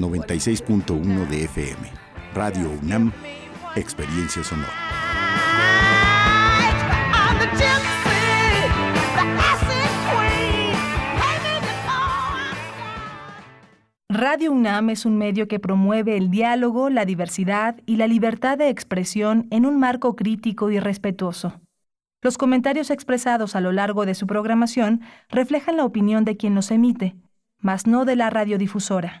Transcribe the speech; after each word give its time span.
96.1 0.00 1.28
de 1.28 1.44
FM. 1.44 1.90
Radio 2.34 2.70
UNAM, 2.82 3.12
Experiencia 3.76 4.42
Sonora. 4.42 4.68
Radio 14.08 14.52
UNAM 14.52 14.90
es 14.90 15.06
un 15.06 15.16
medio 15.18 15.48
que 15.48 15.60
promueve 15.60 16.16
el 16.16 16.30
diálogo, 16.30 16.90
la 16.90 17.04
diversidad 17.04 17.76
y 17.86 17.96
la 17.96 18.06
libertad 18.06 18.58
de 18.58 18.68
expresión 18.68 19.46
en 19.50 19.64
un 19.64 19.78
marco 19.78 20.16
crítico 20.16 20.70
y 20.70 20.80
respetuoso. 20.80 21.60
Los 22.22 22.36
comentarios 22.36 22.90
expresados 22.90 23.56
a 23.56 23.60
lo 23.60 23.72
largo 23.72 24.04
de 24.04 24.14
su 24.14 24.26
programación 24.26 25.00
reflejan 25.30 25.76
la 25.76 25.84
opinión 25.84 26.24
de 26.24 26.36
quien 26.36 26.54
los 26.54 26.70
emite, 26.70 27.16
mas 27.58 27.86
no 27.86 28.04
de 28.04 28.16
la 28.16 28.30
radiodifusora. 28.30 29.20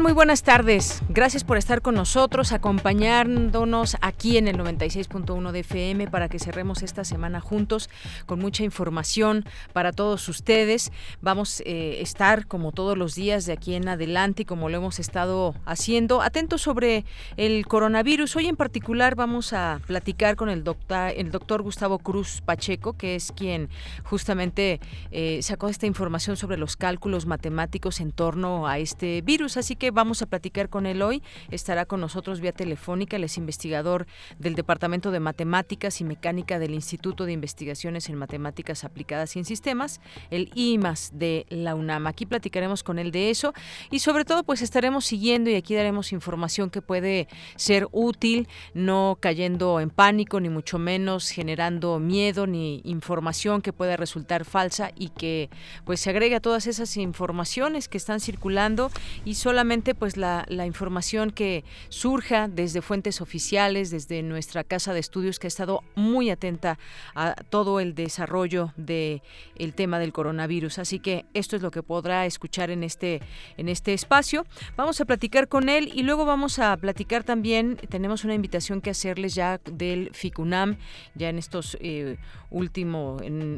Muy 0.00 0.12
buenas 0.12 0.42
tardes. 0.42 1.02
Gracias 1.10 1.44
por 1.44 1.58
estar 1.58 1.82
con 1.82 1.94
nosotros, 1.94 2.52
acompañándonos 2.52 3.98
aquí 4.00 4.38
en 4.38 4.48
el 4.48 4.56
96.1 4.56 5.52
de 5.52 5.60
FM 5.60 6.08
para 6.08 6.30
que 6.30 6.38
cerremos 6.38 6.82
esta 6.82 7.04
semana 7.04 7.40
juntos 7.40 7.90
con 8.24 8.38
mucha 8.38 8.64
información 8.64 9.44
para 9.74 9.92
todos 9.92 10.26
ustedes. 10.30 10.90
Vamos 11.20 11.60
a 11.60 11.64
eh, 11.66 12.00
estar 12.00 12.46
como 12.46 12.72
todos 12.72 12.96
los 12.96 13.14
días 13.14 13.44
de 13.44 13.52
aquí 13.52 13.74
en 13.74 13.88
adelante 13.88 14.42
y 14.42 14.44
como 14.46 14.70
lo 14.70 14.78
hemos 14.78 14.98
estado 15.00 15.54
haciendo, 15.66 16.22
atentos 16.22 16.62
sobre 16.62 17.04
el 17.36 17.66
coronavirus. 17.66 18.36
Hoy 18.36 18.46
en 18.46 18.56
particular 18.56 19.16
vamos 19.16 19.52
a 19.52 19.82
platicar 19.86 20.34
con 20.34 20.48
el 20.48 20.64
doctor, 20.64 21.12
el 21.14 21.30
doctor 21.30 21.60
Gustavo 21.60 21.98
Cruz 21.98 22.40
Pacheco, 22.40 22.94
que 22.94 23.16
es 23.16 23.32
quien 23.32 23.68
justamente 24.04 24.80
eh, 25.10 25.40
sacó 25.42 25.68
esta 25.68 25.84
información 25.84 26.38
sobre 26.38 26.56
los 26.56 26.78
cálculos 26.78 27.26
matemáticos 27.26 28.00
en 28.00 28.12
torno 28.12 28.66
a 28.66 28.78
este 28.78 29.20
virus. 29.20 29.58
Así 29.58 29.76
que 29.76 29.89
vamos 29.92 30.22
a 30.22 30.26
platicar 30.26 30.68
con 30.68 30.86
él 30.86 31.02
hoy. 31.02 31.22
Estará 31.50 31.86
con 31.86 32.00
nosotros 32.00 32.40
vía 32.40 32.52
telefónica, 32.52 33.16
él 33.16 33.24
es 33.24 33.38
investigador 33.38 34.06
del 34.38 34.54
Departamento 34.54 35.10
de 35.10 35.20
Matemáticas 35.20 36.00
y 36.00 36.04
Mecánica 36.04 36.58
del 36.58 36.74
Instituto 36.74 37.24
de 37.24 37.32
Investigaciones 37.32 38.08
en 38.08 38.16
Matemáticas 38.16 38.84
Aplicadas 38.84 39.36
y 39.36 39.40
en 39.40 39.44
Sistemas, 39.44 40.00
el 40.30 40.50
IMAS 40.54 41.12
de 41.14 41.46
la 41.48 41.74
UNAM. 41.74 42.06
Aquí 42.06 42.26
platicaremos 42.26 42.82
con 42.82 42.98
él 42.98 43.10
de 43.10 43.30
eso 43.30 43.52
y 43.90 44.00
sobre 44.00 44.24
todo 44.24 44.44
pues 44.44 44.62
estaremos 44.62 45.04
siguiendo 45.04 45.50
y 45.50 45.54
aquí 45.54 45.74
daremos 45.74 46.12
información 46.12 46.70
que 46.70 46.82
puede 46.82 47.28
ser 47.56 47.88
útil, 47.92 48.48
no 48.74 49.18
cayendo 49.20 49.80
en 49.80 49.90
pánico 49.90 50.40
ni 50.40 50.48
mucho 50.48 50.78
menos 50.78 51.30
generando 51.30 51.98
miedo 51.98 52.46
ni 52.46 52.80
información 52.84 53.62
que 53.62 53.72
pueda 53.72 53.96
resultar 53.96 54.44
falsa 54.44 54.90
y 54.96 55.08
que 55.08 55.50
pues 55.84 56.00
se 56.00 56.10
agregue 56.10 56.36
a 56.36 56.40
todas 56.40 56.66
esas 56.66 56.96
informaciones 56.96 57.88
que 57.88 57.98
están 57.98 58.20
circulando 58.20 58.90
y 59.24 59.34
solamente 59.34 59.79
pues 59.94 60.16
la, 60.16 60.46
información 60.66 61.30
que 61.30 61.64
surja 61.88 62.48
desde 62.48 62.82
fuentes 62.82 63.20
oficiales, 63.20 63.90
desde 63.90 64.22
nuestra 64.22 64.62
casa 64.62 64.92
de 64.92 65.00
estudios 65.00 65.38
que 65.38 65.46
ha 65.46 65.48
estado 65.48 65.82
muy 65.94 66.30
atenta 66.30 66.78
a 67.14 67.34
todo 67.34 67.80
el 67.80 67.94
desarrollo 67.94 68.72
del 68.76 69.22
el 69.56 69.74
tema 69.74 69.98
del 69.98 70.12
coronavirus. 70.12 70.78
Así 70.78 70.98
que 71.00 71.24
esto 71.34 71.56
es 71.56 71.62
lo 71.62 71.70
que 71.70 71.82
podrá 71.82 72.26
escuchar 72.26 72.70
en 72.70 72.84
este, 72.84 73.20
en 73.56 73.68
este 73.68 73.94
espacio. 73.94 74.46
Vamos 74.76 75.00
a 75.00 75.04
platicar 75.04 75.48
con 75.48 75.68
él 75.68 75.90
y 75.94 76.02
luego 76.02 76.24
vamos 76.24 76.58
a 76.58 76.76
platicar 76.76 77.24
también, 77.24 77.76
tenemos 77.88 78.24
una 78.24 78.34
invitación 78.34 78.80
que 78.80 78.90
hacerles 78.90 79.34
ya 79.34 79.60
del 79.64 80.10
FICUNAM, 80.12 80.76
ya 81.14 81.28
en 81.28 81.38
estos 81.38 81.76
eh, 81.80 82.16
último, 82.50 83.16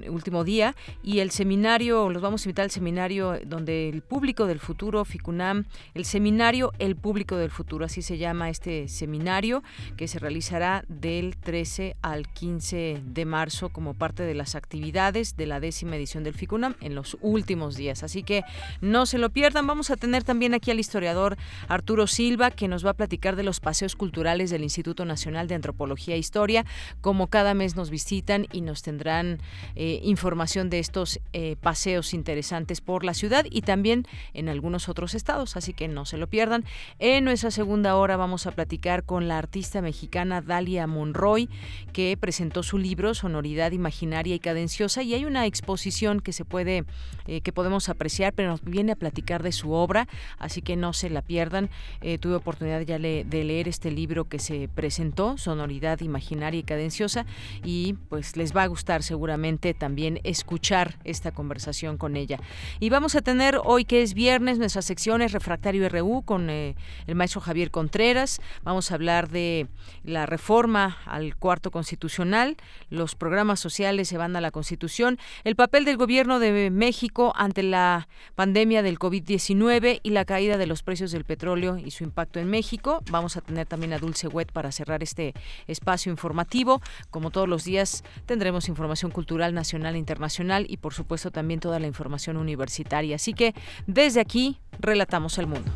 último 0.09 0.45
día, 0.45 0.75
y 1.03 1.21
el 1.21 1.31
seminario, 1.31 2.11
los 2.11 2.23
vamos 2.23 2.43
a 2.43 2.49
invitar 2.49 2.65
al 2.65 2.71
seminario 2.71 3.39
donde 3.45 3.89
el 3.89 4.03
público 4.03 4.47
del 4.47 4.61
futuro, 4.61 5.05
FICUNAM, 5.05 5.65
el 5.95 6.05
seminario 6.13 6.75
El 6.79 6.95
Público 6.95 7.39
del 7.39 7.51
Futuro, 7.51 7.87
así 7.87 8.03
se 8.03 8.19
llama 8.19 8.51
este 8.51 8.87
seminario 8.89 9.63
que 9.97 10.09
se 10.09 10.19
realizará 10.19 10.85
del 10.89 11.39
13 11.39 11.97
al 12.03 12.29
15 12.29 13.01
de 13.03 13.25
marzo 13.25 13.71
como 13.71 13.95
parte 13.95 14.23
de 14.23 14.35
las 14.35 14.55
actividades 14.55 15.39
de 15.39 15.47
la 15.47 15.59
décima 15.59 15.97
edición 15.97 16.23
del 16.23 16.35
FICUNAM 16.35 16.75
en 16.83 16.95
los 16.95 17.17
últimos 17.23 17.77
días. 17.77 18.03
Así 18.03 18.25
que 18.25 18.45
no 18.83 19.07
se 19.07 19.17
lo 19.17 19.31
pierdan. 19.31 19.67
Vamos 19.67 19.89
a 19.91 19.97
tener 19.97 20.23
también 20.23 20.53
aquí 20.53 20.71
al 20.71 20.81
historiador 20.81 21.39
Arturo 21.67 22.07
Silva 22.07 22.51
que 22.51 22.69
nos 22.69 22.85
va 22.85 22.91
a 22.91 22.95
platicar 22.95 23.35
de 23.35 23.45
los 23.45 23.61
paseos 23.61 23.97
culturales 23.97 24.51
del 24.51 24.65
Instituto 24.65 25.07
Nacional 25.07 25.49
de 25.49 25.55
Antropología 25.55 26.15
e 26.15 26.19
Historia, 26.19 26.67
como 27.01 27.29
cada 27.29 27.55
mes 27.55 27.75
nos 27.75 27.89
visitan 27.89 28.47
y 28.53 28.61
nos 28.61 28.83
tendrán 28.83 29.39
eh, 29.77 29.99
información 30.03 30.69
de 30.69 30.79
estos 30.79 31.21
eh, 31.33 31.57
paseos 31.59 32.13
interesantes 32.13 32.83
por 32.83 33.03
la 33.03 33.15
ciudad 33.15 33.47
y 33.51 33.63
también 33.63 34.07
en 34.35 34.51
algunos 34.51 34.91
otros 34.91 35.15
estados. 35.15 35.57
Así 35.57 35.73
que 35.73 35.89
no 35.89 36.02
se 36.05 36.19
lo 36.19 36.27
pierdan. 36.27 36.65
En 36.99 37.25
nuestra 37.25 37.51
segunda 37.51 37.97
hora 37.97 38.17
vamos 38.17 38.47
a 38.47 38.53
platicar 38.53 39.05
con 39.05 39.29
la 39.29 39.39
artista 39.39 39.83
mexicana 39.83 40.41
Dalia 40.41 40.87
Monroy, 40.87 41.49
que 41.93 42.17
presentó 42.19 42.63
su 42.63 42.79
libro 42.79 43.15
Sonoridad 43.15 43.73
Imaginaria 43.73 44.35
y 44.35 44.39
Cadenciosa, 44.39 45.03
y 45.03 45.15
hay 45.15 45.25
una 45.25 45.47
exposición 45.47 46.21
que 46.21 46.33
se 46.33 46.45
puede, 46.45 46.85
eh, 47.27 47.41
que 47.41 47.53
podemos 47.53 47.89
apreciar, 47.89 48.33
pero 48.33 48.51
nos 48.51 48.63
viene 48.63 48.93
a 48.93 48.97
platicar 48.97 49.43
de 49.43 49.53
su 49.53 49.73
obra, 49.73 50.09
así 50.39 50.63
que 50.63 50.77
no 50.77 50.93
se 50.93 51.11
la 51.11 51.23
pierdan. 51.23 51.71
Eh, 52.01 52.19
tuve 52.19 52.35
oportunidad 52.35 52.81
ya 52.83 52.99
de 52.99 53.45
leer 53.45 53.69
este 53.69 53.91
libro 53.91 54.29
que 54.29 54.39
se 54.39 54.69
presentó, 54.69 55.39
Sonoridad 55.39 56.01
Imaginaria 56.01 56.61
y 56.61 56.63
Cadenciosa, 56.63 57.27
y 57.65 57.95
pues 58.09 58.37
les 58.37 58.55
va 58.55 58.63
a 58.63 58.67
gustar 58.67 59.03
seguramente 59.03 59.75
también 59.75 60.21
escuchar 60.25 60.99
esta 61.05 61.33
conversación 61.33 61.97
con 61.97 62.17
ella. 62.17 62.39
Y 62.81 62.91
vamos 62.91 63.15
a 63.15 63.23
tener 63.23 63.59
hoy 63.65 63.85
que 63.85 64.03
es 64.03 64.15
viernes 64.15 64.59
nuestras 64.59 64.85
secciones 64.85 65.33
refractario 65.33 65.83
RU 65.93 66.23
con 66.23 66.51
eh, 66.51 66.75
el 67.07 67.15
maestro 67.15 67.41
Javier 67.41 67.71
Contreras. 67.71 68.41
Vamos 68.63 68.91
a 68.91 68.95
hablar 68.95 69.29
de 69.29 69.69
la 70.05 70.27
reforma 70.27 70.99
al 71.07 71.37
cuarto 71.37 71.71
constitucional. 71.71 72.57
Los 72.91 73.15
programas 73.15 73.61
sociales 73.61 74.09
se 74.09 74.19
van 74.19 74.35
a 74.37 74.41
la 74.41 74.51
Constitución. 74.51 75.19
El 75.45 75.57
papel 75.57 75.85
del 75.85 75.97
gobierno 75.97 76.39
de 76.39 76.71
México 76.71 77.33
ante 77.37 77.63
la 77.63 78.09
pandemia 78.35 78.83
del 78.83 78.99
COVID-19 78.99 80.01
y 80.03 80.11
la 80.11 80.25
caída 80.25 80.57
de 80.59 80.67
los 80.67 80.83
precios 80.83 81.13
del 81.13 81.25
petróleo 81.25 81.77
y 81.79 81.91
su 81.91 82.05
impacto 82.05 82.41
en 82.41 82.49
México. 82.49 83.03
Vamos 83.11 83.37
a 83.37 83.41
tener 83.41 83.67
también 83.67 83.93
a 83.93 83.99
Dulce 83.99 84.29
Wet 84.29 84.53
para 84.53 84.73
cerrar 84.73 85.03
este 85.03 85.35
espacio 85.67 86.11
informativo. 86.11 86.81
Como 87.11 87.31
todos 87.31 87.49
los 87.49 87.65
días 87.65 88.05
tendremos 88.27 88.69
información 88.69 89.11
cultural 89.11 89.55
nacional 89.55 89.95
e 89.95 89.99
internacional 89.99 90.67
y 90.69 90.79
por 90.79 90.95
supuesto 90.95 91.31
también 91.31 91.61
toda 91.61 91.79
la 91.79 91.87
información 91.87 92.37
universitaria. 92.37 93.17
Así 93.17 93.33
que 93.35 93.55
desde 93.87 94.21
aquí 94.21 94.59
relatamos 94.81 95.39
el 95.39 95.47
mundo. 95.47 95.71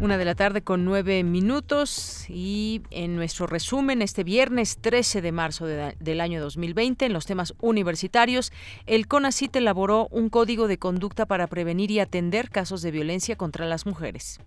Una 0.00 0.16
de 0.16 0.24
la 0.24 0.36
tarde 0.36 0.62
con 0.62 0.84
nueve 0.84 1.24
minutos 1.24 2.24
y 2.28 2.82
en 2.90 3.16
nuestro 3.16 3.48
resumen 3.48 4.00
este 4.00 4.22
viernes 4.22 4.78
13 4.80 5.20
de 5.20 5.32
marzo 5.32 5.66
del 5.66 6.20
año 6.20 6.40
2020 6.40 7.04
en 7.04 7.12
los 7.12 7.26
temas 7.26 7.52
universitarios, 7.60 8.52
el 8.86 9.08
CONACIT 9.08 9.56
elaboró 9.56 10.06
un 10.12 10.30
código 10.30 10.68
de 10.68 10.78
conducta 10.78 11.26
para 11.26 11.48
prevenir 11.48 11.90
y 11.90 11.98
atender 11.98 12.48
casos 12.48 12.80
de 12.80 12.92
violencia 12.92 13.36
contra 13.36 13.66
las 13.66 13.86
mujeres. 13.86 14.40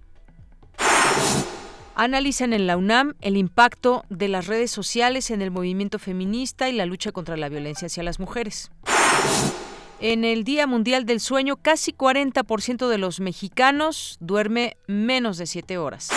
Analizan 1.96 2.54
en 2.54 2.68
la 2.68 2.78
UNAM 2.78 3.16
el 3.22 3.38
impacto 3.38 4.06
de 4.10 4.28
las 4.28 4.48
redes 4.48 4.72
sociales 4.72 5.30
en 5.30 5.42
el 5.42 5.52
movimiento 5.52 6.00
feminista 6.00 6.70
y 6.70 6.74
la 6.74 6.86
lucha 6.86 7.12
contra 7.12 7.38
la 7.38 7.50
violencia 7.50 7.88
hacia 7.88 8.04
las 8.04 8.20
mujeres. 8.20 8.72
En 10.04 10.24
el 10.24 10.44
Día 10.44 10.66
Mundial 10.66 11.06
del 11.06 11.20
Sueño, 11.20 11.58
casi 11.58 11.94
40% 11.94 12.90
de 12.90 12.98
los 12.98 13.20
mexicanos 13.20 14.18
duerme 14.20 14.76
menos 14.88 15.38
de 15.38 15.46
7 15.46 15.78
horas. 15.78 16.10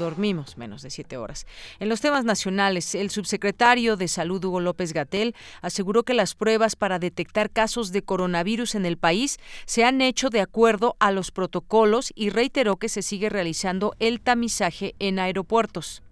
Dormimos 0.00 0.58
menos 0.58 0.82
de 0.82 0.90
7 0.90 1.16
horas. 1.16 1.46
En 1.78 1.88
los 1.88 2.00
temas 2.00 2.24
nacionales, 2.24 2.96
el 2.96 3.10
subsecretario 3.10 3.96
de 3.96 4.08
Salud, 4.08 4.44
Hugo 4.44 4.58
López 4.58 4.92
Gatel, 4.92 5.36
aseguró 5.62 6.02
que 6.02 6.12
las 6.12 6.34
pruebas 6.34 6.74
para 6.74 6.98
detectar 6.98 7.50
casos 7.50 7.92
de 7.92 8.02
coronavirus 8.02 8.74
en 8.74 8.84
el 8.84 8.96
país 8.96 9.38
se 9.64 9.84
han 9.84 10.00
hecho 10.00 10.28
de 10.28 10.40
acuerdo 10.40 10.96
a 10.98 11.12
los 11.12 11.30
protocolos 11.30 12.12
y 12.16 12.30
reiteró 12.30 12.78
que 12.78 12.88
se 12.88 13.02
sigue 13.02 13.28
realizando 13.28 13.94
el 14.00 14.20
tamizaje 14.20 14.96
en 14.98 15.20
aeropuertos. 15.20 16.02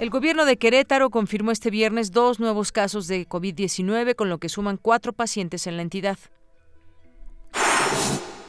El 0.00 0.08
gobierno 0.08 0.46
de 0.46 0.56
Querétaro 0.56 1.10
confirmó 1.10 1.50
este 1.50 1.68
viernes 1.68 2.10
dos 2.10 2.40
nuevos 2.40 2.72
casos 2.72 3.06
de 3.06 3.28
COVID-19, 3.28 4.14
con 4.14 4.30
lo 4.30 4.38
que 4.38 4.48
suman 4.48 4.78
cuatro 4.78 5.12
pacientes 5.12 5.66
en 5.66 5.76
la 5.76 5.82
entidad. 5.82 6.16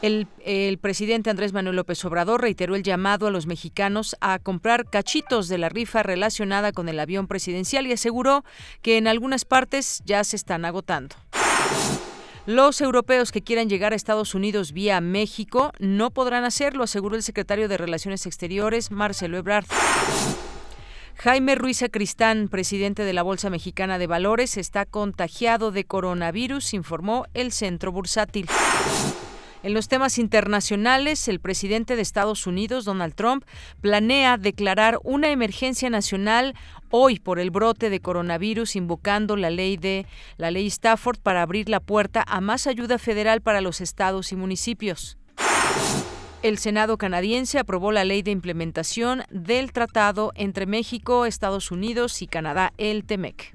El, 0.00 0.78
presidente 0.80 1.28
Andrés 1.28 1.52
Manuel 1.52 1.76
López 1.76 2.02
Obrador 2.06 2.40
reiteró 2.40 2.74
el 2.74 2.82
llamado 2.82 3.26
a 3.26 3.30
los 3.30 3.46
mexicanos 3.46 4.16
a 4.22 4.38
comprar 4.38 4.88
cachitos 4.88 5.48
de 5.48 5.58
la 5.58 5.68
rifa 5.68 6.02
relacionada 6.02 6.72
con 6.72 6.88
el 6.88 6.98
avión 6.98 7.26
presidencial 7.26 7.86
y 7.86 7.92
aseguró 7.92 8.46
que 8.80 8.96
en 8.96 9.06
algunas 9.06 9.44
partes 9.44 10.00
ya 10.06 10.24
se 10.24 10.36
están 10.36 10.64
agotando. 10.64 11.16
Los 12.46 12.80
europeos 12.80 13.30
que 13.30 13.42
quieran 13.42 13.68
llegar 13.68 13.92
a 13.92 13.96
Estados 13.96 14.34
Unidos 14.34 14.72
vía 14.72 15.02
México 15.02 15.72
no 15.78 16.12
podrán 16.12 16.44
hacerlo, 16.44 16.84
aseguró 16.84 17.14
el 17.14 17.22
secretario 17.22 17.68
de 17.68 17.76
Relaciones 17.76 18.24
Exteriores, 18.24 18.90
Marcelo 18.90 19.36
Ebrard. 19.36 19.66
Jaime 21.22 21.54
Ruiz 21.54 21.84
Cristán, 21.92 22.48
presidente 22.48 23.04
de 23.04 23.12
la 23.12 23.22
Bolsa 23.22 23.48
Mexicana 23.48 23.96
de 23.96 24.08
Valores, 24.08 24.56
está 24.56 24.86
contagiado 24.86 25.70
de 25.70 25.84
coronavirus, 25.84 26.74
informó 26.74 27.26
el 27.32 27.52
Centro 27.52 27.92
Bursátil. 27.92 28.48
En 29.62 29.72
los 29.72 29.86
temas 29.86 30.18
internacionales, 30.18 31.28
el 31.28 31.38
presidente 31.38 31.94
de 31.94 32.02
Estados 32.02 32.48
Unidos, 32.48 32.84
Donald 32.84 33.14
Trump, 33.14 33.44
planea 33.80 34.36
declarar 34.36 34.98
una 35.04 35.30
emergencia 35.30 35.90
nacional 35.90 36.56
hoy 36.90 37.20
por 37.20 37.38
el 37.38 37.52
brote 37.52 37.88
de 37.88 38.00
coronavirus, 38.00 38.74
invocando 38.74 39.36
la 39.36 39.50
ley 39.50 39.76
de 39.76 40.06
la 40.38 40.50
ley 40.50 40.66
Stafford 40.66 41.20
para 41.20 41.42
abrir 41.42 41.68
la 41.68 41.78
puerta 41.78 42.24
a 42.26 42.40
más 42.40 42.66
ayuda 42.66 42.98
federal 42.98 43.42
para 43.42 43.60
los 43.60 43.80
estados 43.80 44.32
y 44.32 44.34
municipios. 44.34 45.18
El 46.42 46.58
Senado 46.58 46.98
canadiense 46.98 47.60
aprobó 47.60 47.92
la 47.92 48.04
ley 48.04 48.22
de 48.22 48.32
implementación 48.32 49.22
del 49.30 49.72
tratado 49.72 50.32
entre 50.34 50.66
México, 50.66 51.24
Estados 51.24 51.70
Unidos 51.70 52.20
y 52.20 52.26
Canadá, 52.26 52.72
el 52.78 53.04
TEMEC. 53.04 53.54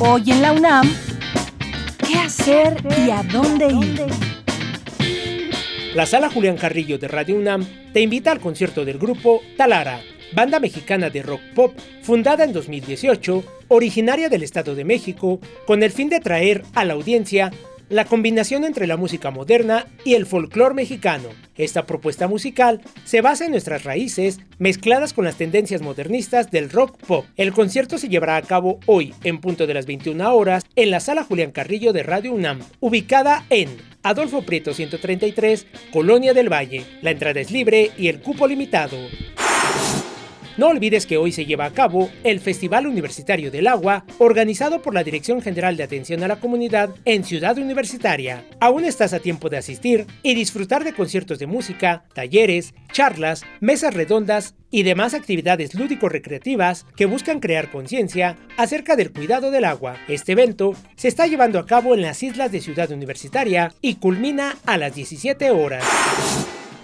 Hoy 0.00 0.30
en 0.30 0.40
la 0.40 0.52
UNAM, 0.52 0.90
¿qué 2.06 2.14
hacer 2.14 2.82
y 3.06 3.10
a 3.10 3.22
dónde 3.24 3.66
ir? 3.66 4.06
La 5.94 6.06
sala 6.06 6.30
Julián 6.30 6.56
Carrillo 6.56 6.98
de 6.98 7.08
Radio 7.08 7.36
UNAM 7.36 7.66
te 7.92 8.00
invita 8.00 8.32
al 8.32 8.40
concierto 8.40 8.86
del 8.86 8.98
grupo 8.98 9.42
Talara, 9.58 10.00
banda 10.34 10.60
mexicana 10.60 11.10
de 11.10 11.22
rock 11.22 11.42
pop 11.54 11.74
fundada 12.00 12.44
en 12.44 12.54
2018, 12.54 13.44
originaria 13.68 14.30
del 14.30 14.44
Estado 14.44 14.74
de 14.74 14.84
México, 14.84 15.40
con 15.66 15.82
el 15.82 15.92
fin 15.92 16.08
de 16.08 16.20
traer 16.20 16.62
a 16.74 16.86
la 16.86 16.94
audiencia 16.94 17.52
la 17.92 18.06
combinación 18.06 18.64
entre 18.64 18.86
la 18.86 18.96
música 18.96 19.30
moderna 19.30 19.86
y 20.02 20.14
el 20.14 20.24
folclore 20.24 20.74
mexicano. 20.74 21.28
Esta 21.58 21.84
propuesta 21.84 22.26
musical 22.26 22.80
se 23.04 23.20
basa 23.20 23.44
en 23.44 23.50
nuestras 23.50 23.84
raíces 23.84 24.40
mezcladas 24.58 25.12
con 25.12 25.26
las 25.26 25.36
tendencias 25.36 25.82
modernistas 25.82 26.50
del 26.50 26.70
rock 26.70 26.96
pop. 27.06 27.26
El 27.36 27.52
concierto 27.52 27.98
se 27.98 28.08
llevará 28.08 28.36
a 28.36 28.42
cabo 28.42 28.80
hoy 28.86 29.12
en 29.24 29.42
punto 29.42 29.66
de 29.66 29.74
las 29.74 29.84
21 29.84 30.34
horas 30.34 30.64
en 30.74 30.90
la 30.90 31.00
sala 31.00 31.22
Julián 31.22 31.52
Carrillo 31.52 31.92
de 31.92 32.02
Radio 32.02 32.32
UNAM, 32.32 32.60
ubicada 32.80 33.44
en 33.50 33.68
Adolfo 34.02 34.40
Prieto 34.40 34.72
133, 34.72 35.66
Colonia 35.92 36.32
del 36.32 36.50
Valle. 36.50 36.86
La 37.02 37.10
entrada 37.10 37.40
es 37.40 37.50
libre 37.50 37.90
y 37.98 38.08
el 38.08 38.20
cupo 38.22 38.46
limitado. 38.46 38.96
No 40.58 40.68
olvides 40.68 41.06
que 41.06 41.16
hoy 41.16 41.32
se 41.32 41.46
lleva 41.46 41.64
a 41.64 41.72
cabo 41.72 42.10
el 42.24 42.38
Festival 42.38 42.86
Universitario 42.86 43.50
del 43.50 43.66
Agua, 43.66 44.04
organizado 44.18 44.82
por 44.82 44.92
la 44.92 45.02
Dirección 45.02 45.40
General 45.40 45.78
de 45.78 45.82
Atención 45.82 46.22
a 46.22 46.28
la 46.28 46.40
Comunidad 46.40 46.90
en 47.06 47.24
Ciudad 47.24 47.56
Universitaria. 47.56 48.44
Aún 48.60 48.84
estás 48.84 49.14
a 49.14 49.20
tiempo 49.20 49.48
de 49.48 49.56
asistir 49.56 50.06
y 50.22 50.34
disfrutar 50.34 50.84
de 50.84 50.92
conciertos 50.92 51.38
de 51.38 51.46
música, 51.46 52.04
talleres, 52.14 52.74
charlas, 52.92 53.44
mesas 53.60 53.94
redondas 53.94 54.54
y 54.70 54.82
demás 54.82 55.14
actividades 55.14 55.74
lúdico-recreativas 55.74 56.84
que 56.96 57.06
buscan 57.06 57.40
crear 57.40 57.70
conciencia 57.70 58.36
acerca 58.58 58.94
del 58.94 59.10
cuidado 59.10 59.50
del 59.50 59.64
agua. 59.64 59.96
Este 60.06 60.32
evento 60.32 60.74
se 60.96 61.08
está 61.08 61.26
llevando 61.26 61.58
a 61.58 61.66
cabo 61.66 61.94
en 61.94 62.02
las 62.02 62.22
islas 62.22 62.52
de 62.52 62.60
Ciudad 62.60 62.90
Universitaria 62.90 63.72
y 63.80 63.94
culmina 63.94 64.56
a 64.66 64.76
las 64.76 64.94
17 64.94 65.50
horas 65.50 65.82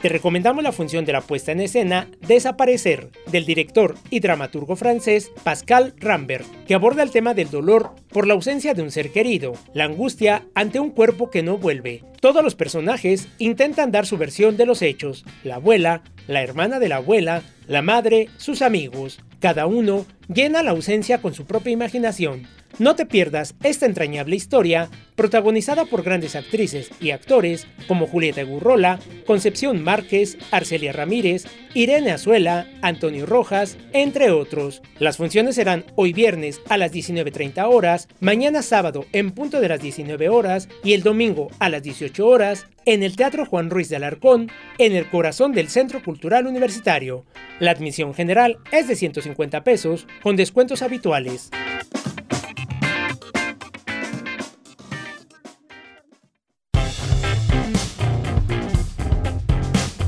te 0.00 0.09
recomendamos 0.09 0.62
la 0.62 0.73
función 0.73 1.05
de 1.05 1.12
la 1.12 1.21
puesta 1.21 1.53
en 1.53 1.61
escena 1.61 2.09
Desaparecer, 2.27 3.11
del 3.31 3.45
director 3.45 3.97
y 4.11 4.21
dramaturgo 4.21 4.77
francés 4.77 5.33
Pascal 5.43 5.95
Rambert, 5.99 6.47
que 6.67 6.75
aborda 6.75 7.03
el 7.03 7.11
tema 7.11 7.35
del 7.35 7.50
dolor 7.50 7.91
por 8.09 8.27
la 8.27 8.35
ausencia 8.35 8.75
de 8.75 8.83
un 8.83 8.91
ser 8.91 9.11
querido, 9.11 9.55
la 9.75 9.85
angustia 9.85 10.47
ante 10.55 10.81
un 10.81 10.91
cuerpo 10.91 11.31
que 11.31 11.43
no 11.43 11.59
vuelve. 11.59 12.05
Todos 12.21 12.43
los 12.45 12.55
personajes 12.55 13.29
intentan 13.39 13.91
dar 13.91 14.06
su 14.06 14.19
versión 14.19 14.56
de 14.56 14.67
los 14.67 14.83
hechos, 14.83 15.25
la 15.43 15.56
abuela, 15.56 16.03
la 16.27 16.43
hermana 16.43 16.79
de 16.79 16.89
la 16.89 16.97
abuela, 16.97 17.43
la 17.67 17.83
madre, 17.83 18.29
sus 18.37 18.62
amigos. 18.62 19.19
Cada 19.40 19.67
uno 19.67 20.05
llena 20.32 20.62
la 20.62 20.73
ausencia 20.73 21.23
con 21.23 21.32
su 21.32 21.44
propia 21.44 21.73
imaginación. 21.73 22.46
No 22.79 22.94
te 22.94 23.06
pierdas 23.06 23.55
esta 23.62 23.87
entrañable 23.87 24.37
historia, 24.37 24.88
protagonizada 25.17 25.85
por 25.85 26.02
grandes 26.02 26.37
actrices 26.37 26.90
y 27.00 27.11
actores 27.11 27.67
como 27.88 28.06
Julieta 28.06 28.43
Gurrola, 28.43 29.00
Concepción 29.26 29.82
Márquez, 29.82 30.38
Arcelia 30.50 30.93
Ramírez, 30.93 31.44
Irene 31.75 32.12
Azuela, 32.12 32.69
Antonio 32.82 33.26
Rojas, 33.26 33.79
entre 33.93 34.31
otros. 34.31 34.82
Las 34.99 35.17
funciones 35.17 35.55
serán 35.55 35.87
hoy 35.96 36.12
viernes 36.12 36.61
a 36.69 36.76
las 36.76 36.93
19.30 36.93 37.67
horas, 37.69 38.08
mañana 38.20 38.62
sábado 38.62 39.06
en 39.12 39.31
punto 39.31 39.61
de 39.61 39.69
las 39.69 39.81
19 39.81 40.29
horas 40.29 40.69
y 40.84 40.93
el 40.93 41.02
domingo 41.02 41.49
a 41.58 41.69
las 41.69 41.82
18 41.82 42.26
horas 42.26 42.67
en 42.88 43.02
el 43.02 43.17
Teatro 43.17 43.44
Juan 43.44 43.69
Ruiz 43.69 43.90
de 43.90 43.96
Alarcón, 43.96 44.50
en 44.79 44.96
el 44.96 45.11
corazón 45.11 45.52
del 45.52 45.69
Centro 45.69 46.02
Cultural 46.02 46.46
Universitario. 46.46 47.26
La 47.61 47.73
admisión 47.73 48.14
general 48.14 48.56
es 48.73 48.88
de 48.88 48.96
150 48.96 49.62
pesos, 49.62 50.06
con 50.23 50.37
descuentos 50.37 50.81
habituales. 50.81 51.50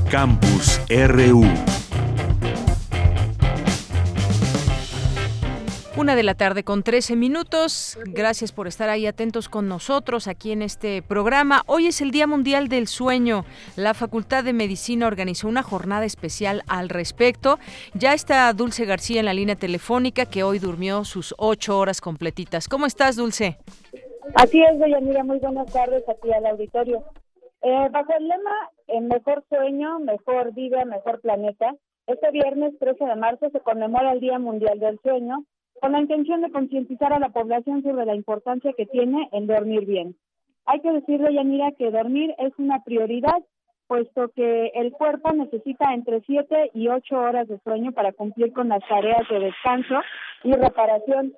Campus 0.09 0.81
RU. 0.89 1.45
Una 6.01 6.15
de 6.15 6.23
la 6.23 6.33
tarde 6.33 6.63
con 6.63 6.81
13 6.81 7.15
minutos. 7.15 7.99
Gracias 8.07 8.51
por 8.51 8.65
estar 8.65 8.89
ahí 8.89 9.05
atentos 9.05 9.47
con 9.47 9.67
nosotros 9.67 10.27
aquí 10.27 10.51
en 10.51 10.63
este 10.63 11.03
programa. 11.03 11.61
Hoy 11.67 11.85
es 11.85 12.01
el 12.01 12.09
Día 12.09 12.25
Mundial 12.25 12.69
del 12.69 12.87
Sueño. 12.87 13.45
La 13.75 13.93
Facultad 13.93 14.43
de 14.43 14.51
Medicina 14.51 15.05
organizó 15.05 15.47
una 15.47 15.61
jornada 15.61 16.03
especial 16.03 16.63
al 16.67 16.89
respecto. 16.89 17.59
Ya 17.93 18.15
está 18.15 18.51
Dulce 18.53 18.85
García 18.85 19.19
en 19.19 19.27
la 19.27 19.35
línea 19.35 19.55
telefónica 19.55 20.25
que 20.25 20.41
hoy 20.41 20.57
durmió 20.57 21.03
sus 21.03 21.35
ocho 21.37 21.77
horas 21.77 22.01
completitas. 22.01 22.67
¿Cómo 22.67 22.87
estás, 22.87 23.15
Dulce? 23.15 23.59
Así 24.33 24.59
es, 24.59 24.79
Mira, 25.03 25.23
Muy 25.23 25.37
buenas 25.37 25.71
tardes 25.71 26.03
aquí 26.09 26.33
al 26.33 26.47
auditorio. 26.47 27.03
Eh, 27.61 27.89
bajo 27.91 28.11
el 28.17 28.27
lema 28.27 28.69
en 28.87 29.07
Mejor 29.07 29.43
Sueño, 29.49 29.99
Mejor 29.99 30.51
Vida, 30.55 30.83
Mejor 30.83 31.21
Planeta, 31.21 31.75
este 32.07 32.31
viernes 32.31 32.73
13 32.79 33.05
de 33.05 33.15
marzo 33.17 33.51
se 33.51 33.59
conmemora 33.59 34.13
el 34.13 34.19
Día 34.19 34.39
Mundial 34.39 34.79
del 34.79 34.99
Sueño 35.03 35.45
con 35.81 35.93
la 35.93 35.99
intención 35.99 36.41
de 36.41 36.51
concientizar 36.51 37.11
a 37.11 37.19
la 37.19 37.29
población 37.29 37.81
sobre 37.81 38.05
la 38.05 38.15
importancia 38.15 38.71
que 38.77 38.85
tiene 38.85 39.27
el 39.31 39.47
dormir 39.47 39.85
bien. 39.85 40.15
Hay 40.65 40.79
que 40.79 40.91
decirle, 40.91 41.33
Yanira, 41.33 41.71
que 41.71 41.89
dormir 41.89 42.35
es 42.37 42.53
una 42.59 42.83
prioridad, 42.83 43.43
puesto 43.87 44.29
que 44.29 44.67
el 44.75 44.91
cuerpo 44.91 45.33
necesita 45.33 45.93
entre 45.93 46.21
7 46.21 46.71
y 46.75 46.87
8 46.87 47.15
horas 47.17 47.47
de 47.47 47.59
sueño 47.59 47.91
para 47.93 48.13
cumplir 48.13 48.53
con 48.53 48.69
las 48.69 48.87
tareas 48.87 49.27
de 49.27 49.39
descanso 49.39 49.95
y 50.43 50.53
reparación 50.53 51.33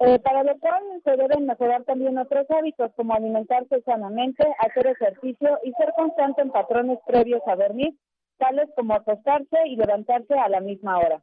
eh, 0.00 0.18
para 0.20 0.44
lo 0.44 0.56
cual 0.58 0.82
se 1.02 1.16
deben 1.16 1.46
mejorar 1.46 1.82
también 1.84 2.18
otros 2.18 2.48
hábitos 2.50 2.92
como 2.94 3.14
alimentarse 3.14 3.80
sanamente, 3.82 4.44
hacer 4.60 4.86
ejercicio 4.86 5.58
y 5.64 5.72
ser 5.72 5.92
constante 5.96 6.42
en 6.42 6.50
patrones 6.50 6.98
previos 7.04 7.42
a 7.46 7.56
dormir, 7.56 7.94
tales 8.38 8.68
como 8.76 8.94
acostarse 8.94 9.66
y 9.66 9.76
levantarse 9.76 10.34
a 10.34 10.48
la 10.48 10.60
misma 10.60 10.98
hora. 10.98 11.20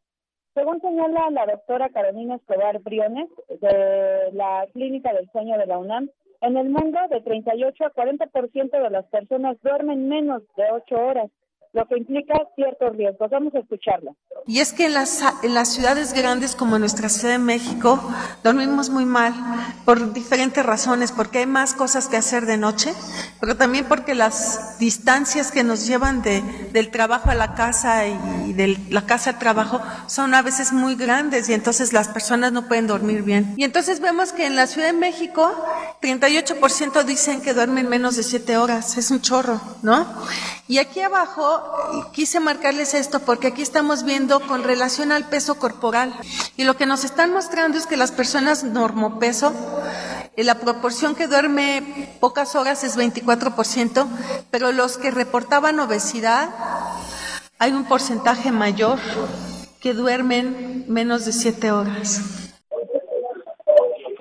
Según 0.55 0.79
señala 0.79 1.29
la 1.31 1.45
doctora 1.45 1.89
Carolina 1.89 2.35
Escobar 2.35 2.79
Briones 2.79 3.27
de 3.49 4.31
la 4.31 4.65
Clínica 4.71 5.11
del 5.11 5.29
Sueño 5.31 5.57
de 5.57 5.65
la 5.65 5.77
UNAM, 5.77 6.09
en 6.39 6.55
el 6.55 6.69
mundo 6.69 6.97
de 7.09 7.19
38 7.19 7.85
a 7.85 7.93
40% 7.93 8.71
de 8.71 8.89
las 8.89 9.05
personas 9.07 9.61
duermen 9.61 10.07
menos 10.07 10.43
de 10.55 10.63
8 10.71 10.95
horas 10.95 11.29
lo 11.75 11.85
que 11.87 11.97
implica 11.97 12.33
ciertos 12.55 12.95
riesgos. 12.95 13.29
Vamos 13.29 13.53
a 13.53 13.59
escucharlo. 13.59 14.15
Y 14.47 14.59
es 14.59 14.71
que 14.71 14.85
en 14.85 14.93
las, 14.93 15.21
en 15.43 15.53
las 15.53 15.73
ciudades 15.73 16.13
grandes 16.13 16.55
como 16.55 16.79
nuestra 16.79 17.09
Ciudad 17.09 17.33
de 17.33 17.39
México 17.39 17.99
dormimos 18.43 18.89
muy 18.89 19.05
mal 19.05 19.33
por 19.83 20.13
diferentes 20.13 20.65
razones, 20.65 21.11
porque 21.11 21.39
hay 21.39 21.45
más 21.45 21.73
cosas 21.73 22.07
que 22.07 22.15
hacer 22.15 22.45
de 22.45 22.57
noche, 22.57 22.93
pero 23.41 23.57
también 23.57 23.85
porque 23.85 24.15
las 24.15 24.79
distancias 24.79 25.51
que 25.51 25.63
nos 25.63 25.85
llevan 25.85 26.21
de, 26.21 26.41
del 26.71 26.91
trabajo 26.91 27.29
a 27.29 27.35
la 27.35 27.55
casa 27.55 28.07
y 28.07 28.53
de 28.53 28.77
la 28.89 29.05
casa 29.05 29.31
al 29.31 29.39
trabajo 29.39 29.81
son 30.07 30.33
a 30.33 30.41
veces 30.41 30.71
muy 30.71 30.95
grandes 30.95 31.49
y 31.49 31.53
entonces 31.53 31.91
las 31.91 32.07
personas 32.07 32.53
no 32.53 32.67
pueden 32.67 32.87
dormir 32.87 33.23
bien. 33.23 33.53
Y 33.57 33.65
entonces 33.65 33.99
vemos 33.99 34.31
que 34.31 34.45
en 34.45 34.55
la 34.55 34.67
Ciudad 34.67 34.87
de 34.87 34.93
México 34.93 35.51
38% 36.01 37.03
dicen 37.03 37.41
que 37.41 37.53
duermen 37.53 37.89
menos 37.89 38.15
de 38.15 38.23
7 38.23 38.57
horas, 38.57 38.97
es 38.97 39.11
un 39.11 39.19
chorro, 39.19 39.59
¿no? 39.81 40.05
Y 40.67 40.77
aquí 40.77 41.01
abajo 41.01 41.64
quise 42.13 42.39
marcarles 42.39 42.93
esto 42.93 43.19
porque 43.19 43.47
aquí 43.47 43.61
estamos 43.61 44.03
viendo 44.03 44.39
con 44.41 44.63
relación 44.63 45.11
al 45.11 45.29
peso 45.29 45.55
corporal 45.55 46.13
y 46.57 46.63
lo 46.63 46.75
que 46.75 46.85
nos 46.85 47.03
están 47.03 47.31
mostrando 47.31 47.77
es 47.77 47.87
que 47.87 47.97
las 47.97 48.11
personas 48.11 48.63
normopeso, 48.63 49.53
eh, 50.35 50.43
la 50.43 50.55
proporción 50.55 51.15
que 51.15 51.27
duerme 51.27 52.09
pocas 52.19 52.55
horas 52.55 52.83
es 52.83 52.97
24%, 52.97 54.07
pero 54.51 54.71
los 54.71 54.97
que 54.97 55.11
reportaban 55.11 55.79
obesidad, 55.79 56.49
hay 57.59 57.71
un 57.71 57.85
porcentaje 57.85 58.51
mayor 58.51 58.99
que 59.81 59.93
duermen 59.93 60.85
menos 60.87 61.25
de 61.25 61.31
7 61.31 61.71
horas. 61.71 62.51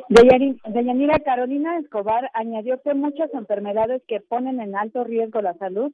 Deyanira 0.09 1.19
Carolina 1.21 1.79
Escobar 1.79 2.31
añadió 2.35 2.81
que 2.83 2.95
muchas 2.95 3.33
enfermedades 3.35 4.03
que 4.07 4.21
ponen 4.21 4.61
en 4.61 4.77
alto 4.77 5.03
riesgo 5.03 5.41
la 5.41 5.55
salud, 5.55 5.93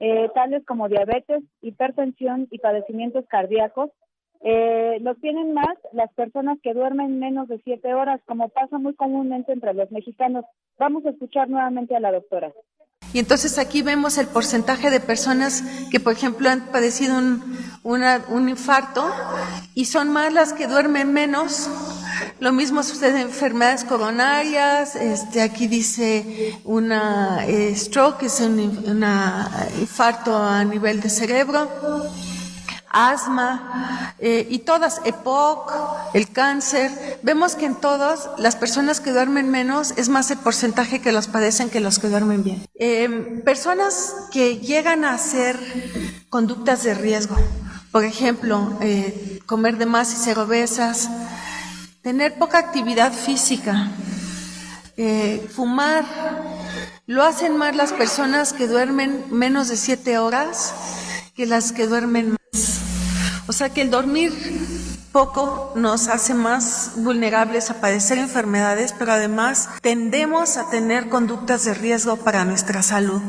eh, 0.00 0.30
tales 0.34 0.64
como 0.66 0.88
diabetes, 0.88 1.42
hipertensión 1.60 2.48
y 2.50 2.58
padecimientos 2.58 3.24
cardíacos, 3.28 3.90
eh, 4.42 4.98
los 5.02 5.20
tienen 5.20 5.52
más 5.52 5.76
las 5.92 6.10
personas 6.14 6.58
que 6.62 6.72
duermen 6.72 7.18
menos 7.18 7.48
de 7.48 7.60
siete 7.62 7.92
horas, 7.92 8.20
como 8.26 8.48
pasa 8.48 8.78
muy 8.78 8.94
comúnmente 8.94 9.52
entre 9.52 9.74
los 9.74 9.90
mexicanos. 9.92 10.46
Vamos 10.78 11.04
a 11.04 11.10
escuchar 11.10 11.50
nuevamente 11.50 11.94
a 11.94 12.00
la 12.00 12.12
doctora. 12.12 12.50
Y 13.12 13.18
entonces 13.18 13.58
aquí 13.58 13.82
vemos 13.82 14.18
el 14.18 14.28
porcentaje 14.28 14.90
de 14.90 15.00
personas 15.00 15.64
que, 15.90 15.98
por 15.98 16.12
ejemplo, 16.12 16.48
han 16.48 16.66
padecido 16.66 17.16
un, 17.18 18.48
infarto 18.48 19.10
y 19.74 19.86
son 19.86 20.10
más 20.10 20.32
las 20.32 20.52
que 20.52 20.68
duermen 20.68 21.12
menos. 21.12 21.68
Lo 22.38 22.52
mismo 22.52 22.82
sucede 22.82 23.20
en 23.20 23.26
enfermedades 23.26 23.84
coronarias. 23.84 24.94
Este, 24.94 25.42
aquí 25.42 25.66
dice 25.66 26.60
una 26.64 27.44
eh, 27.46 27.74
stroke, 27.74 28.22
es 28.22 28.40
un 28.40 28.60
infarto 29.80 30.36
a 30.36 30.62
nivel 30.64 31.00
de 31.00 31.10
cerebro 31.10 31.68
asma 32.90 34.14
eh, 34.18 34.46
y 34.50 34.58
todas, 34.58 35.00
EPOC, 35.04 35.72
el 36.12 36.30
cáncer. 36.30 37.20
Vemos 37.22 37.54
que 37.54 37.66
en 37.66 37.76
todas 37.76 38.28
las 38.36 38.56
personas 38.56 39.00
que 39.00 39.12
duermen 39.12 39.50
menos 39.50 39.94
es 39.96 40.08
más 40.08 40.30
el 40.30 40.38
porcentaje 40.38 41.00
que 41.00 41.12
los 41.12 41.28
padecen 41.28 41.70
que 41.70 41.80
los 41.80 41.98
que 41.98 42.08
duermen 42.08 42.42
bien. 42.42 42.66
Em, 42.74 43.42
personas 43.42 44.14
que 44.32 44.58
llegan 44.58 45.04
a 45.04 45.14
hacer 45.14 45.58
conductas 46.28 46.82
de 46.82 46.94
riesgo, 46.94 47.36
por 47.92 48.04
ejemplo, 48.04 48.76
eh, 48.80 49.40
comer 49.46 49.78
de 49.78 49.86
más 49.86 50.12
y 50.12 50.16
ser 50.16 50.36
tener 52.02 52.38
poca 52.38 52.58
actividad 52.58 53.12
física, 53.12 53.88
eh, 54.96 55.48
fumar, 55.54 56.04
lo 57.06 57.22
hacen 57.24 57.56
más 57.56 57.74
las 57.76 57.92
personas 57.92 58.52
que 58.52 58.66
duermen 58.66 59.24
menos 59.30 59.68
de 59.68 59.76
siete 59.76 60.18
horas 60.18 60.74
que 61.34 61.46
las 61.46 61.72
que 61.72 61.86
duermen 61.86 62.36
o 63.48 63.52
sea 63.52 63.68
que 63.70 63.82
el 63.82 63.90
dormir 63.90 64.32
poco 65.12 65.72
nos 65.74 66.08
hace 66.08 66.34
más 66.34 66.94
vulnerables 67.02 67.70
a 67.70 67.80
padecer 67.80 68.18
enfermedades, 68.18 68.94
pero 68.98 69.12
además 69.12 69.68
tendemos 69.82 70.56
a 70.56 70.70
tener 70.70 71.08
conductas 71.08 71.64
de 71.64 71.74
riesgo 71.74 72.16
para 72.16 72.44
nuestra 72.44 72.82
salud. 72.82 73.20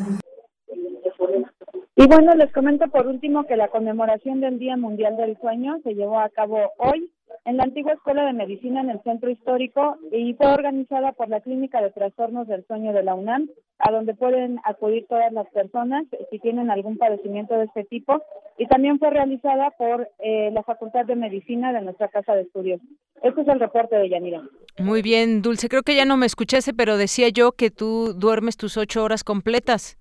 Y 1.95 2.07
bueno, 2.07 2.33
les 2.35 2.51
comento 2.51 2.87
por 2.87 3.07
último 3.07 3.45
que 3.45 3.55
la 3.55 3.67
conmemoración 3.67 4.41
del 4.41 4.59
Día 4.59 4.77
Mundial 4.77 5.17
del 5.17 5.37
Sueño 5.39 5.79
se 5.83 5.93
llevó 5.93 6.19
a 6.19 6.29
cabo 6.29 6.71
hoy 6.77 7.11
en 7.45 7.57
la 7.57 7.63
antigua 7.63 7.93
Escuela 7.93 8.23
de 8.25 8.33
Medicina 8.33 8.81
en 8.81 8.89
el 8.89 9.01
Centro 9.01 9.29
Histórico 9.29 9.97
y 10.11 10.33
fue 10.35 10.47
organizada 10.47 11.11
por 11.13 11.29
la 11.29 11.41
Clínica 11.41 11.81
de 11.81 11.91
Trastornos 11.91 12.47
del 12.47 12.65
Sueño 12.67 12.93
de 12.93 13.03
la 13.03 13.15
UNAM, 13.15 13.49
a 13.79 13.91
donde 13.91 14.13
pueden 14.13 14.59
acudir 14.63 15.07
todas 15.07 15.31
las 15.33 15.49
personas 15.49 16.05
si 16.29 16.39
tienen 16.39 16.69
algún 16.69 16.97
padecimiento 16.97 17.55
de 17.55 17.65
este 17.65 17.83
tipo, 17.85 18.21
y 18.57 18.67
también 18.67 18.99
fue 18.99 19.09
realizada 19.09 19.71
por 19.71 20.07
eh, 20.19 20.51
la 20.51 20.61
Facultad 20.63 21.05
de 21.05 21.15
Medicina 21.15 21.73
de 21.73 21.81
nuestra 21.81 22.09
Casa 22.09 22.35
de 22.35 22.43
Estudios. 22.43 22.79
Este 23.23 23.41
es 23.41 23.47
el 23.47 23.59
reporte 23.59 23.95
de 23.95 24.09
Yanira. 24.09 24.41
Muy 24.77 25.01
bien, 25.01 25.41
Dulce. 25.41 25.67
Creo 25.67 25.81
que 25.81 25.95
ya 25.95 26.05
no 26.05 26.17
me 26.17 26.27
escuchaste, 26.27 26.73
pero 26.73 26.97
decía 26.97 27.29
yo 27.29 27.53
que 27.53 27.71
tú 27.71 28.13
duermes 28.13 28.57
tus 28.57 28.77
ocho 28.77 29.03
horas 29.03 29.23
completas. 29.23 29.97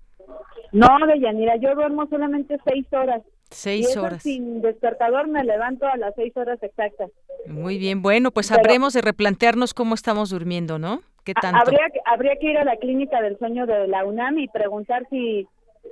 No, 0.71 0.87
de 1.07 1.19
Yanira, 1.19 1.55
yo 1.57 1.73
duermo 1.75 2.07
solamente 2.07 2.57
seis 2.65 2.85
horas. 2.93 3.21
Seis 3.51 3.95
horas. 3.97 4.23
Sin 4.23 4.61
despertador 4.61 5.27
me 5.27 5.43
levanto 5.43 5.85
a 5.85 5.97
las 5.97 6.15
seis 6.15 6.35
horas 6.35 6.61
exactas. 6.63 7.11
Muy 7.45 7.77
bien, 7.77 8.01
bueno, 8.01 8.31
pues 8.31 8.51
habremos 8.51 8.93
de 8.93 9.01
replantearnos 9.01 9.73
cómo 9.73 9.95
estamos 9.95 10.29
durmiendo, 10.29 10.79
¿no? 10.79 11.01
¿Qué 11.23 11.33
tanto? 11.33 11.59
Habría, 11.61 11.87
habría 12.05 12.35
que 12.37 12.51
ir 12.51 12.57
a 12.57 12.63
la 12.63 12.77
clínica 12.77 13.21
del 13.21 13.37
sueño 13.37 13.65
de 13.65 13.87
la 13.87 14.05
UNAM 14.05 14.39
y 14.39 14.47
preguntar 14.47 15.05
si 15.09 15.47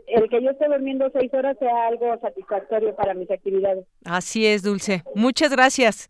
el 0.07 0.29
que 0.29 0.41
yo 0.41 0.51
esté 0.51 0.67
durmiendo 0.67 1.09
seis 1.11 1.31
horas 1.33 1.57
sea 1.59 1.87
algo 1.87 2.17
satisfactorio 2.19 2.95
para 2.95 3.13
mis 3.13 3.29
actividades. 3.29 3.85
Así 4.05 4.45
es, 4.45 4.63
Dulce. 4.63 5.03
Muchas 5.13 5.51
gracias. 5.51 6.09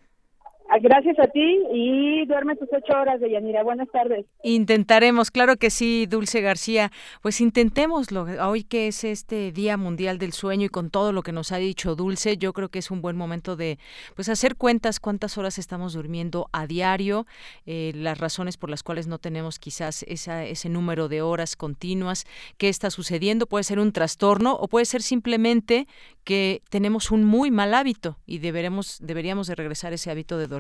Gracias 0.82 1.18
a 1.18 1.26
ti 1.28 1.60
y 1.74 2.26
duerme 2.28 2.56
tus 2.56 2.70
ocho 2.72 2.94
horas 2.94 3.20
de 3.20 3.32
Yanira. 3.32 3.64
Buenas 3.64 3.90
tardes. 3.90 4.26
Intentaremos, 4.44 5.32
claro 5.32 5.58
que 5.58 5.72
sí, 5.72 6.06
Dulce 6.06 6.42
García. 6.42 6.92
Pues 7.24 7.42
intentémoslo. 7.42 8.28
Hoy 8.48 8.64
que 8.64 8.88
es 8.88 9.04
este 9.04 9.52
Día 9.52 9.78
Mundial 9.78 10.20
del 10.20 10.32
Sueño 10.32 10.68
y 10.68 10.70
con 10.70 10.92
todo 10.92 11.12
lo 11.12 11.24
que 11.24 11.32
nos 11.32 11.52
ha 11.52 11.58
dicho 11.58 11.96
Dulce, 11.96 12.38
yo 12.38 12.54
creo 12.54 12.70
que 12.70 12.80
es 12.80 12.92
un 12.92 13.02
buen 13.02 13.18
momento 13.18 13.56
de 13.56 13.80
pues 14.16 14.30
hacer 14.30 14.56
cuentas 14.56 15.00
cuántas 15.00 15.40
horas 15.40 15.58
estamos 15.58 15.94
durmiendo 15.94 16.50
a 16.52 16.68
diario, 16.68 17.26
eh, 17.66 17.92
las 17.96 18.20
razones 18.20 18.58
por 18.58 18.70
las 18.70 18.84
cuales 18.84 19.08
no 19.08 19.18
tenemos 19.18 19.58
quizás 19.58 20.04
esa, 20.04 20.46
ese 20.46 20.70
número 20.70 21.08
de 21.10 21.24
horas 21.24 21.56
continuas, 21.56 22.26
qué 22.58 22.70
está 22.70 22.92
sucediendo. 22.92 23.48
Puede 23.48 23.64
ser 23.64 23.80
un 23.80 23.92
trastorno 23.92 24.54
o 24.54 24.68
puede 24.68 24.86
ser 24.86 25.02
simplemente 25.02 25.88
que 26.24 26.62
tenemos 26.70 27.10
un 27.10 27.24
muy 27.24 27.50
mal 27.50 27.74
hábito 27.74 28.18
y 28.28 28.38
deberemos, 28.38 29.00
deberíamos 29.02 29.48
de 29.48 29.56
regresar 29.56 29.94
ese 29.94 30.12
hábito 30.12 30.38
de 30.38 30.46
dormir 30.46 30.59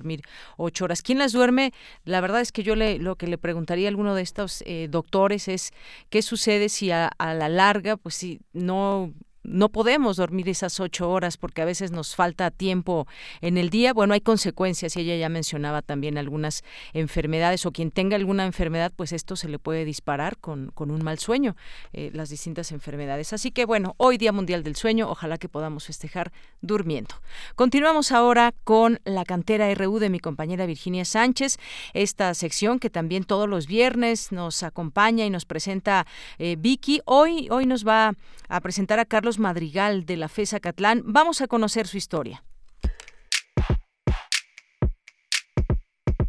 ocho 0.57 0.85
horas. 0.85 1.01
¿Quién 1.01 1.17
las 1.19 1.31
duerme? 1.31 1.73
La 2.05 2.21
verdad 2.21 2.41
es 2.41 2.51
que 2.51 2.63
yo 2.63 2.75
le, 2.75 2.99
lo 2.99 3.15
que 3.15 3.27
le 3.27 3.37
preguntaría 3.37 3.87
a 3.87 3.89
alguno 3.89 4.15
de 4.15 4.21
estos 4.21 4.63
eh, 4.65 4.87
doctores 4.89 5.47
es 5.47 5.71
qué 6.09 6.21
sucede 6.21 6.69
si 6.69 6.91
a, 6.91 7.07
a 7.07 7.33
la 7.33 7.49
larga, 7.49 7.97
pues 7.97 8.15
si 8.15 8.39
no 8.53 9.13
no 9.43 9.69
podemos 9.69 10.17
dormir 10.17 10.49
esas 10.49 10.79
ocho 10.79 11.09
horas 11.09 11.37
porque 11.37 11.61
a 11.61 11.65
veces 11.65 11.91
nos 11.91 12.15
falta 12.15 12.51
tiempo 12.51 13.07
en 13.41 13.57
el 13.57 13.69
día. 13.69 13.93
Bueno, 13.93 14.13
hay 14.13 14.21
consecuencias 14.21 14.95
y 14.95 15.01
ella 15.01 15.15
ya 15.15 15.29
mencionaba 15.29 15.81
también 15.81 16.17
algunas 16.17 16.63
enfermedades 16.93 17.65
o 17.65 17.71
quien 17.71 17.91
tenga 17.91 18.15
alguna 18.15 18.45
enfermedad, 18.45 18.91
pues 18.95 19.13
esto 19.13 19.35
se 19.35 19.49
le 19.49 19.59
puede 19.59 19.85
disparar 19.85 20.37
con, 20.37 20.71
con 20.71 20.91
un 20.91 21.03
mal 21.03 21.19
sueño, 21.19 21.55
eh, 21.93 22.11
las 22.13 22.29
distintas 22.29 22.71
enfermedades. 22.71 23.33
Así 23.33 23.51
que 23.51 23.65
bueno, 23.65 23.95
hoy 23.97 24.17
Día 24.17 24.31
Mundial 24.31 24.63
del 24.63 24.75
Sueño, 24.75 25.09
ojalá 25.09 25.37
que 25.37 25.49
podamos 25.49 25.85
festejar 25.85 26.31
durmiendo. 26.61 27.15
Continuamos 27.55 28.11
ahora 28.11 28.53
con 28.63 28.99
la 29.05 29.23
cantera 29.25 29.73
RU 29.73 29.99
de 29.99 30.09
mi 30.09 30.19
compañera 30.19 30.65
Virginia 30.65 31.05
Sánchez, 31.05 31.57
esta 31.93 32.33
sección 32.33 32.79
que 32.79 32.89
también 32.89 33.23
todos 33.23 33.47
los 33.47 33.67
viernes 33.67 34.31
nos 34.31 34.63
acompaña 34.63 35.25
y 35.25 35.29
nos 35.29 35.45
presenta 35.45 36.05
eh, 36.37 36.55
Vicky. 36.59 37.01
Hoy, 37.05 37.47
hoy 37.49 37.65
nos 37.65 37.87
va 37.87 38.13
a 38.49 38.61
presentar 38.61 38.99
a 38.99 39.05
Carlos 39.05 39.28
Madrigal 39.37 40.05
de 40.05 40.17
la 40.17 40.29
FESA 40.29 40.59
Catlán. 40.59 41.03
Vamos 41.05 41.41
a 41.41 41.47
conocer 41.47 41.85
su 41.85 41.97
historia. 41.97 42.43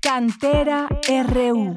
Cantera 0.03 0.89
RU. 1.29 1.77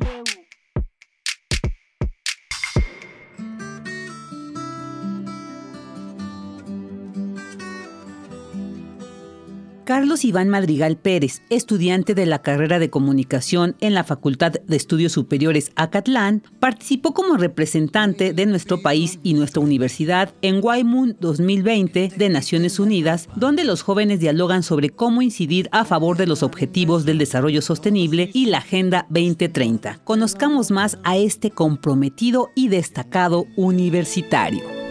Carlos 9.83 10.23
Iván 10.23 10.49
Madrigal 10.49 10.97
Pérez, 10.97 11.41
estudiante 11.49 12.15
de 12.15 12.25
la 12.25 12.41
carrera 12.41 12.79
de 12.79 12.89
comunicación 12.89 13.75
en 13.81 13.93
la 13.93 14.03
Facultad 14.03 14.53
de 14.53 14.75
Estudios 14.75 15.11
Superiores 15.11 15.71
Acatlán, 15.75 16.43
participó 16.59 17.13
como 17.13 17.35
representante 17.35 18.33
de 18.33 18.45
nuestro 18.45 18.81
país 18.81 19.19
y 19.23 19.33
nuestra 19.33 19.61
universidad 19.61 20.33
en 20.41 20.61
Moon 20.85 21.17
2020 21.19 22.13
de 22.15 22.29
Naciones 22.29 22.79
Unidas, 22.79 23.27
donde 23.35 23.63
los 23.63 23.81
jóvenes 23.81 24.19
dialogan 24.19 24.63
sobre 24.63 24.89
cómo 24.89 25.21
incidir 25.21 25.69
a 25.71 25.85
favor 25.85 26.17
de 26.17 26.27
los 26.27 26.43
objetivos 26.43 27.05
del 27.05 27.17
desarrollo 27.17 27.61
sostenible 27.61 28.29
y 28.33 28.45
la 28.45 28.59
Agenda 28.59 29.05
2030. 29.09 29.99
Conozcamos 30.03 30.71
más 30.71 30.97
a 31.03 31.17
este 31.17 31.51
comprometido 31.51 32.49
y 32.55 32.69
destacado 32.69 33.45
universitario. 33.55 34.82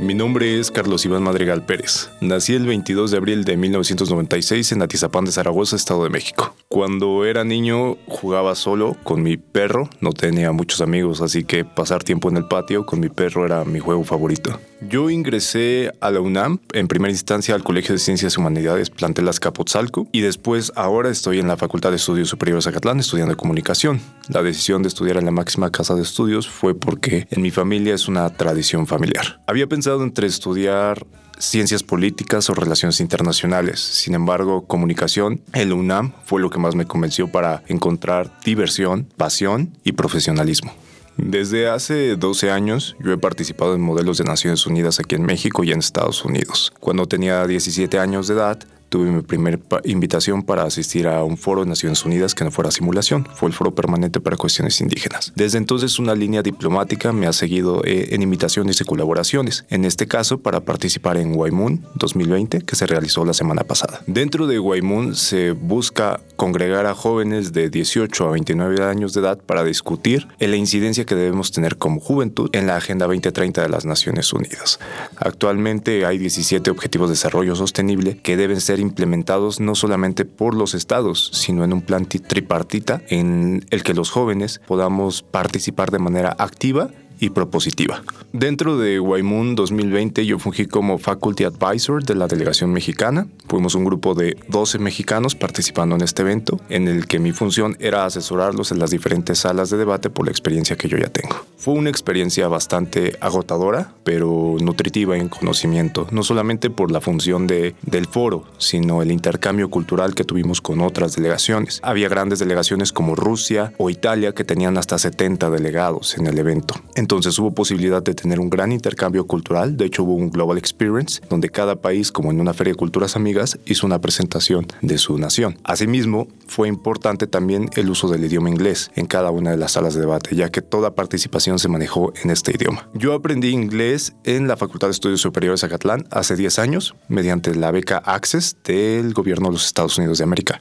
Mi 0.00 0.14
nombre 0.14 0.58
es 0.58 0.70
Carlos 0.70 1.04
Iván 1.04 1.22
Madrigal 1.22 1.66
Pérez. 1.66 2.08
Nací 2.22 2.54
el 2.54 2.64
22 2.64 3.10
de 3.10 3.18
abril 3.18 3.44
de 3.44 3.58
1996 3.58 4.72
en 4.72 4.80
Atizapán 4.80 5.26
de 5.26 5.32
Zaragoza, 5.32 5.76
Estado 5.76 6.04
de 6.04 6.08
México. 6.08 6.54
Cuando 6.72 7.24
era 7.24 7.42
niño 7.42 7.96
jugaba 8.06 8.54
solo 8.54 8.96
con 9.02 9.24
mi 9.24 9.36
perro, 9.36 9.90
no 10.00 10.12
tenía 10.12 10.52
muchos 10.52 10.80
amigos, 10.80 11.20
así 11.20 11.42
que 11.42 11.64
pasar 11.64 12.04
tiempo 12.04 12.28
en 12.28 12.36
el 12.36 12.46
patio 12.46 12.86
con 12.86 13.00
mi 13.00 13.08
perro 13.08 13.44
era 13.44 13.64
mi 13.64 13.80
juego 13.80 14.04
favorito. 14.04 14.56
Yo 14.80 15.10
ingresé 15.10 15.90
a 16.00 16.12
la 16.12 16.20
UNAM, 16.20 16.60
en 16.72 16.86
primera 16.86 17.10
instancia 17.10 17.56
al 17.56 17.64
Colegio 17.64 17.92
de 17.92 17.98
Ciencias 17.98 18.36
y 18.36 18.40
Humanidades 18.40 18.88
Plantel 18.88 19.28
Azcapotzalco 19.28 20.06
y 20.12 20.20
después 20.20 20.72
ahora 20.76 21.10
estoy 21.10 21.40
en 21.40 21.48
la 21.48 21.56
Facultad 21.56 21.90
de 21.90 21.96
Estudios 21.96 22.28
Superiores 22.28 22.68
Acatlán 22.68 23.00
estudiando 23.00 23.36
comunicación. 23.36 24.00
La 24.28 24.44
decisión 24.44 24.82
de 24.82 24.88
estudiar 24.90 25.16
en 25.16 25.24
la 25.24 25.32
máxima 25.32 25.72
casa 25.72 25.96
de 25.96 26.02
estudios 26.02 26.48
fue 26.48 26.76
porque 26.76 27.26
en 27.32 27.42
mi 27.42 27.50
familia 27.50 27.96
es 27.96 28.06
una 28.06 28.30
tradición 28.30 28.86
familiar. 28.86 29.42
Había 29.48 29.66
pensado 29.66 30.04
entre 30.04 30.28
estudiar 30.28 31.04
ciencias 31.40 31.82
políticas 31.82 32.48
o 32.50 32.54
relaciones 32.54 33.00
internacionales. 33.00 33.80
Sin 33.80 34.14
embargo, 34.14 34.66
comunicación, 34.66 35.40
el 35.52 35.72
UNAM 35.72 36.12
fue 36.24 36.40
lo 36.40 36.50
que 36.50 36.58
más 36.58 36.74
me 36.74 36.86
convenció 36.86 37.28
para 37.28 37.62
encontrar 37.66 38.30
diversión, 38.44 39.08
pasión 39.16 39.76
y 39.82 39.92
profesionalismo. 39.92 40.72
Desde 41.16 41.68
hace 41.68 42.16
12 42.16 42.50
años 42.50 42.96
yo 42.98 43.12
he 43.12 43.18
participado 43.18 43.74
en 43.74 43.80
modelos 43.80 44.18
de 44.18 44.24
Naciones 44.24 44.66
Unidas 44.66 45.00
aquí 45.00 45.16
en 45.16 45.22
México 45.22 45.64
y 45.64 45.72
en 45.72 45.80
Estados 45.80 46.24
Unidos. 46.24 46.72
Cuando 46.80 47.06
tenía 47.06 47.46
17 47.46 47.98
años 47.98 48.28
de 48.28 48.34
edad, 48.34 48.58
tuve 48.90 49.10
mi 49.10 49.22
primera 49.22 49.58
invitación 49.84 50.42
para 50.42 50.64
asistir 50.64 51.06
a 51.08 51.24
un 51.24 51.38
foro 51.38 51.62
de 51.62 51.68
Naciones 51.68 52.04
Unidas 52.04 52.34
que 52.34 52.44
no 52.44 52.50
fuera 52.50 52.70
simulación, 52.70 53.26
fue 53.34 53.48
el 53.48 53.54
Foro 53.54 53.74
Permanente 53.74 54.20
para 54.20 54.36
Cuestiones 54.36 54.80
Indígenas. 54.80 55.32
Desde 55.36 55.58
entonces 55.58 55.98
una 55.98 56.14
línea 56.14 56.42
diplomática 56.42 57.12
me 57.12 57.26
ha 57.26 57.32
seguido 57.32 57.82
eh, 57.84 58.08
en 58.10 58.22
invitaciones 58.22 58.80
y 58.80 58.84
colaboraciones, 58.84 59.64
en 59.70 59.84
este 59.84 60.06
caso 60.06 60.40
para 60.40 60.60
participar 60.60 61.16
en 61.16 61.36
Waimun 61.36 61.86
2020 61.94 62.62
que 62.62 62.76
se 62.76 62.86
realizó 62.86 63.24
la 63.24 63.32
semana 63.32 63.62
pasada. 63.62 64.02
Dentro 64.06 64.46
de 64.46 64.58
Waimun 64.58 65.14
se 65.14 65.52
busca 65.52 66.20
congregar 66.36 66.86
a 66.86 66.94
jóvenes 66.94 67.52
de 67.52 67.70
18 67.70 68.26
a 68.26 68.30
29 68.32 68.82
años 68.82 69.14
de 69.14 69.20
edad 69.20 69.38
para 69.38 69.62
discutir 69.62 70.26
la 70.40 70.56
incidencia 70.56 71.04
que 71.04 71.14
debemos 71.14 71.52
tener 71.52 71.76
como 71.76 72.00
juventud 72.00 72.50
en 72.52 72.66
la 72.66 72.76
Agenda 72.76 73.06
2030 73.06 73.62
de 73.62 73.68
las 73.68 73.84
Naciones 73.84 74.32
Unidas. 74.32 74.80
Actualmente 75.16 76.04
hay 76.04 76.18
17 76.18 76.70
objetivos 76.70 77.08
de 77.08 77.14
desarrollo 77.14 77.54
sostenible 77.54 78.18
que 78.22 78.36
deben 78.36 78.60
ser 78.60 78.79
implementados 78.80 79.60
no 79.60 79.74
solamente 79.74 80.24
por 80.24 80.54
los 80.54 80.74
estados, 80.74 81.30
sino 81.32 81.64
en 81.64 81.72
un 81.72 81.82
plan 81.82 82.06
tripartita 82.06 83.02
en 83.08 83.64
el 83.70 83.82
que 83.82 83.94
los 83.94 84.10
jóvenes 84.10 84.60
podamos 84.66 85.22
participar 85.22 85.90
de 85.90 85.98
manera 85.98 86.34
activa 86.38 86.90
y 87.20 87.30
propositiva. 87.30 88.02
Dentro 88.32 88.78
de 88.78 88.98
Waimun 88.98 89.54
2020 89.54 90.24
yo 90.24 90.38
fungí 90.38 90.66
como 90.66 90.98
Faculty 90.98 91.44
Advisor 91.44 92.02
de 92.02 92.14
la 92.14 92.26
delegación 92.26 92.72
mexicana. 92.72 93.26
Fuimos 93.48 93.74
un 93.74 93.84
grupo 93.84 94.14
de 94.14 94.36
12 94.48 94.78
mexicanos 94.78 95.34
participando 95.34 95.94
en 95.96 96.02
este 96.02 96.22
evento, 96.22 96.60
en 96.68 96.88
el 96.88 97.06
que 97.06 97.18
mi 97.18 97.32
función 97.32 97.76
era 97.80 98.04
asesorarlos 98.04 98.72
en 98.72 98.78
las 98.78 98.90
diferentes 98.90 99.40
salas 99.40 99.70
de 99.70 99.76
debate 99.76 100.10
por 100.10 100.26
la 100.26 100.30
experiencia 100.30 100.76
que 100.76 100.88
yo 100.88 100.96
ya 100.96 101.08
tengo. 101.08 101.36
Fue 101.56 101.74
una 101.74 101.90
experiencia 101.90 102.48
bastante 102.48 103.16
agotadora, 103.20 103.92
pero 104.04 104.56
nutritiva 104.60 105.16
en 105.16 105.28
conocimiento, 105.28 106.06
no 106.10 106.22
solamente 106.22 106.70
por 106.70 106.90
la 106.90 107.00
función 107.00 107.46
de, 107.46 107.74
del 107.82 108.06
foro, 108.06 108.44
sino 108.58 109.02
el 109.02 109.10
intercambio 109.10 109.68
cultural 109.68 110.14
que 110.14 110.24
tuvimos 110.24 110.60
con 110.60 110.80
otras 110.80 111.16
delegaciones. 111.16 111.80
Había 111.82 112.08
grandes 112.08 112.38
delegaciones 112.38 112.92
como 112.92 113.14
Rusia 113.14 113.72
o 113.76 113.90
Italia 113.90 114.32
que 114.32 114.44
tenían 114.44 114.78
hasta 114.78 114.98
70 114.98 115.50
delegados 115.50 116.16
en 116.16 116.26
el 116.26 116.38
evento. 116.38 116.74
Hubo 117.10 117.52
posibilidad 117.52 118.02
de 118.02 118.14
tener 118.14 118.38
un 118.38 118.50
gran 118.50 118.72
intercambio 118.72 119.26
cultural. 119.26 119.76
De 119.76 119.86
hecho, 119.86 120.04
hubo 120.04 120.14
un 120.14 120.30
Global 120.30 120.58
Experience 120.58 121.20
donde 121.28 121.48
cada 121.48 121.76
país, 121.76 122.12
como 122.12 122.30
en 122.30 122.40
una 122.40 122.54
feria 122.54 122.72
de 122.72 122.76
culturas 122.76 123.16
amigas, 123.16 123.58
hizo 123.66 123.86
una 123.86 124.00
presentación 124.00 124.66
de 124.80 124.96
su 124.98 125.18
nación. 125.18 125.58
Asimismo, 125.64 126.28
fue 126.46 126.68
importante 126.68 127.26
también 127.26 127.68
el 127.74 127.90
uso 127.90 128.08
del 128.08 128.24
idioma 128.24 128.48
inglés 128.48 128.90
en 128.94 129.06
cada 129.06 129.30
una 129.30 129.50
de 129.50 129.56
las 129.56 129.72
salas 129.72 129.94
de 129.94 130.00
debate, 130.00 130.36
ya 130.36 130.50
que 130.50 130.62
toda 130.62 130.94
participación 130.94 131.58
se 131.58 131.68
manejó 131.68 132.12
en 132.22 132.30
este 132.30 132.52
idioma. 132.52 132.88
Yo 132.94 133.12
aprendí 133.12 133.48
inglés 133.48 134.12
en 134.24 134.46
la 134.46 134.56
Facultad 134.56 134.88
de 134.88 134.92
Estudios 134.92 135.20
Superiores 135.20 135.64
Acatlán 135.64 136.06
hace 136.10 136.36
10 136.36 136.58
años 136.58 136.94
mediante 137.08 137.54
la 137.54 137.70
beca 137.70 137.98
Access 137.98 138.56
del 138.64 139.12
gobierno 139.14 139.48
de 139.48 139.54
los 139.54 139.66
Estados 139.66 139.98
Unidos 139.98 140.18
de 140.18 140.24
América. 140.24 140.60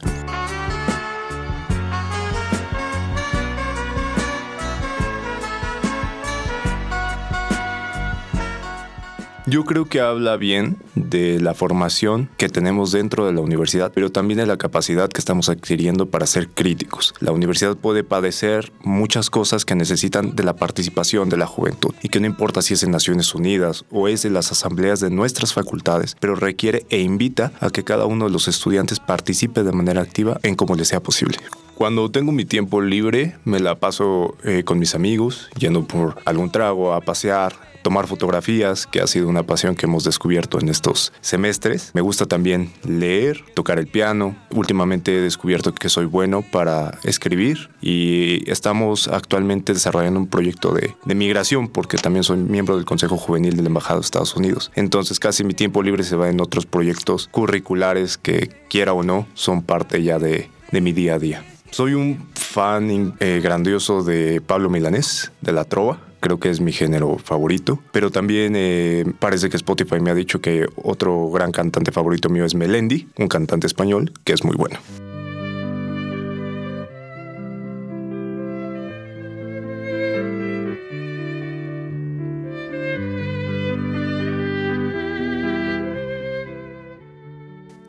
Yo 9.50 9.66
creo 9.66 9.86
que 9.86 10.00
habla 10.00 10.38
bien 10.38 10.78
de 10.94 11.40
la 11.40 11.56
formación 11.56 12.30
que 12.38 12.50
tenemos 12.50 12.92
dentro 12.92 13.26
de 13.26 13.34
la 13.34 13.42
universidad, 13.42 13.92
pero 13.92 14.12
también 14.12 14.38
de 14.38 14.46
la 14.46 14.58
capacidad 14.58 15.10
que 15.10 15.18
estamos 15.18 15.50
adquiriendo 15.50 16.06
para 16.06 16.28
ser 16.28 16.50
críticos. 16.50 17.16
La 17.20 17.32
universidad 17.32 17.76
puede 17.76 18.04
padecer 18.04 18.72
muchas 18.84 19.32
cosas 19.32 19.66
que 19.66 19.74
necesitan 19.74 20.36
de 20.36 20.44
la 20.44 20.56
participación 20.56 21.30
de 21.30 21.38
la 21.38 21.48
juventud 21.48 21.96
y 22.04 22.10
que 22.10 22.20
no 22.20 22.28
importa 22.28 22.62
si 22.62 22.76
es 22.76 22.84
en 22.84 22.92
Naciones 22.92 23.34
Unidas 23.34 23.86
o 23.90 24.08
es 24.08 24.22
de 24.22 24.30
las 24.30 24.52
asambleas 24.52 25.00
de 25.00 25.10
nuestras 25.10 25.52
facultades, 25.52 26.16
pero 26.20 26.36
requiere 26.36 26.86
e 26.92 27.00
invita 27.00 27.52
a 27.60 27.72
que 27.72 27.84
cada 27.84 28.06
uno 28.06 28.26
de 28.26 28.32
los 28.32 28.48
estudiantes 28.48 29.00
participe 29.00 29.64
de 29.64 29.72
manera 29.72 30.04
activa 30.04 30.40
en 30.44 30.54
como 30.54 30.76
le 30.76 30.86
sea 30.86 31.00
posible. 31.00 31.40
Cuando 31.74 32.12
tengo 32.12 32.34
mi 32.34 32.46
tiempo 32.46 32.82
libre, 32.82 33.38
me 33.46 33.60
la 33.60 33.76
paso 33.76 34.36
eh, 34.44 34.64
con 34.64 34.78
mis 34.78 34.96
amigos, 34.96 35.50
yendo 35.58 35.88
por 35.88 36.18
algún 36.26 36.52
trago, 36.52 36.94
a 36.94 37.00
pasear, 37.00 37.69
tomar 37.82 38.08
fotografías, 38.08 38.88
que 38.88 39.02
ha 39.02 39.08
sido 39.08 39.28
una 39.28 39.44
pasión 39.44 39.76
que 39.76 39.86
hemos 39.86 40.04
descubierto 40.04 40.60
en 40.60 40.70
estos 40.70 41.14
semestres. 41.22 41.92
Me 41.94 42.02
gusta 42.02 42.26
también 42.26 42.72
leer, 42.84 43.44
tocar 43.54 43.80
el 43.80 43.88
piano. 43.88 44.36
Últimamente 44.52 45.18
he 45.18 45.22
descubierto 45.22 45.74
que 45.74 45.90
soy 45.90 46.06
bueno 46.06 46.42
para 46.42 46.98
escribir 47.04 47.70
y 47.82 48.50
estamos 48.50 49.08
actualmente 49.08 49.74
desarrollando 49.74 50.20
un 50.20 50.28
proyecto 50.28 50.74
de, 50.74 50.96
de 51.06 51.16
migración 51.16 51.68
porque 51.68 51.98
también 51.98 52.24
soy 52.24 52.38
miembro 52.38 52.76
del 52.76 52.86
Consejo 52.86 53.18
Juvenil 53.18 53.56
de 53.56 53.64
la 53.64 53.70
Embajada 53.70 54.00
de 54.00 54.06
Estados 54.06 54.36
Unidos. 54.36 54.72
Entonces 54.76 55.20
casi 55.20 55.44
mi 55.44 55.54
tiempo 55.54 55.84
libre 55.84 56.04
se 56.04 56.16
va 56.16 56.30
en 56.30 56.42
otros 56.42 56.66
proyectos 56.66 57.28
curriculares 57.32 58.18
que 58.18 58.50
quiera 58.70 58.94
o 58.94 59.04
no 59.04 59.28
son 59.34 59.62
parte 59.64 60.04
ya 60.04 60.20
de, 60.20 60.50
de 60.72 60.82
mi 60.82 60.92
día 60.92 61.16
a 61.16 61.20
día. 61.20 61.44
Soy 61.72 61.94
un 61.94 62.28
fan 62.34 63.16
eh, 63.20 63.42
grandioso 63.44 64.04
de 64.04 64.42
Pablo 64.42 64.70
Milanés, 64.70 65.32
de 65.42 65.52
la 65.52 65.66
trova 65.66 66.09
creo 66.20 66.40
que 66.40 66.50
es 66.50 66.62
mi 66.62 66.72
género 66.72 67.18
favorito. 67.18 67.80
Pero 67.92 68.12
también 68.12 68.54
eh, 68.56 69.06
parece 69.20 69.50
que 69.50 69.58
Spotify 69.58 70.00
me 70.00 70.12
ha 70.12 70.16
dicho 70.16 70.42
que 70.42 70.68
otro 70.76 71.30
gran 71.30 71.52
cantante 71.52 71.92
favorito 71.92 72.30
mío 72.30 72.46
es 72.46 72.56
Melendi, 72.56 73.08
un 73.18 73.28
cantante 73.28 73.68
español 73.68 74.12
que 74.24 74.34
es 74.34 74.44
muy 74.44 74.56
bueno. 74.56 74.80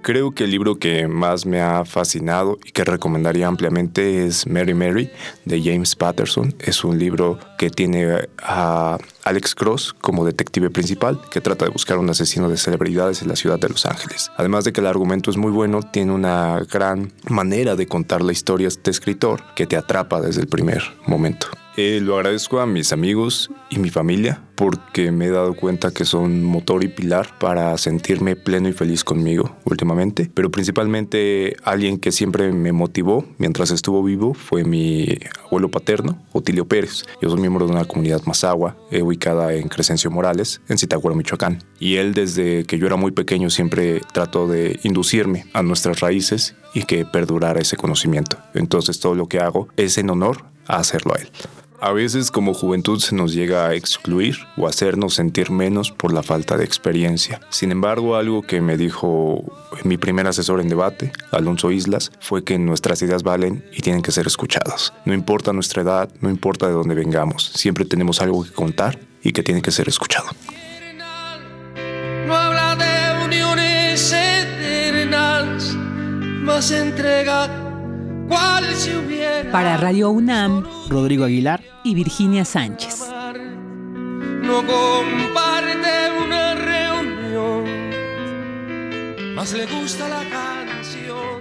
Creo 0.02 0.32
que 0.32 0.42
el 0.42 0.50
libro 0.50 0.76
que 0.76 1.06
más 1.06 1.46
me 1.46 1.60
ha 1.60 1.84
fascinado 1.84 2.58
y 2.64 2.72
que 2.72 2.82
recomendaría 2.84 3.46
ampliamente 3.46 4.26
es 4.26 4.44
Mary 4.46 4.74
Mary 4.74 5.08
de 5.44 5.62
James 5.62 5.94
Patterson. 5.94 6.52
Es 6.58 6.82
un 6.82 6.98
libro 6.98 7.38
que 7.60 7.68
tiene 7.68 8.26
a 8.42 8.96
Alex 9.22 9.54
Cross 9.54 9.94
como 10.00 10.24
detective 10.24 10.70
principal 10.70 11.20
que 11.30 11.42
trata 11.42 11.66
de 11.66 11.70
buscar 11.70 11.98
un 11.98 12.08
asesino 12.08 12.48
de 12.48 12.56
celebridades 12.56 13.20
en 13.20 13.28
la 13.28 13.36
ciudad 13.36 13.58
de 13.58 13.68
Los 13.68 13.84
Ángeles. 13.84 14.32
Además 14.38 14.64
de 14.64 14.72
que 14.72 14.80
el 14.80 14.86
argumento 14.86 15.30
es 15.30 15.36
muy 15.36 15.52
bueno, 15.52 15.82
tiene 15.82 16.12
una 16.12 16.60
gran 16.72 17.12
manera 17.28 17.76
de 17.76 17.86
contar 17.86 18.22
la 18.22 18.32
historia 18.32 18.64
de 18.64 18.68
este 18.68 18.90
escritor 18.90 19.42
que 19.54 19.66
te 19.66 19.76
atrapa 19.76 20.22
desde 20.22 20.40
el 20.40 20.46
primer 20.46 20.82
momento. 21.06 21.48
Eh, 21.76 22.00
lo 22.02 22.16
agradezco 22.16 22.60
a 22.60 22.66
mis 22.66 22.92
amigos 22.92 23.50
y 23.70 23.78
mi 23.78 23.90
familia 23.90 24.42
porque 24.56 25.12
me 25.12 25.26
he 25.26 25.30
dado 25.30 25.54
cuenta 25.54 25.92
que 25.92 26.04
son 26.04 26.44
motor 26.44 26.84
y 26.84 26.88
pilar 26.88 27.38
para 27.38 27.78
sentirme 27.78 28.36
pleno 28.36 28.68
y 28.68 28.72
feliz 28.74 29.04
conmigo 29.04 29.56
últimamente. 29.64 30.30
Pero 30.34 30.50
principalmente 30.50 31.56
alguien 31.64 31.98
que 31.98 32.12
siempre 32.12 32.52
me 32.52 32.72
motivó 32.72 33.24
mientras 33.38 33.70
estuvo 33.70 34.02
vivo 34.02 34.34
fue 34.34 34.64
mi 34.64 35.16
abuelo 35.46 35.70
paterno, 35.70 36.22
Otilio 36.32 36.66
Pérez. 36.66 37.04
Yo 37.22 37.30
soy 37.30 37.40
miembro 37.50 37.66
de 37.66 37.72
una 37.72 37.84
comunidad 37.84 38.22
mazagua 38.26 38.76
eh, 38.90 39.02
ubicada 39.02 39.52
en 39.54 39.68
Crescencio 39.68 40.10
Morales, 40.10 40.60
en 40.68 40.78
Zitácuaro, 40.78 41.16
Michoacán. 41.16 41.58
Y 41.80 41.96
él 41.96 42.14
desde 42.14 42.64
que 42.64 42.78
yo 42.78 42.86
era 42.86 42.96
muy 42.96 43.10
pequeño 43.10 43.50
siempre 43.50 44.00
trató 44.12 44.46
de 44.46 44.78
inducirme 44.84 45.46
a 45.52 45.62
nuestras 45.62 46.00
raíces 46.00 46.54
y 46.74 46.84
que 46.84 47.04
perdurara 47.04 47.60
ese 47.60 47.76
conocimiento. 47.76 48.38
Entonces 48.54 49.00
todo 49.00 49.14
lo 49.14 49.26
que 49.26 49.40
hago 49.40 49.68
es 49.76 49.98
en 49.98 50.10
honor 50.10 50.44
a 50.66 50.76
hacerlo 50.76 51.14
a 51.14 51.20
él. 51.20 51.28
A 51.82 51.92
veces 51.92 52.30
como 52.30 52.52
juventud 52.52 53.00
se 53.00 53.14
nos 53.14 53.32
llega 53.32 53.66
a 53.66 53.74
excluir 53.74 54.36
o 54.58 54.66
hacernos 54.66 55.14
sentir 55.14 55.50
menos 55.50 55.90
por 55.90 56.12
la 56.12 56.22
falta 56.22 56.58
de 56.58 56.64
experiencia. 56.64 57.40
Sin 57.48 57.72
embargo, 57.72 58.16
algo 58.16 58.42
que 58.42 58.60
me 58.60 58.76
dijo 58.76 59.44
mi 59.84 59.96
primer 59.96 60.26
asesor 60.26 60.60
en 60.60 60.68
debate, 60.68 61.10
Alonso 61.30 61.70
Islas, 61.70 62.12
fue 62.20 62.44
que 62.44 62.58
nuestras 62.58 63.00
ideas 63.00 63.22
valen 63.22 63.64
y 63.72 63.80
tienen 63.80 64.02
que 64.02 64.12
ser 64.12 64.26
escuchadas. 64.26 64.92
No 65.06 65.14
importa 65.14 65.54
nuestra 65.54 65.80
edad, 65.80 66.10
no 66.20 66.28
importa 66.28 66.66
de 66.66 66.74
dónde 66.74 66.94
vengamos, 66.94 67.50
siempre 67.54 67.86
tenemos 67.86 68.20
algo 68.20 68.44
que 68.44 68.52
contar 68.52 68.98
y 69.22 69.32
que 69.32 69.42
tiene 69.42 69.62
que 69.62 69.70
ser 69.70 69.88
escuchado. 69.88 70.28
No 72.26 72.36
habla 72.36 72.76
de 72.76 73.24
uniones 73.24 74.12
eternas, 74.12 75.74
más 76.42 76.70
Para 79.52 79.76
Radio 79.76 80.10
UNAM, 80.10 80.64
Rodrigo 80.88 81.24
Aguilar 81.24 81.62
y 81.82 81.94
Virginia 81.94 82.44
Sánchez. 82.44 83.10
No 84.42 84.64
comparte 84.66 86.10
una 86.24 86.54
reunión, 86.54 87.64
más 89.34 89.52
le 89.52 89.66
gusta 89.66 90.08
la 90.08 90.22
canción. 90.30 91.40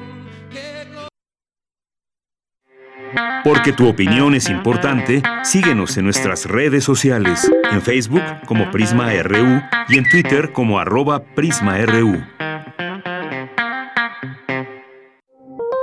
Porque 3.43 3.71
tu 3.73 3.87
opinión 3.87 4.33
es 4.35 4.49
importante, 4.49 5.21
síguenos 5.43 5.97
en 5.97 6.05
nuestras 6.05 6.45
redes 6.45 6.83
sociales, 6.83 7.49
en 7.71 7.81
Facebook 7.81 8.23
como 8.45 8.69
Prisma 8.71 9.11
RU 9.23 9.61
y 9.87 9.97
en 9.97 10.09
Twitter 10.09 10.51
como 10.51 10.79
arroba 10.79 11.23
PrismaRU. 11.35 12.23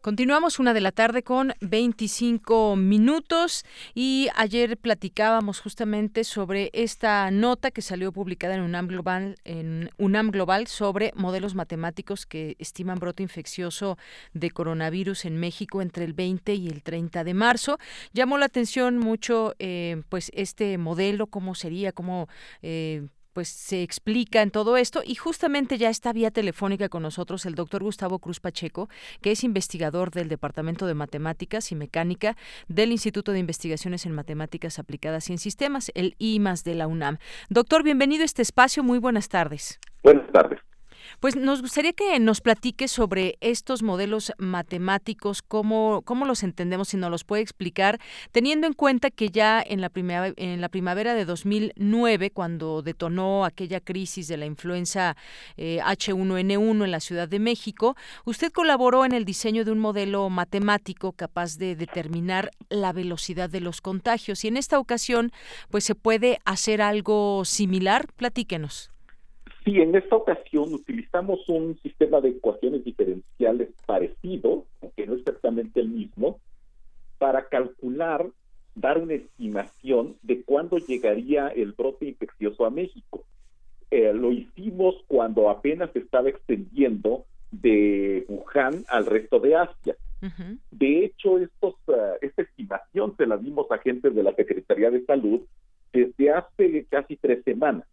Continuamos 0.00 0.60
una 0.60 0.74
de 0.74 0.80
la 0.80 0.92
tarde 0.92 1.24
con 1.24 1.54
25 1.60 2.76
minutos 2.76 3.64
y 3.96 4.28
ayer 4.36 4.76
platicábamos 4.76 5.58
justamente 5.58 6.22
sobre 6.22 6.70
esta 6.72 7.28
nota 7.32 7.72
que 7.72 7.82
salió 7.82 8.12
publicada 8.12 8.54
en 8.54 8.60
UNAM 8.60 8.86
Global, 8.86 9.34
en 9.44 9.90
UNAM 9.98 10.30
Global 10.30 10.68
sobre 10.68 11.12
modelos 11.16 11.56
matemáticos 11.56 12.26
que 12.26 12.54
estiman 12.60 13.00
brote 13.00 13.24
infeccioso 13.24 13.98
de 14.34 14.52
coronavirus 14.52 15.24
en 15.24 15.36
México 15.36 15.82
entre 15.82 16.04
el 16.04 16.12
20 16.12 16.54
y 16.54 16.68
el 16.68 16.84
30 16.84 17.24
de 17.24 17.34
marzo. 17.34 17.78
Llamó 18.12 18.38
la 18.38 18.46
atención 18.46 18.98
mucho 18.98 19.56
eh, 19.58 20.02
pues 20.08 20.30
este 20.32 20.78
modelo, 20.78 21.26
cómo 21.26 21.56
sería, 21.56 21.90
cómo 21.90 22.28
eh, 22.62 23.08
pues 23.38 23.50
se 23.50 23.84
explica 23.84 24.42
en 24.42 24.50
todo 24.50 24.76
esto 24.76 25.00
y 25.04 25.14
justamente 25.14 25.78
ya 25.78 25.90
está 25.90 26.12
vía 26.12 26.32
telefónica 26.32 26.88
con 26.88 27.04
nosotros 27.04 27.46
el 27.46 27.54
doctor 27.54 27.84
Gustavo 27.84 28.18
Cruz 28.18 28.40
Pacheco, 28.40 28.88
que 29.22 29.30
es 29.30 29.44
investigador 29.44 30.10
del 30.10 30.28
Departamento 30.28 30.88
de 30.88 30.94
Matemáticas 30.94 31.70
y 31.70 31.76
Mecánica 31.76 32.36
del 32.66 32.90
Instituto 32.90 33.30
de 33.30 33.38
Investigaciones 33.38 34.06
en 34.06 34.12
Matemáticas 34.12 34.80
Aplicadas 34.80 35.30
y 35.30 35.34
en 35.34 35.38
Sistemas, 35.38 35.92
el 35.94 36.16
IMAS 36.18 36.64
de 36.64 36.74
la 36.74 36.88
UNAM. 36.88 37.18
Doctor, 37.48 37.84
bienvenido 37.84 38.22
a 38.22 38.24
este 38.24 38.42
espacio, 38.42 38.82
muy 38.82 38.98
buenas 38.98 39.28
tardes. 39.28 39.78
Buenas 40.02 40.32
tardes. 40.32 40.58
Pues 41.20 41.34
nos 41.34 41.62
gustaría 41.62 41.92
que 41.92 42.16
nos 42.20 42.40
platique 42.40 42.86
sobre 42.86 43.38
estos 43.40 43.82
modelos 43.82 44.32
matemáticos, 44.38 45.42
cómo, 45.42 46.02
cómo 46.04 46.24
los 46.24 46.44
entendemos, 46.44 46.90
si 46.90 46.96
nos 46.96 47.10
los 47.10 47.24
puede 47.24 47.42
explicar, 47.42 47.98
teniendo 48.30 48.68
en 48.68 48.72
cuenta 48.72 49.10
que 49.10 49.28
ya 49.28 49.60
en 49.60 49.80
la, 49.80 49.88
primavera, 49.88 50.32
en 50.36 50.60
la 50.60 50.68
primavera 50.68 51.14
de 51.14 51.24
2009, 51.24 52.30
cuando 52.30 52.82
detonó 52.82 53.44
aquella 53.44 53.80
crisis 53.80 54.28
de 54.28 54.36
la 54.36 54.46
influenza 54.46 55.16
H1N1 55.56 56.82
eh, 56.82 56.84
en 56.84 56.90
la 56.92 57.00
Ciudad 57.00 57.28
de 57.28 57.40
México, 57.40 57.96
usted 58.24 58.52
colaboró 58.52 59.04
en 59.04 59.10
el 59.10 59.24
diseño 59.24 59.64
de 59.64 59.72
un 59.72 59.80
modelo 59.80 60.30
matemático 60.30 61.10
capaz 61.14 61.58
de 61.58 61.74
determinar 61.74 62.52
la 62.68 62.92
velocidad 62.92 63.50
de 63.50 63.60
los 63.60 63.80
contagios. 63.80 64.44
Y 64.44 64.48
en 64.48 64.56
esta 64.56 64.78
ocasión, 64.78 65.32
pues 65.68 65.82
se 65.82 65.96
puede 65.96 66.38
hacer 66.44 66.80
algo 66.80 67.44
similar. 67.44 68.06
Platíquenos. 68.14 68.92
Sí, 69.68 69.82
en 69.82 69.94
esta 69.94 70.16
ocasión 70.16 70.72
utilizamos 70.72 71.46
un 71.46 71.78
sistema 71.82 72.22
de 72.22 72.30
ecuaciones 72.30 72.82
diferenciales 72.84 73.68
parecido, 73.84 74.64
aunque 74.80 75.06
no 75.06 75.12
exactamente 75.12 75.80
el 75.80 75.90
mismo, 75.90 76.40
para 77.18 77.48
calcular, 77.48 78.26
dar 78.74 78.96
una 78.96 79.12
estimación 79.12 80.16
de 80.22 80.42
cuándo 80.42 80.78
llegaría 80.78 81.48
el 81.48 81.72
brote 81.72 82.06
infeccioso 82.06 82.64
a 82.64 82.70
México. 82.70 83.24
Eh, 83.90 84.10
lo 84.14 84.32
hicimos 84.32 84.94
cuando 85.06 85.50
apenas 85.50 85.92
se 85.92 85.98
estaba 85.98 86.30
extendiendo 86.30 87.26
de 87.50 88.24
Wuhan 88.26 88.86
al 88.88 89.04
resto 89.04 89.38
de 89.38 89.54
Asia. 89.54 89.96
De 90.70 91.04
hecho, 91.04 91.36
estos, 91.36 91.74
uh, 91.88 92.16
esta 92.22 92.40
estimación 92.40 93.14
se 93.18 93.26
la 93.26 93.36
dimos 93.36 93.70
a 93.70 93.74
agentes 93.74 94.14
de 94.14 94.22
la 94.22 94.34
Secretaría 94.34 94.90
de 94.90 95.04
Salud 95.04 95.42
desde 95.92 96.30
hace 96.30 96.86
casi 96.88 97.16
tres 97.16 97.44
semanas. 97.44 97.86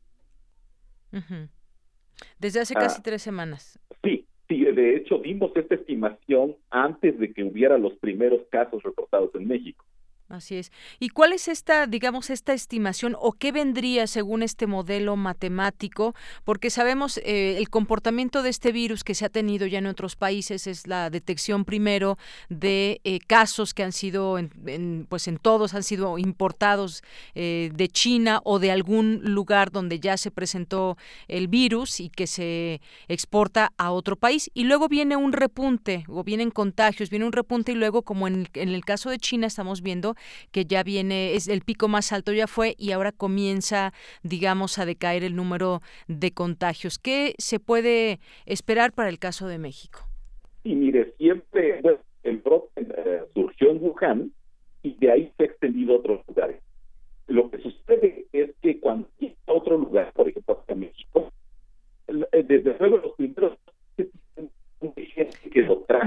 Desde 2.45 2.59
hace 2.59 2.75
casi 2.75 2.97
ah. 2.99 3.03
tres 3.03 3.23
semanas. 3.23 3.79
Sí, 4.03 4.23
sí, 4.47 4.65
de 4.65 4.97
hecho 4.97 5.17
dimos 5.17 5.51
esta 5.55 5.73
estimación 5.73 6.55
antes 6.69 7.17
de 7.17 7.33
que 7.33 7.43
hubiera 7.43 7.79
los 7.79 7.93
primeros 7.93 8.41
casos 8.51 8.83
reportados 8.83 9.33
en 9.33 9.47
México. 9.47 9.83
Así 10.27 10.55
es. 10.55 10.71
¿Y 10.99 11.09
cuál 11.09 11.33
es 11.33 11.47
esta, 11.47 11.85
digamos, 11.85 12.31
esta 12.31 12.53
estimación 12.53 13.15
o 13.19 13.33
qué 13.33 13.51
vendría 13.51 14.07
según 14.07 14.41
este 14.41 14.65
modelo 14.65 15.15
matemático? 15.15 16.15
Porque 16.43 16.71
sabemos 16.71 17.17
eh, 17.17 17.57
el 17.59 17.69
comportamiento 17.69 18.41
de 18.41 18.49
este 18.49 18.71
virus 18.71 19.03
que 19.03 19.13
se 19.13 19.25
ha 19.25 19.29
tenido 19.29 19.67
ya 19.67 19.77
en 19.77 19.85
otros 19.85 20.15
países 20.15 20.65
es 20.65 20.87
la 20.87 21.11
detección 21.11 21.63
primero 21.63 22.17
de 22.49 23.01
eh, 23.03 23.19
casos 23.19 23.75
que 23.75 23.83
han 23.83 23.91
sido, 23.91 24.39
en, 24.39 25.05
pues 25.07 25.27
en 25.27 25.37
todos 25.37 25.75
han 25.75 25.83
sido 25.83 26.17
importados 26.17 27.03
eh, 27.35 27.69
de 27.75 27.87
China 27.87 28.41
o 28.45 28.57
de 28.57 28.71
algún 28.71 29.21
lugar 29.23 29.71
donde 29.71 29.99
ya 29.99 30.17
se 30.17 30.31
presentó 30.31 30.97
el 31.27 31.47
virus 31.47 31.99
y 31.99 32.09
que 32.09 32.25
se 32.25 32.81
exporta 33.07 33.73
a 33.77 33.91
otro 33.91 34.15
país. 34.15 34.49
Y 34.55 34.63
luego 34.63 34.87
viene 34.87 35.17
un 35.17 35.33
repunte 35.33 36.03
o 36.07 36.23
vienen 36.23 36.49
contagios, 36.49 37.11
viene 37.11 37.25
un 37.25 37.31
repunte 37.31 37.73
y 37.73 37.75
luego 37.75 38.01
como 38.01 38.27
en 38.27 38.49
el 38.55 38.83
caso 38.83 39.11
de 39.11 39.19
China 39.19 39.45
estamos 39.45 39.83
viendo 39.83 40.14
que 40.51 40.65
ya 40.65 40.83
viene, 40.83 41.33
es 41.33 41.47
el 41.47 41.61
pico 41.61 41.87
más 41.87 42.11
alto 42.11 42.33
ya 42.33 42.47
fue 42.47 42.75
y 42.77 42.91
ahora 42.91 43.11
comienza, 43.11 43.93
digamos, 44.23 44.77
a 44.79 44.85
decaer 44.85 45.23
el 45.23 45.35
número 45.35 45.81
de 46.07 46.31
contagios. 46.31 46.99
¿Qué 46.99 47.35
se 47.37 47.59
puede 47.59 48.19
esperar 48.45 48.93
para 48.93 49.09
el 49.09 49.19
caso 49.19 49.47
de 49.47 49.57
México? 49.57 49.99
Y 50.63 50.75
mire, 50.75 51.13
siempre 51.17 51.81
el 52.23 52.37
brote 52.37 52.69
eh, 52.81 53.23
surgió 53.33 53.71
en 53.71 53.83
Wuhan 53.83 54.31
y 54.83 54.95
de 54.95 55.11
ahí 55.11 55.31
se 55.37 55.43
ha 55.43 55.45
extendido 55.47 55.95
a 55.95 55.97
otros 55.97 56.21
lugares. 56.27 56.61
Lo 57.27 57.49
que 57.49 57.57
sucede 57.59 58.25
es 58.33 58.51
que 58.61 58.79
cuando 58.79 59.07
a 59.47 59.53
otro 59.53 59.77
lugar, 59.77 60.11
por 60.13 60.27
ejemplo, 60.29 60.63
en 60.67 60.79
México, 60.79 61.31
eh, 62.07 62.43
desde 62.47 62.75
luego 62.79 62.97
los 62.97 63.15
primeros 63.15 63.57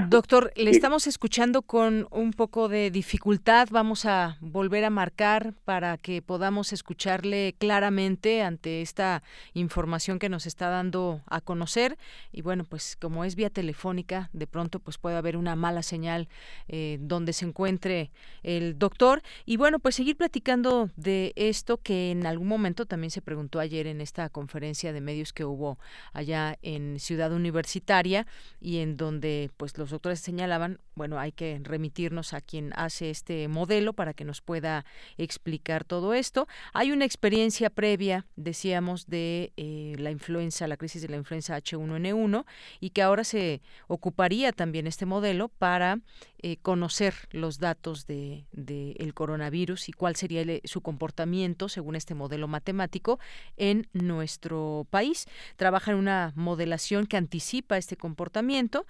Doctor, 0.07 0.51
le 0.55 0.69
estamos 0.69 1.07
escuchando 1.07 1.61
con 1.61 2.07
un 2.11 2.33
poco 2.33 2.69
de 2.69 2.91
dificultad. 2.91 3.67
Vamos 3.71 4.05
a 4.05 4.37
volver 4.41 4.83
a 4.85 4.89
marcar 4.89 5.53
para 5.65 5.97
que 5.97 6.21
podamos 6.21 6.71
escucharle 6.71 7.55
claramente 7.57 8.43
ante 8.43 8.81
esta 8.81 9.23
información 9.53 10.19
que 10.19 10.29
nos 10.29 10.45
está 10.45 10.69
dando 10.69 11.21
a 11.27 11.41
conocer. 11.41 11.97
Y 12.31 12.41
bueno, 12.41 12.63
pues 12.63 12.95
como 12.99 13.25
es 13.25 13.35
vía 13.35 13.49
telefónica, 13.49 14.29
de 14.33 14.45
pronto 14.45 14.79
pues 14.79 14.97
puede 14.97 15.17
haber 15.17 15.35
una 15.35 15.55
mala 15.55 15.83
señal 15.83 16.27
eh, 16.67 16.97
donde 17.01 17.33
se 17.33 17.45
encuentre 17.45 18.11
el 18.43 18.77
doctor. 18.77 19.21
Y 19.45 19.57
bueno, 19.57 19.79
pues 19.79 19.95
seguir 19.95 20.15
platicando 20.15 20.89
de 20.95 21.33
esto 21.35 21.77
que 21.77 22.11
en 22.11 22.25
algún 22.25 22.47
momento 22.47 22.85
también 22.85 23.11
se 23.11 23.21
preguntó 23.21 23.59
ayer 23.59 23.87
en 23.87 24.01
esta 24.01 24.29
conferencia 24.29 24.93
de 24.93 25.01
medios 25.01 25.33
que 25.33 25.45
hubo 25.45 25.79
allá 26.13 26.57
en 26.61 26.99
Ciudad 26.99 27.31
Universitaria 27.31 28.27
y 28.61 28.77
en 28.77 28.97
donde 28.97 29.38
pues 29.57 29.77
los 29.77 29.89
doctores 29.89 30.19
señalaban, 30.19 30.79
bueno, 30.95 31.19
hay 31.19 31.31
que 31.31 31.59
remitirnos 31.63 32.33
a 32.33 32.41
quien 32.41 32.73
hace 32.75 33.09
este 33.09 33.47
modelo 33.47 33.93
para 33.93 34.13
que 34.13 34.25
nos 34.25 34.41
pueda 34.41 34.85
explicar 35.17 35.83
todo 35.83 36.13
esto. 36.13 36.47
Hay 36.73 36.91
una 36.91 37.05
experiencia 37.05 37.69
previa, 37.69 38.25
decíamos, 38.35 39.07
de 39.07 39.53
eh, 39.57 39.95
la 39.97 40.11
influenza, 40.11 40.67
la 40.67 40.77
crisis 40.77 41.01
de 41.01 41.09
la 41.09 41.17
influenza 41.17 41.57
H1N1 41.57 42.45
y 42.79 42.89
que 42.89 43.01
ahora 43.01 43.23
se 43.23 43.61
ocuparía 43.87 44.51
también 44.51 44.87
este 44.87 45.05
modelo 45.05 45.47
para 45.47 45.99
eh, 46.41 46.55
conocer 46.61 47.15
los 47.31 47.59
datos 47.59 48.07
de, 48.07 48.45
el 48.53 49.13
coronavirus 49.13 49.89
y 49.89 49.91
cuál 49.91 50.15
sería 50.15 50.41
su 50.63 50.79
comportamiento 50.79 51.67
según 51.67 51.97
este 51.97 52.15
modelo 52.15 52.47
matemático 52.47 53.19
en 53.57 53.87
nuestro 53.91 54.87
país. 54.89 55.25
Trabaja 55.57 55.91
en 55.91 55.97
una 55.97 56.31
modelación 56.35 57.07
que 57.07 57.17
anticipa 57.17 57.77
este 57.77 57.97
comportamiento 57.97 58.85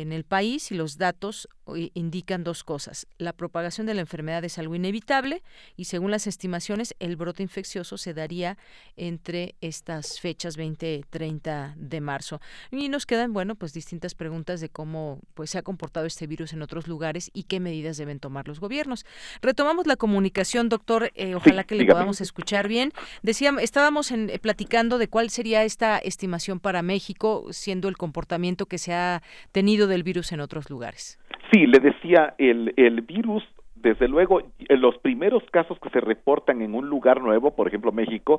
en 0.00 0.12
el 0.12 0.24
país 0.24 0.70
y 0.72 0.74
los 0.74 0.96
datos 0.96 1.48
eh, 1.74 1.90
indican 1.94 2.44
dos 2.44 2.64
cosas. 2.64 3.06
La 3.18 3.32
propagación 3.32 3.86
de 3.86 3.94
la 3.94 4.00
enfermedad 4.00 4.44
es 4.44 4.58
algo 4.58 4.74
inevitable 4.74 5.42
y 5.76 5.84
según 5.84 6.10
las 6.10 6.26
estimaciones 6.26 6.94
el 7.00 7.16
brote 7.16 7.42
infeccioso 7.42 7.98
se 7.98 8.14
daría 8.14 8.56
entre 8.96 9.56
estas 9.60 10.20
fechas 10.20 10.56
20-30 10.56 11.74
de 11.76 12.00
marzo. 12.00 12.40
Y 12.70 12.88
nos 12.88 13.04
quedan, 13.04 13.32
bueno, 13.32 13.56
pues 13.56 13.74
distintas 13.74 14.14
preguntas 14.14 14.60
de 14.60 14.70
cómo 14.70 15.20
pues 15.34 15.50
se 15.50 15.58
ha 15.58 15.62
comportado 15.62 16.06
este 16.06 16.26
virus 16.26 16.52
en 16.52 16.62
otros 16.62 16.88
lugares 16.88 16.94
lugares 16.94 17.30
y 17.34 17.42
qué 17.42 17.58
medidas 17.58 17.96
deben 17.96 18.20
tomar 18.20 18.46
los 18.46 18.60
gobiernos. 18.60 19.04
Retomamos 19.42 19.88
la 19.88 19.96
comunicación, 19.96 20.68
doctor, 20.68 21.10
eh, 21.16 21.34
ojalá 21.34 21.64
que 21.64 21.74
le 21.74 21.86
podamos 21.86 22.20
escuchar 22.20 22.68
bien. 22.68 22.92
Decíamos, 23.22 23.64
estábamos 23.64 24.12
en, 24.12 24.30
eh, 24.30 24.38
platicando 24.38 24.98
de 24.98 25.08
cuál 25.08 25.28
sería 25.30 25.64
esta 25.64 25.98
estimación 25.98 26.60
para 26.60 26.82
México, 26.82 27.46
siendo 27.50 27.88
el 27.88 27.96
comportamiento 27.96 28.66
que 28.66 28.78
se 28.78 28.92
ha 28.92 29.22
tenido 29.50 29.83
del 29.86 30.02
virus 30.02 30.32
en 30.32 30.40
otros 30.40 30.70
lugares. 30.70 31.18
Sí, 31.52 31.66
le 31.66 31.78
decía, 31.78 32.34
el, 32.38 32.72
el 32.76 33.02
virus 33.02 33.44
desde 33.84 34.08
luego, 34.08 34.42
los 34.70 34.96
primeros 34.98 35.44
casos 35.52 35.78
que 35.78 35.90
se 35.90 36.00
reportan 36.00 36.62
en 36.62 36.74
un 36.74 36.88
lugar 36.88 37.20
nuevo, 37.20 37.54
por 37.54 37.68
ejemplo 37.68 37.92
México, 37.92 38.38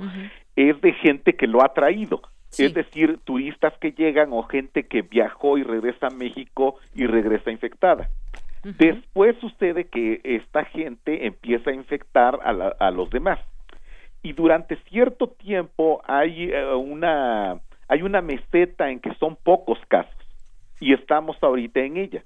es 0.55 0.81
de 0.81 0.91
gente 0.93 1.36
que 1.36 1.45
lo 1.45 1.63
ha 1.63 1.73
traído. 1.73 2.21
Es 2.58 2.73
decir, 2.73 3.19
turistas 3.23 3.73
que 3.79 3.91
llegan 3.91 4.29
o 4.31 4.41
gente 4.43 4.88
que 4.88 5.03
viajó 5.03 5.58
y 5.58 5.63
regresa 5.63 6.08
a 6.08 6.10
México 6.10 6.77
y 6.95 7.05
regresa 7.05 7.51
infectada. 7.51 8.10
Después 8.63 9.36
sucede 9.39 9.86
que 9.86 10.21
esta 10.23 10.65
gente 10.65 11.27
empieza 11.27 11.69
a 11.69 11.73
infectar 11.73 12.39
a, 12.43 12.73
a 12.79 12.89
los 12.89 13.10
demás. 13.12 13.39
Y 14.23 14.34
durante 14.34 14.77
cierto 14.89 15.27
tiempo 15.27 16.01
hay 16.08 16.49
eh, 16.51 16.73
una 16.73 17.60
hay 17.88 18.01
una 18.01 18.21
meseta 18.21 18.89
en 18.89 18.99
que 18.99 19.13
son 19.19 19.36
pocos 19.36 19.77
casos 19.88 20.24
y 20.79 20.93
estamos 20.93 21.38
ahorita 21.41 21.81
en 21.81 21.97
ella. 21.97 22.23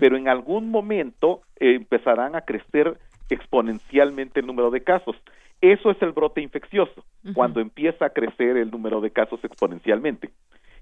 Pero 0.00 0.16
en 0.16 0.28
algún 0.28 0.70
momento 0.70 1.42
eh, 1.56 1.74
empezarán 1.74 2.34
a 2.34 2.40
crecer 2.40 2.98
exponencialmente 3.30 4.40
el 4.40 4.46
número 4.46 4.70
de 4.70 4.82
casos. 4.82 5.14
Eso 5.60 5.90
es 5.90 6.00
el 6.02 6.12
brote 6.12 6.40
infeccioso, 6.40 7.04
cuando 7.34 7.60
empieza 7.60 8.06
a 8.06 8.10
crecer 8.10 8.56
el 8.56 8.70
número 8.70 9.00
de 9.00 9.10
casos 9.10 9.42
exponencialmente. 9.42 10.30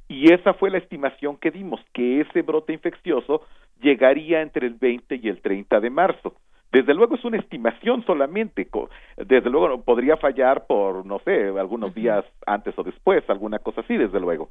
Y 0.09 0.33
esa 0.33 0.55
fue 0.55 0.71
la 0.71 0.79
estimación 0.79 1.37
que 1.37 1.51
dimos, 1.51 1.81
que 1.93 2.21
ese 2.21 2.43
brote 2.43 2.73
infeccioso 2.73 3.43
llegaría 3.81 4.41
entre 4.41 4.67
el 4.67 4.75
20 4.75 5.17
y 5.17 5.29
el 5.29 5.41
30 5.41 5.81
de 5.81 5.91
marzo. 5.91 6.35
Desde 6.73 6.95
luego 6.95 7.15
es 7.15 7.25
una 7.25 7.39
estimación 7.39 8.05
solamente, 8.05 8.69
desde 9.17 9.49
luego 9.49 9.81
podría 9.83 10.17
fallar 10.17 10.67
por, 10.67 11.07
no 11.07 11.21
sé, 11.21 11.49
algunos 11.59 11.95
días 11.95 12.25
antes 12.45 12.75
o 12.77 12.83
después, 12.83 13.23
alguna 13.29 13.59
cosa 13.61 13.83
así, 13.83 13.97
desde 13.97 14.21
luego. 14.21 14.51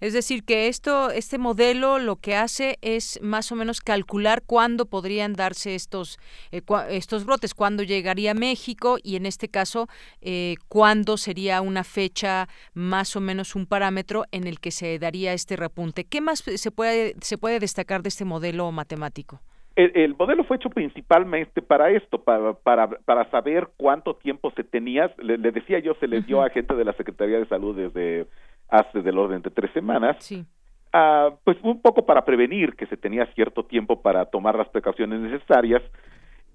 Es 0.00 0.12
decir, 0.12 0.44
que 0.44 0.68
esto, 0.68 1.10
este 1.10 1.38
modelo 1.38 1.98
lo 1.98 2.16
que 2.16 2.36
hace 2.36 2.78
es 2.80 3.20
más 3.22 3.50
o 3.52 3.56
menos 3.56 3.80
calcular 3.80 4.42
cuándo 4.46 4.86
podrían 4.86 5.34
darse 5.34 5.74
estos, 5.74 6.18
eh, 6.52 6.62
estos 6.90 7.26
brotes, 7.26 7.54
cuándo 7.54 7.82
llegaría 7.82 8.30
a 8.30 8.34
México 8.34 8.96
y 9.02 9.16
en 9.16 9.26
este 9.26 9.48
caso, 9.48 9.88
eh, 10.20 10.54
cuándo 10.68 11.16
sería 11.16 11.60
una 11.60 11.84
fecha 11.84 12.48
más 12.72 13.16
o 13.16 13.20
menos 13.20 13.56
un 13.56 13.66
parámetro 13.66 14.24
en 14.30 14.46
el 14.46 14.60
que 14.60 14.70
se 14.70 14.98
daría 14.98 15.32
este 15.32 15.56
repunte. 15.56 16.04
¿Qué 16.04 16.20
más 16.20 16.38
se 16.38 16.70
puede, 16.70 17.14
se 17.20 17.36
puede 17.36 17.58
destacar 17.58 18.02
de 18.02 18.08
este 18.08 18.24
modelo 18.24 18.70
matemático? 18.72 19.40
El, 19.76 20.14
modelo 20.14 20.44
fue 20.44 20.56
hecho 20.56 20.70
principalmente 20.70 21.60
para 21.60 21.90
esto, 21.90 22.22
para, 22.22 22.54
para, 22.54 22.88
para 22.88 23.30
saber 23.30 23.68
cuánto 23.76 24.16
tiempo 24.16 24.50
se 24.56 24.64
tenía. 24.64 25.14
Le, 25.18 25.36
decía 25.36 25.78
yo, 25.80 25.94
se 26.00 26.08
le 26.08 26.22
dio 26.22 26.42
a 26.42 26.48
gente 26.48 26.74
de 26.74 26.84
la 26.84 26.94
Secretaría 26.94 27.38
de 27.38 27.46
Salud 27.46 27.76
desde 27.76 28.26
hace 28.68 29.02
del 29.02 29.18
orden 29.18 29.42
de 29.42 29.50
tres 29.50 29.70
semanas. 29.72 30.16
Sí. 30.20 30.44
Ah, 30.92 31.30
pues 31.44 31.58
un 31.62 31.82
poco 31.82 32.06
para 32.06 32.24
prevenir 32.24 32.74
que 32.74 32.86
se 32.86 32.96
tenía 32.96 33.26
cierto 33.34 33.64
tiempo 33.64 34.00
para 34.00 34.24
tomar 34.24 34.56
las 34.56 34.68
precauciones 34.68 35.20
necesarias. 35.20 35.82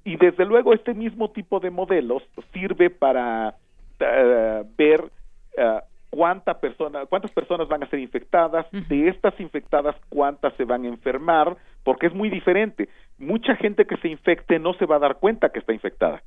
Y 0.04 0.18
desde 0.18 0.46
luego 0.46 0.74
este 0.74 0.96
mismo 0.96 1.30
tipo 1.30 1.60
de 1.60 1.70
modelos 1.70 2.24
sirve 2.52 2.90
para 2.90 3.56
eh, 4.00 4.64
ver 4.76 5.04
uh, 5.04 5.80
cuánta 6.10 6.60
persona, 6.60 7.06
cuántas 7.06 7.32
personas 7.32 7.68
van 7.68 7.84
a 7.84 7.90
ser 7.90 8.00
infectadas, 8.00 8.66
de 8.72 9.10
estas 9.10 9.40
infectadas 9.40 9.96
cuántas 10.10 10.54
se 10.56 10.66
van 10.66 10.86
a 10.86 10.88
enfermar, 10.88 11.56
porque 11.84 12.08
es 12.08 12.14
muy 12.14 12.30
diferente. 12.30 12.90
Mucha 13.18 13.56
gente 13.56 13.86
que 13.86 13.98
se 13.98 14.08
infecte 14.08 14.60
no 14.60 14.74
se 14.74 14.86
va 14.86 14.98
a 14.98 15.00
dar 15.00 15.18
cuenta 15.18 15.50
que 15.50 15.60
está 15.60 15.74
infectada. 15.74 16.22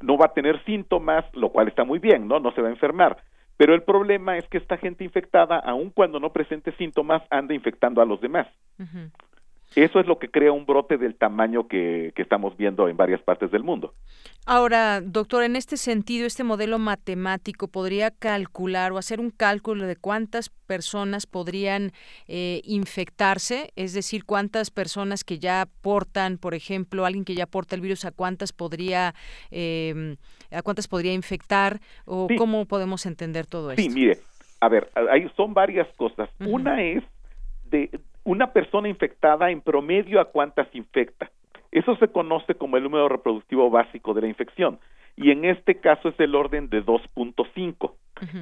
No 0.00 0.16
va 0.16 0.26
a 0.26 0.32
tener 0.32 0.62
síntomas, 0.64 1.24
lo 1.34 1.50
cual 1.50 1.68
está 1.68 1.84
muy 1.84 1.98
bien, 1.98 2.26
¿no? 2.26 2.40
No 2.40 2.52
se 2.52 2.62
va 2.62 2.68
a 2.68 2.72
enfermar. 2.72 3.18
Pero 3.56 3.74
el 3.74 3.82
problema 3.82 4.38
es 4.38 4.48
que 4.48 4.56
esta 4.56 4.78
gente 4.78 5.04
infectada, 5.04 5.58
aun 5.58 5.90
cuando 5.90 6.18
no 6.18 6.32
presente 6.32 6.72
síntomas, 6.72 7.22
anda 7.30 7.54
infectando 7.54 8.00
a 8.00 8.06
los 8.06 8.20
demás. 8.20 8.46
Eso 9.76 10.00
es 10.00 10.06
lo 10.06 10.18
que 10.18 10.28
crea 10.28 10.50
un 10.50 10.66
brote 10.66 10.98
del 10.98 11.14
tamaño 11.14 11.68
que, 11.68 12.12
estamos 12.16 12.56
viendo 12.56 12.88
en 12.88 12.96
varias 12.96 13.22
partes 13.22 13.50
del 13.50 13.62
mundo. 13.62 13.94
Ahora, 14.44 15.00
doctor, 15.00 15.42
en 15.44 15.56
este 15.56 15.76
sentido, 15.76 16.26
este 16.26 16.44
modelo 16.44 16.78
matemático 16.78 17.68
podría 17.68 18.10
calcular 18.10 18.92
o 18.92 18.98
hacer 18.98 19.20
un 19.20 19.30
cálculo 19.30 19.86
de 19.86 19.96
cuántas 19.96 20.50
personas 20.50 21.26
podrían 21.26 21.92
eh, 22.26 22.60
infectarse, 22.64 23.70
es 23.76 23.94
decir, 23.94 24.24
cuántas 24.24 24.70
personas 24.70 25.24
que 25.24 25.38
ya 25.38 25.66
portan, 25.82 26.36
por 26.36 26.54
ejemplo, 26.54 27.06
alguien 27.06 27.24
que 27.24 27.34
ya 27.34 27.46
porta 27.46 27.74
el 27.74 27.80
virus, 27.80 28.04
a 28.04 28.10
cuántas 28.10 28.52
podría, 28.52 29.14
em, 29.50 30.16
a 30.50 30.62
cuántas 30.62 30.88
podría 30.88 31.12
infectar 31.12 31.80
o 32.04 32.28
cómo 32.36 32.66
podemos 32.66 33.06
entender 33.06 33.46
todo 33.46 33.70
esto. 33.70 33.82
Sí, 33.82 33.88
mire, 33.88 34.18
a 34.60 34.68
ver, 34.68 34.90
ahí 35.10 35.30
son 35.36 35.54
varias 35.54 35.88
cosas. 35.96 36.28
Una 36.40 36.82
es 36.82 37.02
de 37.70 37.88
una 38.24 38.52
persona 38.52 38.88
infectada 38.88 39.50
en 39.50 39.60
promedio 39.60 40.20
a 40.20 40.26
cuántas 40.26 40.72
infecta. 40.74 41.30
Eso 41.72 41.96
se 41.96 42.08
conoce 42.08 42.54
como 42.54 42.76
el 42.76 42.82
número 42.82 43.08
reproductivo 43.08 43.70
básico 43.70 44.12
de 44.14 44.22
la 44.22 44.28
infección 44.28 44.78
y 45.16 45.30
en 45.30 45.44
este 45.44 45.76
caso 45.76 46.08
es 46.08 46.16
del 46.16 46.34
orden 46.34 46.68
de 46.70 46.84
2.5. 46.84 47.92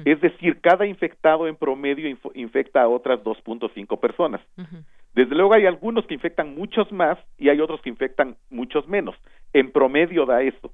Es 0.03 0.19
decir, 0.19 0.59
cada 0.59 0.85
infectado 0.85 1.47
en 1.47 1.55
promedio 1.55 2.17
infecta 2.33 2.81
a 2.81 2.89
otras 2.89 3.19
2.5 3.21 3.99
personas. 3.99 4.41
Desde 5.13 5.35
luego 5.35 5.53
hay 5.53 5.65
algunos 5.65 6.05
que 6.05 6.13
infectan 6.13 6.55
muchos 6.55 6.91
más 6.91 7.17
y 7.37 7.49
hay 7.49 7.61
otros 7.61 7.81
que 7.81 7.89
infectan 7.89 8.35
muchos 8.49 8.87
menos. 8.87 9.15
En 9.53 9.71
promedio 9.71 10.25
da 10.25 10.41
eso. 10.41 10.71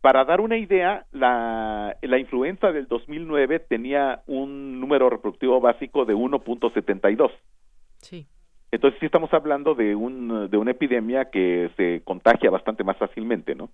Para 0.00 0.24
dar 0.24 0.40
una 0.40 0.56
idea, 0.56 1.04
la, 1.10 1.96
la 2.00 2.18
influenza 2.18 2.70
del 2.70 2.86
2009 2.86 3.58
tenía 3.60 4.22
un 4.26 4.80
número 4.80 5.10
reproductivo 5.10 5.60
básico 5.60 6.04
de 6.04 6.14
1.72. 6.14 7.32
Sí. 8.06 8.26
Entonces 8.72 8.98
sí 9.00 9.06
estamos 9.06 9.32
hablando 9.32 9.74
de, 9.74 9.94
un, 9.94 10.50
de 10.50 10.56
una 10.56 10.72
epidemia 10.72 11.26
que 11.30 11.70
se 11.76 12.02
contagia 12.04 12.50
bastante 12.50 12.84
más 12.84 12.96
fácilmente, 12.96 13.54
¿no? 13.54 13.70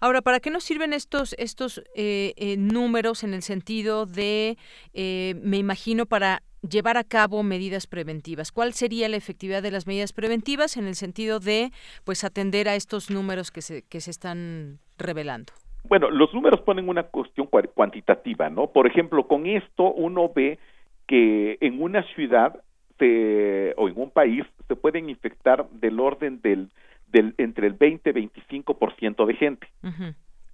Ahora, 0.00 0.22
¿para 0.22 0.40
qué 0.40 0.50
nos 0.50 0.64
sirven 0.64 0.92
estos, 0.92 1.34
estos 1.38 1.78
eh, 1.94 2.34
eh, 2.36 2.56
números 2.58 3.22
en 3.22 3.32
el 3.32 3.42
sentido 3.42 4.06
de, 4.06 4.58
eh, 4.92 5.34
me 5.42 5.56
imagino, 5.56 6.04
para 6.04 6.42
llevar 6.68 6.96
a 6.96 7.04
cabo 7.04 7.42
medidas 7.44 7.86
preventivas? 7.86 8.50
¿Cuál 8.50 8.72
sería 8.72 9.08
la 9.08 9.16
efectividad 9.16 9.62
de 9.62 9.70
las 9.70 9.86
medidas 9.86 10.12
preventivas 10.12 10.76
en 10.76 10.88
el 10.88 10.96
sentido 10.96 11.38
de, 11.38 11.70
pues, 12.04 12.24
atender 12.24 12.68
a 12.68 12.74
estos 12.74 13.10
números 13.10 13.52
que 13.52 13.62
se, 13.62 13.82
que 13.82 14.00
se 14.00 14.10
están 14.10 14.78
revelando? 14.98 15.52
Bueno, 15.84 16.10
los 16.10 16.34
números 16.34 16.60
ponen 16.62 16.88
una 16.88 17.04
cuestión 17.04 17.46
cuantitativa, 17.46 18.50
¿no? 18.50 18.66
Por 18.66 18.88
ejemplo, 18.88 19.26
con 19.28 19.46
esto 19.46 19.92
uno 19.92 20.30
ve 20.34 20.58
que 21.06 21.56
en 21.60 21.80
una 21.80 22.02
ciudad 22.14 22.60
o 23.06 23.88
en 23.88 23.94
un 23.96 24.10
país 24.10 24.44
se 24.66 24.76
pueden 24.76 25.08
infectar 25.08 25.68
del 25.70 26.00
orden 26.00 26.40
del, 26.42 26.70
del 27.10 27.34
entre 27.38 27.66
el 27.66 27.74
20 27.74 28.10
y 28.10 28.12
25% 28.12 29.26
de 29.26 29.34
gente. 29.34 29.68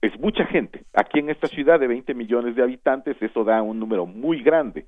Es 0.01 0.19
mucha 0.21 0.45
gente. 0.47 0.85
Aquí 0.93 1.19
en 1.19 1.31
esta 1.31 1.49
ciudad 1.49 1.81
de 1.81 1.87
20 1.87 2.15
millones 2.15 2.55
de 2.57 2.63
habitantes 2.63 3.17
eso 3.21 3.45
da 3.45 3.63
un 3.63 3.79
número 3.79 4.07
muy 4.07 4.43
grande. 4.43 4.87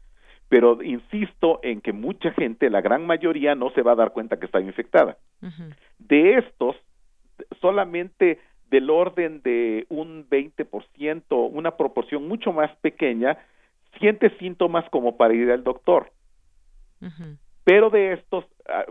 Pero 0.49 0.81
insisto 0.83 1.59
en 1.63 1.81
que 1.81 1.93
mucha 1.93 2.31
gente, 2.33 2.71
la 2.71 2.81
gran 2.81 3.07
mayoría, 3.07 3.55
no 3.55 3.71
se 3.71 3.83
va 3.83 3.93
a 3.93 3.97
dar 3.97 4.13
cuenta 4.13 4.39
que 4.39 4.47
está 4.47 4.61
infectada. 4.61 5.17
De 5.99 6.35
estos, 6.35 6.77
solamente 7.61 8.39
del 8.71 8.91
orden 8.91 9.43
de 9.43 9.87
un 9.89 10.29
20%, 10.29 11.51
una 11.53 11.77
proporción 11.77 12.29
mucho 12.29 12.53
más 12.53 12.71
pequeña, 12.77 13.39
siente 13.99 14.31
síntomas 14.39 14.89
como 14.91 15.17
para 15.17 15.35
ir 15.35 15.51
al 15.51 15.65
doctor 15.65 16.11
pero 17.67 17.91
de 17.91 18.13
estos 18.13 18.45
ah, 18.69 18.85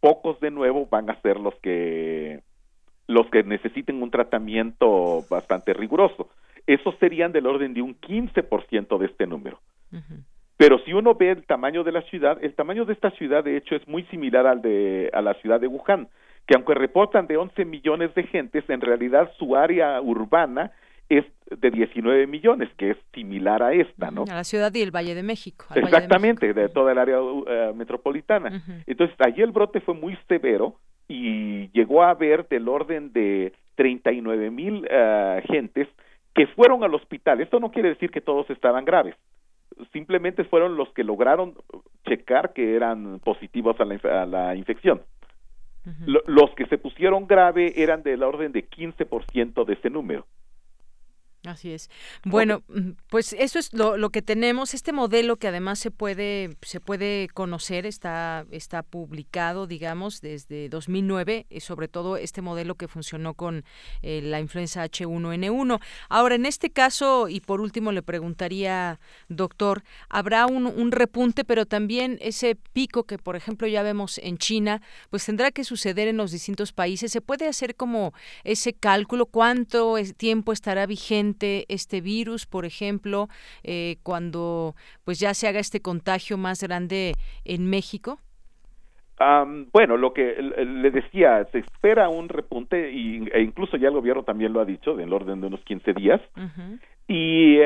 pocos 0.00 0.40
de 0.40 0.50
nuevo 0.50 0.88
van 0.90 1.10
a 1.10 1.20
ser 1.20 1.38
los 1.38 1.54
que 1.56 2.40
los 3.06 3.26
que 3.26 3.42
necesiten 3.42 4.02
un 4.02 4.10
tratamiento 4.10 5.22
bastante 5.28 5.74
riguroso. 5.74 6.30
Esos 6.66 6.94
serían 6.98 7.32
del 7.32 7.46
orden 7.46 7.74
de 7.74 7.82
un 7.82 8.00
15% 8.00 8.96
de 8.96 9.06
este 9.06 9.26
número. 9.26 9.60
Pero 10.56 10.78
si 10.86 10.94
uno 10.94 11.14
ve 11.14 11.32
el 11.32 11.44
tamaño 11.44 11.84
de 11.84 11.92
la 11.92 12.00
ciudad, 12.00 12.42
el 12.42 12.54
tamaño 12.54 12.86
de 12.86 12.94
esta 12.94 13.10
ciudad 13.10 13.44
de 13.44 13.58
hecho 13.58 13.76
es 13.76 13.86
muy 13.86 14.04
similar 14.04 14.46
al 14.46 14.62
de 14.62 15.10
a 15.12 15.20
la 15.20 15.34
ciudad 15.34 15.60
de 15.60 15.66
Wuhan, 15.66 16.08
que 16.46 16.54
aunque 16.54 16.72
reportan 16.72 17.26
de 17.26 17.36
11 17.36 17.66
millones 17.66 18.14
de 18.14 18.22
gentes, 18.22 18.64
en 18.70 18.80
realidad 18.80 19.32
su 19.38 19.54
área 19.54 20.00
urbana 20.00 20.72
es 21.08 21.24
de 21.50 21.70
19 21.70 22.26
millones, 22.26 22.70
que 22.76 22.92
es 22.92 22.96
similar 23.12 23.62
a 23.62 23.72
esta, 23.72 24.10
¿no? 24.10 24.24
A 24.30 24.34
la 24.34 24.44
ciudad 24.44 24.72
y 24.74 24.82
el 24.82 24.90
Valle 24.90 25.14
de 25.14 25.22
México. 25.22 25.66
Exactamente, 25.74 26.52
de, 26.52 26.68
toda 26.68 26.92
el 26.92 26.98
área 26.98 27.20
uh, 27.20 27.74
metropolitana. 27.74 28.62
Entonces, 28.86 29.16
allí 29.20 29.42
el 29.42 29.52
brote 29.52 29.80
fue 29.80 29.94
muy 29.94 30.16
severo 30.28 30.76
y 31.06 31.68
llegó 31.72 32.02
a 32.02 32.10
haber 32.10 32.48
del 32.48 32.68
orden 32.68 33.12
de 33.12 33.52
39 33.76 34.50
mil 34.50 34.86
uh, 34.86 35.46
gentes 35.46 35.88
que 36.34 36.46
fueron 36.48 36.82
al 36.82 36.94
hospital. 36.94 37.40
Esto 37.40 37.60
no 37.60 37.70
quiere 37.70 37.90
decir 37.90 38.10
que 38.10 38.20
todos 38.20 38.48
estaban 38.50 38.84
graves. 38.84 39.14
Simplemente 39.92 40.44
fueron 40.44 40.76
los 40.76 40.88
que 40.90 41.04
lograron 41.04 41.54
checar 42.06 42.52
que 42.52 42.74
eran 42.74 43.20
positivos 43.20 43.78
a 43.80 43.84
la, 43.84 44.22
a 44.22 44.26
la 44.26 44.54
infección. 44.56 45.02
los 46.06 46.50
que 46.54 46.66
se 46.66 46.78
pusieron 46.78 47.26
grave 47.26 47.74
eran 47.76 48.02
del 48.02 48.22
orden 48.22 48.52
de 48.52 48.68
15% 48.68 49.64
de 49.64 49.74
ese 49.74 49.90
número. 49.90 50.26
Así 51.46 51.72
es. 51.72 51.90
Bueno, 52.24 52.62
mm, 52.68 52.92
pues 53.10 53.34
eso 53.34 53.58
es 53.58 53.72
lo, 53.74 53.98
lo, 53.98 54.08
que 54.08 54.22
tenemos. 54.22 54.72
Este 54.72 54.92
modelo 54.92 55.36
que 55.36 55.48
además 55.48 55.78
se 55.78 55.90
puede 55.90 56.56
se 56.62 56.80
puede 56.80 57.28
conocer 57.34 57.84
está 57.84 58.46
está 58.50 58.82
publicado, 58.82 59.66
digamos, 59.66 60.22
desde 60.22 60.70
2009, 60.70 61.46
y 61.50 61.60
sobre 61.60 61.88
todo 61.88 62.16
este 62.16 62.40
modelo 62.40 62.76
que 62.76 62.88
funcionó 62.88 63.34
con 63.34 63.64
eh, 64.00 64.22
la 64.22 64.40
influenza 64.40 64.84
H1N1. 64.84 65.80
Ahora, 66.08 66.34
en 66.34 66.46
este 66.46 66.70
caso 66.70 67.28
y 67.28 67.40
por 67.40 67.60
último 67.60 67.92
le 67.92 68.02
preguntaría, 68.02 68.98
doctor, 69.28 69.82
habrá 70.08 70.46
un, 70.46 70.66
un 70.66 70.92
repunte, 70.92 71.44
pero 71.44 71.66
también 71.66 72.16
ese 72.22 72.56
pico 72.72 73.04
que, 73.04 73.18
por 73.18 73.36
ejemplo, 73.36 73.66
ya 73.68 73.82
vemos 73.82 74.18
en 74.18 74.38
China, 74.38 74.80
pues 75.10 75.26
tendrá 75.26 75.50
que 75.50 75.64
suceder 75.64 76.08
en 76.08 76.16
los 76.16 76.30
distintos 76.30 76.72
países. 76.72 77.12
Se 77.12 77.20
puede 77.20 77.46
hacer 77.48 77.74
como 77.76 78.14
ese 78.44 78.72
cálculo 78.72 79.26
cuánto 79.26 79.96
tiempo 80.16 80.52
estará 80.52 80.86
vigente 80.86 81.33
este 81.40 82.00
virus, 82.00 82.46
por 82.46 82.64
ejemplo, 82.64 83.28
eh, 83.62 83.96
cuando 84.02 84.74
pues 85.04 85.18
ya 85.18 85.34
se 85.34 85.48
haga 85.48 85.60
este 85.60 85.80
contagio 85.80 86.36
más 86.38 86.62
grande 86.62 87.14
en 87.44 87.68
México? 87.68 88.18
bueno, 89.72 89.96
lo 89.96 90.12
que 90.12 90.34
le 90.42 90.90
decía, 90.90 91.44
se 91.52 91.58
espera 91.58 92.08
un 92.08 92.28
repunte 92.28 92.92
y, 92.92 93.28
e 93.32 93.42
incluso 93.42 93.76
ya 93.76 93.88
el 93.88 93.94
gobierno 93.94 94.24
también 94.24 94.52
lo 94.52 94.60
ha 94.60 94.64
dicho, 94.64 94.96
del 94.96 95.12
orden 95.12 95.40
de 95.40 95.46
unos 95.46 95.60
15 95.60 95.92
días. 95.94 96.20
Y, 97.06 97.58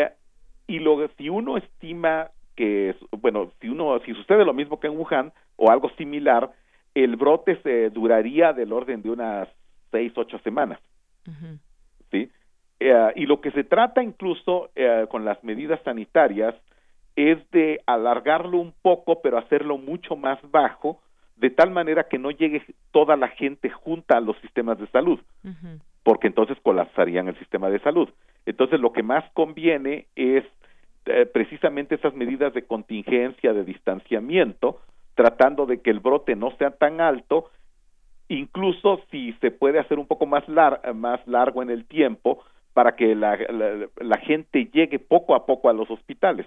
y 0.66 0.78
lo, 0.78 1.08
si 1.16 1.28
uno 1.28 1.56
estima 1.56 2.28
que, 2.54 2.94
bueno, 3.12 3.50
si 3.60 3.68
uno, 3.68 3.98
si 4.04 4.12
sucede 4.14 4.44
lo 4.44 4.52
mismo 4.52 4.80
que 4.80 4.88
en 4.88 4.96
Wuhan 4.96 5.32
o 5.56 5.70
algo 5.70 5.90
similar, 5.96 6.50
el 6.94 7.16
brote 7.16 7.60
se 7.62 7.90
duraría 7.90 8.52
del 8.52 8.72
orden 8.72 9.02
de 9.02 9.10
unas 9.10 9.48
seis, 9.90 10.12
ocho 10.16 10.38
semanas. 10.40 10.80
¿Sí? 12.10 12.30
Eh, 12.80 13.12
y 13.16 13.26
lo 13.26 13.40
que 13.40 13.50
se 13.50 13.64
trata 13.64 14.02
incluso 14.02 14.70
eh, 14.76 15.06
con 15.10 15.24
las 15.24 15.42
medidas 15.42 15.80
sanitarias 15.84 16.54
es 17.16 17.38
de 17.50 17.80
alargarlo 17.86 18.58
un 18.58 18.72
poco, 18.82 19.20
pero 19.20 19.38
hacerlo 19.38 19.78
mucho 19.78 20.14
más 20.14 20.38
bajo, 20.50 21.00
de 21.36 21.50
tal 21.50 21.70
manera 21.70 22.04
que 22.04 22.18
no 22.18 22.30
llegue 22.30 22.62
toda 22.92 23.16
la 23.16 23.28
gente 23.28 23.70
junta 23.70 24.16
a 24.16 24.20
los 24.20 24.36
sistemas 24.38 24.78
de 24.78 24.86
salud, 24.88 25.18
porque 26.04 26.28
entonces 26.28 26.56
colapsarían 26.62 27.28
el 27.28 27.38
sistema 27.38 27.70
de 27.70 27.80
salud. 27.80 28.08
Entonces 28.46 28.80
lo 28.80 28.92
que 28.92 29.02
más 29.02 29.24
conviene 29.32 30.06
es 30.14 30.44
eh, 31.06 31.26
precisamente 31.26 31.96
esas 31.96 32.14
medidas 32.14 32.54
de 32.54 32.62
contingencia, 32.62 33.52
de 33.52 33.64
distanciamiento, 33.64 34.80
tratando 35.16 35.66
de 35.66 35.80
que 35.80 35.90
el 35.90 35.98
brote 35.98 36.36
no 36.36 36.52
sea 36.56 36.70
tan 36.70 37.00
alto, 37.00 37.50
incluso 38.28 39.00
si 39.10 39.32
se 39.40 39.50
puede 39.50 39.80
hacer 39.80 39.98
un 39.98 40.06
poco 40.06 40.26
más, 40.26 40.44
más 40.94 41.26
largo 41.26 41.62
en 41.62 41.70
el 41.70 41.84
tiempo, 41.84 42.44
para 42.78 42.94
que 42.94 43.16
la, 43.16 43.36
la, 43.96 44.18
gente 44.18 44.70
llegue 44.72 45.00
poco 45.00 45.34
a 45.34 45.46
poco 45.46 45.68
a 45.68 45.72
los 45.72 45.90
hospitales. 45.90 46.46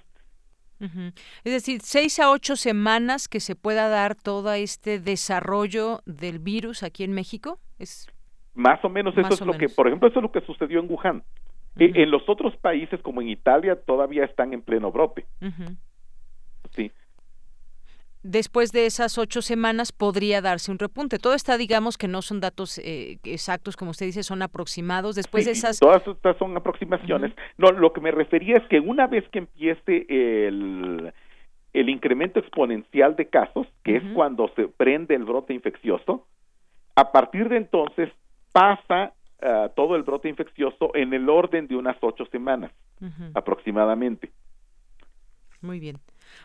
Es 0.80 1.52
decir, 1.52 1.82
seis 1.82 2.22
a 2.22 2.32
ocho 2.32 2.56
semanas 2.56 3.28
que 3.28 3.42
se 3.42 3.58
pueda 3.58 3.90
dar 3.90 4.16
todo 4.16 4.54
este 4.54 5.02
desarrollo 5.02 6.00
del 6.06 6.40
virus 6.40 6.84
aquí 6.84 7.04
en 7.04 7.12
México. 7.12 7.60
Es 7.80 8.08
más 8.54 8.80
o 8.86 8.88
menos 8.88 9.18
eso 9.18 9.34
es 9.34 9.42
lo 9.42 9.58
que, 9.58 9.68
por 9.68 9.88
ejemplo, 9.88 10.08
eso 10.08 10.20
es 10.20 10.24
lo 10.24 10.32
que 10.32 10.40
sucedió 10.40 10.80
en 10.80 10.90
Wuhan. 10.90 11.22
E, 11.78 11.92
en 12.02 12.10
los 12.10 12.24
otros 12.30 12.56
países, 12.56 13.02
como 13.02 13.22
en 13.22 13.28
Italia, 13.28 13.76
todavía 13.76 14.24
están 14.24 14.54
en 14.54 14.62
pleno 14.62 14.90
brote. 14.90 15.26
Sí 16.78 16.94
después 18.24 18.72
de 18.72 18.86
esas 18.86 19.18
ocho 19.18 19.42
semanas 19.42 19.92
podría 19.92 20.42
darse 20.42 20.72
un 20.72 20.80
repunte. 20.80 21.18
Todo 21.18 21.34
está, 21.34 21.58
digamos, 21.58 21.98
que 21.98 22.08
no 22.08 22.22
son 22.22 22.40
datos 22.40 22.78
eh, 22.78 23.20
exactos, 23.24 23.76
como 23.76 23.92
usted 23.92 24.06
dice, 24.06 24.24
son 24.24 24.42
aproximados. 24.42 25.16
Después 25.16 25.46
de 25.46 25.52
esas... 25.52 25.80
Todas 25.80 26.06
estas 26.08 26.38
son 26.38 26.56
aproximaciones. 26.56 27.34
No, 27.58 27.72
lo 27.72 27.94
que 27.94 28.02
me 28.02 28.12
refería 28.12 28.58
es 28.58 28.68
que 28.68 28.80
una 28.80 29.08
vez 29.08 29.28
que 29.30 29.40
empiece 29.40 30.06
el, 30.10 31.14
el 31.74 31.90
incremento 31.90 32.40
exponencial 32.40 33.16
de 33.16 33.28
casos, 33.28 33.68
que 33.84 33.98
es 33.98 34.04
cuando 34.14 34.50
se 34.56 34.68
prende 34.68 35.16
el 35.16 35.24
brote 35.24 35.54
infeccioso, 35.54 36.28
a 36.96 37.12
partir 37.12 37.50
de 37.50 37.58
entonces 37.58 38.10
pasa 38.52 39.14
ah, 39.42 39.70
todo 39.76 39.96
el 39.96 40.04
brote 40.04 40.30
infeccioso 40.30 40.92
en 40.94 41.14
el 41.14 41.30
orden 41.30 41.68
de 41.68 41.76
unas 41.76 41.98
ocho 42.02 42.26
semanas 42.26 42.72
aproximadamente. 43.34 44.32
Muy 45.62 45.80
bien. 45.80 45.98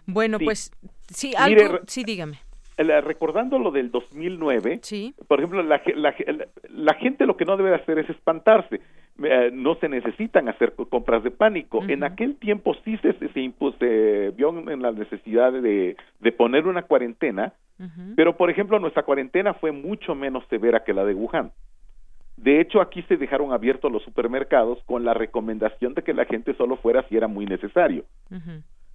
Bueno, 0.06 0.38
pues 0.38 0.70
sí, 1.08 1.32
algo, 1.36 1.80
sí, 1.86 2.04
dígame. 2.04 2.38
recordando 2.76 3.58
lo 3.58 3.70
del 3.70 3.90
2009, 3.90 4.80
sí. 4.82 5.14
por 5.28 5.38
ejemplo, 5.38 5.62
la, 5.62 5.80
la, 5.94 6.94
gente 6.94 7.26
lo 7.26 7.36
que 7.36 7.44
no 7.44 7.56
debe 7.56 7.74
hacer 7.74 7.98
es 7.98 8.08
espantarse. 8.10 8.80
Eh, 9.22 9.50
no 9.50 9.76
se 9.76 9.88
necesitan 9.88 10.48
hacer 10.48 10.74
compras 10.90 11.24
de 11.24 11.30
pánico. 11.30 11.82
En 11.88 12.04
aquel 12.04 12.36
tiempo 12.36 12.74
sí 12.84 12.98
se, 12.98 13.14
se, 13.14 13.28
se, 13.28 14.30
vio 14.36 14.70
en 14.70 14.82
la 14.82 14.92
necesidad 14.92 15.52
de, 15.52 15.96
de 16.20 16.32
poner 16.32 16.66
una 16.66 16.82
cuarentena, 16.82 17.54
pero 18.14 18.36
por 18.36 18.50
ejemplo 18.50 18.78
nuestra 18.78 19.04
cuarentena 19.04 19.54
fue 19.54 19.72
mucho 19.72 20.14
menos 20.14 20.44
severa 20.48 20.84
que 20.84 20.92
la 20.92 21.04
de 21.04 21.14
Wuhan. 21.14 21.52
De 22.36 22.60
hecho, 22.60 22.80
aquí 22.80 23.02
se 23.02 23.16
dejaron 23.16 23.52
abiertos 23.52 23.90
los 23.90 24.02
supermercados 24.02 24.78
con 24.84 25.04
la 25.04 25.14
recomendación 25.14 25.94
de 25.94 26.02
que 26.02 26.12
la 26.12 26.26
gente 26.26 26.54
solo 26.54 26.76
fuera 26.76 27.02
si 27.08 27.16
era 27.16 27.28
muy 27.28 27.46
necesario. 27.46 28.04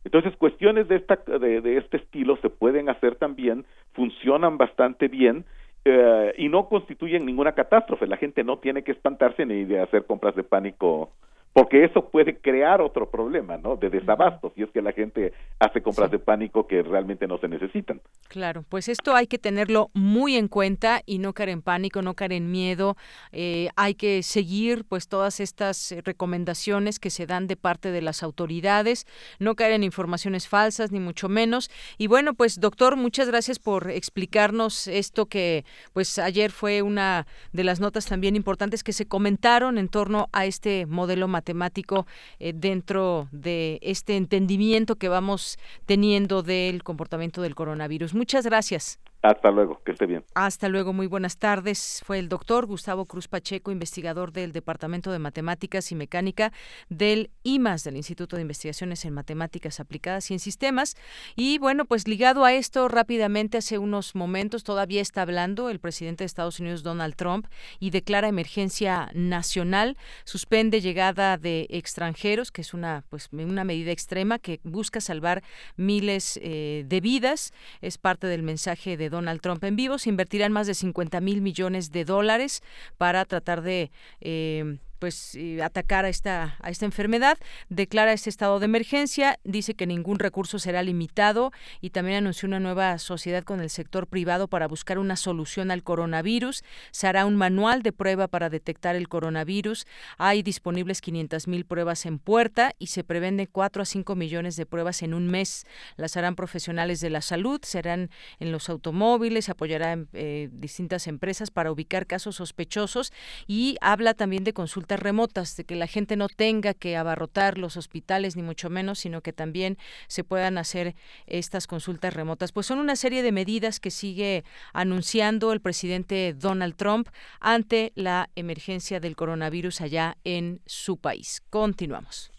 Entonces, 0.04 0.36
cuestiones 0.38 0.88
de, 0.88 1.04
de, 1.40 1.62
de, 1.62 1.78
este 1.78 1.98
estilo 1.98 2.38
se 2.38 2.50
pueden 2.50 2.90
hacer 2.90 3.16
también, 3.16 3.66
funcionan 3.94 4.58
bastante 4.58 5.08
bien 5.08 5.46
eh, 5.86 6.34
y 6.38 6.50
no 6.50 6.68
constituyen 6.68 7.26
ninguna 7.26 7.54
catástrofe. 7.54 8.08
La 8.08 8.18
gente 8.18 8.44
no 8.44 8.58
tiene 8.58 8.84
que 8.84 8.92
espantarse 8.92 9.46
ni 9.46 9.64
de 9.66 9.80
hacer 9.80 10.06
compras 10.06 10.36
de 10.36 10.44
pánico 10.44 11.12
porque 11.54 11.84
eso 11.84 12.10
puede 12.10 12.38
crear 12.38 12.82
otro 12.82 13.10
problema, 13.10 13.58
¿no? 13.58 13.76
De 13.76 13.90
desabasto, 13.90 14.54
si 14.56 14.64
es 14.64 14.70
que 14.70 14.82
la 14.82 14.94
gente 14.94 15.34
hace 15.60 15.82
compras 15.82 16.10
de 16.10 16.20
pánico 16.20 16.66
que 16.66 16.82
realmente 16.82 17.28
no 17.28 17.38
se 17.40 17.50
necesitan. 17.50 18.00
Claro, 18.30 18.64
pues 18.70 18.88
esto 18.88 19.16
hay 19.16 19.28
que 19.28 19.38
tenerlo 19.38 19.90
muy 19.94 20.38
en 20.38 20.48
cuenta 20.48 21.02
y 21.06 21.20
no 21.20 21.34
caer 21.34 21.50
en 21.50 21.62
pánico, 21.62 22.02
no 22.02 22.14
caer 22.14 22.34
en 22.34 22.52
miedo. 22.52 22.96
Eh, 23.34 23.68
hay 23.76 23.96
que 23.96 24.24
seguir, 24.24 24.86
pues, 24.86 25.10
todas 25.10 25.42
estas 25.42 25.92
eh, 25.92 26.02
recomendaciones 26.06 27.00
que 27.00 27.10
se 27.10 27.26
dan 27.26 27.48
de 27.48 27.58
parte 27.58 27.92
de 27.92 28.02
las 28.02 28.24
autoridades, 28.24 29.06
no 29.40 29.56
caer 29.56 29.74
en 29.74 29.84
informaciones 29.84 30.48
falsas, 30.48 30.92
ni 30.92 31.02
mucho 31.02 31.28
menos. 31.28 31.70
Y 31.98 32.08
bueno, 32.08 32.34
pues, 32.34 32.62
doctor, 32.62 32.96
muchas 32.96 33.28
gracias 33.28 33.60
por 33.60 33.92
explicarnos 33.92 34.88
esto 34.88 35.26
que, 35.26 35.66
pues, 35.92 36.18
ayer 36.18 36.52
fue 36.52 36.82
una 36.82 37.28
de 37.52 37.66
las 37.66 37.82
notas 37.82 38.06
también 38.06 38.38
importantes 38.38 38.84
que 38.84 38.94
se 38.94 39.06
comentaron 39.06 39.78
en 39.78 39.90
torno 39.90 40.30
a 40.32 40.46
este 40.46 40.86
modelo 40.86 41.28
matemático 41.42 42.06
eh, 42.40 42.54
dentro 42.56 43.28
de 43.32 43.80
este 43.82 44.16
entendimiento 44.16 44.96
que 44.96 45.10
vamos 45.10 45.58
teniendo 45.88 46.44
del 46.44 46.84
comportamiento 46.84 47.42
del 47.42 47.56
coronavirus. 47.56 48.14
Muchas 48.14 48.46
gracias. 48.46 49.00
Hasta 49.22 49.52
luego, 49.52 49.80
que 49.84 49.92
esté 49.92 50.08
bien. 50.08 50.26
Hasta 50.34 50.68
luego, 50.68 50.94
muy 50.94 51.06
buenas 51.06 51.38
tardes. 51.38 52.02
Fue 52.04 52.18
el 52.18 52.28
doctor 52.28 52.66
Gustavo 52.66 53.06
Cruz 53.06 53.28
Pacheco, 53.28 53.72
investigador 53.72 54.32
del 54.32 54.52
Departamento 54.52 55.12
de 55.12 55.20
Matemáticas 55.20 55.92
y 55.92 55.96
Mecánica 55.96 56.52
del 56.90 57.30
IMAS, 57.44 57.84
del 57.84 57.98
Instituto 57.98 58.36
de 58.36 58.42
Investigaciones 58.42 59.06
en 59.06 59.14
Matemáticas 59.14 59.80
Aplicadas 59.80 60.32
y 60.32 60.34
en 60.34 60.40
Sistemas. 60.40 60.96
Y 61.36 61.60
bueno, 61.60 61.86
pues 61.86 62.08
ligado 62.08 62.46
a 62.46 62.54
esto, 62.54 62.88
rápidamente, 62.88 63.60
hace 63.60 63.78
unos 63.78 64.16
momentos 64.16 64.64
todavía 64.64 65.02
está 65.02 65.22
hablando 65.22 65.70
el 65.70 65.80
presidente 65.80 66.24
de 66.24 66.26
Estados 66.26 66.60
Unidos, 66.60 66.82
Donald 66.82 67.16
Trump, 67.16 67.46
y 67.80 67.92
declara 67.92 68.28
emergencia 68.28 69.12
nacional, 69.14 69.98
suspende 70.24 70.82
llegada 70.82 71.38
de 71.38 71.68
extranjeros, 71.70 72.52
que 72.52 72.62
es 72.62 72.74
una, 72.74 73.04
pues, 73.10 73.30
una 73.32 73.66
medida 73.66 73.92
extrema 73.92 74.40
que 74.40 74.62
busca 74.64 75.00
salvar 75.00 75.44
miles 75.76 76.40
eh, 76.42 76.86
de 76.88 77.02
vidas. 77.02 77.54
Es 77.82 78.00
parte 78.00 78.26
del 78.26 78.42
mensaje 78.42 78.98
de 78.98 79.11
Donald 79.12 79.42
Trump 79.42 79.64
en 79.64 79.76
vivo. 79.76 80.00
Se 80.00 80.10
invertirán 80.10 80.52
más 80.52 80.66
de 80.66 80.74
50 80.74 81.22
mil 81.22 81.42
millones 81.42 81.92
de 81.92 82.06
dólares 82.06 82.64
para 82.98 83.26
tratar 83.26 83.62
de 83.62 83.92
eh, 84.22 84.80
pues 85.02 85.36
atacar 85.64 86.06
a 86.06 86.10
esta 86.10 86.56
a 86.60 86.70
esta 86.70 86.86
enfermedad, 86.86 87.40
declara 87.70 88.14
este 88.14 88.30
estado 88.30 88.60
de 88.60 88.66
emergencia, 88.66 89.40
dice 89.44 89.74
que 89.74 89.88
ningún 89.88 90.20
recurso 90.20 90.60
será 90.60 90.84
limitado 90.84 91.52
y 91.82 91.90
también 91.90 92.20
anunció 92.20 92.48
una 92.48 92.60
nueva 92.60 93.00
sociedad 93.00 93.44
con 93.44 93.62
el 93.62 93.72
sector 93.72 94.06
privado 94.06 94.48
para 94.48 94.68
buscar 94.68 95.00
una 95.00 95.16
solución 95.16 95.72
al 95.72 95.82
coronavirus. 95.82 96.64
Se 96.92 97.08
hará 97.08 97.26
un 97.26 97.36
manual 97.36 97.82
de 97.82 97.92
prueba 97.92 98.28
para 98.28 98.52
detectar 98.52 98.96
el 98.96 99.08
coronavirus. 99.08 99.88
Hay 100.20 100.44
disponibles 100.44 101.02
500 101.02 101.48
mil 101.48 101.66
pruebas 101.66 102.06
en 102.06 102.20
puerta 102.20 102.74
y 102.78 102.88
se 102.88 103.04
prevén 103.04 103.32
4 103.52 103.82
a 103.82 103.86
5 103.86 104.16
millones 104.16 104.56
de 104.56 104.68
pruebas 104.68 105.02
en 105.02 105.16
un 105.16 105.28
mes. 105.28 105.66
Las 105.96 106.16
harán 106.16 106.36
profesionales 106.36 107.00
de 107.00 107.10
la 107.10 107.22
salud, 107.22 107.60
serán 107.64 108.12
en 108.40 108.52
los 108.52 108.70
automóviles, 108.70 109.50
apoyará 109.50 109.94
en, 109.94 110.10
eh, 110.14 110.50
distintas 110.52 111.08
empresas 111.08 111.50
para 111.50 111.72
ubicar 111.72 112.06
casos 112.06 112.36
sospechosos 112.36 113.12
y 113.48 113.78
habla 113.82 114.14
también 114.14 114.44
de 114.44 114.54
consultas 114.54 114.91
remotas, 115.00 115.56
de 115.56 115.64
que 115.64 115.76
la 115.76 115.88
gente 115.88 116.16
no 116.16 116.28
tenga 116.28 116.74
que 116.74 116.98
abarrotar 116.98 117.58
los 117.58 117.78
hospitales 117.78 118.36
ni 118.36 118.44
mucho 118.44 118.70
menos, 118.70 119.00
sino 119.00 119.22
que 119.22 119.34
también 119.34 119.78
se 120.08 120.24
puedan 120.24 120.58
hacer 120.58 120.96
estas 121.28 121.68
consultas 121.68 122.14
remotas. 122.14 122.52
Pues 122.52 122.68
son 122.68 122.80
una 122.80 122.96
serie 122.96 123.24
de 123.24 123.32
medidas 123.32 123.80
que 123.80 123.92
sigue 123.92 124.44
anunciando 124.74 125.54
el 125.54 125.62
presidente 125.62 126.34
Donald 126.38 126.76
Trump 126.76 127.10
ante 127.40 127.92
la 127.96 128.30
emergencia 128.36 129.00
del 129.00 129.16
coronavirus 129.16 129.82
allá 129.82 130.18
en 130.24 130.62
su 130.66 130.98
país. 130.98 131.42
Continuamos. 131.50 132.32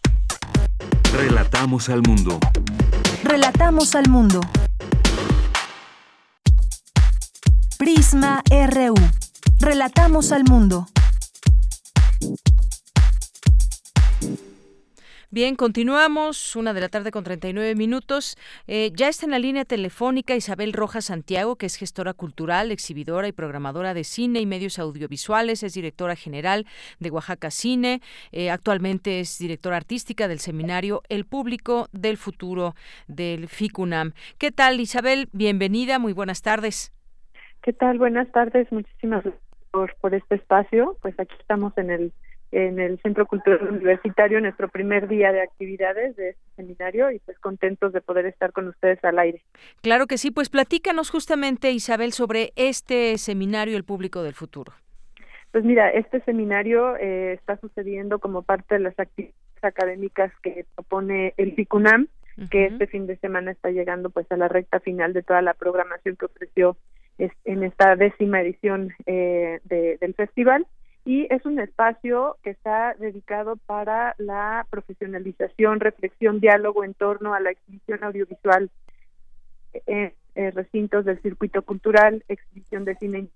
Relatamos 1.13 1.89
al 1.89 2.01
mundo. 2.01 2.39
Relatamos 3.23 3.95
al 3.95 4.09
mundo. 4.09 4.41
Prisma 7.77 8.41
RU. 8.49 8.95
Relatamos 9.59 10.31
al 10.31 10.43
mundo. 10.43 10.87
Bien, 15.33 15.55
continuamos, 15.55 16.55
una 16.55 16.75
de 16.75 16.81
la 16.81 16.89
tarde 16.89 17.09
con 17.09 17.23
39 17.23 17.73
minutos. 17.73 18.37
Eh, 18.67 18.91
ya 18.93 19.07
está 19.07 19.25
en 19.25 19.31
la 19.31 19.39
línea 19.39 19.65
telefónica 19.65 20.35
Isabel 20.35 20.73
Rojas 20.73 21.05
Santiago, 21.05 21.55
que 21.55 21.65
es 21.65 21.75
gestora 21.75 22.13
cultural, 22.13 22.71
exhibidora 22.71 23.27
y 23.27 23.31
programadora 23.31 23.95
de 23.95 24.03
cine 24.03 24.41
y 24.41 24.45
medios 24.45 24.77
audiovisuales, 24.77 25.63
es 25.63 25.73
directora 25.73 26.15
general 26.15 26.67
de 26.99 27.09
Oaxaca 27.09 27.49
Cine, 27.49 28.01
eh, 28.31 28.51
actualmente 28.51 29.21
es 29.21 29.39
directora 29.39 29.77
artística 29.77 30.27
del 30.27 30.37
seminario 30.37 31.01
El 31.09 31.25
Público 31.25 31.87
del 31.93 32.17
Futuro 32.17 32.75
del 33.07 33.47
FICUNAM. 33.47 34.13
¿Qué 34.37 34.51
tal, 34.51 34.79
Isabel? 34.79 35.29
Bienvenida, 35.33 35.97
muy 35.97 36.13
buenas 36.13 36.43
tardes. 36.43 36.93
¿Qué 37.63 37.73
tal? 37.73 37.97
Buenas 37.97 38.31
tardes, 38.33 38.71
muchísimas 38.71 39.23
gracias 39.23 39.43
por, 39.71 39.95
por 39.95 40.13
este 40.13 40.35
espacio. 40.35 40.95
Pues 41.01 41.19
aquí 41.19 41.33
estamos 41.39 41.75
en 41.79 41.89
el 41.89 42.13
en 42.53 42.79
el 42.79 42.99
Centro 42.99 43.25
Cultural 43.25 43.67
Universitario, 43.67 44.39
nuestro 44.39 44.69
primer 44.69 45.07
día 45.07 45.31
de 45.31 45.41
actividades 45.41 46.15
de 46.15 46.29
este 46.29 46.41
seminario 46.55 47.09
y 47.09 47.19
pues 47.19 47.39
contentos 47.39 47.93
de 47.93 48.01
poder 48.01 48.27
estar 48.27 48.51
con 48.51 48.67
ustedes 48.67 49.03
al 49.03 49.17
aire. 49.17 49.41
Claro 49.81 50.05
que 50.05 50.19
sí, 50.19 50.29
pues 50.29 50.49
platícanos 50.49 51.09
justamente 51.09 51.71
Isabel 51.71 52.13
sobre 52.13 52.53
este 52.55 53.17
seminario 53.17 53.75
El 53.75 53.83
Público 53.83 54.21
del 54.21 54.35
Futuro. 54.35 54.73
Pues 55.51 55.63
mira, 55.63 55.89
este 55.89 56.21
seminario 56.21 56.95
eh, 56.97 57.33
está 57.33 57.57
sucediendo 57.57 58.19
como 58.19 58.43
parte 58.43 58.75
de 58.75 58.81
las 58.81 58.99
actividades 58.99 59.35
académicas 59.63 60.31
que 60.43 60.65
propone 60.75 61.33
el 61.37 61.53
FICUNAM, 61.55 62.07
que 62.49 62.65
este 62.65 62.87
fin 62.87 63.05
de 63.05 63.17
semana 63.17 63.51
está 63.51 63.69
llegando 63.69 64.09
pues 64.09 64.31
a 64.31 64.37
la 64.37 64.47
recta 64.47 64.79
final 64.79 65.13
de 65.13 65.21
toda 65.21 65.41
la 65.43 65.53
programación 65.53 66.15
que 66.15 66.25
ofreció 66.25 66.77
en 67.17 67.63
esta 67.63 67.95
décima 67.95 68.41
edición 68.41 68.91
eh, 69.05 69.59
del 69.65 70.13
festival 70.15 70.65
y 71.05 71.27
es 71.33 71.45
un 71.45 71.59
espacio 71.59 72.37
que 72.43 72.51
está 72.51 72.93
dedicado 72.93 73.57
para 73.57 74.15
la 74.17 74.65
profesionalización, 74.69 75.79
reflexión, 75.79 76.39
diálogo 76.39 76.83
en 76.83 76.93
torno 76.93 77.33
a 77.33 77.39
la 77.39 77.51
exhibición 77.51 78.03
audiovisual 78.03 78.69
en, 79.85 80.13
recintos 80.35 81.05
del 81.05 81.21
circuito 81.21 81.61
cultural, 81.61 82.23
exhibición 82.27 82.85
de 82.85 82.95
cine 82.95 83.27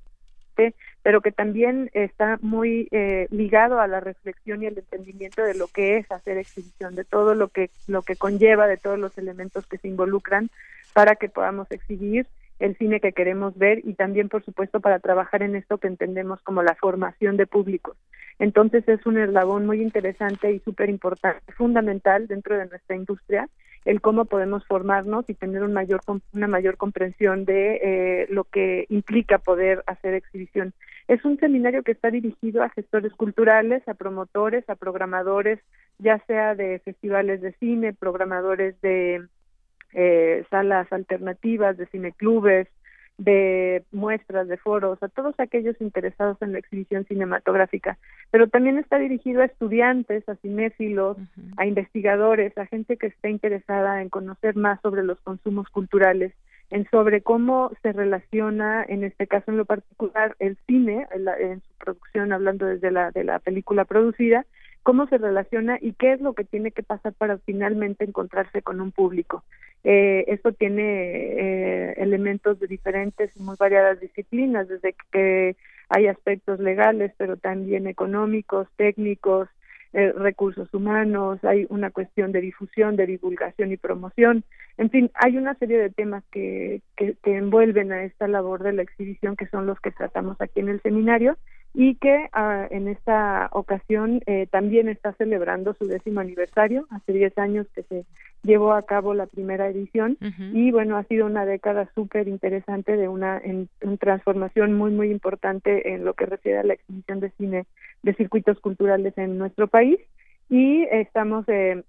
pero 1.03 1.22
que 1.22 1.32
también 1.32 1.91
está 1.93 2.39
muy 2.41 2.88
eh, 2.89 3.28
ligado 3.30 3.80
a 3.80 3.86
la 3.86 3.99
reflexión 3.99 4.63
y 4.63 4.65
el 4.65 4.78
entendimiento 4.78 5.43
de 5.43 5.53
lo 5.53 5.68
que 5.68 5.97
es 5.97 6.11
hacer 6.11 6.38
exhibición, 6.38 6.95
de 6.95 7.05
todo 7.05 7.36
lo 7.36 7.49
que 7.49 7.70
lo 7.88 8.01
que 8.01 8.15
conlleva, 8.15 8.65
de 8.65 8.78
todos 8.78 8.97
los 8.97 9.15
elementos 9.20 9.68
que 9.68 9.78
se 9.78 9.88
involucran 9.88 10.49
para 10.93 11.15
que 11.15 11.30
podamos 11.30 11.72
exhibir 11.72 12.26
el 12.60 12.76
cine 12.78 12.99
que 12.99 13.14
queremos 13.14 13.58
ver 13.58 13.82
y 13.84 13.93
también, 13.93 14.30
por 14.30 14.43
supuesto, 14.43 14.80
para 14.80 14.99
trabajar 14.99 15.43
en 15.43 15.55
esto 15.55 15.78
que 15.78 15.88
entendemos 15.88 16.41
como 16.41 16.64
la 16.64 16.76
formación 16.76 17.38
de 17.38 17.47
públicos. 17.47 17.97
Entonces 18.39 18.88
es 18.88 19.05
un 19.05 19.18
eslabón 19.18 19.66
muy 19.66 19.82
interesante 19.82 20.51
y 20.51 20.60
súper 20.60 20.89
importante, 20.89 21.41
fundamental 21.53 22.28
dentro 22.28 22.58
de 22.58 22.68
nuestra 22.68 22.95
industria, 22.95 23.49
el 23.86 24.01
cómo 24.01 24.26
podemos 24.26 24.66
formarnos 24.68 25.30
y 25.30 25.34
tener 25.34 25.64
un 25.64 25.74
mayor, 25.74 26.01
una 26.34 26.47
mayor 26.47 26.78
comprensión 26.78 27.45
de 27.45 27.80
eh, 27.82 28.28
lo 28.30 28.43
que 28.43 28.86
implica 28.89 29.38
poder 29.39 29.84
hacer 29.88 30.14
exhibición. 30.14 30.74
Es 31.08 31.24
un 31.24 31.39
seminario 31.39 31.84
que 31.84 31.93
está 31.93 32.12
dirigido 32.12 32.64
a 32.64 32.70
gestores 32.70 33.14
culturales, 33.14 33.88
a 33.88 33.93
promotores, 33.93 34.70
a 34.70 34.76
programadores, 34.76 35.60
ya 35.99 36.20
sea 36.28 36.53
de 36.53 36.80
festivales 36.80 37.41
de 37.41 37.53
cine, 37.53 37.93
programadores 37.93 38.80
de 38.82 39.26
eh, 39.94 40.46
salas 40.50 40.92
alternativas, 40.92 41.78
de 41.78 41.88
cineclubes, 41.88 42.68
de 43.18 43.84
muestras, 43.92 44.48
de 44.48 44.58
foros, 44.58 45.02
a 45.02 45.08
todos 45.08 45.34
aquellos 45.40 45.80
interesados 45.82 46.38
en 46.42 46.54
la 46.54 46.60
exhibición 46.60 47.04
cinematográfica, 47.06 47.98
pero 48.30 48.48
también 48.48 48.78
está 48.78 49.00
dirigido 49.00 49.42
a 49.42 49.46
estudiantes, 49.46 50.28
a 50.30 50.36
cinéfilos, 50.36 51.18
a 51.58 51.66
investigadores, 51.66 52.56
a 52.58 52.68
gente 52.68 52.98
que 52.98 53.08
está 53.08 53.30
interesada 53.30 54.02
en 54.02 54.10
conocer 54.10 54.56
más 54.56 54.80
sobre 54.82 55.04
los 55.04 55.20
consumos 55.22 55.68
culturales, 55.70 56.34
en 56.70 56.88
sobre 56.92 57.22
cómo 57.22 57.72
se 57.82 57.92
relaciona, 57.92 58.86
en 58.88 59.04
este 59.04 59.26
caso 59.26 59.50
en 59.52 59.58
lo 59.58 59.66
particular, 59.66 60.36
el 60.40 60.58
cine, 60.68 61.08
en, 61.12 61.28
en 61.28 61.62
su 61.62 61.74
producción, 61.80 62.34
hablando 62.34 62.66
desde 62.66 62.92
la, 62.92 63.10
de 63.12 63.24
la 63.24 63.40
película 63.40 63.86
producida, 63.86 64.46
cómo 64.84 65.08
se 65.08 65.18
relaciona 65.18 65.78
y 65.82 65.94
qué 65.94 66.14
es 66.14 66.22
lo 66.22 66.34
que 66.34 66.44
tiene 66.44 66.72
que 66.72 66.84
pasar 66.84 67.14
para 67.14 67.38
finalmente 67.40 68.06
encontrarse 68.06 68.62
con 68.62 68.82
un 68.82 68.92
público. 68.92 69.44
Eh, 69.84 70.26
esto 70.28 70.52
tiene 70.52 70.84
eh, 70.84 71.94
elementos 71.98 72.60
de 72.60 72.68
diferentes 72.68 73.32
y 73.36 73.42
muy 73.42 73.56
variadas 73.58 74.00
disciplinas, 74.00 74.68
desde 74.68 74.96
que 75.12 75.56
hay 75.90 76.08
aspectos 76.08 76.60
legales, 76.60 77.14
pero 77.18 77.38
también 77.38 77.88
económicos, 77.88 78.68
técnicos, 78.76 79.48
eh, 79.94 80.12
recursos 80.12 80.74
humanos, 80.74 81.44
hay 81.44 81.66
una 81.70 81.92
cuestión 81.92 82.32
de 82.32 82.42
difusión, 82.42 82.98
de 82.98 83.06
divulgación 83.06 83.72
y 83.72 83.78
promoción. 83.78 84.44
En 84.78 84.90
fin, 84.90 85.10
hay 85.14 85.38
una 85.38 85.56
serie 85.56 85.78
de 85.78 85.90
temas 85.90 86.24
que, 86.32 86.82
que, 86.96 87.16
que 87.24 87.38
envuelven 87.38 87.92
a 87.92 88.04
esta 88.04 88.28
labor 88.28 88.64
de 88.64 88.74
la 88.74 88.82
exhibición 88.82 89.36
que 89.36 89.48
son 89.48 89.66
los 89.66 89.80
que 89.80 89.92
tratamos 89.92 90.40
aquí 90.42 90.60
en 90.60 90.70
el 90.70 90.82
seminario 90.82 91.38
y 91.80 91.94
que 91.94 92.28
ah, 92.34 92.66
en 92.72 92.88
esta 92.88 93.50
ocasión 93.52 94.22
eh, 94.26 94.48
también 94.50 94.90
está 94.90 95.14
celebrando 95.14 95.76
su 95.76 95.86
décimo 95.86 96.22
aniversario. 96.22 96.88
Hace 96.90 97.14
10 97.14 97.38
años 97.38 97.68
que 97.76 97.84
se 97.84 98.04
llevó 98.42 98.74
a 98.74 98.82
cabo 98.82 99.14
la 99.14 99.28
primera 99.28 99.68
edición 99.68 100.18
y 100.54 100.72
bueno, 100.72 100.98
ha 100.98 101.04
sido 101.04 101.28
una 101.28 101.46
década 101.46 101.88
súper 101.94 102.28
interesante 102.30 102.98
de 102.98 103.08
una, 103.08 103.38
en, 103.38 103.70
transformación 104.00 104.74
muy, 104.74 104.90
muy 104.90 105.12
importante 105.12 105.94
en 105.94 106.04
lo 106.04 106.16
que 106.16 106.26
refiere 106.26 106.58
a 106.58 106.64
la 106.64 106.74
exhibición 106.74 107.20
de 107.20 107.30
cine 107.38 107.68
de 108.02 108.16
circuitos 108.16 108.60
culturales 108.60 109.16
en 109.16 109.38
nuestro 109.38 109.68
país 109.68 110.00
y 110.50 110.82
estamos 110.86 111.46
eh, 111.48 111.84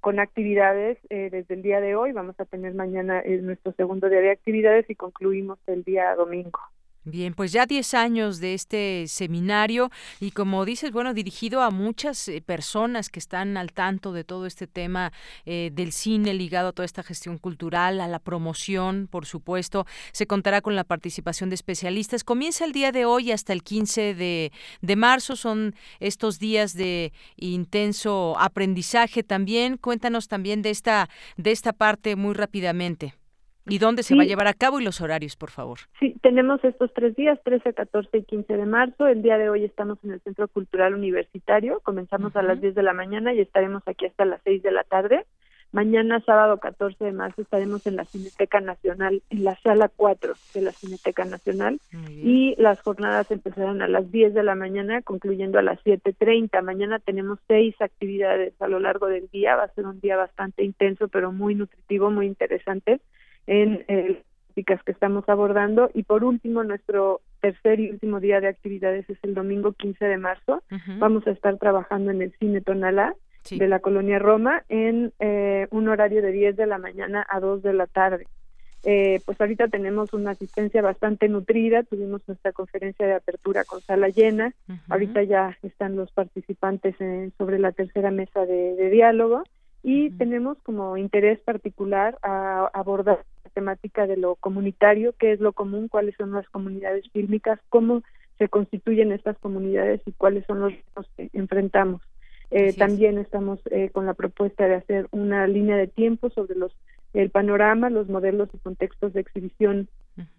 con 0.00 0.20
actividades 0.20 0.98
eh, 1.08 1.30
desde 1.32 1.54
el 1.54 1.62
día 1.62 1.80
de 1.80 1.96
hoy. 1.96 2.12
Vamos 2.12 2.38
a 2.38 2.44
tener 2.44 2.74
mañana 2.74 3.22
nuestro 3.40 3.72
segundo 3.72 4.10
día 4.10 4.20
de 4.20 4.30
actividades 4.30 4.90
y 4.90 4.94
concluimos 4.94 5.58
el 5.66 5.84
día 5.84 6.14
domingo. 6.16 6.60
Bien, 7.04 7.34
pues 7.34 7.50
ya 7.50 7.66
10 7.66 7.94
años 7.94 8.38
de 8.38 8.54
este 8.54 9.06
seminario 9.08 9.90
y 10.20 10.30
como 10.30 10.64
dices, 10.64 10.92
bueno, 10.92 11.14
dirigido 11.14 11.60
a 11.60 11.72
muchas 11.72 12.28
eh, 12.28 12.40
personas 12.40 13.08
que 13.08 13.18
están 13.18 13.56
al 13.56 13.72
tanto 13.72 14.12
de 14.12 14.22
todo 14.22 14.46
este 14.46 14.68
tema 14.68 15.12
eh, 15.44 15.70
del 15.72 15.90
cine 15.90 16.32
ligado 16.32 16.68
a 16.68 16.72
toda 16.72 16.86
esta 16.86 17.02
gestión 17.02 17.38
cultural, 17.38 18.00
a 18.00 18.06
la 18.06 18.20
promoción, 18.20 19.08
por 19.10 19.26
supuesto. 19.26 19.84
Se 20.12 20.28
contará 20.28 20.60
con 20.60 20.76
la 20.76 20.84
participación 20.84 21.50
de 21.50 21.56
especialistas. 21.56 22.22
Comienza 22.22 22.64
el 22.64 22.70
día 22.70 22.92
de 22.92 23.04
hoy 23.04 23.32
hasta 23.32 23.52
el 23.52 23.64
15 23.64 24.14
de, 24.14 24.52
de 24.80 24.96
marzo. 24.96 25.34
Son 25.34 25.74
estos 25.98 26.38
días 26.38 26.72
de 26.72 27.12
intenso 27.34 28.36
aprendizaje 28.38 29.24
también. 29.24 29.76
Cuéntanos 29.76 30.28
también 30.28 30.62
de 30.62 30.70
esta, 30.70 31.08
de 31.36 31.50
esta 31.50 31.72
parte 31.72 32.14
muy 32.14 32.34
rápidamente. 32.34 33.14
¿Y 33.66 33.78
dónde 33.78 34.02
se 34.02 34.16
va 34.16 34.22
a 34.22 34.26
llevar 34.26 34.48
a 34.48 34.54
cabo 34.54 34.80
y 34.80 34.84
los 34.84 35.00
horarios, 35.00 35.36
por 35.36 35.50
favor? 35.50 35.78
Sí, 36.00 36.16
tenemos 36.20 36.62
estos 36.64 36.92
tres 36.92 37.14
días, 37.14 37.38
13, 37.44 37.74
14 37.74 38.18
y 38.18 38.24
15 38.24 38.56
de 38.56 38.66
marzo. 38.66 39.06
El 39.06 39.22
día 39.22 39.38
de 39.38 39.50
hoy 39.50 39.64
estamos 39.64 39.98
en 40.02 40.12
el 40.12 40.20
Centro 40.20 40.48
Cultural 40.48 40.94
Universitario. 40.94 41.80
Comenzamos 41.80 42.34
a 42.34 42.42
las 42.42 42.60
10 42.60 42.74
de 42.74 42.82
la 42.82 42.92
mañana 42.92 43.32
y 43.32 43.40
estaremos 43.40 43.82
aquí 43.86 44.06
hasta 44.06 44.24
las 44.24 44.40
6 44.44 44.62
de 44.62 44.72
la 44.72 44.82
tarde. 44.84 45.26
Mañana, 45.70 46.20
sábado 46.26 46.58
14 46.58 47.02
de 47.02 47.12
marzo, 47.12 47.40
estaremos 47.40 47.86
en 47.86 47.96
la 47.96 48.04
Cineteca 48.04 48.60
Nacional, 48.60 49.22
en 49.30 49.44
la 49.44 49.56
sala 49.62 49.88
4 49.88 50.34
de 50.52 50.60
la 50.60 50.72
Cineteca 50.72 51.24
Nacional. 51.24 51.80
Y 52.10 52.54
las 52.58 52.82
jornadas 52.82 53.30
empezarán 53.30 53.80
a 53.80 53.88
las 53.88 54.10
10 54.10 54.34
de 54.34 54.42
la 54.42 54.54
mañana, 54.54 55.00
concluyendo 55.00 55.58
a 55.58 55.62
las 55.62 55.82
7.30. 55.82 56.60
Mañana 56.62 56.98
tenemos 56.98 57.38
seis 57.48 57.74
actividades 57.80 58.52
a 58.60 58.68
lo 58.68 58.80
largo 58.80 59.06
del 59.06 59.28
día. 59.28 59.56
Va 59.56 59.64
a 59.64 59.74
ser 59.74 59.86
un 59.86 59.98
día 60.00 60.16
bastante 60.18 60.62
intenso, 60.62 61.08
pero 61.08 61.32
muy 61.32 61.54
nutritivo, 61.54 62.10
muy 62.10 62.26
interesante 62.26 63.00
en 63.46 63.84
eh, 63.88 64.22
las 64.66 64.82
que 64.82 64.92
estamos 64.92 65.28
abordando. 65.28 65.90
Y 65.94 66.02
por 66.02 66.24
último, 66.24 66.64
nuestro 66.64 67.20
tercer 67.40 67.80
y 67.80 67.90
último 67.90 68.20
día 68.20 68.40
de 68.40 68.48
actividades 68.48 69.08
es 69.08 69.18
el 69.22 69.34
domingo 69.34 69.72
15 69.72 70.04
de 70.04 70.18
marzo. 70.18 70.62
Vamos 70.98 71.26
a 71.26 71.30
estar 71.30 71.56
trabajando 71.58 72.10
en 72.10 72.22
el 72.22 72.32
Cine 72.38 72.60
Tonalá 72.60 73.14
de 73.50 73.68
la 73.68 73.80
Colonia 73.80 74.18
Roma 74.18 74.62
en 74.68 75.12
eh, 75.18 75.66
un 75.70 75.88
horario 75.88 76.22
de 76.22 76.30
10 76.30 76.56
de 76.56 76.66
la 76.66 76.78
mañana 76.78 77.26
a 77.28 77.40
2 77.40 77.62
de 77.62 77.72
la 77.72 77.86
tarde. 77.86 78.26
eh, 78.84 79.20
pues 79.24 79.40
ahorita 79.40 79.68
tenemos 79.68 80.12
una 80.12 80.32
asistencia 80.32 80.82
bastante 80.82 81.28
nutrida, 81.28 81.82
tuvimos 81.82 82.20
nuestra 82.26 82.52
conferencia 82.52 83.06
de 83.06 83.14
apertura 83.14 83.64
con 83.64 83.80
sala 83.80 84.08
llena, 84.08 84.54
ahorita 84.88 85.22
ya 85.22 85.56
están 85.62 85.94
los 85.96 86.10
participantes 86.12 86.96
sobre 87.38 87.58
la 87.58 87.72
tercera 87.72 88.10
mesa 88.10 88.44
de, 88.44 88.90
diálogo. 88.90 89.44
Y 89.84 90.10
tenemos 90.10 90.58
como 90.62 90.96
interés 90.96 91.40
particular 91.40 92.16
a 92.22 92.70
abordar 92.72 93.24
temática 93.52 94.06
de 94.06 94.16
lo 94.16 94.34
comunitario, 94.36 95.14
qué 95.18 95.32
es 95.32 95.40
lo 95.40 95.52
común, 95.52 95.88
cuáles 95.88 96.14
son 96.16 96.32
las 96.32 96.48
comunidades 96.48 97.08
fílmicas, 97.12 97.60
cómo 97.68 98.02
se 98.38 98.48
constituyen 98.48 99.12
estas 99.12 99.38
comunidades 99.38 100.00
y 100.06 100.12
cuáles 100.12 100.44
son 100.46 100.60
los 100.60 100.72
que 101.16 101.30
enfrentamos. 101.32 102.02
Eh, 102.50 102.74
también 102.74 103.18
estamos 103.18 103.60
eh, 103.70 103.88
con 103.90 104.04
la 104.04 104.14
propuesta 104.14 104.66
de 104.66 104.74
hacer 104.74 105.06
una 105.10 105.46
línea 105.46 105.76
de 105.76 105.86
tiempo 105.86 106.28
sobre 106.30 106.54
los 106.54 106.72
el 107.14 107.30
panorama, 107.30 107.90
los 107.90 108.08
modelos 108.08 108.48
y 108.54 108.58
contextos 108.58 109.12
de 109.12 109.20
exhibición, 109.20 109.88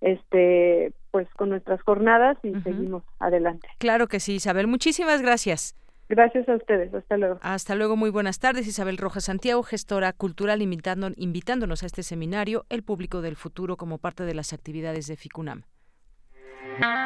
este 0.00 0.92
pues 1.10 1.28
con 1.34 1.50
nuestras 1.50 1.82
jornadas 1.82 2.38
y 2.42 2.54
seguimos 2.62 3.02
adelante. 3.18 3.68
Claro 3.78 4.08
que 4.08 4.20
sí, 4.20 4.34
Isabel, 4.36 4.66
muchísimas 4.66 5.22
gracias. 5.22 5.76
Gracias 6.08 6.48
a 6.48 6.56
ustedes. 6.56 6.92
Hasta 6.92 7.16
luego. 7.16 7.38
Hasta 7.42 7.74
luego. 7.74 7.96
Muy 7.96 8.10
buenas 8.10 8.38
tardes. 8.38 8.66
Isabel 8.66 8.98
Rojas 8.98 9.24
Santiago, 9.24 9.62
gestora 9.62 10.12
cultural, 10.12 10.62
invitando, 10.62 11.10
invitándonos 11.16 11.82
a 11.82 11.86
este 11.86 12.02
seminario, 12.02 12.66
El 12.68 12.82
Público 12.82 13.22
del 13.22 13.36
Futuro, 13.36 13.76
como 13.76 13.98
parte 13.98 14.24
de 14.24 14.34
las 14.34 14.52
actividades 14.52 15.06
de 15.06 15.16
FICUNAM. 15.16 15.62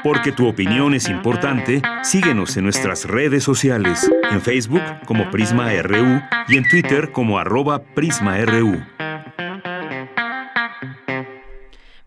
Porque 0.03 0.33
tu 0.33 0.47
opinión 0.47 0.95
es 0.95 1.09
importante, 1.09 1.83
síguenos 2.03 2.57
en 2.57 2.65
nuestras 2.65 3.05
redes 3.05 3.43
sociales, 3.43 4.11
en 4.31 4.41
Facebook 4.41 4.83
como 5.07 5.31
Prisma 5.31 5.71
RU 5.83 6.21
y 6.49 6.57
en 6.57 6.69
Twitter 6.69 7.11
como 7.11 7.39
arroba 7.39 7.83
PrismaRU. 7.95 8.77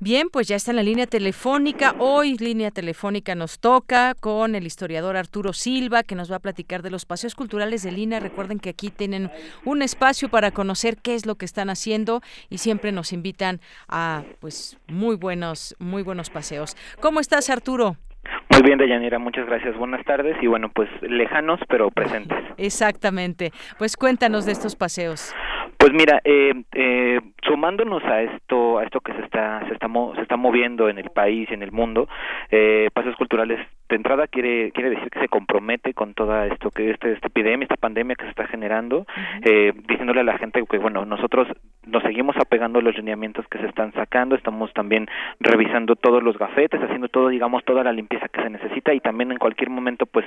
Bien, 0.02 0.30
pues 0.32 0.48
ya 0.48 0.56
está 0.56 0.72
en 0.72 0.78
la 0.78 0.84
línea 0.84 1.08
telefónica. 1.08 1.94
Hoy 2.00 2.38
línea 2.38 2.72
telefónica 2.72 3.36
nos 3.36 3.60
toca 3.60 4.16
con 4.16 4.56
el 4.56 4.66
historiador 4.66 5.18
Arturo 5.18 5.52
Silva, 5.52 6.04
que 6.04 6.16
nos 6.16 6.32
va 6.32 6.38
a 6.38 6.40
platicar 6.40 6.82
de 6.82 6.90
los 6.90 7.06
paseos 7.06 7.36
culturales 7.36 7.84
de 7.84 7.92
Lina. 7.92 8.22
Recuerden 8.22 8.60
que 8.60 8.70
aquí 8.70 8.92
tienen 8.92 9.30
un 9.66 9.82
espacio 9.82 10.30
para 10.30 10.52
conocer 10.52 10.96
qué 11.04 11.16
es 11.16 11.26
lo 11.26 11.36
que 11.36 11.44
están 11.44 11.70
haciendo 11.70 12.22
y 12.50 12.60
siempre 12.60 12.94
nos 12.94 13.12
invitan 13.12 13.60
a 13.90 14.24
pues 14.40 14.80
muy 14.88 15.18
buenos, 15.18 15.76
muy 15.80 16.02
buenos 16.02 16.30
paseos. 16.30 16.78
¿Cómo 17.02 17.20
estás, 17.20 17.50
Arturo? 17.50 17.98
Muy 18.52 18.62
bien, 18.62 18.78
Deyanira, 18.78 19.20
muchas 19.20 19.48
gracias. 19.48 19.76
Buenas 19.76 20.06
tardes 20.06 20.38
y 20.42 20.48
bueno, 20.48 20.70
pues 20.74 20.90
lejanos 21.02 21.60
pero 21.68 21.92
presentes. 21.92 22.38
Exactamente. 22.58 23.52
Pues 23.78 23.98
cuéntanos 23.98 24.46
de 24.46 24.54
estos 24.54 24.78
paseos. 24.78 25.34
Pues 25.80 25.94
mira, 25.94 26.20
eh, 26.26 26.52
eh, 26.74 27.22
sumándonos 27.42 28.04
a 28.04 28.22
esto, 28.22 28.80
a 28.80 28.84
esto 28.84 29.00
que 29.00 29.14
se 29.14 29.22
está, 29.22 29.66
se 29.66 29.74
está, 29.74 29.88
se 30.16 30.22
está 30.22 30.36
moviendo 30.36 30.90
en 30.90 31.00
el 31.00 31.10
país 31.10 31.50
y 31.50 31.54
en 31.54 31.64
el 31.64 31.72
mundo, 31.72 32.10
eh, 32.52 32.90
Paseos 32.94 33.16
Culturales 33.16 33.66
de 33.88 33.96
entrada 33.96 34.28
quiere, 34.28 34.74
quiere 34.74 34.90
decir 34.90 35.10
que 35.10 35.22
se 35.22 35.30
compromete 35.30 35.94
con 35.94 36.14
toda 36.16 36.48
esto 36.48 36.70
que 36.70 36.92
este, 36.92 37.14
esta 37.14 37.28
epidemia, 37.28 37.64
esta 37.64 37.78
pandemia 37.78 38.18
que 38.18 38.26
se 38.26 38.32
está 38.32 38.46
generando, 38.48 39.08
eh, 39.42 39.72
diciéndole 39.88 40.20
a 40.20 40.26
la 40.26 40.38
gente 40.38 40.62
que 40.70 40.78
bueno, 40.80 41.06
nosotros 41.06 41.48
nos 41.88 42.04
seguimos 42.04 42.36
apegando 42.36 42.80
a 42.80 42.82
los 42.82 42.98
lineamientos 42.98 43.48
que 43.48 43.58
se 43.60 43.68
están 43.68 43.94
sacando, 43.94 44.36
estamos 44.36 44.74
también 44.74 45.08
revisando 45.40 45.96
todos 45.96 46.22
los 46.22 46.38
gafetes, 46.38 46.82
haciendo 46.84 47.08
todo, 47.08 47.30
digamos, 47.30 47.64
toda 47.64 47.86
la 47.86 47.94
limpieza 47.94 48.28
que 48.28 48.44
se 48.44 48.50
necesita 48.50 48.94
y 48.94 49.00
también 49.00 49.32
en 49.32 49.38
cualquier 49.38 49.70
momento, 49.70 50.06
pues, 50.06 50.26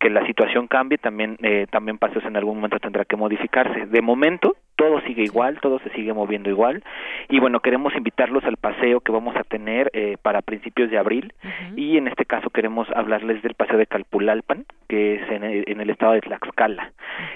que 0.00 0.08
la 0.08 0.26
situación 0.26 0.66
cambie, 0.66 0.96
también, 0.96 1.36
eh, 1.42 1.66
también 1.70 1.98
Paseos 1.98 2.24
en 2.24 2.36
algún 2.36 2.56
momento 2.56 2.78
tendrá 2.78 3.04
que 3.04 3.16
modificarse. 3.16 3.86
De 3.86 4.00
momento, 4.00 4.56
todo 4.76 5.00
sigue 5.02 5.22
igual, 5.22 5.58
todo 5.60 5.78
se 5.80 5.90
sigue 5.90 6.12
moviendo 6.12 6.50
igual. 6.50 6.82
Y 7.28 7.40
bueno, 7.40 7.60
queremos 7.60 7.94
invitarlos 7.94 8.44
al 8.44 8.56
paseo 8.56 9.00
que 9.00 9.12
vamos 9.12 9.36
a 9.36 9.44
tener 9.44 9.90
eh, 9.92 10.16
para 10.20 10.42
principios 10.42 10.90
de 10.90 10.98
abril. 10.98 11.32
Y 11.76 11.96
en 11.96 12.08
este 12.08 12.24
caso 12.24 12.50
queremos 12.50 12.88
hablarles 12.94 13.42
del 13.42 13.54
paseo 13.54 13.78
de 13.78 13.86
Calpulalpan, 13.86 14.64
que 14.88 15.16
es 15.16 15.30
en 15.30 15.44
el, 15.44 15.90
estado 15.90 16.12
de 16.12 16.20
Tlaxcala, 16.20 16.92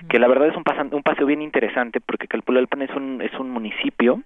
que 0.09 0.19
la 0.19 0.29
verdad 0.29 0.49
es 0.49 0.57
un, 0.57 0.65
un 0.93 1.03
paseo 1.03 1.27
bien 1.27 1.43
interesante 1.43 2.01
porque 2.01 2.27
Calpulalpan 2.27 2.83
es 2.83 2.91
un, 2.91 3.23
es 3.23 3.33
un 3.39 3.51
municipio 3.51 4.23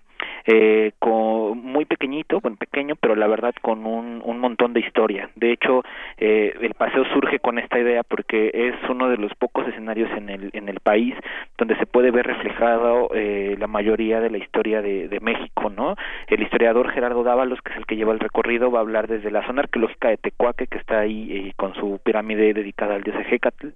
eh, 0.47 0.93
con, 0.99 1.59
muy 1.59 1.85
pequeñito, 1.85 2.41
bueno, 2.41 2.57
pequeño, 2.57 2.97
pero 2.97 3.15
la 3.15 3.27
verdad 3.27 3.55
con 3.61 3.87
un, 3.87 4.23
un 4.25 4.39
montón 4.39 4.73
de 4.73 4.81
historia. 4.81 5.31
De 5.37 5.53
hecho, 5.53 5.83
eh, 6.19 6.55
el 6.61 6.75
paseo 6.75 7.05
surge 7.13 7.39
con 7.39 7.59
esta 7.59 7.79
idea 7.79 8.03
porque 8.03 8.51
es 8.53 8.75
uno 8.89 9.09
de 9.09 9.17
los 9.17 9.35
pocos 9.35 9.67
escenarios 9.69 10.11
en 10.17 10.29
el, 10.29 10.51
en 10.53 10.69
el 10.69 10.81
país 10.81 11.15
donde 11.59 11.77
se 11.77 11.87
puede 11.87 12.11
ver 12.11 12.27
reflejado 12.27 13.11
eh, 13.15 13.57
la 13.59 13.67
mayoría 13.67 14.21
de 14.21 14.31
la 14.31 14.39
historia 14.39 14.83
de, 14.83 15.09
de 15.09 15.21
México, 15.21 15.71
¿no? 15.71 15.97
El 16.27 16.43
historiador 16.43 16.91
Gerardo 16.91 17.23
Dávalos, 17.23 17.61
que 17.63 17.73
es 17.73 17.79
el 17.79 17.87
que 17.87 17.97
lleva 17.97 18.13
el 18.13 18.21
recorrido, 18.21 18.71
va 18.71 18.79
a 18.79 18.83
hablar 18.83 19.09
desde 19.09 19.31
la 19.31 19.47
zona 19.47 19.63
arqueológica 19.63 20.09
de 20.09 20.17
Tecuaque, 20.17 20.67
que 20.67 20.79
está 20.79 21.01
ahí 21.01 21.29
eh, 21.31 21.53
con 21.57 21.75
su 21.75 22.01
pirámide 22.03 22.55
dedicada 22.55 22.95
al 22.95 23.03
dios 23.03 23.17
Ejecatl, 23.17 23.69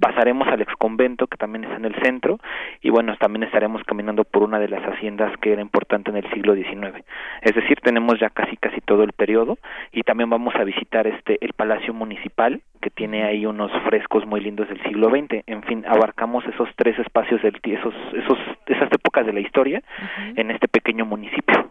pasaremos 0.00 0.48
al 0.48 0.60
exconvento, 0.62 1.26
que 1.26 1.36
también 1.36 1.64
está 1.64 1.76
en 1.76 1.84
el 1.86 1.94
centro, 2.02 2.38
y 2.82 2.90
bueno, 2.90 3.16
también 3.18 3.44
estaremos 3.44 3.82
caminando 3.84 4.24
por 4.24 4.42
una 4.42 4.58
de 4.58 4.68
las 4.68 4.82
haciendas 4.82 5.36
que 5.38 5.52
era 5.52 5.62
importante 5.62 5.93
en 6.10 6.16
el 6.18 6.30
siglo 6.32 6.54
XIX. 6.54 7.04
Es 7.42 7.54
decir, 7.54 7.78
tenemos 7.82 8.18
ya 8.18 8.30
casi 8.30 8.56
casi 8.56 8.80
todo 8.80 9.02
el 9.02 9.12
periodo 9.12 9.58
y 9.92 10.02
también 10.02 10.30
vamos 10.30 10.54
a 10.56 10.64
visitar 10.64 11.06
este 11.06 11.38
el 11.40 11.52
Palacio 11.52 11.94
Municipal 11.94 12.60
que 12.80 12.90
tiene 12.90 13.24
ahí 13.24 13.46
unos 13.46 13.70
frescos 13.84 14.26
muy 14.26 14.40
lindos 14.40 14.68
del 14.68 14.82
siglo 14.82 15.08
XX. 15.08 15.44
En 15.46 15.62
fin, 15.62 15.84
abarcamos 15.86 16.44
esos 16.46 16.68
tres 16.76 16.98
espacios 16.98 17.42
del 17.42 17.58
esos 17.62 17.94
esos 18.12 18.38
esas 18.66 18.92
épocas 18.92 19.26
de 19.26 19.32
la 19.32 19.40
historia 19.40 19.82
en 20.36 20.50
este 20.50 20.68
pequeño 20.68 21.04
municipio. 21.06 21.70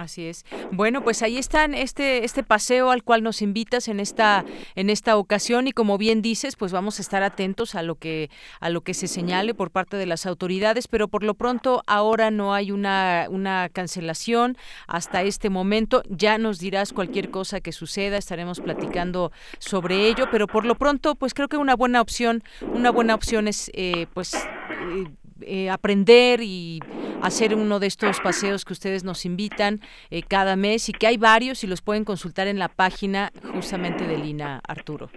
Así 0.00 0.26
es. 0.26 0.46
Bueno, 0.72 1.04
pues 1.04 1.22
ahí 1.22 1.36
están 1.36 1.74
este 1.74 2.24
este 2.24 2.42
paseo 2.42 2.90
al 2.90 3.02
cual 3.02 3.22
nos 3.22 3.42
invitas 3.42 3.86
en 3.86 4.00
esta 4.00 4.44
en 4.74 4.88
esta 4.88 5.16
ocasión 5.18 5.68
y 5.68 5.72
como 5.72 5.98
bien 5.98 6.22
dices, 6.22 6.56
pues 6.56 6.72
vamos 6.72 6.98
a 6.98 7.02
estar 7.02 7.22
atentos 7.22 7.74
a 7.74 7.82
lo 7.82 7.96
que 7.96 8.30
a 8.60 8.70
lo 8.70 8.80
que 8.80 8.94
se 8.94 9.08
señale 9.08 9.52
por 9.52 9.70
parte 9.70 9.98
de 9.98 10.06
las 10.06 10.24
autoridades, 10.24 10.88
pero 10.88 11.08
por 11.08 11.22
lo 11.22 11.34
pronto 11.34 11.82
ahora 11.86 12.30
no 12.30 12.54
hay 12.54 12.72
una 12.72 13.26
una 13.28 13.68
cancelación 13.68 14.56
hasta 14.86 15.22
este 15.22 15.50
momento. 15.50 16.02
Ya 16.08 16.38
nos 16.38 16.58
dirás 16.58 16.94
cualquier 16.94 17.30
cosa 17.30 17.60
que 17.60 17.72
suceda, 17.72 18.16
estaremos 18.16 18.60
platicando 18.60 19.32
sobre 19.58 20.08
ello, 20.08 20.28
pero 20.30 20.46
por 20.46 20.64
lo 20.64 20.76
pronto, 20.76 21.14
pues 21.14 21.34
creo 21.34 21.48
que 21.48 21.58
una 21.58 21.76
buena 21.76 22.00
opción, 22.00 22.42
una 22.72 22.90
buena 22.90 23.14
opción 23.14 23.48
es 23.48 23.70
eh, 23.74 24.06
pues 24.14 24.34
eh, 24.34 25.04
eh, 25.46 25.70
aprender 25.70 26.40
y 26.42 26.80
hacer 27.22 27.54
uno 27.54 27.78
de 27.78 27.86
estos 27.86 28.20
paseos 28.20 28.64
que 28.64 28.72
ustedes 28.72 29.04
nos 29.04 29.24
invitan 29.24 29.80
eh, 30.10 30.22
cada 30.22 30.56
mes 30.56 30.88
y 30.88 30.92
que 30.92 31.06
hay 31.06 31.16
varios 31.16 31.64
y 31.64 31.66
los 31.66 31.82
pueden 31.82 32.04
consultar 32.04 32.46
en 32.46 32.58
la 32.58 32.68
página 32.68 33.30
justamente 33.52 34.06
de 34.06 34.18
Lina 34.18 34.60
Arturo. 34.66 35.10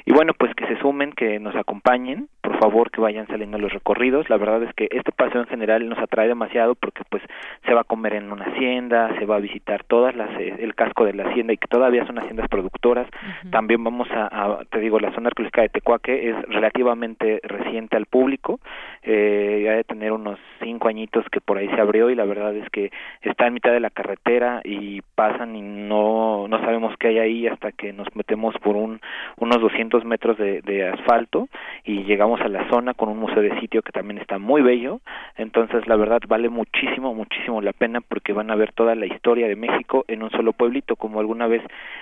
y 0.05 0.11
bueno, 0.11 0.33
pues 0.33 0.53
que 0.55 0.67
se 0.67 0.77
sumen, 0.79 1.13
que 1.13 1.39
nos 1.39 1.55
acompañen, 1.55 2.27
por 2.49 2.57
favor 2.57 2.89
que 2.89 2.99
vayan 2.99 3.27
saliendo 3.27 3.59
los 3.59 3.71
recorridos. 3.71 4.27
La 4.27 4.37
verdad 4.37 4.63
es 4.63 4.73
que 4.73 4.87
este 4.89 5.11
paseo 5.11 5.41
en 5.41 5.47
general 5.47 5.87
nos 5.87 5.99
atrae 5.99 6.27
demasiado 6.27 6.73
porque 6.73 7.03
pues 7.07 7.21
se 7.63 7.75
va 7.75 7.81
a 7.81 7.83
comer 7.83 8.15
en 8.15 8.31
una 8.31 8.45
hacienda, 8.45 9.13
se 9.19 9.27
va 9.27 9.35
a 9.35 9.39
visitar 9.39 9.83
todas 9.83 10.15
las 10.15 10.31
eh, 10.39 10.55
el 10.57 10.73
casco 10.73 11.05
de 11.05 11.13
la 11.13 11.29
hacienda 11.29 11.53
y 11.53 11.57
que 11.57 11.67
todavía 11.67 12.07
son 12.07 12.17
haciendas 12.17 12.47
productoras. 12.49 13.07
También 13.51 13.83
vamos 13.83 14.07
a, 14.11 14.61
te 14.71 14.79
digo, 14.79 14.99
la 14.99 15.13
zona 15.13 15.27
arqueológica 15.27 15.61
de 15.61 15.69
Tecuaque 15.69 16.31
es 16.31 16.41
relativamente 16.47 17.39
reciente 17.43 17.97
al 17.97 18.07
público, 18.07 18.59
eh, 19.03 19.61
ya 19.65 19.73
de 19.73 19.83
tener 19.83 20.11
unos 20.11 20.39
cinco 20.59 20.87
añitos 20.87 21.25
que 21.31 21.41
por 21.41 21.59
ahí 21.59 21.69
se 21.69 21.79
abrió 21.79 22.09
y 22.09 22.15
la 22.15 22.25
verdad 22.25 22.55
es 22.55 22.67
que 22.71 22.91
está 23.21 23.45
en 23.45 23.53
mitad 23.53 23.71
de 23.71 23.79
la 23.79 23.91
carretera 23.91 24.61
y 24.63 25.01
pasan 25.13 25.55
y 25.55 25.61
no 25.61 26.47
no 26.47 26.59
sabemos 26.61 26.95
qué 26.97 27.09
hay 27.09 27.19
ahí 27.19 27.47
hasta 27.47 27.71
que 27.71 27.93
nos 27.93 28.07
metemos 28.15 28.55
por 28.57 28.75
un 28.75 29.01
unos 29.37 29.61
200 29.61 30.03
metros 30.03 30.37
de, 30.39 30.61
de 30.61 30.87
asfalto 30.87 31.47
y 31.83 32.05
llegamos 32.05 32.38
a 32.41 32.49
la 32.49 32.69
zona 32.69 32.93
con 32.93 33.09
un 33.09 33.19
museo 33.19 33.41
de 33.41 33.59
sitio 33.59 33.81
que 33.81 33.91
también 33.91 34.19
está 34.19 34.37
muy 34.37 34.61
bello. 34.61 35.01
Entonces 35.35 35.87
la 35.87 35.95
verdad 35.95 36.21
vale 36.27 36.49
muchísimo 36.49 37.13
muchísimo 37.13 37.61
la 37.61 37.73
pena 37.73 38.01
porque 38.01 38.33
van 38.33 38.51
a 38.51 38.55
ver 38.55 38.73
toda 38.73 38.95
la 38.95 39.05
historia 39.05 39.47
de 39.47 39.55
México 39.55 40.05
en 40.07 40.23
un 40.23 40.29
solo 40.31 40.53
pueblito 40.53 40.95
como 40.95 41.19
alguna 41.19 41.47
vez 41.47 41.61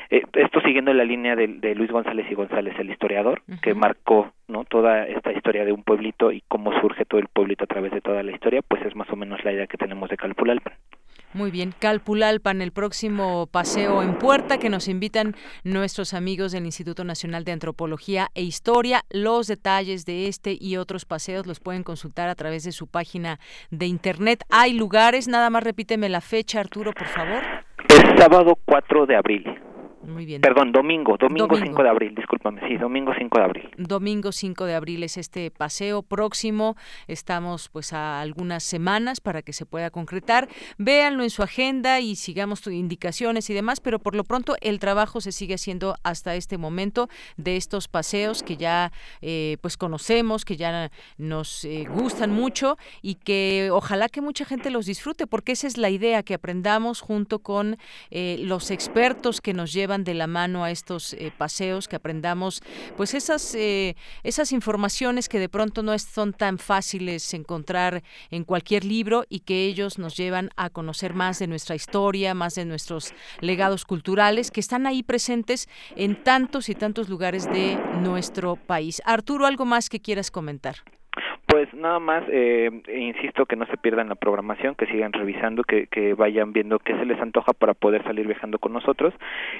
eh, 0.09 0.23
esto 0.33 0.61
siguiendo 0.61 0.93
la 0.93 1.03
línea 1.03 1.35
de, 1.35 1.47
de, 1.47 1.75
Luis 1.75 1.91
González 1.91 2.25
y 2.29 2.35
González 2.35 2.73
el 2.79 2.89
historiador 2.89 3.41
que 3.61 3.73
marcó 3.73 4.31
no 4.47 4.63
toda 4.63 5.05
esta 5.05 5.31
historia 5.31 5.65
de 5.65 5.71
un 5.71 5.83
pueblito 5.83 6.31
y 6.31 6.41
cómo 6.47 6.71
surge 6.79 7.05
todo 7.05 7.19
el 7.19 7.27
pueblito 7.27 7.63
a 7.63 7.67
través 7.67 7.91
de 7.91 8.01
toda 8.01 8.23
la 8.23 8.31
historia 8.31 8.61
pues 8.67 8.85
es 8.85 8.95
más 8.95 9.09
o 9.09 9.15
menos 9.15 9.43
la 9.43 9.53
idea 9.53 9.67
que 9.67 9.77
tenemos 9.77 10.09
de 10.09 10.17
Calpulalpan 10.17 10.73
muy 11.33 11.51
bien, 11.51 11.73
Calpulalpan, 11.77 12.61
el 12.61 12.71
próximo 12.71 13.47
paseo 13.47 14.01
en 14.01 14.17
puerta 14.17 14.57
que 14.57 14.69
nos 14.69 14.87
invitan 14.87 15.35
nuestros 15.63 16.13
amigos 16.13 16.51
del 16.51 16.65
Instituto 16.65 17.03
Nacional 17.03 17.43
de 17.43 17.51
Antropología 17.51 18.29
e 18.33 18.43
Historia. 18.43 19.03
Los 19.09 19.47
detalles 19.47 20.05
de 20.05 20.27
este 20.27 20.57
y 20.59 20.77
otros 20.77 21.05
paseos 21.05 21.45
los 21.45 21.59
pueden 21.59 21.83
consultar 21.83 22.29
a 22.29 22.35
través 22.35 22.63
de 22.63 22.71
su 22.71 22.87
página 22.87 23.39
de 23.71 23.87
internet. 23.87 24.43
Hay 24.49 24.73
lugares, 24.73 25.27
nada 25.27 25.49
más 25.49 25.63
repíteme 25.63 26.09
la 26.09 26.21
fecha, 26.21 26.59
Arturo, 26.59 26.93
por 26.93 27.07
favor. 27.07 27.43
El 27.89 28.17
sábado 28.17 28.57
4 28.65 29.05
de 29.05 29.15
abril. 29.15 29.43
Muy 30.07 30.25
bien. 30.25 30.39
Perdón, 30.39 30.71
domingo, 30.71 31.17
domingo, 31.17 31.57
5 31.57 31.83
de 31.83 31.89
abril, 31.89 32.15
discúlpame, 32.15 32.65
sí, 32.65 32.77
domingo 32.77 33.11
5 33.13 33.39
de 33.39 33.43
abril. 33.43 33.69
Domingo 33.77 34.31
5 34.31 34.63
de 34.63 34.73
abril 34.73 35.03
es 35.03 35.17
este 35.17 35.51
paseo 35.51 36.01
próximo, 36.01 36.77
estamos 37.07 37.67
pues 37.67 37.91
a 37.91 38.21
algunas 38.21 38.63
semanas 38.63 39.19
para 39.19 39.41
que 39.41 39.51
se 39.51 39.65
pueda 39.65 39.89
concretar. 39.91 40.47
Véanlo 40.77 41.23
en 41.23 41.29
su 41.29 41.43
agenda 41.43 41.99
y 41.99 42.15
sigamos 42.15 42.61
tus 42.61 42.71
indicaciones 42.71 43.49
y 43.49 43.53
demás, 43.53 43.81
pero 43.81 43.99
por 43.99 44.15
lo 44.15 44.23
pronto 44.23 44.55
el 44.61 44.79
trabajo 44.79 45.19
se 45.19 45.33
sigue 45.33 45.55
haciendo 45.55 45.95
hasta 46.03 46.35
este 46.35 46.57
momento 46.57 47.09
de 47.35 47.57
estos 47.57 47.89
paseos 47.89 48.43
que 48.43 48.55
ya 48.55 48.93
eh, 49.21 49.57
pues 49.59 49.75
conocemos, 49.75 50.45
que 50.45 50.55
ya 50.55 50.89
nos 51.17 51.65
eh, 51.65 51.85
gustan 51.89 52.31
mucho 52.31 52.77
y 53.01 53.15
que 53.15 53.71
ojalá 53.73 54.07
que 54.07 54.21
mucha 54.21 54.45
gente 54.45 54.69
los 54.69 54.85
disfrute, 54.85 55.27
porque 55.27 55.51
esa 55.51 55.67
es 55.67 55.77
la 55.77 55.89
idea, 55.89 56.23
que 56.23 56.33
aprendamos 56.33 57.01
junto 57.01 57.39
con 57.39 57.75
eh, 58.09 58.37
los 58.39 58.71
expertos 58.71 59.41
que 59.41 59.53
nos 59.53 59.73
llevan 59.73 59.96
de 60.03 60.13
la 60.13 60.27
mano 60.27 60.63
a 60.63 60.71
estos 60.71 61.13
eh, 61.13 61.31
paseos, 61.37 61.87
que 61.87 61.95
aprendamos 61.95 62.61
pues 62.95 63.13
esas, 63.13 63.55
eh, 63.55 63.95
esas 64.23 64.51
informaciones 64.51 65.29
que 65.29 65.39
de 65.39 65.49
pronto 65.49 65.83
no 65.83 65.97
son 65.99 66.33
tan 66.33 66.57
fáciles 66.57 67.33
encontrar 67.33 68.03
en 68.31 68.43
cualquier 68.43 68.83
libro 68.83 69.25
y 69.29 69.39
que 69.41 69.65
ellos 69.65 69.97
nos 69.97 70.15
llevan 70.15 70.49
a 70.55 70.69
conocer 70.69 71.13
más 71.13 71.39
de 71.39 71.47
nuestra 71.47 71.75
historia, 71.75 72.33
más 72.33 72.55
de 72.55 72.65
nuestros 72.65 73.13
legados 73.39 73.85
culturales 73.85 74.51
que 74.51 74.59
están 74.59 74.87
ahí 74.87 75.03
presentes 75.03 75.67
en 75.95 76.23
tantos 76.23 76.69
y 76.69 76.75
tantos 76.75 77.09
lugares 77.09 77.45
de 77.45 77.77
nuestro 78.01 78.55
país. 78.55 79.01
Arturo, 79.05 79.45
¿algo 79.45 79.65
más 79.65 79.89
que 79.89 79.99
quieras 79.99 80.31
comentar? 80.31 80.77
Pues 81.47 81.73
nada 81.73 81.99
más, 81.99 82.25
eh, 82.27 82.69
insisto 82.93 83.45
que 83.45 83.55
no 83.55 83.65
se 83.67 83.77
pierdan 83.77 84.09
la 84.09 84.15
programación, 84.15 84.75
que 84.75 84.85
sigan 84.87 85.13
revisando, 85.13 85.63
que, 85.63 85.87
que 85.87 86.13
vayan 86.13 86.51
viendo 86.51 86.77
qué 86.77 86.93
se 86.97 87.05
les 87.05 87.17
antoja 87.21 87.53
para 87.53 87.73
poder 87.73 88.03
salir 88.03 88.27
viajando 88.27 88.59
con 88.59 88.73
nosotros. 88.73 89.13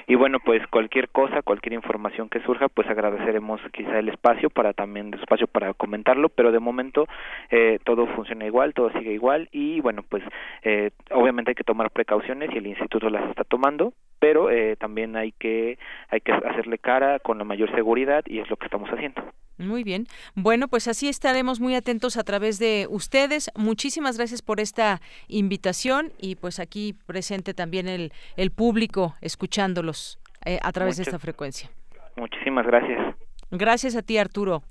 Y 0.06 0.14
bueno, 0.14 0.38
pues 0.38 0.66
cualquier 0.66 1.08
cosa, 1.08 1.40
cualquier 1.40 1.72
información 1.72 2.28
que 2.28 2.40
surja, 2.40 2.68
pues 2.68 2.86
agradeceremos 2.90 3.62
quizá 3.72 3.98
el 3.98 4.10
espacio 4.10 4.50
para 4.50 4.74
también, 4.74 5.14
el 5.14 5.20
espacio 5.20 5.46
para 5.46 5.72
comentarlo, 5.72 6.28
pero 6.28 6.52
de 6.52 6.58
momento 6.58 7.08
eh, 7.50 7.78
todo 7.84 8.06
funciona 8.08 8.44
igual, 8.44 8.74
todo 8.74 8.90
sigue 8.92 9.14
igual 9.14 9.48
y 9.50 9.80
bueno, 9.80 10.04
pues 10.06 10.22
eh, 10.64 10.90
obviamente 11.10 11.52
hay 11.52 11.54
que 11.54 11.64
tomar 11.64 11.90
precauciones 11.90 12.50
y 12.52 12.58
el 12.58 12.66
instituto 12.66 13.08
las 13.08 13.30
está 13.30 13.44
tomando, 13.44 13.94
pero 14.18 14.50
eh, 14.50 14.76
también 14.76 15.16
hay 15.16 15.32
que, 15.32 15.78
hay 16.10 16.20
que 16.20 16.32
hacerle 16.32 16.76
cara 16.76 17.18
con 17.18 17.38
la 17.38 17.44
mayor 17.44 17.74
seguridad 17.74 18.24
y 18.26 18.40
es 18.40 18.50
lo 18.50 18.56
que 18.56 18.66
estamos 18.66 18.90
haciendo. 18.90 19.22
Muy 19.58 19.82
bien. 19.82 20.06
Bueno, 20.34 20.68
pues 20.68 20.86
así 20.88 21.08
estaremos 21.08 21.60
muy 21.60 21.74
atentos 21.74 22.16
a 22.16 22.22
través 22.22 22.58
de 22.58 22.86
ustedes. 22.88 23.50
Muchísimas 23.56 24.16
gracias 24.16 24.40
por 24.40 24.60
esta 24.60 25.00
invitación 25.26 26.12
y 26.18 26.36
pues 26.36 26.60
aquí 26.60 26.94
presente 27.06 27.54
también 27.54 27.88
el, 27.88 28.12
el 28.36 28.50
público 28.50 29.16
escuchándolos 29.20 30.18
eh, 30.44 30.60
a 30.62 30.72
través 30.72 30.96
de 30.96 31.02
esta 31.02 31.18
frecuencia. 31.18 31.70
Muchísimas 32.16 32.66
gracias. 32.66 33.16
Gracias 33.50 33.96
a 33.96 34.02
ti, 34.02 34.18
Arturo. 34.18 34.62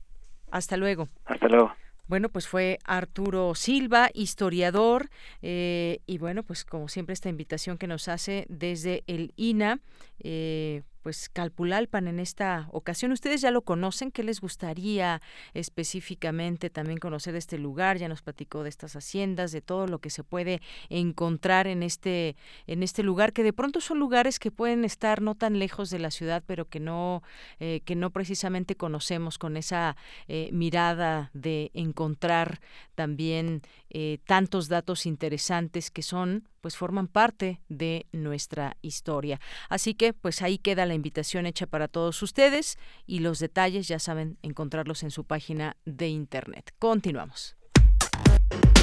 Hasta 0.52 0.78
luego. 0.78 1.08
Hasta 1.26 1.48
luego. 1.48 1.74
Bueno, 2.08 2.30
pues 2.30 2.48
fue 2.48 2.80
Arturo 2.86 3.54
Silva, 3.54 4.10
historiador, 4.14 5.10
eh, 5.42 6.00
y 6.06 6.18
bueno, 6.20 6.44
pues 6.44 6.64
como 6.64 6.88
siempre 6.88 7.12
esta 7.12 7.28
invitación 7.28 7.78
que 7.78 7.88
nos 7.88 8.08
hace 8.08 8.46
desde 8.48 9.04
el 9.08 9.34
INA. 9.36 9.80
Eh, 10.24 10.84
pues 11.08 11.30
Calpulalpan 11.30 12.10
en 12.10 12.20
esta 12.20 12.68
ocasión. 12.74 13.14
Ustedes 13.14 13.39
ya 13.39 13.49
lo 13.49 13.62
conocen, 13.62 14.12
¿qué 14.12 14.24
les 14.24 14.41
gustaría 14.41 15.22
específicamente 15.53 16.70
también 16.70 16.97
conocer 16.97 17.34
este 17.38 17.58
lugar? 17.58 17.97
Ya 17.97 18.10
nos 18.10 18.22
platicó 18.22 18.62
de 18.64 18.68
estas 18.68 18.97
haciendas, 18.97 19.53
de 19.53 19.62
todo 19.62 19.88
lo 19.88 19.99
que 19.99 20.10
se 20.10 20.26
puede 20.26 20.60
encontrar 20.89 21.66
en 21.68 21.82
este 21.82 22.36
en 22.66 22.84
este 22.84 23.03
lugar 23.03 23.32
que 23.32 23.43
de 23.43 23.53
pronto 23.53 23.80
son 23.80 23.99
lugares 23.99 24.38
que 24.38 24.51
pueden 24.51 24.84
estar 24.84 25.22
no 25.22 25.34
tan 25.34 25.60
lejos 25.60 25.89
de 25.91 25.99
la 25.99 26.12
ciudad, 26.12 26.43
pero 26.45 26.66
que 26.66 26.82
no 26.82 27.24
eh, 27.62 27.80
que 27.86 27.95
no 27.95 28.10
precisamente 28.10 28.76
conocemos 28.76 29.38
con 29.38 29.55
esa 29.55 29.95
eh, 30.28 30.49
mirada 30.51 31.32
de 31.34 31.72
encontrar 31.74 32.60
también 32.95 33.62
eh, 33.91 34.18
tantos 34.26 34.68
datos 34.68 35.05
interesantes 35.05 35.89
que 35.89 36.01
son 36.01 36.49
pues 36.68 36.76
forman 36.76 37.08
parte 37.08 37.62
de 37.70 38.08
nuestra 38.12 38.76
historia. 38.82 39.39
Así 39.70 39.93
que 39.93 40.12
pues 40.12 40.41
ahí 40.41 40.58
queda 40.58 40.86
la 40.86 40.95
invitación 40.98 41.45
hecha 41.45 41.66
para 41.66 41.88
todos 41.88 42.22
ustedes 42.22 42.78
y 43.06 43.20
los 43.20 43.39
detalles 43.39 43.88
ya 43.88 44.00
saben 44.00 44.38
encontrarlos 44.41 45.04
en 45.04 45.12
su 45.12 45.24
página 45.24 45.78
de 45.86 46.10
internet. 46.10 46.74
Continuamos. 46.80 47.56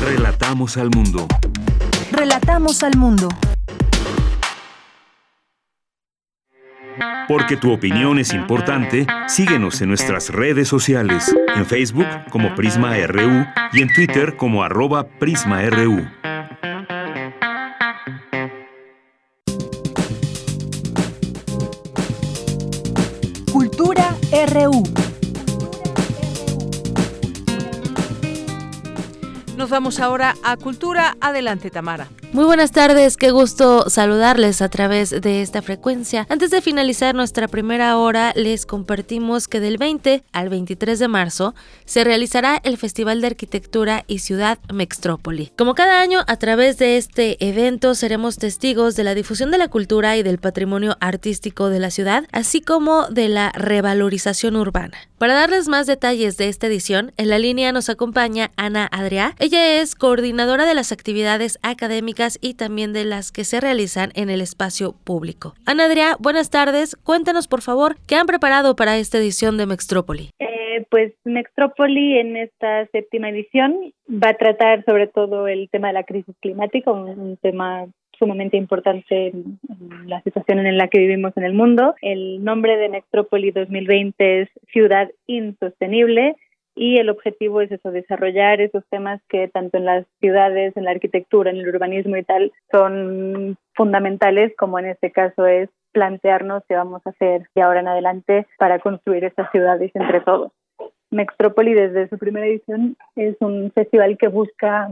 Relatamos 0.01 0.77
al 0.77 0.91
mundo. 0.91 1.27
Relatamos 2.11 2.83
al 2.83 2.97
mundo. 2.97 3.29
Porque 7.27 7.57
tu 7.57 7.73
opinión 7.73 8.19
es 8.19 8.33
importante, 8.33 9.07
síguenos 9.27 9.81
en 9.81 9.89
nuestras 9.89 10.31
redes 10.31 10.69
sociales, 10.69 11.35
en 11.57 11.67
Facebook 11.67 12.07
como 12.31 12.55
Prisma 12.55 12.95
RU 13.07 13.47
y 13.73 13.83
en 13.83 13.93
Twitter 13.93 14.37
como 14.37 14.63
arroba 14.63 15.09
PrismaRU. 15.19 16.07
RU. 24.47 24.83
Nos 29.57 29.71
vamos 29.71 30.01
ahora 30.01 30.35
a 30.43 30.57
Cultura. 30.57 31.17
Adelante, 31.21 31.71
Tamara. 31.71 32.09
Muy 32.35 32.47
buenas 32.47 32.73
tardes, 32.73 33.17
qué 33.17 33.31
gusto 33.31 33.89
saludarles 33.89 34.61
a 34.61 34.69
través 34.69 35.11
de 35.11 35.41
esta 35.41 35.63
frecuencia. 35.63 36.27
Antes 36.29 36.51
de 36.51 36.63
finalizar 36.63 37.15
nuestra 37.15 37.47
primera 37.47 37.97
hora, 37.97 38.33
les 38.35 38.67
compartimos 38.67 39.47
que 39.47 39.61
del 39.61 39.79
20 39.79 40.25
al 40.33 40.49
23 40.49 40.99
de 40.99 41.07
marzo 41.07 41.55
se 41.85 42.03
realizará 42.03 42.61
el 42.65 42.77
Festival 42.77 43.21
de 43.21 43.29
Arquitectura 43.29 44.03
y 44.09 44.19
Ciudad 44.19 44.59
Mextrópoli. 44.73 45.53
Como 45.57 45.77
cada 45.77 46.01
año, 46.01 46.25
a 46.27 46.37
través 46.37 46.77
de 46.77 46.97
este 46.97 47.37
evento 47.39 47.95
seremos 47.95 48.37
testigos 48.37 48.97
de 48.97 49.05
la 49.05 49.15
difusión 49.15 49.53
de 49.53 49.59
la 49.59 49.69
cultura 49.69 50.17
y 50.17 50.25
del 50.25 50.39
patrimonio 50.39 50.97
artístico 50.99 51.69
de 51.69 51.79
la 51.79 51.93
ciudad, 51.93 52.25
así 52.33 52.61
como 52.61 53.07
de 53.11 53.29
la 53.29 53.53
revalorización 53.55 54.57
urbana. 54.57 54.99
Para 55.19 55.35
darles 55.35 55.69
más 55.69 55.87
detalles 55.87 56.37
de 56.37 56.49
esta 56.49 56.67
edición, 56.67 57.13
en 57.17 57.29
la 57.29 57.39
línea 57.39 57.71
nos 57.71 57.89
acompaña 57.89 58.51
Ana 58.57 58.89
Adriá. 58.91 59.37
Ella 59.39 59.81
es 59.81 59.95
coordinadora 59.95 60.67
de 60.67 60.75
las 60.75 60.91
actividades 60.91 61.59
académicas 61.63 62.24
y 62.41 62.55
también 62.55 62.93
de 62.93 63.05
las 63.05 63.33
que 63.33 63.45
se 63.45 63.61
realizan 63.61 64.11
en 64.15 64.31
el 64.31 64.41
espacio 64.41 64.95
público. 65.05 65.55
Ana 65.67 65.85
Adriá, 65.85 66.17
buenas 66.19 66.51
tardes. 66.51 66.97
Cuéntanos, 66.97 67.49
por 67.49 67.63
favor, 67.63 67.97
qué 68.07 68.17
han 68.17 68.27
preparado 68.27 68.77
para 68.77 68.97
esta 68.97 69.19
edición 69.19 69.57
de 69.57 69.67
Mextrópoli. 69.67 70.31
Eh, 70.39 70.87
pues 70.91 71.13
Mextrópoli 71.25 72.19
en 72.19 72.37
esta 72.37 72.87
séptima 72.87 73.29
edición 73.31 73.93
va 74.09 74.31
a 74.31 74.35
tratar 74.35 74.85
sobre 74.85 75.07
todo 75.07 75.47
el 75.49 75.69
tema 75.71 75.89
de 75.89 75.95
la 75.95 76.05
crisis 76.05 76.35
climática, 76.41 76.91
un 76.91 77.37
tema 77.37 77.87
sumamente 78.19 78.57
importante 78.57 79.29
en, 79.29 79.59
la 80.07 80.23
situación 80.23 80.59
en 80.59 80.79
la 80.79 80.89
que 80.89 80.99
vivimos 80.99 81.37
en 81.37 81.45
el 81.45 81.53
mundo. 81.53 81.95
El 82.03 82.43
nombre 82.45 82.77
de 82.77 82.89
Metrópoli 82.89 83.51
2020 83.51 84.43
es 84.43 84.49
Ciudad 84.73 85.11
Insostenible 85.27 86.37
y 86.75 86.99
el 86.99 87.09
objetivo 87.09 87.61
es 87.61 87.71
eso, 87.71 87.91
desarrollar 87.91 88.61
esos 88.61 88.85
temas 88.91 89.21
que 89.29 89.49
tanto 89.49 89.79
en 89.79 89.85
las 89.85 90.07
ciudades, 90.21 90.77
en 90.77 90.85
la 90.85 90.91
arquitectura, 90.91 91.51
en 91.51 91.59
el 91.59 91.69
urbanismo 91.69 92.17
y 92.17 92.25
tal 92.25 92.53
son 92.73 93.57
fundamentales, 93.75 94.53
como 94.57 94.79
en 94.79 94.87
este 94.87 95.11
caso 95.11 95.47
es 95.47 95.69
plantearnos 95.93 96.65
qué 96.69 96.75
vamos 96.75 97.03
a 97.05 97.11
hacer 97.11 97.49
de 97.55 97.63
ahora 97.63 97.81
en 97.81 97.89
adelante 97.89 98.47
para 98.59 98.81
construir 98.81 99.25
estas 99.25 99.51
ciudades 99.53 99.93
entre 99.95 100.21
todos. 100.21 100.53
Mextrópoli 101.11 101.75
desde 101.75 102.09
su 102.09 102.19
primera 102.19 102.47
edición 102.47 102.97
es 103.15 103.37
un 103.41 103.71
festival 103.73 104.19
que 104.19 104.27
busca 104.27 104.91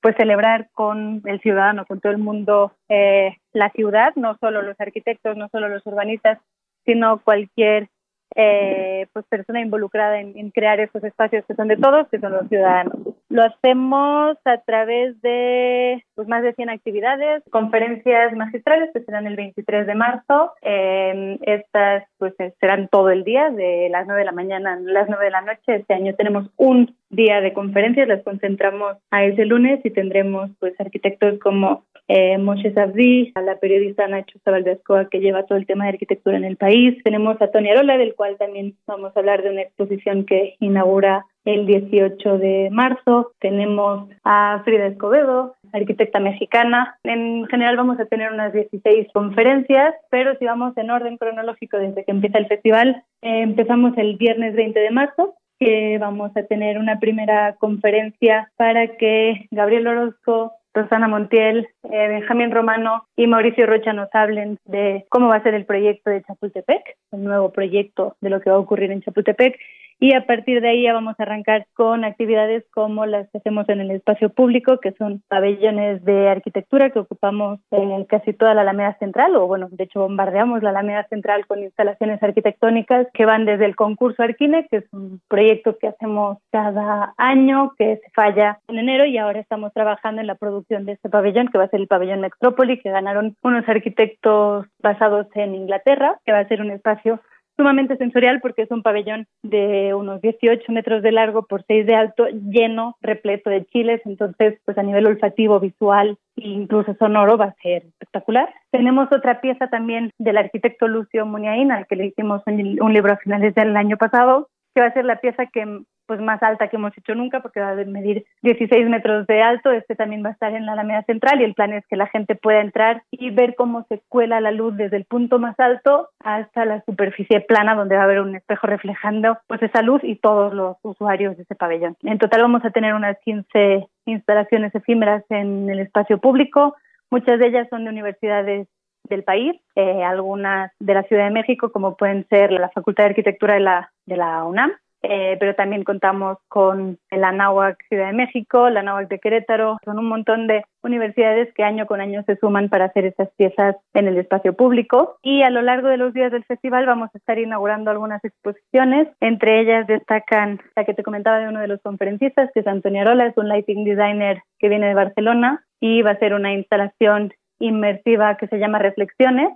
pues 0.00 0.14
celebrar 0.16 0.68
con 0.72 1.22
el 1.24 1.40
ciudadano, 1.40 1.86
con 1.86 2.00
todo 2.00 2.12
el 2.12 2.18
mundo 2.18 2.72
eh, 2.88 3.38
la 3.52 3.70
ciudad, 3.70 4.12
no 4.16 4.36
solo 4.38 4.62
los 4.62 4.78
arquitectos, 4.80 5.36
no 5.36 5.48
solo 5.48 5.68
los 5.68 5.84
urbanistas, 5.86 6.38
sino 6.84 7.20
cualquier 7.22 7.88
eh, 8.34 9.06
pues 9.12 9.24
persona 9.26 9.60
involucrada 9.60 10.20
en, 10.20 10.50
crear 10.50 10.80
esos 10.80 11.02
espacios 11.04 11.44
que 11.46 11.54
son 11.54 11.68
de 11.68 11.76
todos, 11.76 12.08
que 12.08 12.18
son 12.18 12.32
los 12.32 12.48
ciudadanos. 12.48 12.98
Lo 13.30 13.42
hacemos 13.42 14.36
a 14.44 14.58
través 14.58 15.20
de 15.22 16.04
pues, 16.14 16.28
más 16.28 16.42
de 16.42 16.52
100 16.52 16.70
actividades, 16.70 17.42
conferencias 17.50 18.32
magistrales 18.34 18.90
que 18.92 19.02
serán 19.02 19.26
el 19.26 19.36
23 19.36 19.86
de 19.86 19.94
marzo. 19.94 20.52
Eh, 20.62 21.38
estas 21.42 22.04
pues 22.18 22.34
serán 22.60 22.88
todo 22.88 23.10
el 23.10 23.24
día, 23.24 23.50
de 23.50 23.88
las 23.90 24.06
9 24.06 24.20
de 24.20 24.26
la 24.26 24.32
mañana 24.32 24.74
a 24.74 24.80
las 24.80 25.08
9 25.08 25.24
de 25.24 25.30
la 25.30 25.40
noche. 25.40 25.76
Este 25.76 25.94
año 25.94 26.14
tenemos 26.14 26.50
un 26.56 26.96
día 27.10 27.40
de 27.40 27.52
conferencias, 27.52 28.08
las 28.08 28.22
concentramos 28.22 28.96
a 29.10 29.24
ese 29.24 29.46
lunes 29.46 29.80
y 29.84 29.90
tendremos 29.90 30.50
pues 30.58 30.78
arquitectos 30.80 31.38
como 31.38 31.84
eh, 32.08 32.36
Moshe 32.38 32.72
Sabdi, 32.74 33.32
a 33.34 33.40
la 33.40 33.58
periodista 33.58 34.06
Nacho 34.06 34.38
Escoa 34.44 35.08
que 35.08 35.20
lleva 35.20 35.46
todo 35.46 35.56
el 35.56 35.66
tema 35.66 35.84
de 35.84 35.90
arquitectura 35.90 36.36
en 36.36 36.44
el 36.44 36.56
país. 36.56 37.02
Tenemos 37.02 37.40
a 37.40 37.50
Tony 37.50 37.70
Arola, 37.70 37.96
del 37.96 38.14
cual 38.14 38.36
también 38.36 38.76
vamos 38.86 39.16
a 39.16 39.20
hablar 39.20 39.42
de 39.42 39.50
una 39.50 39.62
exposición 39.62 40.26
que 40.26 40.56
inaugura 40.60 41.24
el 41.44 41.66
18 41.66 42.38
de 42.38 42.68
marzo. 42.70 43.32
Tenemos 43.38 44.08
a 44.24 44.62
Frida 44.64 44.86
Escobedo, 44.86 45.54
arquitecta 45.72 46.20
mexicana. 46.20 46.96
En 47.04 47.46
general 47.46 47.76
vamos 47.76 47.98
a 48.00 48.06
tener 48.06 48.32
unas 48.32 48.52
16 48.52 49.08
conferencias, 49.12 49.94
pero 50.10 50.36
si 50.38 50.44
vamos 50.44 50.76
en 50.76 50.90
orden 50.90 51.16
cronológico 51.16 51.78
desde 51.78 52.04
que 52.04 52.12
empieza 52.12 52.38
el 52.38 52.46
festival, 52.46 53.04
eh, 53.22 53.42
empezamos 53.42 53.96
el 53.96 54.16
viernes 54.16 54.54
20 54.54 54.78
de 54.78 54.90
marzo 54.90 55.34
que 55.58 55.98
vamos 55.98 56.36
a 56.36 56.42
tener 56.42 56.78
una 56.78 56.98
primera 56.98 57.54
conferencia 57.56 58.50
para 58.56 58.96
que 58.96 59.46
Gabriel 59.50 59.86
Orozco 59.86 60.52
Rosana 60.74 61.06
Montiel, 61.06 61.68
eh, 61.84 62.08
Benjamín 62.08 62.50
Romano 62.50 63.06
y 63.16 63.28
Mauricio 63.28 63.64
Rocha 63.64 63.92
nos 63.92 64.08
hablen 64.12 64.58
de 64.64 65.06
cómo 65.08 65.28
va 65.28 65.36
a 65.36 65.42
ser 65.42 65.54
el 65.54 65.64
proyecto 65.64 66.10
de 66.10 66.22
Chapultepec, 66.22 66.96
el 67.12 67.22
nuevo 67.22 67.52
proyecto 67.52 68.16
de 68.20 68.30
lo 68.30 68.40
que 68.40 68.50
va 68.50 68.56
a 68.56 68.58
ocurrir 68.58 68.90
en 68.90 69.00
Chapultepec 69.00 69.56
y 70.00 70.14
a 70.14 70.26
partir 70.26 70.60
de 70.60 70.68
ahí 70.68 70.82
ya 70.82 70.92
vamos 70.92 71.14
a 71.18 71.22
arrancar 71.22 71.66
con 71.74 72.04
actividades 72.04 72.64
como 72.72 73.06
las 73.06 73.28
que 73.30 73.38
hacemos 73.38 73.68
en 73.68 73.80
el 73.80 73.90
espacio 73.90 74.30
público, 74.30 74.78
que 74.78 74.92
son 74.92 75.22
pabellones 75.28 76.04
de 76.04 76.28
arquitectura 76.28 76.90
que 76.90 76.98
ocupamos 76.98 77.60
en 77.70 78.04
casi 78.04 78.32
toda 78.32 78.54
la 78.54 78.62
Alameda 78.62 78.96
Central, 78.98 79.36
o 79.36 79.46
bueno, 79.46 79.68
de 79.70 79.84
hecho 79.84 80.00
bombardeamos 80.00 80.62
la 80.62 80.70
Alameda 80.70 81.06
Central 81.08 81.46
con 81.46 81.62
instalaciones 81.62 82.22
arquitectónicas 82.22 83.06
que 83.12 83.24
van 83.24 83.44
desde 83.44 83.66
el 83.66 83.76
concurso 83.76 84.22
Arquine, 84.22 84.66
que 84.70 84.78
es 84.78 84.92
un 84.92 85.20
proyecto 85.28 85.76
que 85.78 85.88
hacemos 85.88 86.38
cada 86.50 87.14
año, 87.16 87.72
que 87.78 87.96
se 87.96 88.10
falla 88.10 88.58
en 88.68 88.78
enero 88.78 89.04
y 89.04 89.18
ahora 89.18 89.40
estamos 89.40 89.72
trabajando 89.72 90.20
en 90.20 90.26
la 90.26 90.34
producción 90.34 90.84
de 90.84 90.92
este 90.92 91.08
pabellón, 91.08 91.48
que 91.48 91.58
va 91.58 91.64
a 91.64 91.68
ser 91.68 91.80
el 91.80 91.88
pabellón 91.88 92.20
Metrópoli, 92.20 92.80
que 92.80 92.90
ganaron 92.90 93.36
unos 93.42 93.68
arquitectos 93.68 94.66
basados 94.82 95.26
en 95.34 95.54
Inglaterra, 95.54 96.18
que 96.24 96.32
va 96.32 96.38
a 96.38 96.48
ser 96.48 96.60
un 96.60 96.70
espacio 96.70 97.20
sumamente 97.56 97.96
sensorial 97.96 98.40
porque 98.40 98.62
es 98.62 98.70
un 98.70 98.82
pabellón 98.82 99.26
de 99.42 99.94
unos 99.94 100.20
18 100.20 100.70
metros 100.72 101.02
de 101.02 101.12
largo 101.12 101.46
por 101.46 101.64
6 101.66 101.86
de 101.86 101.94
alto, 101.94 102.26
lleno, 102.28 102.96
repleto 103.00 103.50
de 103.50 103.64
chiles, 103.66 104.00
entonces 104.04 104.58
pues 104.64 104.76
a 104.78 104.82
nivel 104.82 105.06
olfativo, 105.06 105.60
visual 105.60 106.18
e 106.36 106.48
incluso 106.48 106.94
sonoro 106.94 107.36
va 107.36 107.46
a 107.46 107.56
ser 107.62 107.84
espectacular. 107.84 108.52
Tenemos 108.70 109.08
otra 109.12 109.40
pieza 109.40 109.68
también 109.68 110.10
del 110.18 110.36
arquitecto 110.36 110.88
Lucio 110.88 111.26
Muniain, 111.26 111.70
al 111.70 111.86
que 111.86 111.96
le 111.96 112.06
hicimos 112.06 112.42
un, 112.46 112.78
un 112.80 112.92
libro 112.92 113.12
a 113.12 113.18
finales 113.18 113.54
del 113.54 113.76
año 113.76 113.96
pasado, 113.96 114.48
que 114.74 114.80
va 114.80 114.88
a 114.88 114.94
ser 114.94 115.04
la 115.04 115.20
pieza 115.20 115.46
que 115.46 115.82
pues 116.06 116.20
más 116.20 116.42
alta 116.42 116.68
que 116.68 116.76
hemos 116.76 116.96
hecho 116.96 117.14
nunca 117.14 117.40
porque 117.40 117.60
va 117.60 117.70
a 117.70 117.74
medir 117.74 118.24
16 118.42 118.88
metros 118.88 119.26
de 119.26 119.42
alto. 119.42 119.70
Este 119.70 119.94
también 119.94 120.24
va 120.24 120.30
a 120.30 120.32
estar 120.32 120.54
en 120.54 120.66
la 120.66 120.72
Alameda 120.72 121.02
Central 121.04 121.40
y 121.40 121.44
el 121.44 121.54
plan 121.54 121.72
es 121.72 121.86
que 121.86 121.96
la 121.96 122.06
gente 122.06 122.34
pueda 122.34 122.60
entrar 122.60 123.02
y 123.10 123.30
ver 123.30 123.54
cómo 123.54 123.84
se 123.88 124.02
cuela 124.08 124.40
la 124.40 124.50
luz 124.50 124.76
desde 124.76 124.96
el 124.96 125.04
punto 125.04 125.38
más 125.38 125.58
alto 125.58 126.08
hasta 126.20 126.64
la 126.64 126.82
superficie 126.84 127.40
plana 127.40 127.74
donde 127.74 127.96
va 127.96 128.02
a 128.02 128.04
haber 128.04 128.20
un 128.20 128.34
espejo 128.34 128.66
reflejando 128.66 129.38
pues 129.46 129.62
esa 129.62 129.82
luz 129.82 130.02
y 130.04 130.16
todos 130.16 130.52
los 130.54 130.76
usuarios 130.82 131.36
de 131.36 131.42
ese 131.42 131.54
pabellón. 131.54 131.96
En 132.02 132.18
total 132.18 132.42
vamos 132.42 132.64
a 132.64 132.70
tener 132.70 132.94
unas 132.94 133.18
15 133.24 133.86
instalaciones 134.06 134.74
efímeras 134.74 135.24
en 135.30 135.68
el 135.70 135.80
espacio 135.80 136.18
público. 136.18 136.76
Muchas 137.10 137.38
de 137.38 137.46
ellas 137.46 137.68
son 137.70 137.84
de 137.84 137.90
universidades 137.90 138.68
del 139.08 139.22
país, 139.22 139.60
eh, 139.74 140.02
algunas 140.02 140.72
de 140.80 140.94
la 140.94 141.02
Ciudad 141.04 141.24
de 141.24 141.30
México, 141.30 141.70
como 141.70 141.96
pueden 141.96 142.26
ser 142.28 142.52
la 142.52 142.70
Facultad 142.70 143.04
de 143.04 143.10
Arquitectura 143.10 143.54
de 143.54 143.60
la, 143.60 143.92
de 144.06 144.16
la 144.16 144.44
UNAM, 144.44 144.72
eh, 145.06 145.36
pero 145.38 145.54
también 145.54 145.84
contamos 145.84 146.38
con 146.48 146.98
la 147.10 147.28
Anáhuac 147.28 147.76
Ciudad 147.88 148.06
de 148.06 148.14
México, 148.14 148.70
la 148.70 148.80
Anáhuac 148.80 149.08
de 149.08 149.18
Querétaro, 149.18 149.76
son 149.84 149.98
un 149.98 150.08
montón 150.08 150.46
de 150.46 150.64
universidades 150.82 151.52
que 151.52 151.62
año 151.62 151.84
con 151.84 152.00
año 152.00 152.22
se 152.24 152.36
suman 152.36 152.70
para 152.70 152.86
hacer 152.86 153.04
estas 153.04 153.28
piezas 153.36 153.76
en 153.92 154.08
el 154.08 154.16
espacio 154.16 154.54
público. 154.54 155.18
Y 155.22 155.42
a 155.42 155.50
lo 155.50 155.60
largo 155.60 155.88
de 155.88 155.98
los 155.98 156.14
días 156.14 156.32
del 156.32 156.44
festival 156.44 156.86
vamos 156.86 157.10
a 157.14 157.18
estar 157.18 157.38
inaugurando 157.38 157.90
algunas 157.90 158.24
exposiciones, 158.24 159.08
entre 159.20 159.60
ellas 159.60 159.86
destacan 159.86 160.58
la 160.74 160.86
que 160.86 160.94
te 160.94 161.02
comentaba 161.02 161.38
de 161.38 161.48
uno 161.48 161.60
de 161.60 161.68
los 161.68 161.82
conferencistas, 161.82 162.50
que 162.54 162.60
es 162.60 162.66
Antonio 162.66 163.02
Arola, 163.02 163.26
es 163.26 163.36
un 163.36 163.48
lighting 163.48 163.84
designer 163.84 164.42
que 164.58 164.70
viene 164.70 164.88
de 164.88 164.94
Barcelona 164.94 165.66
y 165.80 166.00
va 166.00 166.12
a 166.12 166.18
ser 166.18 166.32
una 166.32 166.54
instalación 166.54 167.34
inmersiva 167.58 168.38
que 168.38 168.48
se 168.48 168.58
llama 168.58 168.78
Reflexiones. 168.78 169.52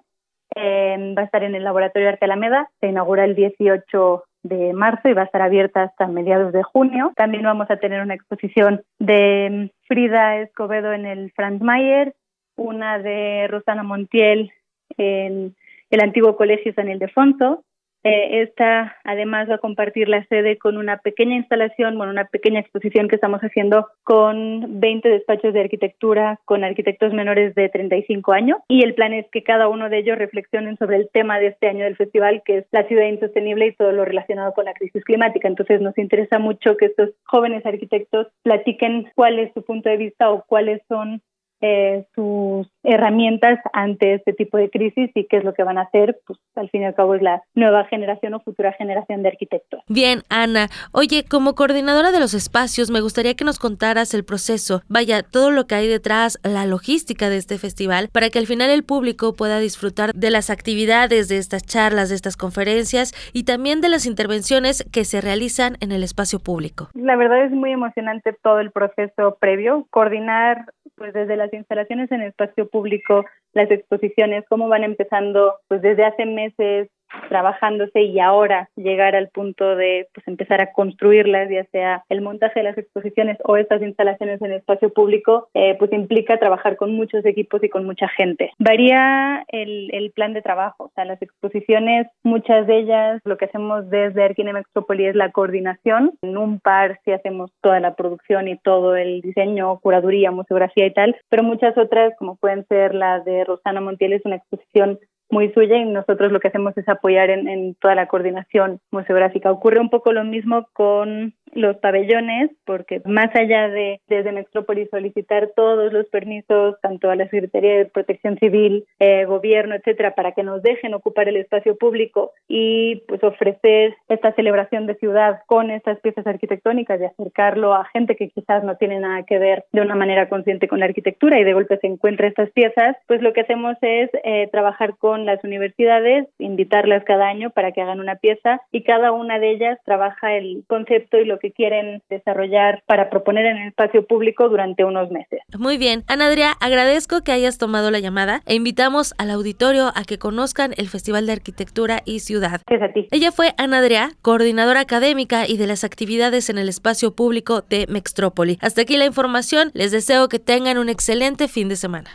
Eh, 0.54 1.14
va 1.16 1.22
a 1.22 1.24
estar 1.24 1.42
en 1.42 1.54
el 1.54 1.64
Laboratorio 1.64 2.08
Arte 2.10 2.26
Alameda, 2.26 2.68
se 2.80 2.88
inaugura 2.88 3.24
el 3.24 3.34
18 3.34 4.24
de 4.42 4.72
marzo 4.72 5.08
y 5.08 5.14
va 5.14 5.22
a 5.22 5.26
estar 5.26 5.42
abierta 5.42 5.82
hasta 5.82 6.06
mediados 6.06 6.52
de 6.52 6.62
junio. 6.62 7.12
También 7.16 7.42
vamos 7.42 7.70
a 7.70 7.76
tener 7.76 8.00
una 8.00 8.14
exposición 8.14 8.82
de 8.98 9.72
Frida 9.86 10.36
Escobedo 10.36 10.92
en 10.92 11.06
el 11.06 11.32
Franz 11.32 11.60
Mayer, 11.60 12.14
una 12.56 12.98
de 12.98 13.46
Rosana 13.48 13.82
Montiel 13.82 14.52
en 14.96 15.54
el 15.90 16.00
antiguo 16.00 16.36
Colegio 16.36 16.72
San 16.74 16.90
Ildefonso, 16.90 17.64
eh, 18.04 18.42
esta 18.42 18.96
además 19.04 19.50
va 19.50 19.56
a 19.56 19.58
compartir 19.58 20.08
la 20.08 20.24
sede 20.26 20.56
con 20.56 20.76
una 20.76 20.98
pequeña 20.98 21.36
instalación, 21.36 21.96
bueno, 21.96 22.12
una 22.12 22.26
pequeña 22.26 22.60
exposición 22.60 23.08
que 23.08 23.16
estamos 23.16 23.40
haciendo 23.40 23.88
con 24.04 24.80
20 24.80 25.08
despachos 25.08 25.52
de 25.52 25.60
arquitectura 25.60 26.40
con 26.44 26.64
arquitectos 26.64 27.12
menores 27.12 27.54
de 27.54 27.68
35 27.68 28.32
años 28.32 28.58
y 28.68 28.82
el 28.82 28.94
plan 28.94 29.12
es 29.12 29.26
que 29.30 29.42
cada 29.42 29.68
uno 29.68 29.88
de 29.88 29.98
ellos 29.98 30.18
reflexionen 30.18 30.76
sobre 30.76 30.96
el 30.96 31.08
tema 31.12 31.38
de 31.38 31.48
este 31.48 31.68
año 31.68 31.84
del 31.84 31.96
festival 31.96 32.42
que 32.44 32.58
es 32.58 32.66
la 32.70 32.86
ciudad 32.86 33.06
insostenible 33.06 33.66
y 33.66 33.74
todo 33.74 33.92
lo 33.92 34.04
relacionado 34.04 34.52
con 34.52 34.66
la 34.66 34.74
crisis 34.74 35.04
climática. 35.04 35.48
Entonces 35.48 35.80
nos 35.80 35.98
interesa 35.98 36.38
mucho 36.38 36.76
que 36.76 36.86
estos 36.86 37.10
jóvenes 37.24 37.66
arquitectos 37.66 38.28
platiquen 38.42 39.10
cuál 39.14 39.38
es 39.38 39.52
su 39.54 39.64
punto 39.64 39.88
de 39.88 39.96
vista 39.96 40.30
o 40.30 40.44
cuáles 40.46 40.80
son 40.88 41.20
eh, 41.60 42.04
sus 42.14 42.68
herramientas 42.82 43.58
ante 43.72 44.14
este 44.14 44.32
tipo 44.32 44.58
de 44.58 44.70
crisis 44.70 45.10
y 45.14 45.26
qué 45.26 45.38
es 45.38 45.44
lo 45.44 45.54
que 45.54 45.62
van 45.62 45.78
a 45.78 45.82
hacer, 45.82 46.18
pues 46.26 46.38
al 46.56 46.70
fin 46.70 46.82
y 46.82 46.84
al 46.86 46.94
cabo 46.94 47.14
es 47.14 47.22
la 47.22 47.42
nueva 47.54 47.84
generación 47.86 48.34
o 48.34 48.40
futura 48.40 48.72
generación 48.72 49.22
de 49.22 49.28
arquitectos. 49.28 49.82
Bien, 49.88 50.22
Ana. 50.28 50.68
Oye, 50.92 51.24
como 51.28 51.54
coordinadora 51.54 52.12
de 52.12 52.20
los 52.20 52.34
espacios, 52.34 52.90
me 52.90 53.00
gustaría 53.00 53.34
que 53.34 53.44
nos 53.44 53.58
contaras 53.58 54.14
el 54.14 54.24
proceso, 54.24 54.82
vaya, 54.88 55.22
todo 55.22 55.50
lo 55.50 55.66
que 55.66 55.74
hay 55.74 55.88
detrás, 55.88 56.38
la 56.44 56.66
logística 56.66 57.28
de 57.28 57.36
este 57.36 57.58
festival, 57.58 58.08
para 58.12 58.30
que 58.30 58.38
al 58.38 58.46
final 58.46 58.70
el 58.70 58.84
público 58.84 59.34
pueda 59.34 59.58
disfrutar 59.58 60.12
de 60.14 60.30
las 60.30 60.50
actividades, 60.50 61.28
de 61.28 61.38
estas 61.38 61.64
charlas, 61.64 62.08
de 62.08 62.14
estas 62.14 62.36
conferencias 62.36 63.12
y 63.32 63.44
también 63.44 63.80
de 63.80 63.88
las 63.88 64.06
intervenciones 64.06 64.84
que 64.92 65.04
se 65.04 65.20
realizan 65.20 65.76
en 65.80 65.92
el 65.92 66.02
espacio 66.02 66.38
público. 66.38 66.88
La 66.94 67.16
verdad 67.16 67.44
es 67.44 67.52
muy 67.52 67.72
emocionante 67.72 68.34
todo 68.42 68.60
el 68.60 68.70
proceso 68.70 69.36
previo, 69.40 69.86
coordinar 69.90 70.72
pues 70.98 71.14
desde 71.14 71.36
las 71.36 71.52
instalaciones 71.52 72.10
en 72.12 72.22
espacio 72.22 72.68
público, 72.68 73.24
las 73.54 73.70
exposiciones, 73.70 74.44
cómo 74.48 74.68
van 74.68 74.84
empezando 74.84 75.54
pues 75.68 75.80
desde 75.80 76.04
hace 76.04 76.26
meses 76.26 76.88
trabajándose 77.28 78.02
y 78.02 78.20
ahora 78.20 78.68
llegar 78.76 79.16
al 79.16 79.28
punto 79.28 79.76
de 79.76 80.08
pues 80.14 80.26
empezar 80.28 80.60
a 80.60 80.72
construirlas, 80.72 81.48
ya 81.50 81.64
sea 81.66 82.04
el 82.08 82.20
montaje 82.20 82.60
de 82.60 82.64
las 82.64 82.78
exposiciones 82.78 83.38
o 83.44 83.56
estas 83.56 83.82
instalaciones 83.82 84.40
en 84.42 84.52
el 84.52 84.58
espacio 84.58 84.92
público, 84.92 85.48
eh, 85.54 85.76
pues 85.78 85.92
implica 85.92 86.38
trabajar 86.38 86.76
con 86.76 86.92
muchos 86.94 87.24
equipos 87.24 87.62
y 87.62 87.68
con 87.68 87.84
mucha 87.84 88.08
gente. 88.08 88.50
Varía 88.58 89.44
el, 89.48 89.90
el 89.94 90.10
plan 90.12 90.32
de 90.32 90.42
trabajo, 90.42 90.84
o 90.84 90.90
sea, 90.94 91.04
las 91.04 91.20
exposiciones, 91.22 92.06
muchas 92.22 92.66
de 92.66 92.78
ellas, 92.78 93.20
lo 93.24 93.36
que 93.36 93.46
hacemos 93.46 93.88
desde 93.90 94.24
Arquine 94.24 94.52
Metrópoli 94.52 95.06
es 95.06 95.14
la 95.14 95.30
coordinación. 95.30 96.12
En 96.22 96.36
un 96.36 96.60
par 96.60 97.00
sí 97.04 97.12
hacemos 97.12 97.50
toda 97.60 97.80
la 97.80 97.94
producción 97.94 98.48
y 98.48 98.58
todo 98.58 98.96
el 98.96 99.20
diseño, 99.20 99.78
curaduría, 99.80 100.30
museografía 100.30 100.86
y 100.86 100.92
tal, 100.92 101.16
pero 101.28 101.42
muchas 101.42 101.76
otras, 101.76 102.14
como 102.18 102.36
pueden 102.36 102.66
ser 102.66 102.94
la 102.94 103.20
de 103.20 103.44
Rosana 103.44 103.80
Montiel, 103.80 104.12
es 104.12 104.24
una 104.24 104.36
exposición 104.36 104.98
muy 105.30 105.52
suya 105.52 105.76
y 105.76 105.84
nosotros 105.84 106.32
lo 106.32 106.40
que 106.40 106.48
hacemos 106.48 106.76
es 106.76 106.88
apoyar 106.88 107.30
en, 107.30 107.48
en, 107.48 107.74
toda 107.74 107.94
la 107.94 108.08
coordinación 108.08 108.80
museográfica. 108.90 109.50
Ocurre 109.50 109.80
un 109.80 109.90
poco 109.90 110.12
lo 110.12 110.24
mismo 110.24 110.68
con 110.72 111.34
los 111.58 111.76
pabellones, 111.78 112.50
porque 112.64 113.02
más 113.04 113.34
allá 113.34 113.68
de 113.68 114.00
desde 114.08 114.32
Metrópolis 114.32 114.88
solicitar 114.90 115.50
todos 115.54 115.92
los 115.92 116.06
permisos, 116.06 116.80
tanto 116.80 117.10
a 117.10 117.16
la 117.16 117.28
Secretaría 117.28 117.78
de 117.78 117.86
Protección 117.86 118.38
Civil, 118.38 118.84
eh, 118.98 119.24
gobierno, 119.24 119.74
etcétera, 119.74 120.14
para 120.14 120.32
que 120.32 120.42
nos 120.42 120.62
dejen 120.62 120.94
ocupar 120.94 121.28
el 121.28 121.36
espacio 121.36 121.76
público 121.76 122.32
y 122.48 123.02
pues 123.08 123.22
ofrecer 123.22 123.96
esta 124.08 124.32
celebración 124.32 124.86
de 124.86 124.94
ciudad 124.96 125.40
con 125.46 125.70
estas 125.70 125.98
piezas 126.00 126.26
arquitectónicas 126.26 127.00
y 127.00 127.04
acercarlo 127.04 127.74
a 127.74 127.84
gente 127.86 128.16
que 128.16 128.28
quizás 128.28 128.64
no 128.64 128.76
tiene 128.76 129.00
nada 129.00 129.22
que 129.24 129.38
ver 129.38 129.64
de 129.72 129.80
una 129.80 129.94
manera 129.94 130.28
consciente 130.28 130.68
con 130.68 130.80
la 130.80 130.86
arquitectura 130.86 131.38
y 131.38 131.44
de 131.44 131.52
golpe 131.52 131.78
se 131.78 131.86
encuentra 131.86 132.28
estas 132.28 132.50
piezas, 132.50 132.96
pues 133.06 133.22
lo 133.22 133.32
que 133.32 133.42
hacemos 133.42 133.76
es 133.82 134.10
eh, 134.24 134.48
trabajar 134.50 134.96
con 134.96 135.26
las 135.26 135.42
universidades, 135.44 136.28
invitarlas 136.38 137.04
cada 137.04 137.28
año 137.28 137.50
para 137.50 137.72
que 137.72 137.82
hagan 137.82 138.00
una 138.00 138.16
pieza 138.16 138.60
y 138.72 138.82
cada 138.82 139.12
una 139.12 139.38
de 139.38 139.50
ellas 139.50 139.78
trabaja 139.84 140.34
el 140.34 140.64
concepto 140.66 141.18
y 141.18 141.24
lo 141.24 141.38
que 141.38 141.47
quieren 141.52 142.02
desarrollar 142.08 142.82
para 142.86 143.10
proponer 143.10 143.46
en 143.46 143.56
el 143.58 143.68
espacio 143.68 144.06
público 144.06 144.48
durante 144.48 144.84
unos 144.84 145.10
meses. 145.10 145.40
Muy 145.58 145.78
bien, 145.78 146.04
Ana 146.06 146.26
Adria, 146.26 146.52
agradezco 146.60 147.22
que 147.22 147.32
hayas 147.32 147.58
tomado 147.58 147.90
la 147.90 147.98
llamada 147.98 148.42
e 148.46 148.54
invitamos 148.54 149.14
al 149.18 149.30
auditorio 149.30 149.92
a 149.94 150.04
que 150.04 150.18
conozcan 150.18 150.72
el 150.76 150.88
Festival 150.88 151.26
de 151.26 151.32
Arquitectura 151.32 152.02
y 152.04 152.20
Ciudad. 152.20 152.60
Gracias 152.66 152.90
a 152.90 152.92
ti. 152.92 153.08
Ella 153.10 153.32
fue 153.32 153.54
Ana 153.56 153.78
Adria, 153.78 154.10
coordinadora 154.22 154.80
académica 154.80 155.46
y 155.46 155.56
de 155.56 155.66
las 155.66 155.84
actividades 155.84 156.50
en 156.50 156.58
el 156.58 156.68
espacio 156.68 157.14
público 157.14 157.62
de 157.62 157.86
Mextrópoli. 157.88 158.58
Hasta 158.60 158.82
aquí 158.82 158.96
la 158.96 159.06
información, 159.06 159.70
les 159.74 159.92
deseo 159.92 160.28
que 160.28 160.38
tengan 160.38 160.78
un 160.78 160.88
excelente 160.88 161.48
fin 161.48 161.68
de 161.68 161.76
semana. 161.76 162.10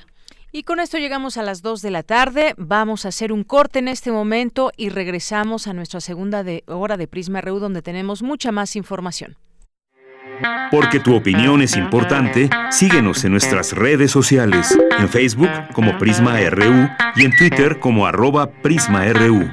Y 0.56 0.62
con 0.62 0.80
esto 0.80 1.00
llegamos 1.00 1.38
a 1.38 1.42
las 1.42 1.64
2 1.64 1.82
de 1.82 1.90
la 1.90 2.04
tarde. 2.04 2.54
Vamos 2.58 3.06
a 3.06 3.08
hacer 3.08 3.34
un 3.34 3.44
corte 3.44 3.80
en 3.80 3.88
este 3.88 4.12
momento 4.12 4.72
y 4.78 4.90
regresamos 4.90 5.66
a 5.66 5.74
nuestra 5.74 6.00
segunda 6.00 6.46
hora 6.68 6.96
de 6.96 7.08
Prisma 7.08 7.42
RU 7.42 7.58
donde 7.58 7.82
tenemos 7.82 8.22
mucha 8.22 8.52
más 8.52 8.76
información. 8.76 9.36
Porque 10.70 11.00
tu 11.00 11.16
opinión 11.16 11.64
es 11.64 11.76
importante, 11.76 12.52
síguenos 12.70 13.26
en 13.26 13.32
nuestras 13.32 13.74
redes 13.74 14.12
sociales, 14.12 14.78
en 15.00 15.10
Facebook 15.10 15.50
como 15.74 15.98
Prisma 15.98 16.40
RU 16.52 16.88
y 17.16 17.26
en 17.26 17.36
Twitter 17.36 17.80
como 17.80 18.06
arroba 18.06 18.52
PrismaRU. 18.52 19.50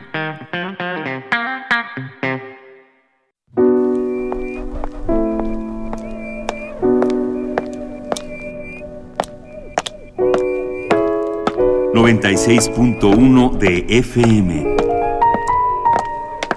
...96.1 12.10 13.52
de 13.52 13.86
FM. 13.88 14.76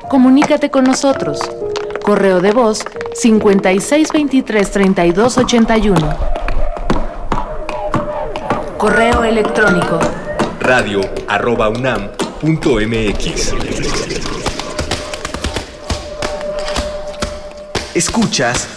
Comunícate 0.09 0.71
con 0.71 0.83
nosotros. 0.83 1.39
Correo 2.01 2.41
de 2.41 2.51
voz 2.51 2.83
5623-3281. 3.21 6.17
Correo 8.79 9.23
electrónico. 9.23 9.99
Radio 10.59 11.01
arroba 11.27 11.69
unam 11.69 12.07
punto 12.41 12.79
mx. 12.79 13.53
Escuchas 17.93 18.67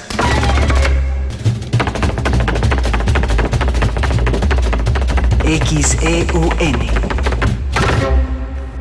XEUN 5.46 6.74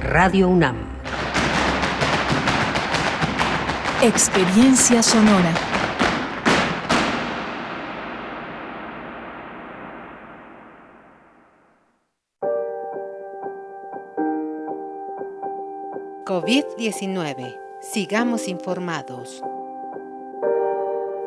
Radio 0.01 0.49
UNAM 0.49 0.75
Experiencia 4.01 5.03
sonora. 5.03 5.53
COVID-19. 16.25 17.59
Sigamos 17.81 18.47
informados. 18.47 19.43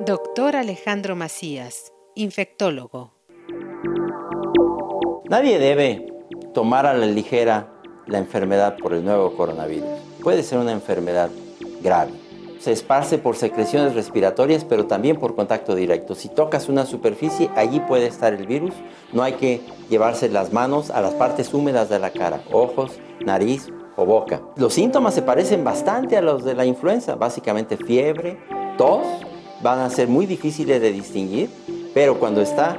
Doctor 0.04 0.56
Alejandro 0.56 1.14
Macías, 1.14 1.92
infectólogo. 2.16 3.17
Nadie 5.28 5.58
debe 5.58 6.06
tomar 6.54 6.86
a 6.86 6.94
la 6.94 7.04
ligera 7.04 7.68
la 8.06 8.16
enfermedad 8.16 8.78
por 8.78 8.94
el 8.94 9.04
nuevo 9.04 9.36
coronavirus. 9.36 9.86
Puede 10.22 10.42
ser 10.42 10.58
una 10.58 10.72
enfermedad 10.72 11.28
grave. 11.82 12.12
Se 12.60 12.72
esparce 12.72 13.18
por 13.18 13.36
secreciones 13.36 13.94
respiratorias, 13.94 14.64
pero 14.64 14.86
también 14.86 15.18
por 15.18 15.36
contacto 15.36 15.74
directo. 15.74 16.14
Si 16.14 16.30
tocas 16.30 16.70
una 16.70 16.86
superficie, 16.86 17.50
allí 17.56 17.78
puede 17.80 18.06
estar 18.06 18.32
el 18.32 18.46
virus. 18.46 18.72
No 19.12 19.22
hay 19.22 19.34
que 19.34 19.60
llevarse 19.90 20.30
las 20.30 20.54
manos 20.54 20.90
a 20.90 21.02
las 21.02 21.12
partes 21.12 21.52
húmedas 21.52 21.90
de 21.90 21.98
la 21.98 22.08
cara, 22.08 22.40
ojos, 22.50 22.98
nariz 23.20 23.68
o 23.96 24.06
boca. 24.06 24.40
Los 24.56 24.72
síntomas 24.72 25.12
se 25.12 25.20
parecen 25.20 25.62
bastante 25.62 26.16
a 26.16 26.22
los 26.22 26.42
de 26.42 26.54
la 26.54 26.64
influenza, 26.64 27.16
básicamente 27.16 27.76
fiebre, 27.76 28.38
tos, 28.78 29.06
van 29.62 29.80
a 29.80 29.90
ser 29.90 30.08
muy 30.08 30.24
difíciles 30.24 30.80
de 30.80 30.90
distinguir, 30.90 31.50
pero 31.92 32.18
cuando 32.18 32.40
está 32.40 32.78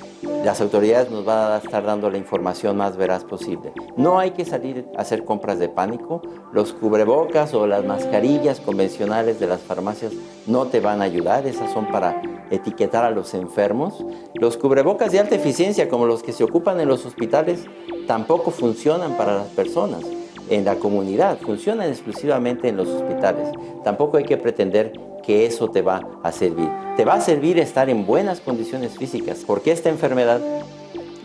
Las 0.21 0.61
autoridades 0.61 1.09
nos 1.09 1.25
van 1.25 1.53
a 1.53 1.57
estar 1.57 1.83
dando 1.83 2.09
la 2.09 2.17
información 2.17 2.77
más 2.77 2.95
veraz 2.95 3.23
posible. 3.23 3.73
No 3.97 4.19
hay 4.19 4.31
que 4.31 4.45
salir 4.45 4.87
a 4.95 5.01
hacer 5.01 5.25
compras 5.25 5.57
de 5.59 5.69
pánico. 5.69 6.21
Los 6.53 6.73
cubrebocas 6.73 7.53
o 7.53 7.65
las 7.65 7.83
mascarillas 7.83 8.59
convencionales 8.59 9.39
de 9.39 9.47
las 9.47 9.61
farmacias 9.61 10.13
no 10.45 10.67
te 10.67 10.79
van 10.79 11.01
a 11.01 11.05
ayudar. 11.05 11.47
Esas 11.47 11.71
son 11.71 11.87
para 11.91 12.21
etiquetar 12.51 13.03
a 13.03 13.11
los 13.11 13.33
enfermos. 13.33 14.05
Los 14.35 14.57
cubrebocas 14.57 15.11
de 15.11 15.19
alta 15.19 15.35
eficiencia, 15.35 15.89
como 15.89 16.05
los 16.05 16.21
que 16.21 16.33
se 16.33 16.43
ocupan 16.43 16.79
en 16.79 16.87
los 16.87 17.05
hospitales, 17.05 17.65
tampoco 18.07 18.51
funcionan 18.51 19.17
para 19.17 19.35
las 19.35 19.47
personas 19.47 20.03
en 20.51 20.65
la 20.65 20.75
comunidad, 20.75 21.37
funcionan 21.39 21.89
exclusivamente 21.89 22.67
en 22.67 22.77
los 22.77 22.87
hospitales. 22.87 23.49
Tampoco 23.83 24.17
hay 24.17 24.25
que 24.25 24.37
pretender 24.37 24.93
que 25.23 25.45
eso 25.45 25.69
te 25.69 25.81
va 25.81 26.01
a 26.23 26.31
servir. 26.31 26.69
Te 26.97 27.05
va 27.05 27.13
a 27.13 27.21
servir 27.21 27.57
estar 27.59 27.89
en 27.89 28.05
buenas 28.05 28.41
condiciones 28.41 28.97
físicas, 28.97 29.43
porque 29.45 29.71
esta 29.71 29.89
enfermedad 29.89 30.41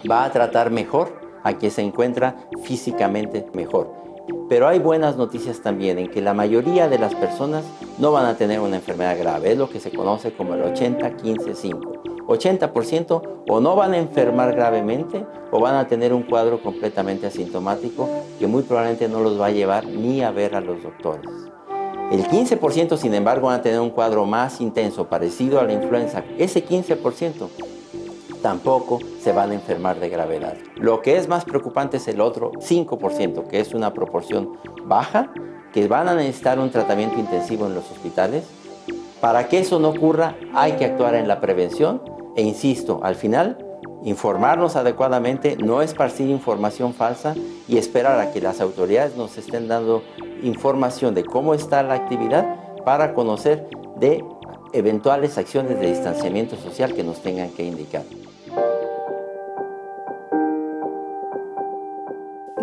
va 0.09 0.25
a 0.25 0.33
tratar 0.33 0.71
mejor 0.71 1.21
a 1.43 1.55
quien 1.55 1.73
se 1.73 1.83
encuentra 1.83 2.37
físicamente 2.63 3.47
mejor. 3.53 3.93
Pero 4.49 4.69
hay 4.69 4.79
buenas 4.79 5.17
noticias 5.17 5.61
también 5.61 5.99
en 5.99 6.11
que 6.11 6.21
la 6.21 6.35
mayoría 6.35 6.89
de 6.89 6.99
las 6.99 7.15
personas 7.15 7.65
no 7.99 8.13
van 8.13 8.27
a 8.27 8.37
tener 8.37 8.61
una 8.61 8.77
enfermedad 8.77 9.19
grave, 9.19 9.53
es 9.53 9.59
lo 9.59 9.69
que 9.69 9.81
se 9.81 9.91
conoce 9.91 10.33
como 10.33 10.55
el 10.55 10.63
80-15-5. 10.63 12.16
80% 12.27 13.23
o 13.49 13.61
no 13.61 13.77
van 13.77 13.95
a 13.95 13.99
enfermar 13.99 14.55
gravemente 14.55 15.25
o 15.51 15.61
van 15.61 15.77
a 15.77 15.87
tener 15.87 16.13
un 16.13 16.23
cuadro 16.23 16.61
completamente 16.61 17.27
asintomático 17.27 18.09
que 18.39 18.47
muy 18.47 18.63
probablemente 18.63 19.09
no 19.09 19.21
los 19.21 19.41
va 19.41 19.47
a 19.47 19.51
llevar 19.51 19.87
ni 19.87 20.23
a 20.23 20.31
ver 20.31 20.55
a 20.55 20.61
los 20.61 20.83
doctores. 20.83 21.31
El 22.11 22.25
15% 22.29 22.97
sin 22.97 23.15
embargo 23.15 23.49
van 23.49 23.61
a 23.61 23.63
tener 23.63 23.81
un 23.81 23.91
cuadro 23.91 24.27
más 24.27 24.61
intenso 24.61 25.09
parecido 25.09 25.59
a 25.59 25.65
la 25.65 25.73
influenza. 25.73 26.23
Ese 26.39 26.65
15% 26.65 27.49
tampoco 28.43 29.01
se 29.21 29.33
van 29.33 29.51
a 29.51 29.55
enfermar 29.55 29.99
de 29.99 30.09
gravedad. 30.09 30.55
Lo 30.77 31.03
que 31.03 31.17
es 31.17 31.27
más 31.27 31.45
preocupante 31.45 31.97
es 31.97 32.07
el 32.07 32.21
otro 32.21 32.53
5%, 32.53 33.49
que 33.49 33.59
es 33.59 33.75
una 33.75 33.93
proporción 33.93 34.53
baja, 34.85 35.33
que 35.73 35.89
van 35.89 36.09
a 36.09 36.15
necesitar 36.15 36.61
un 36.61 36.71
tratamiento 36.71 37.19
intensivo 37.19 37.67
en 37.67 37.75
los 37.75 37.91
hospitales. 37.91 38.45
Para 39.21 39.49
que 39.49 39.59
eso 39.59 39.81
no 39.81 39.89
ocurra, 39.89 40.37
hay 40.55 40.73
que 40.73 40.85
actuar 40.85 41.17
en 41.17 41.27
la 41.27 41.41
prevención 41.41 42.01
e 42.37 42.43
insisto, 42.43 43.01
al 43.03 43.17
final, 43.17 43.59
informarnos 44.05 44.77
adecuadamente, 44.77 45.57
no 45.57 45.83
esparcir 45.83 46.29
información 46.29 46.95
falsa 46.95 47.35
y 47.67 47.79
esperar 47.79 48.21
a 48.21 48.33
que 48.33 48.41
las 48.41 48.61
autoridades 48.61 49.17
nos 49.17 49.37
estén 49.39 49.69
dando 49.69 50.03
información 50.43 51.15
de 51.15 51.25
cómo 51.25 51.55
está 51.55 51.83
la 51.83 51.95
actividad 51.95 52.45
para 52.85 53.15
conocer 53.15 53.69
de 53.97 54.23
eventuales 54.73 55.39
acciones 55.39 55.81
de 55.81 55.89
distanciamiento 55.89 56.57
social 56.57 56.95
que 56.95 57.03
nos 57.03 57.23
tengan 57.23 57.51
que 57.51 57.65
indicar. 57.65 58.05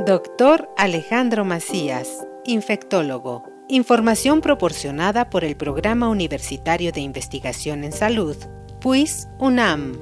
Doctor 0.05 0.69
Alejandro 0.77 1.45
Macías, 1.45 2.27
infectólogo. 2.43 3.43
Información 3.69 4.41
proporcionada 4.41 5.29
por 5.29 5.45
el 5.45 5.55
Programa 5.55 6.09
Universitario 6.09 6.91
de 6.91 6.99
Investigación 6.99 7.85
en 7.85 7.93
Salud, 7.93 8.35
PUIS 8.83 9.29
UNAM. 9.39 9.93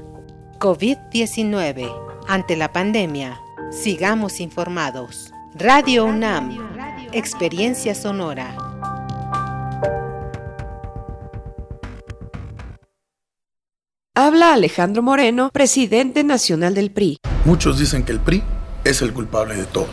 COVID-19. 0.57 1.93
Ante 2.27 2.57
la 2.57 2.73
pandemia, 2.73 3.39
sigamos 3.69 4.39
informados. 4.39 5.31
Radio 5.53 6.05
UNAM. 6.05 6.57
Experiencia 7.11 7.93
sonora. 7.93 8.57
Habla 14.15 14.55
Alejandro 14.55 15.03
Moreno, 15.03 15.51
presidente 15.53 16.23
nacional 16.23 16.73
del 16.73 16.89
PRI. 16.89 17.19
Muchos 17.45 17.77
dicen 17.77 18.03
que 18.03 18.13
el 18.13 18.19
PRI 18.19 18.41
es 18.83 19.03
el 19.03 19.13
culpable 19.13 19.53
de 19.53 19.65
todo. 19.65 19.89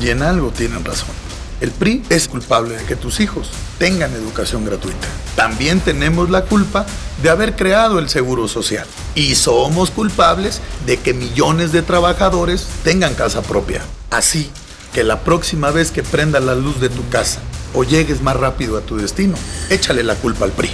Y 0.00 0.08
en 0.08 0.22
algo 0.22 0.48
tienen 0.48 0.82
razón. 0.82 1.29
El 1.60 1.72
PRI 1.72 2.02
es 2.08 2.26
culpable 2.26 2.76
de 2.76 2.84
que 2.84 2.96
tus 2.96 3.20
hijos 3.20 3.50
tengan 3.78 4.12
educación 4.14 4.64
gratuita. 4.64 5.06
También 5.36 5.80
tenemos 5.80 6.30
la 6.30 6.46
culpa 6.46 6.86
de 7.22 7.28
haber 7.28 7.54
creado 7.54 7.98
el 7.98 8.08
Seguro 8.08 8.48
Social. 8.48 8.86
Y 9.14 9.34
somos 9.34 9.90
culpables 9.90 10.62
de 10.86 10.96
que 10.96 11.12
millones 11.12 11.72
de 11.72 11.82
trabajadores 11.82 12.66
tengan 12.82 13.14
casa 13.14 13.42
propia. 13.42 13.82
Así 14.10 14.50
que 14.94 15.04
la 15.04 15.20
próxima 15.20 15.70
vez 15.70 15.90
que 15.90 16.02
prenda 16.02 16.40
la 16.40 16.54
luz 16.54 16.80
de 16.80 16.88
tu 16.88 17.06
casa 17.10 17.40
o 17.74 17.84
llegues 17.84 18.22
más 18.22 18.36
rápido 18.36 18.78
a 18.78 18.80
tu 18.80 18.96
destino, 18.96 19.36
échale 19.68 20.02
la 20.02 20.14
culpa 20.14 20.46
al 20.46 20.52
PRI. 20.52 20.70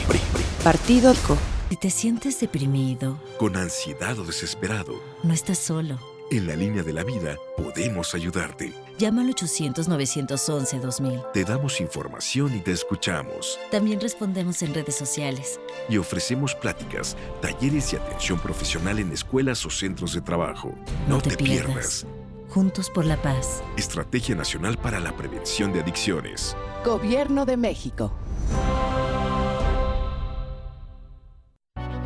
Partido 0.62 1.14
CO. 1.26 1.36
Si 1.68 1.76
te 1.76 1.90
sientes 1.90 2.38
deprimido, 2.38 3.20
con 3.38 3.56
ansiedad 3.56 4.16
o 4.20 4.24
desesperado, 4.24 4.94
no 5.24 5.34
estás 5.34 5.58
solo. 5.58 5.98
En 6.30 6.46
la 6.46 6.54
línea 6.54 6.84
de 6.84 6.92
la 6.92 7.02
vida 7.02 7.36
podemos 7.56 8.14
ayudarte. 8.14 8.72
Llama 8.98 9.20
al 9.20 9.28
800-911-2000. 9.34 11.32
Te 11.32 11.44
damos 11.44 11.80
información 11.82 12.56
y 12.56 12.60
te 12.60 12.72
escuchamos. 12.72 13.58
También 13.70 14.00
respondemos 14.00 14.62
en 14.62 14.72
redes 14.72 14.94
sociales. 14.96 15.60
Y 15.90 15.98
ofrecemos 15.98 16.54
pláticas, 16.54 17.14
talleres 17.42 17.92
y 17.92 17.96
atención 17.96 18.38
profesional 18.38 18.98
en 18.98 19.12
escuelas 19.12 19.66
o 19.66 19.70
centros 19.70 20.14
de 20.14 20.22
trabajo. 20.22 20.74
No, 21.08 21.20
te, 21.20 21.36
pierdas. 21.36 22.06
Juntos 22.48 22.88
por 22.88 23.04
la 23.04 23.20
paz. 23.20 23.62
Estrategia 23.76 24.34
Nacional 24.34 24.78
para 24.78 24.98
la 24.98 25.12
Prevención 25.12 25.74
de 25.74 25.80
Adicciones. 25.80 26.56
Gobierno 26.82 27.44
de 27.44 27.58
México. 27.58 28.12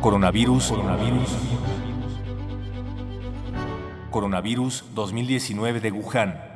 Coronavirus. 0.01 0.67
Coronavirus. 0.67 1.29
Coronavirus 4.09 4.83
2019 4.93 5.79
de 5.79 5.91
Wuhan. 5.91 6.50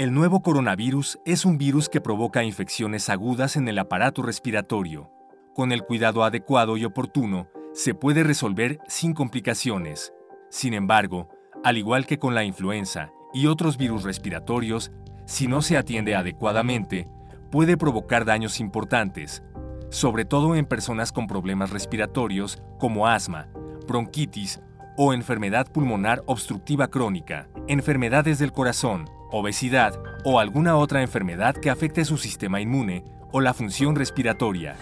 El 0.00 0.14
nuevo 0.14 0.40
coronavirus 0.40 1.18
es 1.26 1.44
un 1.44 1.58
virus 1.58 1.90
que 1.90 2.00
provoca 2.00 2.42
infecciones 2.42 3.10
agudas 3.10 3.56
en 3.56 3.68
el 3.68 3.78
aparato 3.78 4.22
respiratorio. 4.22 5.10
Con 5.54 5.72
el 5.72 5.82
cuidado 5.82 6.24
adecuado 6.24 6.78
y 6.78 6.86
oportuno, 6.86 7.48
se 7.74 7.92
puede 7.92 8.24
resolver 8.24 8.78
sin 8.88 9.12
complicaciones. 9.12 10.14
Sin 10.48 10.72
embargo, 10.72 11.28
al 11.64 11.76
igual 11.76 12.06
que 12.06 12.18
con 12.18 12.34
la 12.34 12.44
influenza 12.44 13.12
y 13.34 13.46
otros 13.46 13.76
virus 13.76 14.02
respiratorios, 14.02 14.90
si 15.26 15.48
no 15.48 15.60
se 15.60 15.76
atiende 15.76 16.14
adecuadamente, 16.14 17.06
puede 17.50 17.76
provocar 17.76 18.24
daños 18.24 18.58
importantes, 18.58 19.42
sobre 19.90 20.24
todo 20.24 20.56
en 20.56 20.64
personas 20.64 21.12
con 21.12 21.26
problemas 21.26 21.68
respiratorios 21.68 22.62
como 22.78 23.06
asma, 23.06 23.50
bronquitis 23.86 24.62
o 25.02 25.14
enfermedad 25.14 25.66
pulmonar 25.66 26.22
obstructiva 26.26 26.88
crónica, 26.88 27.48
enfermedades 27.68 28.38
del 28.38 28.52
corazón, 28.52 29.08
obesidad 29.30 29.98
o 30.24 30.38
alguna 30.38 30.76
otra 30.76 31.00
enfermedad 31.00 31.56
que 31.56 31.70
afecte 31.70 32.04
su 32.04 32.18
sistema 32.18 32.60
inmune 32.60 33.02
o 33.32 33.40
la 33.40 33.54
función 33.54 33.96
respiratoria. 33.96 34.76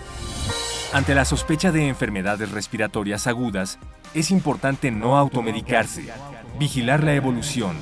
Ante 0.93 1.15
la 1.15 1.25
sospecha 1.25 1.71
de 1.71 1.87
enfermedades 1.87 2.51
respiratorias 2.51 3.29
agudas, 3.29 3.79
es 4.13 4.33
importante 4.33 4.91
no 4.91 5.17
automedicarse, 5.17 6.09
vigilar 6.59 7.05
la 7.05 7.15
evolución, 7.15 7.77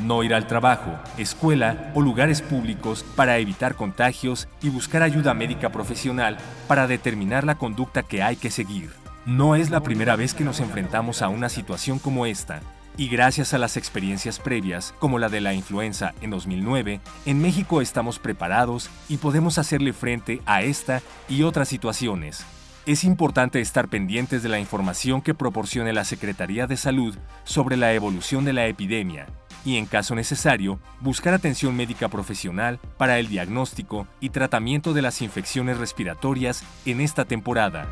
no 0.00 0.24
ir 0.24 0.34
al 0.34 0.48
trabajo, 0.48 0.90
escuela 1.18 1.92
o 1.94 2.02
lugares 2.02 2.42
públicos 2.42 3.04
para 3.14 3.38
evitar 3.38 3.76
contagios 3.76 4.48
y 4.60 4.70
buscar 4.70 5.04
ayuda 5.04 5.34
médica 5.34 5.70
profesional 5.70 6.36
para 6.66 6.88
determinar 6.88 7.44
la 7.44 7.54
conducta 7.54 8.02
que 8.02 8.24
hay 8.24 8.34
que 8.34 8.50
seguir. 8.50 9.05
No 9.26 9.56
es 9.56 9.70
la 9.70 9.80
primera 9.80 10.14
vez 10.14 10.34
que 10.34 10.44
nos 10.44 10.60
enfrentamos 10.60 11.20
a 11.20 11.28
una 11.28 11.48
situación 11.48 11.98
como 11.98 12.26
esta, 12.26 12.60
y 12.96 13.08
gracias 13.08 13.54
a 13.54 13.58
las 13.58 13.76
experiencias 13.76 14.38
previas, 14.38 14.94
como 15.00 15.18
la 15.18 15.28
de 15.28 15.40
la 15.40 15.52
influenza 15.52 16.14
en 16.20 16.30
2009, 16.30 17.00
en 17.24 17.42
México 17.42 17.80
estamos 17.80 18.20
preparados 18.20 18.88
y 19.08 19.16
podemos 19.16 19.58
hacerle 19.58 19.92
frente 19.92 20.40
a 20.46 20.62
esta 20.62 21.02
y 21.28 21.42
otras 21.42 21.68
situaciones. 21.68 22.46
Es 22.86 23.02
importante 23.02 23.60
estar 23.60 23.88
pendientes 23.88 24.44
de 24.44 24.48
la 24.48 24.60
información 24.60 25.20
que 25.20 25.34
proporcione 25.34 25.92
la 25.92 26.04
Secretaría 26.04 26.68
de 26.68 26.76
Salud 26.76 27.18
sobre 27.42 27.76
la 27.76 27.92
evolución 27.94 28.44
de 28.44 28.52
la 28.52 28.68
epidemia 28.68 29.26
y, 29.64 29.76
en 29.76 29.86
caso 29.86 30.14
necesario, 30.14 30.78
buscar 31.00 31.34
atención 31.34 31.74
médica 31.74 32.06
profesional 32.08 32.78
para 32.96 33.18
el 33.18 33.26
diagnóstico 33.26 34.06
y 34.20 34.30
tratamiento 34.30 34.94
de 34.94 35.02
las 35.02 35.20
infecciones 35.20 35.78
respiratorias 35.78 36.62
en 36.84 37.00
esta 37.00 37.24
temporada. 37.24 37.88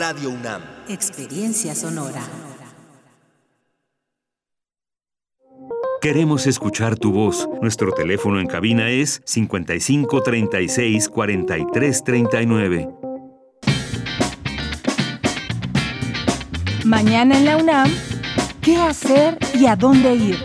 Radio 0.00 0.30
UNAM. 0.30 0.62
Experiencia 0.88 1.74
sonora. 1.74 2.22
Queremos 6.00 6.46
escuchar 6.46 6.96
tu 6.96 7.12
voz. 7.12 7.46
Nuestro 7.60 7.92
teléfono 7.92 8.40
en 8.40 8.46
cabina 8.46 8.88
es 8.88 9.20
55 9.26 10.22
36 10.22 11.06
43 11.06 12.02
39. 12.02 12.88
Mañana 16.86 17.36
en 17.36 17.44
la 17.44 17.58
UNAM, 17.58 17.90
¿qué 18.62 18.78
hacer 18.78 19.36
y 19.52 19.66
a 19.66 19.76
dónde 19.76 20.14
ir? 20.14 20.38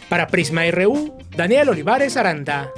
Para 0.08 0.28
Prisma 0.28 0.70
RU, 0.70 1.18
Daniel 1.36 1.70
Olivares 1.70 2.16
Aranda. 2.16 2.70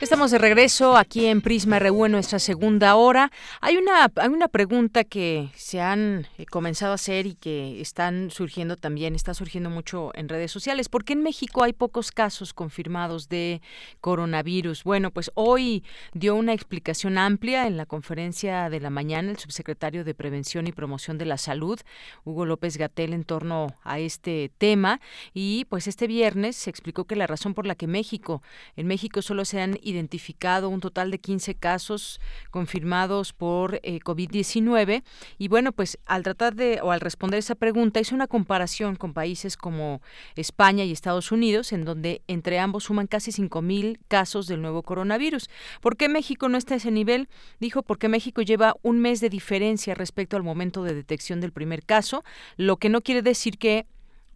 Estamos 0.00 0.30
de 0.30 0.38
regreso 0.38 0.96
aquí 0.96 1.26
en 1.26 1.42
Prisma 1.42 1.78
RU 1.78 2.06
en 2.06 2.12
nuestra 2.12 2.38
segunda 2.38 2.94
hora. 2.94 3.30
Hay 3.60 3.76
una, 3.76 4.10
hay 4.16 4.28
una 4.30 4.48
pregunta 4.48 5.04
que 5.04 5.50
se 5.54 5.82
han 5.82 6.26
eh, 6.38 6.46
comenzado 6.46 6.92
a 6.92 6.94
hacer 6.94 7.26
y 7.26 7.34
que 7.34 7.82
están 7.82 8.30
surgiendo 8.30 8.78
también, 8.78 9.14
está 9.14 9.34
surgiendo 9.34 9.68
mucho 9.68 10.10
en 10.14 10.30
redes 10.30 10.50
sociales. 10.50 10.88
¿Por 10.88 11.04
qué 11.04 11.12
en 11.12 11.22
México 11.22 11.64
hay 11.64 11.74
pocos 11.74 12.12
casos 12.12 12.54
confirmados 12.54 13.28
de 13.28 13.60
coronavirus? 14.00 14.84
Bueno, 14.84 15.10
pues 15.10 15.30
hoy 15.34 15.84
dio 16.14 16.34
una 16.34 16.54
explicación 16.54 17.18
amplia 17.18 17.66
en 17.66 17.76
la 17.76 17.84
conferencia 17.84 18.70
de 18.70 18.80
la 18.80 18.88
mañana 18.88 19.30
el 19.30 19.38
subsecretario 19.38 20.02
de 20.02 20.14
Prevención 20.14 20.66
y 20.66 20.72
Promoción 20.72 21.18
de 21.18 21.26
la 21.26 21.36
Salud, 21.36 21.78
Hugo 22.24 22.46
López 22.46 22.78
Gatel, 22.78 23.12
en 23.12 23.24
torno 23.24 23.74
a 23.84 23.98
este 23.98 24.50
tema. 24.56 24.98
Y 25.34 25.66
pues 25.66 25.86
este 25.86 26.06
viernes 26.06 26.56
se 26.56 26.70
explicó 26.70 27.04
que 27.04 27.16
la 27.16 27.26
razón 27.26 27.52
por 27.52 27.66
la 27.66 27.74
que 27.74 27.86
México, 27.86 28.42
en 28.76 28.86
México 28.86 29.20
solo 29.20 29.44
se 29.44 29.60
han 29.60 29.78
identificado 29.90 30.68
un 30.68 30.80
total 30.80 31.10
de 31.10 31.18
15 31.18 31.54
casos 31.54 32.20
confirmados 32.50 33.32
por 33.32 33.80
eh, 33.82 34.00
COVID-19 34.00 35.02
y 35.38 35.48
bueno, 35.48 35.72
pues 35.72 35.98
al 36.06 36.22
tratar 36.22 36.54
de 36.54 36.80
o 36.82 36.92
al 36.92 37.00
responder 37.00 37.38
esa 37.38 37.54
pregunta 37.54 38.00
hizo 38.00 38.14
una 38.14 38.26
comparación 38.26 38.96
con 38.96 39.12
países 39.12 39.56
como 39.56 40.00
España 40.36 40.84
y 40.84 40.92
Estados 40.92 41.32
Unidos 41.32 41.72
en 41.72 41.84
donde 41.84 42.22
entre 42.28 42.58
ambos 42.58 42.84
suman 42.84 43.06
casi 43.06 43.32
5000 43.32 43.98
casos 44.08 44.46
del 44.46 44.62
nuevo 44.62 44.82
coronavirus. 44.82 45.50
¿Por 45.80 45.96
qué 45.96 46.08
México 46.08 46.48
no 46.48 46.58
está 46.58 46.74
a 46.74 46.76
ese 46.78 46.90
nivel? 46.90 47.28
Dijo 47.58 47.82
porque 47.82 48.08
México 48.08 48.42
lleva 48.42 48.76
un 48.82 49.00
mes 49.00 49.20
de 49.20 49.28
diferencia 49.28 49.94
respecto 49.94 50.36
al 50.36 50.42
momento 50.42 50.82
de 50.82 50.94
detección 50.94 51.40
del 51.40 51.52
primer 51.52 51.84
caso, 51.84 52.24
lo 52.56 52.76
que 52.76 52.88
no 52.88 53.00
quiere 53.00 53.22
decir 53.22 53.58
que 53.58 53.86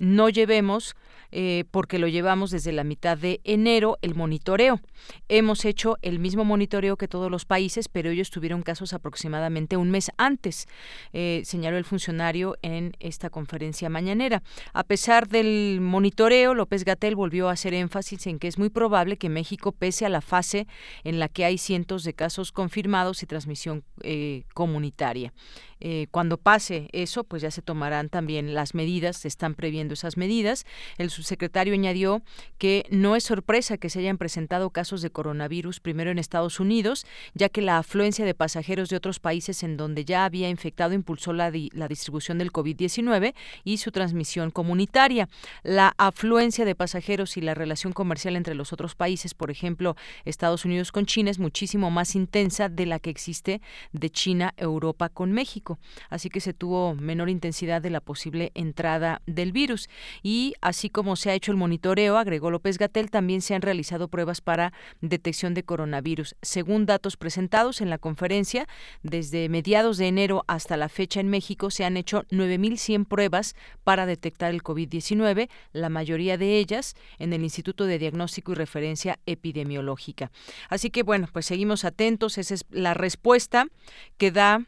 no 0.04 0.28
llevemos 0.28 0.94
eh, 1.36 1.64
porque 1.72 1.98
lo 1.98 2.06
llevamos 2.06 2.52
desde 2.52 2.70
la 2.70 2.84
mitad 2.84 3.18
de 3.18 3.40
enero, 3.42 3.98
el 4.02 4.14
monitoreo. 4.14 4.78
Hemos 5.28 5.64
hecho 5.64 5.96
el 6.00 6.20
mismo 6.20 6.44
monitoreo 6.44 6.96
que 6.96 7.08
todos 7.08 7.28
los 7.28 7.44
países, 7.44 7.88
pero 7.88 8.10
ellos 8.10 8.30
tuvieron 8.30 8.62
casos 8.62 8.92
aproximadamente 8.92 9.76
un 9.76 9.90
mes 9.90 10.12
antes, 10.16 10.68
eh, 11.12 11.42
señaló 11.44 11.76
el 11.76 11.84
funcionario 11.84 12.56
en 12.62 12.92
esta 13.00 13.30
conferencia 13.30 13.88
mañanera. 13.88 14.44
A 14.72 14.84
pesar 14.84 15.26
del 15.26 15.80
monitoreo, 15.80 16.54
López 16.54 16.84
Gatel 16.84 17.16
volvió 17.16 17.48
a 17.48 17.52
hacer 17.52 17.74
énfasis 17.74 18.28
en 18.28 18.38
que 18.38 18.46
es 18.46 18.56
muy 18.56 18.70
probable 18.70 19.16
que 19.16 19.28
México, 19.28 19.72
pese 19.72 20.06
a 20.06 20.10
la 20.10 20.20
fase 20.20 20.68
en 21.02 21.18
la 21.18 21.28
que 21.28 21.44
hay 21.44 21.58
cientos 21.58 22.04
de 22.04 22.14
casos 22.14 22.52
confirmados 22.52 23.24
y 23.24 23.26
transmisión 23.26 23.82
eh, 24.02 24.44
comunitaria. 24.54 25.32
cuando 26.10 26.38
pase 26.38 26.88
eso, 26.92 27.24
pues 27.24 27.42
ya 27.42 27.50
se 27.50 27.60
tomarán 27.60 28.08
también 28.08 28.54
las 28.54 28.74
medidas, 28.74 29.18
se 29.18 29.28
están 29.28 29.54
previendo 29.54 29.93
esas 29.94 30.16
medidas. 30.16 30.66
El 30.98 31.10
subsecretario 31.10 31.74
añadió 31.74 32.22
que 32.58 32.84
no 32.90 33.16
es 33.16 33.24
sorpresa 33.24 33.78
que 33.78 33.90
se 33.90 34.00
hayan 34.00 34.18
presentado 34.18 34.70
casos 34.70 35.02
de 35.02 35.10
coronavirus 35.10 35.80
primero 35.80 36.10
en 36.10 36.18
Estados 36.18 36.60
Unidos, 36.60 37.06
ya 37.34 37.48
que 37.48 37.62
la 37.62 37.78
afluencia 37.78 38.24
de 38.24 38.34
pasajeros 38.34 38.88
de 38.88 38.96
otros 38.96 39.20
países 39.20 39.62
en 39.62 39.76
donde 39.76 40.04
ya 40.04 40.24
había 40.24 40.48
infectado 40.48 40.94
impulsó 40.94 41.32
la, 41.32 41.50
distribución 41.50 42.38
del 42.38 42.52
COVID-19 42.52 43.34
y 43.64 43.78
su 43.78 43.90
transmisión 43.90 44.50
comunitaria. 44.50 45.28
La 45.62 45.94
afluencia 45.98 46.64
de 46.64 46.74
pasajeros 46.74 47.36
y 47.36 47.40
la 47.40 47.54
relación 47.54 47.92
comercial 47.92 48.36
entre 48.36 48.54
los 48.54 48.72
otros 48.72 48.94
países, 48.94 49.34
por 49.34 49.50
ejemplo, 49.50 49.96
Estados 50.24 50.64
Unidos 50.64 50.92
con 50.92 51.06
China, 51.06 51.30
es 51.30 51.38
muchísimo 51.38 51.90
más 51.90 52.14
intensa 52.14 52.68
de 52.68 52.86
la 52.86 52.98
que 52.98 53.10
existe 53.10 53.60
de 53.92 54.10
China 54.10 54.54
Europa 54.56 55.08
con 55.08 55.32
México. 55.32 55.78
Así 56.10 56.30
que 56.30 56.40
se 56.40 56.54
tuvo 56.54 56.94
menor 56.94 57.28
intensidad 57.28 57.82
de 57.82 57.90
la 57.90 58.00
posible 58.00 58.50
entrada 58.54 59.22
del 59.26 59.52
virus. 59.52 59.73
Y 60.22 60.54
así 60.60 60.90
como 60.90 61.16
se 61.16 61.30
ha 61.30 61.34
hecho 61.34 61.52
el 61.52 61.58
monitoreo, 61.58 62.16
agregó 62.16 62.50
López 62.50 62.78
Gatel, 62.78 63.10
también 63.10 63.40
se 63.40 63.54
han 63.54 63.62
realizado 63.62 64.08
pruebas 64.08 64.40
para 64.40 64.72
detección 65.00 65.54
de 65.54 65.62
coronavirus. 65.62 66.36
Según 66.42 66.86
datos 66.86 67.16
presentados 67.16 67.80
en 67.80 67.90
la 67.90 67.98
conferencia, 67.98 68.66
desde 69.02 69.48
mediados 69.48 69.98
de 69.98 70.08
enero 70.08 70.44
hasta 70.46 70.76
la 70.76 70.88
fecha 70.88 71.20
en 71.20 71.28
México 71.28 71.70
se 71.70 71.84
han 71.84 71.96
hecho 71.96 72.24
9.100 72.30 73.06
pruebas 73.06 73.54
para 73.84 74.06
detectar 74.06 74.52
el 74.52 74.62
COVID-19, 74.62 75.48
la 75.72 75.88
mayoría 75.88 76.38
de 76.38 76.58
ellas 76.58 76.94
en 77.18 77.32
el 77.32 77.42
Instituto 77.42 77.86
de 77.86 77.98
Diagnóstico 77.98 78.52
y 78.52 78.54
Referencia 78.54 79.18
Epidemiológica. 79.26 80.30
Así 80.68 80.90
que 80.90 81.02
bueno, 81.02 81.28
pues 81.32 81.46
seguimos 81.46 81.84
atentos, 81.84 82.38
esa 82.38 82.54
es 82.54 82.64
la 82.70 82.94
respuesta 82.94 83.66
que 84.16 84.30
da 84.30 84.64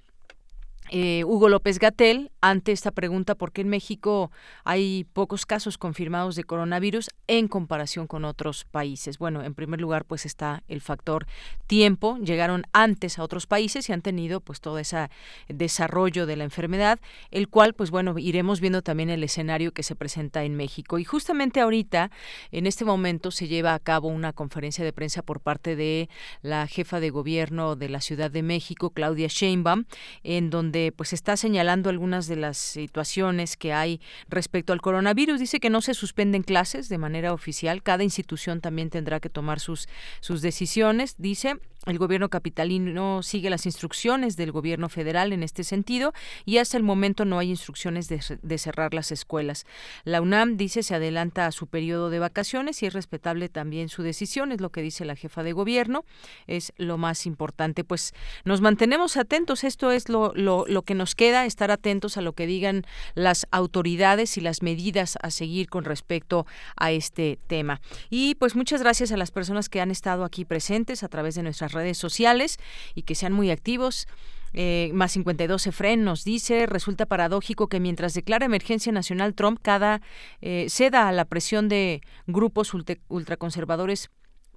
eh, 0.91 1.25
Hugo 1.25 1.49
López 1.49 1.79
Gatel 1.79 2.31
ante 2.41 2.73
esta 2.73 2.91
pregunta 2.91 3.35
por 3.35 3.53
qué 3.53 3.63
en 3.63 3.69
México 3.69 4.31
hay 4.65 5.05
pocos 5.13 5.47
casos 5.47 5.79
confirmados 5.79 6.37
de 6.37 6.45
coronavirus 6.45 7.11
en 7.27 7.49
comparación 7.49 8.07
con 8.07 8.25
otros 8.25 8.65
países. 8.65 9.19
Bueno, 9.19 9.43
en 9.43 9.55
primer 9.55 9.81
lugar 9.81 10.05
pues 10.05 10.27
está 10.27 10.63
el 10.69 10.81
factor 10.81 11.27
tiempo, 11.67 12.19
llegaron 12.19 12.65
antes 12.73 13.19
a 13.19 13.25
otros 13.25 13.47
países 13.47 13.89
y 13.89 13.93
han 13.93 14.03
tenido 14.03 14.41
pues 14.41 14.61
todo 14.61 14.79
ese 14.79 15.09
desarrollo 15.49 16.27
de 16.27 16.37
la 16.37 16.45
enfermedad, 16.45 17.01
el 17.31 17.49
cual 17.49 17.75
pues 17.75 17.91
bueno, 17.91 18.17
iremos 18.19 18.61
viendo 18.61 18.83
también 18.83 19.11
el 19.11 19.25
escenario 19.25 19.73
que 19.73 19.83
se 19.83 19.97
presenta 19.97 20.45
en 20.45 20.55
México. 20.55 20.99
Y 20.99 21.05
justamente 21.05 21.61
ahorita, 21.61 22.11
en 22.53 22.67
este 22.67 22.85
momento 22.85 23.31
se 23.31 23.49
lleva 23.49 23.75
a 23.75 23.81
cabo 23.81 24.09
una 24.09 24.33
conferencia 24.33 24.85
de 24.85 24.93
prensa 24.93 25.23
por 25.23 25.41
parte 25.41 25.75
de 25.75 26.09
la 26.43 26.67
jefa 26.67 27.01
de 27.01 27.11
gobierno 27.11 27.75
de 27.77 27.89
la 27.89 28.01
Ciudad 28.01 28.31
de 28.31 28.43
México, 28.43 28.91
Claudia 28.91 29.29
Sheinbaum, 29.29 29.85
en 30.23 30.51
donde 30.51 30.76
pues 30.97 31.13
está 31.13 31.37
señalando 31.37 31.91
algunas 31.91 32.27
de 32.27 32.37
las 32.37 32.57
situaciones 32.57 33.57
que 33.57 33.73
hay 33.73 34.01
respecto 34.29 34.73
al 34.73 34.81
coronavirus. 34.81 35.41
Dice 35.41 35.61
que 35.61 35.71
no 35.71 35.81
se 35.81 35.95
suspenden 35.95 36.43
clases 36.43 36.89
de 36.89 36.99
manera 36.99 37.33
oficial, 37.33 37.83
cada 37.83 38.05
institución 38.05 38.61
también 38.61 38.91
tendrá 38.91 39.21
que 39.21 39.31
tomar 39.31 39.61
sus, 39.61 39.89
sus 40.21 40.43
decisiones. 40.43 41.17
Dice, 41.19 41.59
el 41.87 41.99
gobierno 41.99 42.29
capitalino 42.29 43.23
sigue 43.23 43.51
las 43.51 43.65
instrucciones 43.67 44.37
del 44.37 44.53
gobierno 44.53 44.89
federal 44.89 45.33
en 45.33 45.43
este 45.43 45.65
sentido 45.65 46.13
y 46.45 46.59
hasta 46.59 46.77
el 46.77 46.83
momento 46.83 47.25
no 47.25 47.39
hay 47.39 47.51
instrucciones 47.51 48.09
de, 48.09 48.59
cerrar 48.59 48.95
las 48.95 49.13
escuelas. 49.13 49.67
La 50.05 50.21
UNAM 50.21 50.57
dice 50.57 50.83
se 50.83 50.95
adelanta 50.95 51.47
a 51.47 51.53
su 51.53 51.67
periodo 51.67 52.11
de 52.11 52.19
vacaciones 52.19 52.83
y 52.83 52.87
es 52.87 52.93
respetable 52.93 53.49
también 53.49 53.89
su 53.89 54.03
decisión, 54.03 54.51
es 54.51 54.61
lo 54.61 54.71
que 54.71 54.83
dice 54.83 55.05
la 55.05 55.15
jefa 55.15 55.43
de 55.43 55.53
gobierno, 55.53 56.05
es 56.47 56.73
lo 56.77 56.99
más 56.99 57.27
importante. 57.27 57.85
Pues 57.85 58.15
nos 58.45 58.61
mantenemos 58.61 59.17
atentos, 59.17 59.63
esto 59.63 59.93
es 59.93 60.09
lo, 60.09 60.33
lo 60.35 60.83
que 60.83 60.95
nos 60.95 61.15
queda, 61.15 61.45
estar 61.45 61.71
atentos 61.71 62.17
a 62.17 62.21
lo 62.21 62.33
que 62.33 62.47
digan 62.47 62.85
las 63.15 63.47
autoridades 63.51 64.37
y 64.37 64.41
las 64.41 64.63
medidas 64.63 65.19
a 65.23 65.31
seguir 65.31 65.69
con 65.69 65.85
respecto 65.85 66.47
a 66.77 66.91
este 66.91 67.39
tema. 67.47 67.81
Y 68.11 68.35
pues 68.37 68.57
muchas 68.57 68.81
gracias 68.81 69.13
a 69.13 69.17
las 69.17 69.31
personas 69.31 69.69
que 69.69 69.81
han 69.81 69.91
estado 69.91 70.25
aquí 70.25 70.45
presentes 70.45 71.03
a 71.03 71.09
través 71.09 71.35
de 71.35 71.43
nuestras 71.43 71.76
redes 71.77 71.99
sociales 71.99 72.59
y 72.95 73.03
que 73.03 73.15
sean 73.15 73.33
muy 73.33 73.51
activos. 73.51 74.09
Eh, 74.53 74.91
más 74.95 75.13
52 75.13 75.67
Efren 75.67 76.03
nos 76.03 76.25
dice, 76.25 76.67
resulta 76.67 77.05
paradójico 77.07 77.69
que 77.69 77.79
mientras 77.79 78.15
declara 78.15 78.47
emergencia 78.47 78.91
nacional 78.91 79.35
Trump, 79.35 79.59
cada 79.61 80.01
eh, 80.41 80.67
ceda 80.71 81.09
a 81.09 81.13
la 81.13 81.27
presión 81.27 81.69
de 81.69 82.01
grupos 82.27 82.73
ultraconservadores 83.09 84.11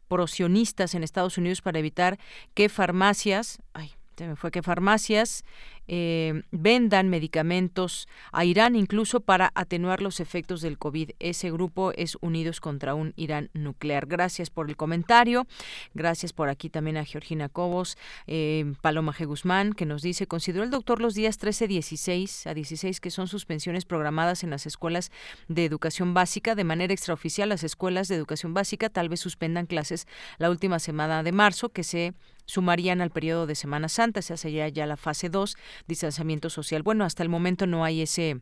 prosionistas 0.08 0.96
en 0.96 1.04
Estados 1.04 1.38
Unidos 1.38 1.62
para 1.62 1.80
evitar 1.80 2.18
que 2.54 2.70
farmacias, 2.70 3.60
ay, 3.74 3.92
se 4.18 4.28
me 4.28 4.36
fue 4.36 4.52
que 4.52 4.62
farmacias 4.62 5.44
eh, 5.92 6.44
vendan 6.52 7.10
medicamentos 7.10 8.08
a 8.32 8.46
Irán 8.46 8.76
incluso 8.76 9.22
para 9.22 9.52
atenuar 9.56 10.04
los 10.04 10.20
efectos 10.20 10.62
del 10.62 10.78
COVID. 10.78 11.12
Ese 11.18 11.50
grupo 11.50 11.92
es 11.96 12.16
Unidos 12.22 12.62
contra 12.62 12.94
un 12.94 13.14
Irán 13.16 13.50
nuclear. 13.54 14.06
Gracias 14.06 14.52
por 14.52 14.70
el 14.70 14.78
comentario. 14.78 15.48
Gracias 15.96 16.32
por 16.32 16.48
aquí 16.48 16.70
también 16.70 16.98
a 16.98 17.06
Georgina 17.06 17.50
Cobos, 17.50 17.98
eh, 18.28 18.72
Paloma 18.82 19.14
G. 19.14 19.26
Guzmán, 19.26 19.74
que 19.74 19.88
nos 19.88 20.04
dice, 20.04 20.28
consideró 20.28 20.64
el 20.64 20.70
doctor 20.70 21.02
los 21.02 21.16
días 21.16 21.40
13, 21.40 21.68
16 21.68 22.46
a 22.46 22.54
16 22.54 23.00
que 23.00 23.10
son 23.10 23.28
suspensiones 23.28 23.86
programadas 23.86 24.44
en 24.44 24.52
las 24.52 24.68
escuelas 24.68 25.12
de 25.48 25.66
educación 25.66 26.14
básica. 26.14 26.54
De 26.54 26.64
manera 26.64 26.94
extraoficial, 26.94 27.50
las 27.50 27.64
escuelas 27.64 28.08
de 28.08 28.16
educación 28.16 28.54
básica 28.54 28.90
tal 28.90 29.10
vez 29.10 29.22
suspendan 29.22 29.66
clases 29.66 30.06
la 30.38 30.52
última 30.52 30.78
semana 30.78 31.24
de 31.24 31.32
marzo, 31.32 31.70
que 31.70 31.84
se 31.84 32.14
sumarían 32.50 33.00
al 33.00 33.12
periodo 33.12 33.46
de 33.46 33.54
Semana 33.54 33.90
Santa, 33.90 34.24
se 34.24 34.34
hace 34.34 34.52
ya, 34.52 34.68
ya 34.68 34.88
la 34.88 34.98
fase 34.98 35.30
2, 35.30 35.56
distanciamiento 35.88 36.50
social. 36.50 36.84
Bueno, 36.84 37.06
hasta 37.06 37.24
el 37.24 37.30
momento 37.30 37.68
no 37.68 37.84
hay 37.84 38.02
ese 38.02 38.42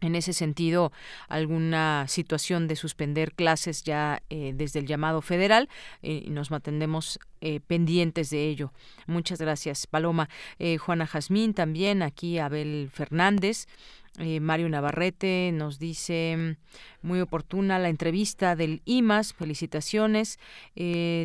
en 0.00 0.14
ese 0.14 0.32
sentido 0.32 0.92
alguna 1.28 2.06
situación 2.08 2.68
de 2.68 2.76
suspender 2.76 3.34
clases 3.34 3.82
ya 3.82 4.22
eh, 4.30 4.52
desde 4.54 4.78
el 4.78 4.86
llamado 4.86 5.22
federal 5.22 5.68
eh, 6.02 6.22
y 6.26 6.30
nos 6.30 6.50
mantendremos 6.50 7.18
eh, 7.40 7.60
pendientes 7.60 8.30
de 8.30 8.48
ello. 8.48 8.72
Muchas 9.06 9.40
gracias, 9.40 9.86
Paloma. 9.86 10.28
Juana 10.80 11.06
Jazmín 11.06 11.54
también, 11.54 12.02
aquí 12.02 12.38
Abel 12.38 12.90
Fernández. 12.92 13.66
Mario 14.40 14.68
Navarrete 14.68 15.52
nos 15.54 15.78
dice 15.78 16.56
muy 17.02 17.20
oportuna 17.20 17.78
la 17.78 17.88
entrevista 17.88 18.56
del 18.56 18.82
IMAS, 18.84 19.32
felicitaciones. 19.32 20.38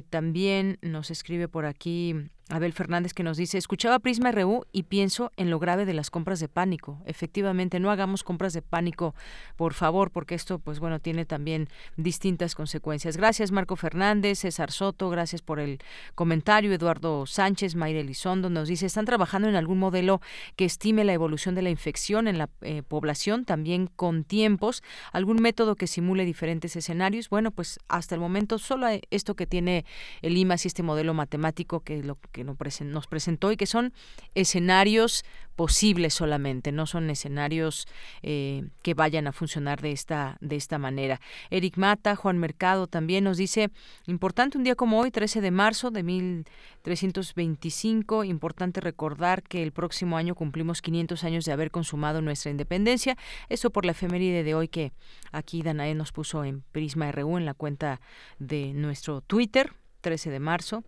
también 0.09 0.77
nos 0.83 1.09
escribe 1.09 1.47
por 1.47 1.65
aquí 1.65 2.29
Abel 2.49 2.73
Fernández 2.73 3.13
que 3.13 3.23
nos 3.23 3.37
dice, 3.37 3.57
escuchaba 3.57 3.99
Prisma 3.99 4.31
RU 4.31 4.65
y 4.71 4.83
pienso 4.83 5.31
en 5.37 5.49
lo 5.49 5.59
grave 5.59 5.85
de 5.85 5.93
las 5.93 6.09
compras 6.09 6.39
de 6.39 6.49
pánico. 6.49 7.01
Efectivamente, 7.05 7.79
no 7.79 7.89
hagamos 7.89 8.23
compras 8.23 8.51
de 8.53 8.61
pánico, 8.61 9.15
por 9.55 9.73
favor, 9.73 10.11
porque 10.11 10.35
esto, 10.35 10.59
pues 10.59 10.79
bueno, 10.79 10.99
tiene 10.99 11.25
también 11.25 11.69
distintas 11.95 12.53
consecuencias. 12.53 13.15
Gracias, 13.15 13.51
Marco 13.51 13.75
Fernández, 13.77 14.39
César 14.39 14.71
Soto, 14.71 15.09
gracias 15.09 15.41
por 15.41 15.59
el 15.59 15.79
comentario. 16.15 16.73
Eduardo 16.73 17.25
Sánchez, 17.25 17.75
Mayre 17.75 18.01
Elizondo 18.01 18.49
nos 18.49 18.67
dice, 18.67 18.87
¿están 18.87 19.05
trabajando 19.05 19.47
en 19.47 19.55
algún 19.55 19.79
modelo 19.79 20.21
que 20.57 20.65
estime 20.65 21.05
la 21.05 21.13
evolución 21.13 21.55
de 21.55 21.61
la 21.61 21.69
infección 21.69 22.27
en 22.27 22.37
la 22.37 22.49
eh, 22.61 22.83
población, 22.83 23.45
también 23.45 23.87
con 23.87 24.25
tiempos? 24.25 24.83
¿Algún 25.13 25.41
método 25.41 25.75
que 25.75 25.87
simule 25.87 26.25
diferentes 26.25 26.75
escenarios? 26.75 27.29
Bueno, 27.29 27.51
pues 27.51 27.79
hasta 27.87 28.15
el 28.15 28.21
momento 28.21 28.59
solo 28.59 28.87
esto 29.11 29.35
que 29.35 29.47
tiene 29.47 29.85
el 30.21 30.37
IMAS 30.37 30.65
y 30.65 30.67
este 30.67 30.83
modelo 30.83 31.13
matemático 31.13 31.79
que 31.79 32.03
lo 32.03 32.17
que 32.33 32.42
nos 32.43 33.07
presentó 33.07 33.51
y 33.51 33.57
que 33.57 33.65
son 33.65 33.93
escenarios 34.35 35.25
posibles 35.55 36.13
solamente, 36.13 36.71
no 36.71 36.85
son 36.85 37.09
escenarios 37.09 37.87
eh, 38.21 38.63
que 38.81 38.93
vayan 38.93 39.27
a 39.27 39.31
funcionar 39.31 39.81
de 39.81 39.91
esta, 39.91 40.37
de 40.41 40.55
esta 40.55 40.77
manera. 40.77 41.19
Eric 41.49 41.77
Mata, 41.77 42.15
Juan 42.15 42.37
Mercado 42.37 42.87
también 42.87 43.23
nos 43.23 43.37
dice, 43.37 43.69
importante 44.07 44.57
un 44.57 44.63
día 44.63 44.75
como 44.75 44.99
hoy, 44.99 45.11
13 45.11 45.41
de 45.41 45.51
marzo 45.51 45.91
de 45.91 46.03
1325, 46.03 48.23
importante 48.23 48.81
recordar 48.81 49.43
que 49.43 49.63
el 49.63 49.71
próximo 49.71 50.17
año 50.17 50.35
cumplimos 50.35 50.81
500 50.81 51.23
años 51.23 51.45
de 51.45 51.51
haber 51.51 51.71
consumado 51.71 52.21
nuestra 52.21 52.51
independencia, 52.51 53.17
eso 53.49 53.69
por 53.69 53.85
la 53.85 53.91
efeméride 53.91 54.43
de 54.43 54.55
hoy 54.55 54.67
que 54.67 54.91
aquí 55.31 55.61
Danae 55.61 55.95
nos 55.95 56.11
puso 56.11 56.43
en 56.43 56.61
Prisma 56.71 57.11
RU 57.11 57.37
en 57.37 57.45
la 57.45 57.53
cuenta 57.53 58.01
de 58.39 58.73
nuestro 58.73 59.21
Twitter, 59.21 59.73
13 60.01 60.31
de 60.31 60.39
marzo. 60.39 60.83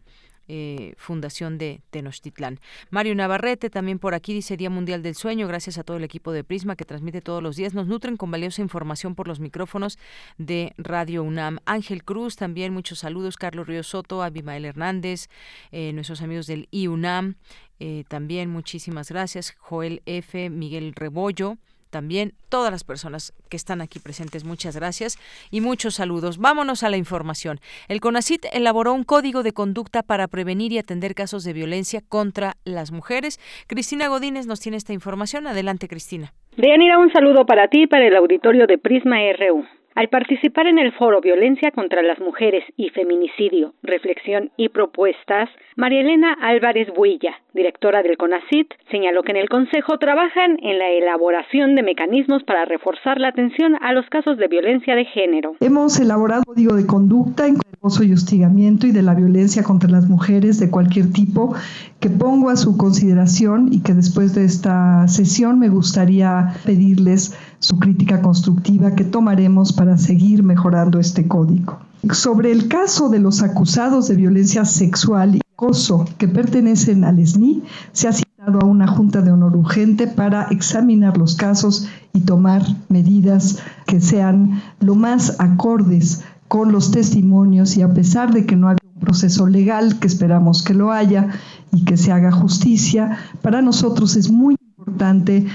Eh, 0.48 0.94
Fundación 0.98 1.58
de 1.58 1.82
Tenochtitlán. 1.90 2.60
Mario 2.92 3.16
Navarrete 3.16 3.72
también 3.72 3.98
por 3.98 4.14
aquí 4.14 4.32
dice 4.32 4.58
Día 4.58 4.70
Mundial 4.70 5.02
del 5.02 5.16
Sueño. 5.16 5.48
Gracias 5.48 5.80
a 5.80 5.84
todo 5.84 5.98
el 5.98 6.04
equipo 6.04 6.32
de 6.32 6.44
Prisma 6.44 6.76
que 6.76 6.86
transmite 6.86 7.22
todos 7.22 7.42
los 7.42 7.56
días. 7.56 7.74
Nos 7.74 7.88
nutren 7.88 8.16
con 8.16 8.30
valiosa 8.30 8.62
información 8.62 9.16
por 9.16 9.28
los 9.28 9.40
micrófonos 9.40 9.98
de 10.38 10.74
Radio 10.78 11.24
UNAM. 11.24 11.58
Ángel 11.66 12.04
Cruz 12.04 12.36
también, 12.36 12.74
muchos 12.74 13.00
saludos. 13.00 13.38
Carlos 13.38 13.66
Río 13.66 13.82
Soto, 13.82 14.22
Abimael 14.22 14.66
Hernández, 14.66 15.30
eh, 15.72 15.94
nuestros 15.94 16.22
amigos 16.22 16.46
del 16.46 16.68
IUNAM. 16.70 17.36
Eh, 17.80 18.04
también 18.08 18.50
muchísimas 18.50 19.10
gracias. 19.10 19.56
Joel 19.58 20.04
F., 20.06 20.50
Miguel 20.52 20.94
Rebollo 20.94 21.58
también 21.96 22.34
todas 22.50 22.72
las 22.72 22.84
personas 22.84 23.32
que 23.50 23.56
están 23.56 23.80
aquí 23.80 24.00
presentes. 24.00 24.44
Muchas 24.44 24.76
gracias 24.76 25.18
y 25.50 25.62
muchos 25.62 25.96
saludos. 25.96 26.40
Vámonos 26.40 26.84
a 26.84 26.90
la 26.90 26.98
información. 26.98 27.60
El 27.88 28.02
CONACIT 28.02 28.48
elaboró 28.52 28.92
un 28.92 29.06
código 29.06 29.44
de 29.44 29.54
conducta 29.54 30.04
para 30.04 30.28
prevenir 30.28 30.74
y 30.74 30.78
atender 30.78 31.16
casos 31.16 31.46
de 31.46 31.54
violencia 31.54 32.02
contra 32.10 32.56
las 32.66 32.92
mujeres. 32.92 33.40
Cristina 33.68 34.10
Godínez 34.10 34.46
nos 34.46 34.60
tiene 34.60 34.76
esta 34.76 34.92
información. 34.92 35.48
Adelante, 35.48 35.88
Cristina. 35.88 36.34
Deyanira, 36.58 37.00
un 37.00 37.14
saludo 37.14 37.46
para 37.46 37.70
ti 37.70 37.84
y 37.84 37.88
para 37.88 38.06
el 38.06 38.18
auditorio 38.18 38.68
de 38.68 38.78
Prisma 38.78 39.16
RU. 39.40 39.66
Al 39.96 40.10
participar 40.10 40.68
en 40.68 40.78
el 40.78 40.92
foro 40.92 41.22
Violencia 41.22 41.72
contra 41.72 42.02
las 42.02 42.20
Mujeres 42.20 42.66
y 42.76 42.90
Feminicidio, 42.90 43.74
Reflexión 43.84 44.52
y 44.58 44.68
Propuestas, 44.68 45.50
María 45.78 46.00
Elena 46.00 46.38
Álvarez 46.42 46.88
Builla, 46.96 47.34
directora 47.54 48.02
del 48.02 48.16
CONACIT, 48.16 48.68
señaló 48.90 49.24
que 49.24 49.32
en 49.32 49.38
el 49.38 49.50
Consejo 49.50 49.98
trabajan 50.00 50.58
en 50.64 50.80
la 50.80 50.88
elaboración 50.88 51.76
de 51.76 51.84
mecanismos 51.84 52.44
para 52.44 52.64
reforzar 52.64 53.20
la 53.20 53.28
atención 53.28 53.76
a 53.82 53.92
los 53.92 54.06
casos 54.10 54.38
de 54.38 54.48
violencia 54.48 54.96
de 54.96 55.04
género. 55.04 55.58
Hemos 55.60 56.00
elaborado 56.00 56.44
un 56.48 56.54
código 56.54 56.76
de 56.78 56.88
conducta 56.88 57.46
en 57.46 57.58
acoso 57.74 58.06
y 58.06 58.14
hostigamiento 58.14 58.88
y 58.88 58.94
de 58.94 59.02
la 59.02 59.16
violencia 59.16 59.64
contra 59.64 59.90
las 59.90 60.08
mujeres 60.08 60.62
de 60.62 60.72
cualquier 60.72 61.12
tipo 61.12 61.54
que 62.00 62.10
pongo 62.10 62.52
a 62.52 62.56
su 62.56 62.78
consideración 62.78 63.68
y 63.74 63.84
que 63.84 63.94
después 63.94 64.34
de 64.34 64.46
esta 64.46 65.06
sesión 65.10 65.60
me 65.60 65.68
gustaría 65.68 66.54
pedirles 66.66 67.38
su 67.60 67.80
crítica 67.80 68.22
constructiva 68.22 68.96
que 68.96 69.04
tomaremos 69.04 69.74
para 69.74 69.98
seguir 69.98 70.42
mejorando 70.42 71.02
este 71.02 71.28
código. 71.28 71.80
Sobre 72.12 72.54
el 72.54 72.70
caso 72.70 73.10
de 73.10 73.20
los 73.20 73.44
acusados 73.44 74.08
de 74.08 74.16
violencia 74.16 74.64
sexual 74.64 75.42
acoso 75.56 76.06
que 76.18 76.28
pertenecen 76.28 77.06
al 77.06 77.26
SNI, 77.26 77.64
se 77.94 78.10
ha 78.10 78.12
citado 78.12 78.60
a 78.62 78.66
una 78.66 78.88
junta 78.88 79.22
de 79.22 79.32
honor 79.32 79.56
urgente 79.56 80.06
para 80.06 80.48
examinar 80.52 81.18
los 81.18 81.36
casos 81.36 81.88
y 82.12 82.22
tomar 82.22 82.62
medidas 82.90 83.60
que 83.88 84.02
sean 84.02 84.62
lo 84.82 84.96
más 84.96 85.40
acordes 85.40 86.26
con 86.50 86.74
los 86.74 86.92
testimonios 86.92 87.78
y 87.78 87.84
a 87.84 87.94
pesar 87.94 88.34
de 88.34 88.46
que 88.46 88.58
no 88.58 88.68
haya 88.68 88.80
un 88.94 89.00
proceso 89.00 89.48
legal, 89.48 89.98
que 90.00 90.08
esperamos 90.08 90.62
que 90.62 90.74
lo 90.74 90.92
haya 90.92 91.30
y 91.72 91.86
que 91.86 91.96
se 91.96 92.12
haga 92.12 92.34
justicia, 92.34 93.18
para 93.42 93.62
nosotros 93.62 94.18
es 94.18 94.30
muy 94.30 94.58
importante 94.78 95.46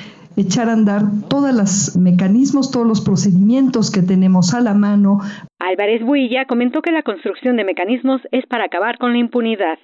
echar 0.41 0.69
a 0.69 0.73
andar 0.73 1.03
todos 1.29 1.55
los 1.55 1.97
mecanismos, 1.97 2.71
todos 2.71 2.87
los 2.87 3.01
procedimientos 3.01 3.91
que 3.91 4.03
tenemos 4.03 4.55
a 4.55 4.61
la 4.61 4.75
mano. 4.75 5.21
Álvarez 5.59 6.03
Builla 6.05 6.47
comentó 6.47 6.83
que 6.83 6.91
la 6.91 7.03
construcción 7.03 7.57
de 7.57 7.65
mecanismos 7.65 8.21
es 8.33 8.47
para 8.47 8.65
acabar 8.65 8.99
con 8.99 9.13
la 9.13 9.19
impunidad. 9.19 9.79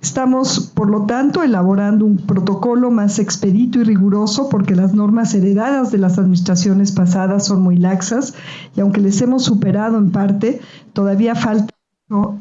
Estamos, 0.00 0.72
por 0.74 0.90
lo 0.90 1.06
tanto, 1.06 1.42
elaborando 1.42 2.04
un 2.04 2.18
protocolo 2.26 2.90
más 2.90 3.18
expedito 3.18 3.80
y 3.80 3.84
riguroso 3.84 4.48
porque 4.50 4.74
las 4.74 4.94
normas 4.94 5.34
heredadas 5.34 5.90
de 5.90 5.98
las 5.98 6.18
administraciones 6.18 6.92
pasadas 6.92 7.46
son 7.46 7.62
muy 7.62 7.76
laxas 7.76 8.34
y 8.76 8.80
aunque 8.80 9.00
les 9.00 9.20
hemos 9.22 9.44
superado 9.44 9.98
en 9.98 10.12
parte, 10.12 10.60
todavía 10.92 11.34
falta 11.34 11.74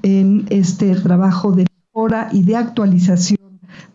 en 0.04 0.46
este 0.50 0.94
trabajo 0.96 1.52
de 1.54 1.66
mejora 1.94 2.30
y 2.32 2.44
de 2.44 2.56
actualización 2.56 3.45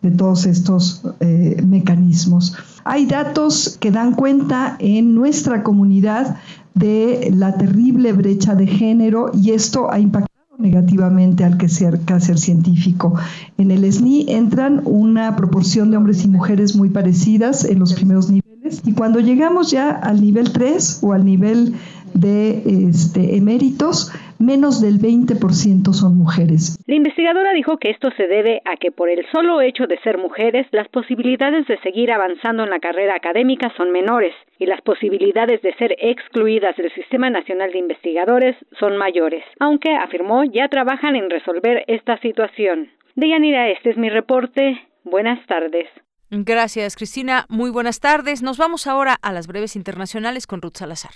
de 0.01 0.11
todos 0.11 0.45
estos 0.45 1.03
eh, 1.19 1.61
mecanismos. 1.65 2.55
Hay 2.83 3.05
datos 3.05 3.77
que 3.79 3.91
dan 3.91 4.13
cuenta 4.13 4.75
en 4.79 5.13
nuestra 5.15 5.63
comunidad 5.63 6.37
de 6.73 7.31
la 7.33 7.57
terrible 7.57 8.13
brecha 8.13 8.55
de 8.55 8.67
género 8.67 9.31
y 9.33 9.51
esto 9.51 9.91
ha 9.91 9.99
impactado 9.99 10.31
negativamente 10.57 11.43
al 11.43 11.57
quehacer, 11.57 11.99
científico. 12.37 13.15
En 13.57 13.71
el 13.71 13.91
SNI 13.91 14.25
entran 14.29 14.81
una 14.85 15.35
proporción 15.35 15.91
de 15.91 15.97
hombres 15.97 16.23
y 16.23 16.27
mujeres 16.27 16.75
muy 16.75 16.89
parecidas 16.89 17.65
en 17.65 17.79
los 17.79 17.93
primeros 17.93 18.29
niveles 18.29 18.81
y 18.85 18.93
cuando 18.93 19.19
llegamos 19.19 19.71
ya 19.71 19.89
al 19.89 20.21
nivel 20.21 20.51
3 20.53 20.99
o 21.01 21.13
al 21.13 21.25
nivel 21.25 21.75
de 22.13 22.89
este, 22.89 23.37
eméritos, 23.37 24.11
menos 24.41 24.81
del 24.81 24.99
20% 24.99 25.93
son 25.93 26.17
mujeres. 26.17 26.77
La 26.87 26.95
investigadora 26.95 27.53
dijo 27.53 27.77
que 27.77 27.89
esto 27.89 28.09
se 28.17 28.27
debe 28.27 28.61
a 28.65 28.77
que 28.77 28.91
por 28.91 29.09
el 29.09 29.25
solo 29.31 29.61
hecho 29.61 29.87
de 29.87 29.99
ser 29.99 30.17
mujeres, 30.17 30.67
las 30.71 30.87
posibilidades 30.89 31.67
de 31.67 31.79
seguir 31.79 32.11
avanzando 32.11 32.63
en 32.63 32.69
la 32.69 32.79
carrera 32.79 33.15
académica 33.15 33.71
son 33.77 33.91
menores 33.91 34.33
y 34.59 34.65
las 34.65 34.81
posibilidades 34.81 35.61
de 35.61 35.73
ser 35.75 35.95
excluidas 35.99 36.75
del 36.77 36.93
Sistema 36.93 37.29
Nacional 37.29 37.71
de 37.71 37.79
Investigadores 37.79 38.55
son 38.79 38.97
mayores, 38.97 39.43
aunque, 39.59 39.95
afirmó, 39.95 40.43
ya 40.43 40.67
trabajan 40.67 41.15
en 41.15 41.29
resolver 41.29 41.83
esta 41.87 42.17
situación. 42.19 42.89
Deyanira, 43.15 43.69
este 43.69 43.91
es 43.91 43.97
mi 43.97 44.09
reporte. 44.09 44.79
Buenas 45.03 45.45
tardes. 45.47 45.87
Gracias, 46.29 46.95
Cristina. 46.95 47.45
Muy 47.49 47.69
buenas 47.69 47.99
tardes. 47.99 48.41
Nos 48.41 48.57
vamos 48.57 48.87
ahora 48.87 49.17
a 49.21 49.33
las 49.33 49.47
breves 49.47 49.75
internacionales 49.75 50.47
con 50.47 50.61
Ruth 50.61 50.77
Salazar. 50.77 51.11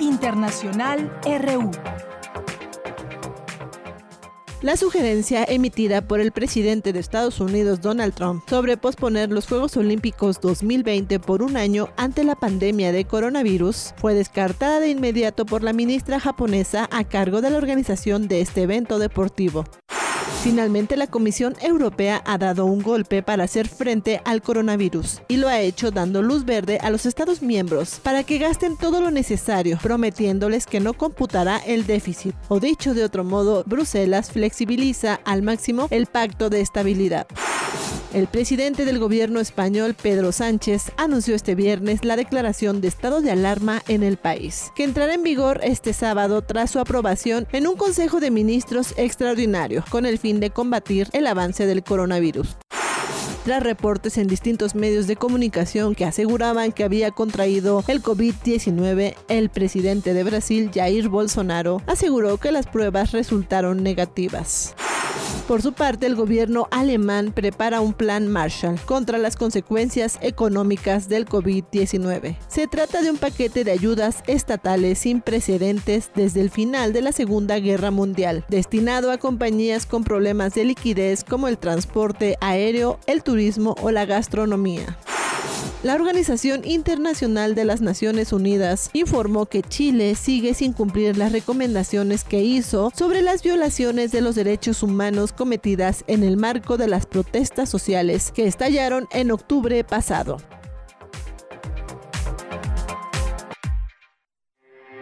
Internacional 0.00 1.12
RU. 1.24 1.70
La 4.62 4.76
sugerencia 4.76 5.44
emitida 5.44 6.06
por 6.06 6.20
el 6.20 6.32
presidente 6.32 6.92
de 6.92 7.00
Estados 7.00 7.40
Unidos 7.40 7.80
Donald 7.80 8.14
Trump 8.14 8.42
sobre 8.48 8.76
posponer 8.76 9.30
los 9.30 9.46
Juegos 9.46 9.76
Olímpicos 9.76 10.40
2020 10.40 11.18
por 11.20 11.42
un 11.42 11.56
año 11.56 11.88
ante 11.96 12.24
la 12.24 12.34
pandemia 12.34 12.92
de 12.92 13.06
coronavirus 13.06 13.94
fue 13.96 14.14
descartada 14.14 14.80
de 14.80 14.90
inmediato 14.90 15.46
por 15.46 15.62
la 15.62 15.72
ministra 15.72 16.20
japonesa 16.20 16.88
a 16.92 17.04
cargo 17.04 17.40
de 17.40 17.50
la 17.50 17.58
organización 17.58 18.28
de 18.28 18.42
este 18.42 18.62
evento 18.62 18.98
deportivo. 18.98 19.64
Finalmente, 20.42 20.96
la 20.96 21.06
Comisión 21.06 21.54
Europea 21.60 22.22
ha 22.24 22.38
dado 22.38 22.64
un 22.64 22.80
golpe 22.80 23.22
para 23.22 23.44
hacer 23.44 23.68
frente 23.68 24.22
al 24.24 24.40
coronavirus 24.40 25.20
y 25.28 25.36
lo 25.36 25.48
ha 25.48 25.60
hecho 25.60 25.90
dando 25.90 26.22
luz 26.22 26.46
verde 26.46 26.78
a 26.80 26.88
los 26.88 27.04
Estados 27.04 27.42
miembros 27.42 28.00
para 28.02 28.24
que 28.24 28.38
gasten 28.38 28.78
todo 28.78 29.02
lo 29.02 29.10
necesario, 29.10 29.78
prometiéndoles 29.82 30.64
que 30.64 30.80
no 30.80 30.94
computará 30.94 31.58
el 31.58 31.86
déficit. 31.86 32.34
O 32.48 32.58
dicho 32.58 32.94
de 32.94 33.04
otro 33.04 33.22
modo, 33.22 33.64
Bruselas 33.66 34.30
flexibiliza 34.30 35.20
al 35.26 35.42
máximo 35.42 35.88
el 35.90 36.06
pacto 36.06 36.48
de 36.48 36.62
estabilidad. 36.62 37.26
El 38.12 38.26
presidente 38.26 38.84
del 38.84 38.98
gobierno 38.98 39.38
español, 39.38 39.94
Pedro 39.94 40.32
Sánchez, 40.32 40.90
anunció 40.96 41.36
este 41.36 41.54
viernes 41.54 42.04
la 42.04 42.16
declaración 42.16 42.80
de 42.80 42.88
estado 42.88 43.20
de 43.20 43.30
alarma 43.30 43.82
en 43.86 44.02
el 44.02 44.16
país, 44.16 44.72
que 44.74 44.82
entrará 44.82 45.14
en 45.14 45.22
vigor 45.22 45.60
este 45.62 45.92
sábado 45.92 46.42
tras 46.42 46.72
su 46.72 46.80
aprobación 46.80 47.46
en 47.52 47.68
un 47.68 47.76
Consejo 47.76 48.18
de 48.18 48.32
Ministros 48.32 48.94
extraordinario, 48.96 49.84
con 49.90 50.06
el 50.06 50.18
fin 50.18 50.40
de 50.40 50.50
combatir 50.50 51.06
el 51.12 51.28
avance 51.28 51.66
del 51.66 51.84
coronavirus 51.84 52.56
tras 53.44 53.62
reportes 53.62 54.18
en 54.18 54.26
distintos 54.26 54.74
medios 54.74 55.06
de 55.06 55.16
comunicación 55.16 55.94
que 55.94 56.04
aseguraban 56.04 56.72
que 56.72 56.84
había 56.84 57.10
contraído 57.10 57.82
el 57.88 58.02
COVID-19, 58.02 59.14
el 59.28 59.48
presidente 59.50 60.14
de 60.14 60.24
Brasil, 60.24 60.70
Jair 60.72 61.08
Bolsonaro, 61.08 61.82
aseguró 61.86 62.36
que 62.38 62.52
las 62.52 62.66
pruebas 62.66 63.12
resultaron 63.12 63.82
negativas. 63.82 64.74
Por 65.50 65.62
su 65.62 65.72
parte, 65.72 66.06
el 66.06 66.14
gobierno 66.14 66.68
alemán 66.70 67.32
prepara 67.32 67.80
un 67.80 67.92
plan 67.92 68.28
Marshall 68.28 68.78
contra 68.84 69.18
las 69.18 69.34
consecuencias 69.34 70.16
económicas 70.22 71.08
del 71.08 71.26
COVID-19. 71.26 72.36
Se 72.46 72.68
trata 72.68 73.02
de 73.02 73.10
un 73.10 73.16
paquete 73.16 73.64
de 73.64 73.72
ayudas 73.72 74.22
estatales 74.28 75.00
sin 75.00 75.20
precedentes 75.20 76.12
desde 76.14 76.40
el 76.40 76.50
final 76.50 76.92
de 76.92 77.02
la 77.02 77.10
Segunda 77.10 77.58
Guerra 77.58 77.90
Mundial, 77.90 78.44
destinado 78.48 79.10
a 79.10 79.18
compañías 79.18 79.86
con 79.86 80.04
problemas 80.04 80.54
de 80.54 80.66
liquidez 80.66 81.24
como 81.24 81.48
el 81.48 81.58
transporte 81.58 82.36
aéreo, 82.40 83.00
el 83.08 83.24
turismo 83.24 83.29
o 83.80 83.90
la 83.90 84.06
gastronomía. 84.06 84.98
La 85.82 85.94
Organización 85.94 86.62
Internacional 86.64 87.54
de 87.54 87.64
las 87.64 87.80
Naciones 87.80 88.32
Unidas 88.32 88.90
informó 88.92 89.46
que 89.46 89.62
Chile 89.62 90.14
sigue 90.14 90.52
sin 90.52 90.72
cumplir 90.72 91.16
las 91.16 91.32
recomendaciones 91.32 92.24
que 92.24 92.42
hizo 92.42 92.92
sobre 92.94 93.22
las 93.22 93.42
violaciones 93.42 94.12
de 94.12 94.20
los 94.20 94.34
derechos 94.34 94.82
humanos 94.82 95.32
cometidas 95.32 96.04
en 96.06 96.22
el 96.22 96.36
marco 96.36 96.76
de 96.76 96.88
las 96.88 97.06
protestas 97.06 97.70
sociales 97.70 98.32
que 98.32 98.46
estallaron 98.46 99.06
en 99.12 99.30
octubre 99.30 99.82
pasado. 99.84 100.38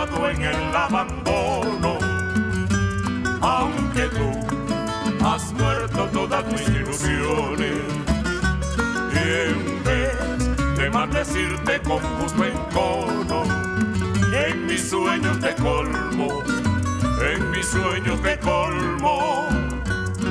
en 0.00 0.42
el 0.42 0.76
abandono, 0.76 1.98
aunque 3.40 4.02
tú 4.02 5.26
has 5.26 5.52
muerto 5.54 6.08
todas 6.12 6.46
mis 6.46 6.68
ilusiones 6.68 7.82
en 9.12 9.84
vez 9.84 10.76
de 10.76 10.90
maldecirte 10.90 11.80
con 11.82 11.98
justo 11.98 12.44
encono, 12.44 13.42
en 14.32 14.66
mis 14.66 14.88
sueños 14.88 15.40
de 15.40 15.54
colmo, 15.56 16.44
en 17.20 17.50
mis 17.50 17.66
sueños 17.66 18.22
de 18.22 18.38
colmo 18.38 19.67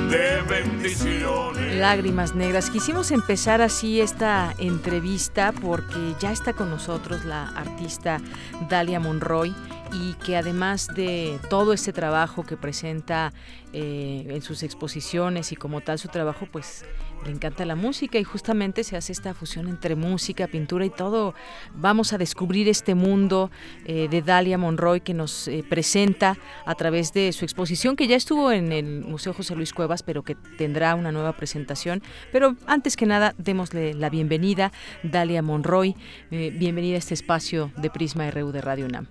de 0.08 0.42
bendiciones. 0.42 1.76
Lágrimas 1.76 2.34
negras. 2.34 2.70
Quisimos 2.70 3.10
empezar 3.10 3.60
así 3.60 4.00
esta 4.00 4.54
entrevista 4.58 5.52
porque 5.52 6.14
ya 6.18 6.32
está 6.32 6.52
con 6.52 6.70
nosotros 6.70 7.24
la 7.24 7.48
artista 7.48 8.20
Dalia 8.68 9.00
Monroy 9.00 9.54
y 9.92 10.14
que 10.14 10.36
además 10.36 10.88
de 10.88 11.38
todo 11.48 11.72
ese 11.72 11.92
trabajo 11.92 12.44
que 12.44 12.56
presenta 12.56 13.32
eh, 13.72 14.26
en 14.28 14.42
sus 14.42 14.62
exposiciones 14.62 15.52
y 15.52 15.56
como 15.56 15.80
tal 15.80 15.98
su 15.98 16.08
trabajo, 16.08 16.46
pues 16.50 16.84
le 17.24 17.32
encanta 17.32 17.64
la 17.64 17.74
música 17.74 18.18
y 18.18 18.24
justamente 18.24 18.84
se 18.84 18.96
hace 18.96 19.12
esta 19.12 19.34
fusión 19.34 19.68
entre 19.68 19.96
música, 19.96 20.46
pintura 20.46 20.84
y 20.84 20.90
todo. 20.90 21.34
Vamos 21.74 22.12
a 22.12 22.18
descubrir 22.18 22.68
este 22.68 22.94
mundo 22.94 23.50
eh, 23.84 24.08
de 24.08 24.22
Dalia 24.22 24.56
Monroy 24.56 25.00
que 25.00 25.14
nos 25.14 25.48
eh, 25.48 25.64
presenta 25.68 26.38
a 26.64 26.74
través 26.74 27.12
de 27.12 27.32
su 27.32 27.44
exposición 27.44 27.96
que 27.96 28.06
ya 28.06 28.16
estuvo 28.16 28.52
en 28.52 28.72
el 28.72 29.02
Museo 29.02 29.34
José 29.34 29.54
Luis 29.56 29.72
Cuevas, 29.72 30.02
pero 30.02 30.22
que 30.22 30.34
tendrá 30.56 30.94
una 30.94 31.12
nueva 31.12 31.32
presentación. 31.32 32.02
Pero 32.32 32.56
antes 32.66 32.96
que 32.96 33.06
nada, 33.06 33.34
démosle 33.36 33.94
la 33.94 34.10
bienvenida, 34.10 34.72
Dalia 35.02 35.42
Monroy. 35.42 35.96
Bienvenida 36.30 36.96
a 36.96 36.98
este 36.98 37.14
espacio 37.14 37.72
de 37.76 37.90
Prisma 37.90 38.30
RU 38.30 38.52
de 38.52 38.60
Radio 38.60 38.86
UNAM. 38.86 39.08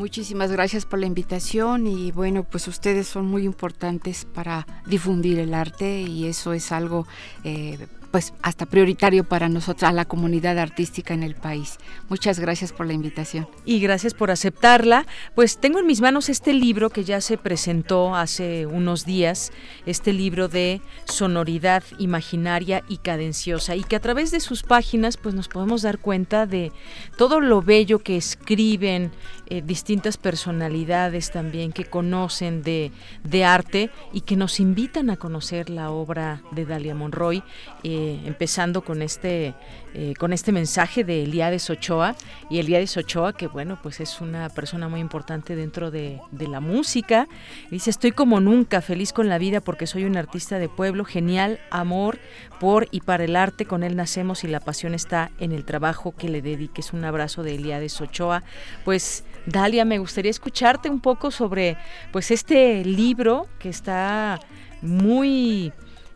Muchísimas 0.00 0.50
gracias 0.50 0.86
por 0.86 0.98
la 0.98 1.04
invitación 1.04 1.86
y 1.86 2.10
bueno, 2.10 2.42
pues 2.42 2.66
ustedes 2.68 3.06
son 3.06 3.26
muy 3.26 3.44
importantes 3.44 4.24
para 4.24 4.66
difundir 4.86 5.38
el 5.38 5.52
arte 5.52 6.00
y 6.00 6.24
eso 6.24 6.54
es 6.54 6.72
algo 6.72 7.06
eh, 7.44 7.86
pues 8.10 8.34
hasta 8.42 8.66
prioritario 8.66 9.24
para 9.24 9.48
nosotros, 9.48 9.88
a 9.88 9.92
la 9.92 10.04
comunidad 10.04 10.58
artística 10.58 11.14
en 11.14 11.22
el 11.22 11.34
país. 11.34 11.78
Muchas 12.08 12.40
gracias 12.40 12.72
por 12.72 12.86
la 12.86 12.92
invitación. 12.92 13.48
Y 13.64 13.80
gracias 13.80 14.14
por 14.14 14.30
aceptarla. 14.30 15.06
Pues 15.34 15.58
tengo 15.58 15.78
en 15.78 15.86
mis 15.86 16.00
manos 16.00 16.28
este 16.28 16.52
libro 16.52 16.90
que 16.90 17.04
ya 17.04 17.20
se 17.20 17.38
presentó 17.38 18.14
hace 18.14 18.66
unos 18.66 19.04
días, 19.04 19.52
este 19.86 20.12
libro 20.12 20.48
de 20.48 20.80
sonoridad 21.04 21.84
imaginaria 21.98 22.82
y 22.88 22.98
cadenciosa, 22.98 23.76
y 23.76 23.84
que 23.84 23.96
a 23.96 24.00
través 24.00 24.30
de 24.30 24.40
sus 24.40 24.62
páginas 24.62 25.16
pues 25.16 25.34
nos 25.34 25.48
podemos 25.48 25.82
dar 25.82 25.98
cuenta 25.98 26.46
de 26.46 26.72
todo 27.16 27.40
lo 27.40 27.62
bello 27.62 28.00
que 28.00 28.16
escriben 28.16 29.12
eh, 29.46 29.62
distintas 29.62 30.16
personalidades 30.16 31.30
también 31.30 31.72
que 31.72 31.84
conocen 31.84 32.62
de, 32.62 32.92
de, 33.24 33.44
arte 33.44 33.90
y 34.12 34.20
que 34.20 34.36
nos 34.36 34.60
invitan 34.60 35.10
a 35.10 35.16
conocer 35.16 35.70
la 35.70 35.90
obra 35.90 36.42
de 36.52 36.66
Dalia 36.66 36.94
Monroy. 36.94 37.42
Eh, 37.82 37.99
empezando 38.24 38.82
con 38.82 39.02
este, 39.02 39.54
eh, 39.94 40.14
con 40.18 40.32
este 40.32 40.52
mensaje 40.52 41.04
de 41.04 41.24
Eliades 41.24 41.70
Ochoa. 41.70 42.16
Y 42.48 42.58
Eliades 42.58 42.96
Ochoa, 42.96 43.32
que 43.32 43.46
bueno, 43.46 43.78
pues 43.82 44.00
es 44.00 44.20
una 44.20 44.48
persona 44.48 44.88
muy 44.88 45.00
importante 45.00 45.56
dentro 45.56 45.90
de, 45.90 46.20
de 46.30 46.48
la 46.48 46.60
música. 46.60 47.28
Dice, 47.70 47.90
estoy 47.90 48.12
como 48.12 48.40
nunca, 48.40 48.80
feliz 48.80 49.12
con 49.12 49.28
la 49.28 49.38
vida 49.38 49.60
porque 49.60 49.86
soy 49.86 50.04
un 50.04 50.16
artista 50.16 50.58
de 50.58 50.68
pueblo, 50.68 51.04
genial, 51.04 51.60
amor 51.70 52.18
por 52.58 52.88
y 52.90 53.00
para 53.00 53.24
el 53.24 53.36
arte, 53.36 53.64
con 53.64 53.82
él 53.82 53.96
nacemos 53.96 54.44
y 54.44 54.48
la 54.48 54.60
pasión 54.60 54.94
está 54.94 55.30
en 55.38 55.52
el 55.52 55.64
trabajo 55.64 56.14
que 56.16 56.28
le 56.28 56.42
dediques. 56.42 56.92
Un 56.92 57.04
abrazo 57.04 57.42
de 57.42 57.54
Eliades 57.54 58.00
Ochoa. 58.00 58.42
Pues 58.84 59.24
Dalia, 59.46 59.84
me 59.84 59.98
gustaría 59.98 60.30
escucharte 60.30 60.90
un 60.90 61.00
poco 61.00 61.30
sobre 61.30 61.76
pues 62.12 62.30
este 62.30 62.84
libro 62.84 63.46
que 63.58 63.70
está 63.70 64.38
muy 64.82 65.72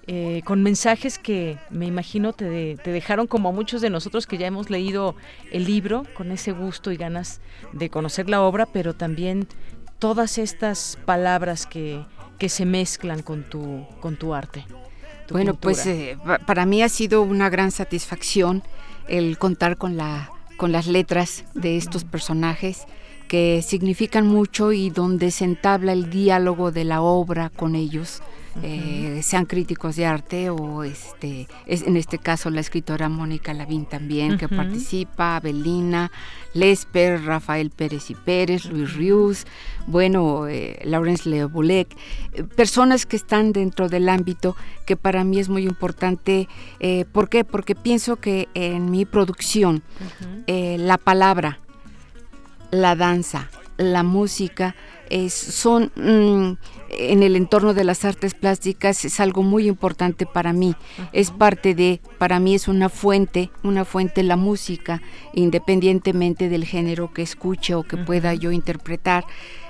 eh, 0.06 0.42
con 0.44 0.62
mensajes 0.62 1.18
que 1.18 1.58
me 1.70 1.86
imagino 1.86 2.32
te, 2.32 2.76
te, 2.82 2.90
dejaron 2.90 3.26
como 3.26 3.48
a 3.48 3.52
muchos 3.52 3.80
de 3.80 3.90
nosotros 3.90 4.26
que 4.26 4.38
ya 4.38 4.46
hemos 4.46 4.70
leído 4.70 5.14
el 5.50 5.64
libro 5.64 6.04
con 6.14 6.30
ese 6.30 6.52
gusto 6.52 6.92
y 6.92 6.96
ganas 6.96 7.40
de 7.72 7.88
conocer 7.90 8.28
la 8.28 8.42
obra, 8.42 8.66
pero 8.66 8.94
también 8.94 9.46
todas 9.98 10.38
estas 10.38 10.98
palabras 11.04 11.66
que, 11.66 12.04
que 12.38 12.48
se 12.48 12.66
mezclan 12.66 13.22
con 13.22 13.44
tu, 13.44 13.86
con 14.00 14.16
tu 14.16 14.34
arte. 14.34 14.66
Tu 15.26 15.34
bueno, 15.34 15.54
pues 15.54 15.86
eh, 15.86 16.18
para 16.46 16.66
mí 16.66 16.82
ha 16.82 16.88
sido 16.88 17.22
una 17.22 17.48
gran 17.48 17.70
satisfacción 17.70 18.62
el 19.08 19.38
contar 19.38 19.76
con, 19.76 19.96
la, 19.96 20.30
con 20.56 20.72
las 20.72 20.86
letras 20.86 21.44
de 21.54 21.76
estos 21.76 22.04
personajes 22.04 22.86
que 23.28 23.62
significan 23.62 24.26
mucho 24.26 24.72
y 24.72 24.90
donde 24.90 25.30
se 25.30 25.44
entabla 25.44 25.92
el 25.92 26.10
diálogo 26.10 26.72
de 26.72 26.84
la 26.84 27.00
obra 27.00 27.48
con 27.48 27.74
ellos. 27.74 28.20
Eh, 28.62 29.20
sean 29.22 29.46
críticos 29.46 29.96
de 29.96 30.06
arte 30.06 30.48
o 30.48 30.84
este 30.84 31.48
es, 31.66 31.82
en 31.82 31.96
este 31.96 32.18
caso 32.18 32.50
la 32.50 32.60
escritora 32.60 33.08
Mónica 33.08 33.52
Lavín 33.52 33.84
también 33.84 34.38
que 34.38 34.48
participa, 34.48 35.40
Belina, 35.40 36.12
Lesper, 36.52 37.24
Rafael 37.24 37.70
Pérez 37.70 38.10
y 38.10 38.14
Pérez, 38.14 38.66
Luis 38.66 38.94
Rius, 38.94 39.44
bueno, 39.86 40.46
eh, 40.46 40.78
Laurence 40.84 41.28
Leobulek, 41.28 41.96
eh, 42.32 42.44
personas 42.44 43.06
que 43.06 43.16
están 43.16 43.52
dentro 43.52 43.88
del 43.88 44.08
ámbito 44.08 44.56
que 44.86 44.96
para 44.96 45.24
mí 45.24 45.40
es 45.40 45.48
muy 45.48 45.64
importante. 45.64 46.48
¿Por 47.12 47.28
qué? 47.28 47.44
Porque 47.44 47.74
pienso 47.74 48.16
que 48.16 48.48
en 48.54 48.90
mi 48.90 49.04
producción 49.06 49.82
la 50.46 50.98
palabra, 50.98 51.58
la 52.70 52.94
danza, 52.94 53.48
la 53.76 54.02
música 54.02 54.74
es, 55.10 55.34
son 55.34 55.90
mm, 55.96 56.56
en 56.98 57.22
el 57.22 57.36
entorno 57.36 57.74
de 57.74 57.84
las 57.84 58.04
artes 58.04 58.34
plásticas 58.34 59.04
es 59.04 59.20
algo 59.20 59.42
muy 59.42 59.68
importante 59.68 60.26
para 60.26 60.52
mí. 60.52 60.74
Es 61.12 61.30
parte 61.30 61.74
de, 61.74 62.00
para 62.18 62.40
mí 62.40 62.54
es 62.54 62.68
una 62.68 62.88
fuente, 62.88 63.50
una 63.62 63.84
fuente 63.84 64.22
la 64.22 64.36
música, 64.36 65.02
independientemente 65.32 66.48
del 66.48 66.64
género 66.64 67.12
que 67.12 67.22
escuche 67.22 67.74
o 67.74 67.82
que 67.82 67.96
pueda 67.96 68.34
yo 68.34 68.52
interpretar. 68.52 69.24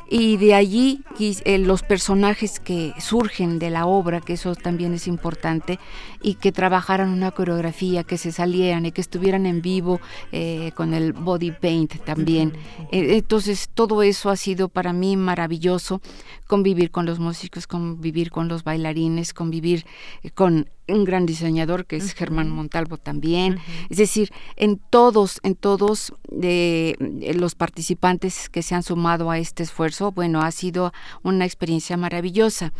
Y 0.08 0.36
de 0.36 0.54
allí 0.54 1.02
eh, 1.18 1.58
los 1.58 1.82
personajes 1.82 2.60
que 2.60 2.92
surgen 2.98 3.58
de 3.58 3.70
la 3.70 3.86
obra, 3.86 4.20
que 4.20 4.34
eso 4.34 4.54
también 4.54 4.92
es 4.92 5.06
importante, 5.06 5.78
y 6.24 6.36
que 6.36 6.52
trabajaran 6.52 7.10
una 7.10 7.32
coreografía, 7.32 8.02
que 8.02 8.16
se 8.16 8.32
salieran 8.32 8.86
y 8.86 8.92
que 8.92 9.02
estuvieran 9.02 9.44
en 9.44 9.60
vivo 9.60 10.00
eh, 10.32 10.72
con 10.74 10.94
el 10.94 11.12
body 11.12 11.50
paint 11.50 12.02
también. 12.02 12.54
Eh, 12.90 13.16
entonces 13.16 13.68
todo 13.72 14.02
eso 14.02 14.30
ha 14.30 14.36
sido 14.36 14.70
para 14.70 14.94
mí 14.94 15.18
maravilloso, 15.18 16.00
convivir 16.46 16.90
con 16.90 17.04
los 17.04 17.18
músicos, 17.18 17.66
convivir 17.66 18.30
con 18.30 18.48
los 18.48 18.64
bailarines, 18.64 19.34
convivir 19.34 19.84
con 20.32 20.66
un 20.86 21.04
gran 21.04 21.24
diseñador 21.24 21.86
que 21.86 21.96
es 21.96 22.12
Germán 22.12 22.50
Montalvo 22.50 22.98
también. 22.98 23.58
Es 23.88 23.96
decir, 23.96 24.32
en 24.56 24.78
todos, 24.78 25.40
en 25.42 25.54
todos 25.54 26.12
de 26.30 26.96
eh, 27.00 27.34
los 27.34 27.54
participantes 27.54 28.48
que 28.48 28.62
se 28.62 28.74
han 28.74 28.82
sumado 28.82 29.30
a 29.30 29.38
este 29.38 29.62
esfuerzo, 29.62 30.12
bueno, 30.12 30.42
ha 30.42 30.50
sido 30.50 30.92
una 31.22 31.44
experiencia 31.46 31.96
maravillosa. 31.96 32.72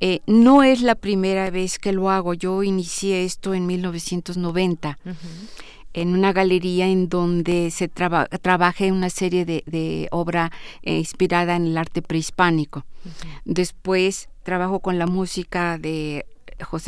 Eh, 0.00 0.20
no 0.26 0.62
es 0.62 0.80
la 0.80 0.94
primera 0.94 1.50
vez 1.50 1.78
que 1.78 1.92
lo 1.92 2.10
hago. 2.10 2.32
Yo 2.34 2.62
inicié 2.68 3.24
esto 3.24 3.54
en 3.54 3.66
1990. 3.66 4.98
en 5.94 6.08
una 6.08 6.34
galería 6.34 6.86
en 6.88 7.08
donde 7.08 7.70
se 7.70 7.88
traba, 7.88 8.26
trabajé 8.26 8.92
una 8.92 9.08
serie 9.08 9.46
de, 9.46 10.08
obra 10.10 10.52
eh, 10.82 10.98
inspirada 10.98 11.56
en 11.56 11.66
el 11.68 11.78
arte 11.78 12.02
prehispánico. 12.02 12.84
Después 13.46 14.28
trabajo 14.42 14.80
con 14.80 14.98
la 14.98 15.06
música 15.06 15.78
de 15.78 16.26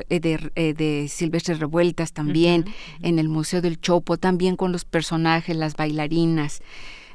eh, 0.08 0.38
eh, 0.54 0.74
de, 0.74 1.08
Silvestre 1.08 1.54
Revueltas 1.54 2.12
también, 2.12 2.64
en 3.02 3.18
el 3.18 3.28
Museo 3.28 3.60
del 3.60 3.80
Chopo, 3.80 4.16
también 4.16 4.56
con 4.56 4.72
los 4.72 4.84
personajes, 4.84 5.54
las 5.56 5.74
bailarinas. 5.74 6.62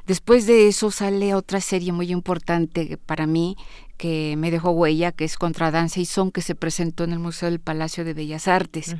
Después 0.06 0.46
de 0.46 0.68
eso 0.68 0.90
sale 0.90 1.34
otra 1.34 1.60
serie 1.60 1.92
muy 1.92 2.12
importante 2.12 2.98
para 3.06 3.26
mí 3.26 3.56
que 3.96 4.36
me 4.36 4.50
dejó 4.50 4.70
huella, 4.70 5.12
que 5.12 5.24
es 5.24 5.36
Contradanza 5.36 6.00
y 6.00 6.04
Son, 6.04 6.30
que 6.30 6.42
se 6.42 6.54
presentó 6.54 7.04
en 7.04 7.12
el 7.12 7.18
Museo 7.18 7.50
del 7.50 7.60
Palacio 7.60 8.04
de 8.04 8.14
Bellas 8.14 8.48
Artes. 8.48 8.96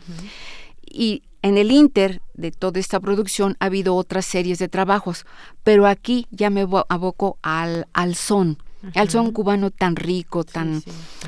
Y 0.86 1.22
en 1.42 1.58
el 1.58 1.70
Inter 1.70 2.22
de 2.34 2.52
toda 2.52 2.80
esta 2.80 3.00
producción 3.00 3.56
ha 3.60 3.66
habido 3.66 3.96
otras 3.96 4.26
series 4.26 4.58
de 4.58 4.68
trabajos, 4.68 5.26
pero 5.62 5.86
aquí 5.86 6.26
ya 6.30 6.50
me 6.50 6.66
aboco 6.88 7.38
al, 7.42 7.86
al 7.92 8.14
son 8.14 8.58
al 8.94 9.08
son 9.08 9.32
cubano 9.32 9.70
tan 9.70 9.96
rico, 9.96 10.44
tan, 10.44 10.82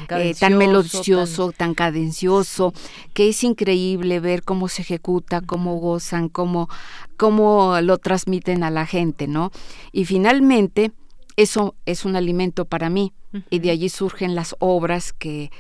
tan, 0.09 0.21
eh, 0.21 0.35
melodioso, 0.51 1.53
tan... 1.53 1.75
cadencioso, 1.75 2.73
que 3.15 3.29
es 3.29 3.43
increíble 3.45 4.21
ver 4.21 4.43
cómo 4.43 4.69
se 4.69 4.83
ejecuta, 4.83 5.41
cómo 5.41 5.77
gozan, 5.77 6.29
cómo, 6.29 6.69
cómo 7.17 7.81
lo 7.81 7.99
transmiten 7.99 8.63
a 8.63 8.71
la 8.71 8.87
gente, 8.87 9.27
¿no? 9.27 9.53
Y 9.93 10.05
finalmente, 10.05 10.93
eso 11.37 11.75
es 11.87 12.05
un 12.05 12.17
alimento 12.17 12.65
para 12.65 12.91
mí, 12.91 13.13
y 13.51 13.59
de 13.59 13.71
allí 13.71 13.89
surgen 13.89 14.35
las 14.35 14.57
obras 14.59 15.13
que 15.13 15.51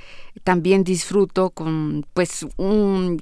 también 0.44 0.84
disfruto 0.84 1.50
con 1.50 2.06
pues 2.12 2.46
un, 2.56 3.18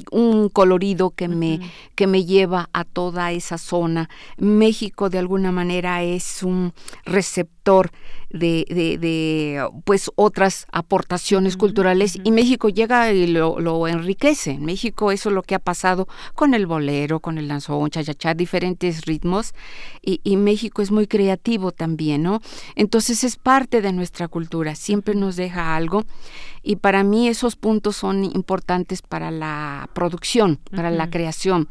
colorido 0.53 1.11
que 1.11 1.29
me, 1.29 1.61
que 1.95 2.07
me 2.07 2.25
lleva 2.25 2.69
a 2.73 2.85
toda 2.85 3.33
esa 3.33 3.59
zona. 3.59 4.09
México 4.37 5.11
de 5.11 5.19
alguna 5.19 5.53
manera 5.53 6.03
es 6.03 6.43
un 6.43 6.73
receptor 7.05 7.91
de, 8.31 8.67
de, 8.69 9.65
pues 9.85 10.11
otras 10.17 10.67
aportaciones 10.73 11.57
culturales 11.57 12.19
y 12.25 12.33
México 12.33 12.69
llega 12.69 13.13
y 13.13 13.29
lo, 13.29 13.61
lo, 13.61 13.87
enriquece. 13.87 14.59
México 14.59 15.13
eso 15.13 15.29
es 15.29 15.35
lo 15.35 15.43
que 15.43 15.55
ha 15.55 15.61
pasado 15.61 16.09
con 16.35 16.53
el 16.53 16.67
bolero, 16.67 17.21
con 17.21 17.39
el 17.39 17.47
danzón, 17.47 17.91
chachachá, 17.91 18.35
diferentes 18.35 19.03
ritmos 19.03 19.55
y, 20.03 20.21
y 20.25 20.37
México 20.37 20.83
es 20.83 20.91
muy 20.91 21.07
creativo 21.07 21.71
también, 21.71 22.25
¿no? 22.25 22.41
Entonces 22.75 23.23
es 23.23 23.37
parte 23.37 23.81
de 23.81 23.93
nuestra 23.93 24.27
cultura, 24.35 24.75
siempre 24.75 25.15
nos 25.15 25.37
deja 25.37 25.77
algo 25.77 26.03
y 26.65 26.75
para 26.77 27.05
mí 27.05 27.29
esos 27.29 27.55
puntos 27.55 27.95
son 27.95 28.25
importantes 28.25 29.01
para 29.01 29.31
la 29.31 29.89
producción, 29.95 30.59
para 30.75 30.91
la 30.91 31.09
creación. 31.09 31.69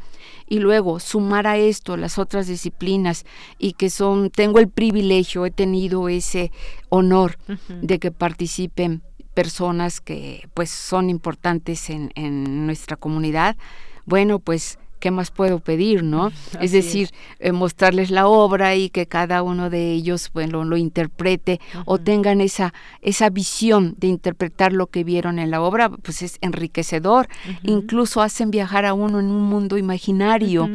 Y 0.48 0.60
luego 0.60 0.98
sumar 0.98 1.46
a 1.46 1.58
esto 1.58 1.98
las 1.98 2.18
otras 2.18 2.46
disciplinas 2.46 3.26
y 3.58 3.74
que 3.74 3.90
son, 3.90 4.30
tengo 4.30 4.60
el 4.60 4.68
privilegio, 4.68 5.44
he 5.44 5.50
tenido 5.50 6.08
ese 6.08 6.52
honor 6.88 7.36
de 7.82 7.98
que 7.98 8.10
participen 8.10 9.02
personas 9.34 10.00
que 10.00 10.48
pues 10.54 10.70
son 10.70 11.10
importantes 11.10 11.90
en, 11.90 12.12
en 12.14 12.64
nuestra 12.64 12.96
comunidad. 12.96 13.58
Bueno, 14.06 14.38
pues 14.38 14.78
¿qué 15.04 15.10
más 15.10 15.30
puedo 15.30 15.58
pedir, 15.58 16.02
no? 16.02 16.32
es 16.62 16.72
decir, 16.72 17.10
eh, 17.38 17.52
mostrarles 17.52 18.10
la 18.10 18.26
obra 18.26 18.74
y 18.74 18.88
que 18.88 19.04
cada 19.04 19.42
uno 19.42 19.68
de 19.68 19.92
ellos 19.92 20.30
bueno, 20.32 20.64
lo 20.64 20.78
interprete 20.78 21.60
o 21.84 21.98
tengan 21.98 22.40
esa, 22.40 22.72
esa 23.02 23.28
visión 23.28 23.96
de 23.98 24.06
interpretar 24.06 24.72
lo 24.72 24.86
que 24.86 25.04
vieron 25.04 25.38
en 25.38 25.50
la 25.50 25.60
obra, 25.60 25.90
pues 25.90 26.22
es 26.22 26.38
enriquecedor. 26.40 27.28
Incluso 27.64 28.22
hacen 28.22 28.50
viajar 28.50 28.86
a 28.86 28.94
uno 28.94 29.20
en 29.20 29.26
un 29.26 29.42
mundo 29.42 29.76
imaginario 29.76 30.70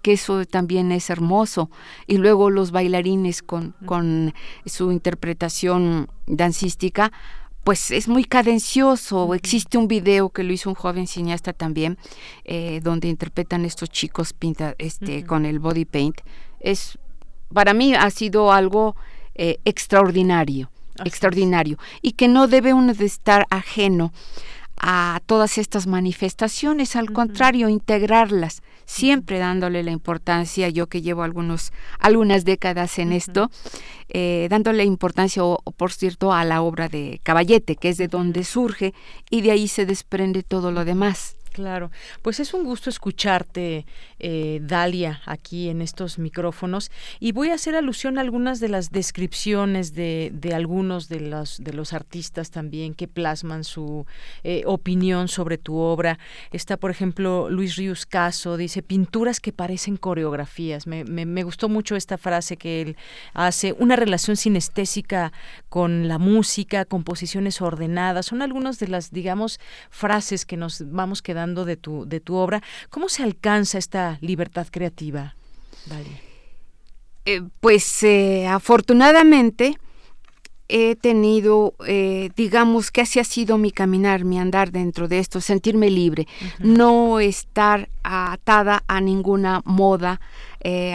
que 0.00 0.14
eso 0.14 0.46
también 0.46 0.90
es 0.90 1.10
hermoso. 1.10 1.68
Y 2.06 2.16
luego 2.16 2.48
los 2.48 2.70
bailarines 2.70 3.42
con, 3.42 3.74
con 3.84 4.32
su 4.64 4.92
interpretación 4.92 6.08
dancística, 6.26 7.12
pues 7.64 7.90
es 7.90 8.08
muy 8.08 8.24
cadencioso. 8.24 9.34
Existe 9.34 9.78
un 9.78 9.88
video 9.88 10.30
que 10.30 10.42
lo 10.42 10.52
hizo 10.52 10.68
un 10.68 10.74
joven 10.74 11.06
cineasta 11.06 11.52
también, 11.52 11.98
eh, 12.44 12.80
donde 12.82 13.08
interpretan 13.08 13.64
estos 13.64 13.90
chicos 13.90 14.32
pinta, 14.32 14.74
este, 14.78 15.24
con 15.24 15.46
el 15.46 15.58
body 15.58 15.84
paint. 15.84 16.20
Es, 16.60 16.98
para 17.52 17.74
mí 17.74 17.94
ha 17.94 18.10
sido 18.10 18.52
algo 18.52 18.96
eh, 19.34 19.58
extraordinario, 19.64 20.70
extraordinario, 21.04 21.78
y 22.00 22.12
que 22.12 22.28
no 22.28 22.48
debe 22.48 22.74
uno 22.74 22.94
de 22.94 23.06
estar 23.06 23.46
ajeno 23.50 24.12
a 24.76 25.20
todas 25.26 25.58
estas 25.58 25.86
manifestaciones, 25.86 26.96
al 26.96 27.12
contrario, 27.12 27.68
integrarlas, 27.68 28.62
siempre 28.84 29.38
dándole 29.38 29.82
la 29.82 29.90
importancia, 29.90 30.68
yo 30.68 30.88
que 30.88 31.02
llevo 31.02 31.22
algunos, 31.22 31.72
algunas 31.98 32.44
décadas 32.44 32.98
en 32.98 33.12
esto, 33.12 33.50
eh, 34.08 34.46
dándole 34.50 34.84
importancia, 34.84 35.44
o, 35.44 35.58
por 35.76 35.92
cierto, 35.92 36.32
a 36.32 36.44
la 36.44 36.62
obra 36.62 36.88
de 36.88 37.20
Caballete, 37.22 37.76
que 37.76 37.88
es 37.88 37.96
de 37.96 38.08
donde 38.08 38.44
surge, 38.44 38.94
y 39.30 39.40
de 39.42 39.52
ahí 39.52 39.68
se 39.68 39.86
desprende 39.86 40.42
todo 40.42 40.72
lo 40.72 40.84
demás. 40.84 41.36
Claro, 41.52 41.90
pues 42.22 42.40
es 42.40 42.54
un 42.54 42.64
gusto 42.64 42.88
escucharte, 42.88 43.84
eh, 44.18 44.60
Dalia, 44.62 45.20
aquí 45.26 45.68
en 45.68 45.82
estos 45.82 46.18
micrófonos 46.18 46.90
y 47.20 47.32
voy 47.32 47.50
a 47.50 47.54
hacer 47.54 47.76
alusión 47.76 48.16
a 48.16 48.22
algunas 48.22 48.58
de 48.58 48.70
las 48.70 48.90
descripciones 48.90 49.92
de, 49.92 50.30
de 50.32 50.54
algunos 50.54 51.10
de 51.10 51.20
los, 51.20 51.62
de 51.62 51.74
los 51.74 51.92
artistas 51.92 52.50
también 52.50 52.94
que 52.94 53.06
plasman 53.06 53.64
su 53.64 54.06
eh, 54.44 54.62
opinión 54.64 55.28
sobre 55.28 55.58
tu 55.58 55.76
obra. 55.76 56.18
Está, 56.52 56.78
por 56.78 56.90
ejemplo, 56.90 57.50
Luis 57.50 57.76
Ríos 57.76 58.06
Caso, 58.06 58.56
dice 58.56 58.82
pinturas 58.82 59.38
que 59.38 59.52
parecen 59.52 59.98
coreografías. 59.98 60.86
Me, 60.86 61.04
me, 61.04 61.26
me 61.26 61.42
gustó 61.42 61.68
mucho 61.68 61.96
esta 61.96 62.16
frase 62.16 62.56
que 62.56 62.80
él 62.80 62.96
hace, 63.34 63.74
una 63.74 63.96
relación 63.96 64.38
sinestésica 64.38 65.34
con 65.68 66.08
la 66.08 66.16
música, 66.16 66.86
composiciones 66.86 67.60
ordenadas. 67.60 68.24
Son 68.24 68.40
algunas 68.40 68.78
de 68.78 68.88
las, 68.88 69.10
digamos, 69.10 69.60
frases 69.90 70.46
que 70.46 70.56
nos 70.56 70.90
vamos 70.90 71.20
quedando 71.20 71.41
de 71.46 71.76
tu, 71.76 72.06
de 72.06 72.20
tu 72.20 72.36
obra. 72.36 72.62
¿Cómo 72.90 73.08
se 73.08 73.22
alcanza 73.22 73.78
esta 73.78 74.18
libertad 74.20 74.66
creativa? 74.70 75.34
Eh, 77.24 77.42
pues 77.60 78.02
eh, 78.02 78.46
afortunadamente 78.46 79.78
he 80.68 80.96
tenido, 80.96 81.74
eh, 81.86 82.30
digamos 82.36 82.90
que 82.90 83.02
así 83.02 83.20
ha 83.20 83.24
sido 83.24 83.58
mi 83.58 83.70
caminar, 83.70 84.24
mi 84.24 84.38
andar 84.38 84.72
dentro 84.72 85.06
de 85.06 85.18
esto, 85.18 85.40
sentirme 85.40 85.90
libre, 85.90 86.26
no 86.58 87.20
estar 87.20 87.90
atada 88.02 88.82
a 88.88 89.00
ninguna 89.00 89.62
moda, 89.64 90.20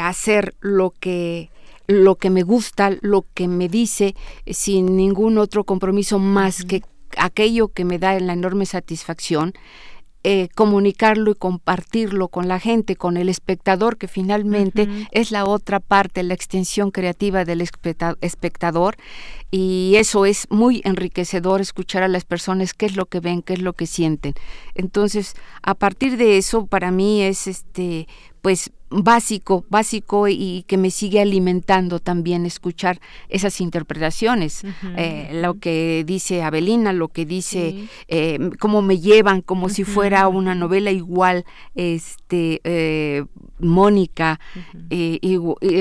hacer 0.01 0.55
lo 0.61 0.91
que 0.91 1.49
lo 1.89 2.15
que 2.15 2.29
me 2.29 2.43
gusta, 2.43 2.97
lo 3.01 3.25
que 3.33 3.47
me 3.47 3.69
dice, 3.69 4.13
sin 4.45 4.97
ningún 4.97 5.37
otro 5.37 5.63
compromiso 5.63 6.19
más 6.19 6.65
que 6.65 6.81
aquello 7.17 7.69
que 7.69 7.85
me 7.85 7.97
da 7.97 8.19
la 8.19 8.33
enorme 8.33 8.65
satisfacción 8.65 9.53
eh, 10.29 10.49
comunicarlo 10.55 11.31
y 11.31 11.35
compartirlo 11.35 12.27
con 12.27 12.49
la 12.49 12.59
gente, 12.59 12.97
con 12.97 13.15
el 13.15 13.29
espectador, 13.29 13.95
que 13.95 14.09
finalmente 14.09 15.07
es 15.11 15.31
la 15.31 15.45
otra 15.45 15.79
parte, 15.79 16.21
la 16.21 16.33
extensión 16.33 16.91
creativa 16.91 17.45
del 17.45 17.61
espectador. 17.61 18.97
Y 19.51 19.93
eso 19.95 20.25
es 20.25 20.45
muy 20.49 20.81
enriquecedor, 20.83 21.61
escuchar 21.61 22.03
a 22.03 22.09
las 22.09 22.25
personas 22.25 22.73
qué 22.73 22.87
es 22.87 22.97
lo 22.97 23.05
que 23.05 23.21
ven, 23.21 23.41
qué 23.41 23.53
es 23.53 23.61
lo 23.61 23.71
que 23.71 23.87
sienten. 23.87 24.33
Entonces, 24.75 25.33
a 25.61 25.75
partir 25.75 26.17
de 26.17 26.37
eso, 26.37 26.65
para 26.65 26.91
mí 26.91 27.21
es 27.21 27.47
este, 27.47 28.09
pues 28.41 28.71
básico, 28.89 29.65
básico 29.69 30.27
y 30.27 30.64
que 30.68 30.77
me 30.77 30.91
sigue 30.91 31.19
alimentando 31.19 31.99
también 31.99 32.45
escuchar 32.45 32.99
esas 33.27 33.59
interpretaciones, 33.59 34.64
eh, 34.95 35.30
lo 35.34 35.59
que 35.59 36.03
dice 36.05 36.43
Abelina, 36.43 36.93
lo 36.93 37.09
que 37.09 37.26
dice, 37.26 37.88
eh, 38.07 38.39
cómo 38.59 38.81
me 38.81 38.99
llevan 38.99 39.41
como 39.41 39.69
si 39.69 39.84
fuera 39.84 40.27
una 40.27 40.55
novela 40.55 40.91
igual, 40.91 41.45
este, 41.76 42.61
eh, 42.64 43.26
Mónica, 43.59 44.39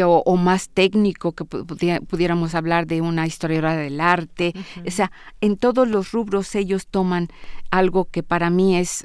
o, 0.05 0.37
más 0.37 0.69
técnico 0.69 1.33
que 1.33 1.45
pudiéramos 1.45 2.55
hablar 2.55 2.87
de 2.87 3.01
una 3.01 3.27
historiadora 3.27 3.77
del 3.77 4.01
arte, 4.01 4.53
o 4.87 4.91
sea, 4.91 5.13
en 5.41 5.57
todos 5.57 5.89
los 5.89 6.13
rubros 6.13 6.55
ellos 6.55 6.87
toman 6.87 7.29
algo 7.71 8.07
que 8.07 8.23
para 8.23 8.51
mí 8.51 8.77
es 8.77 9.05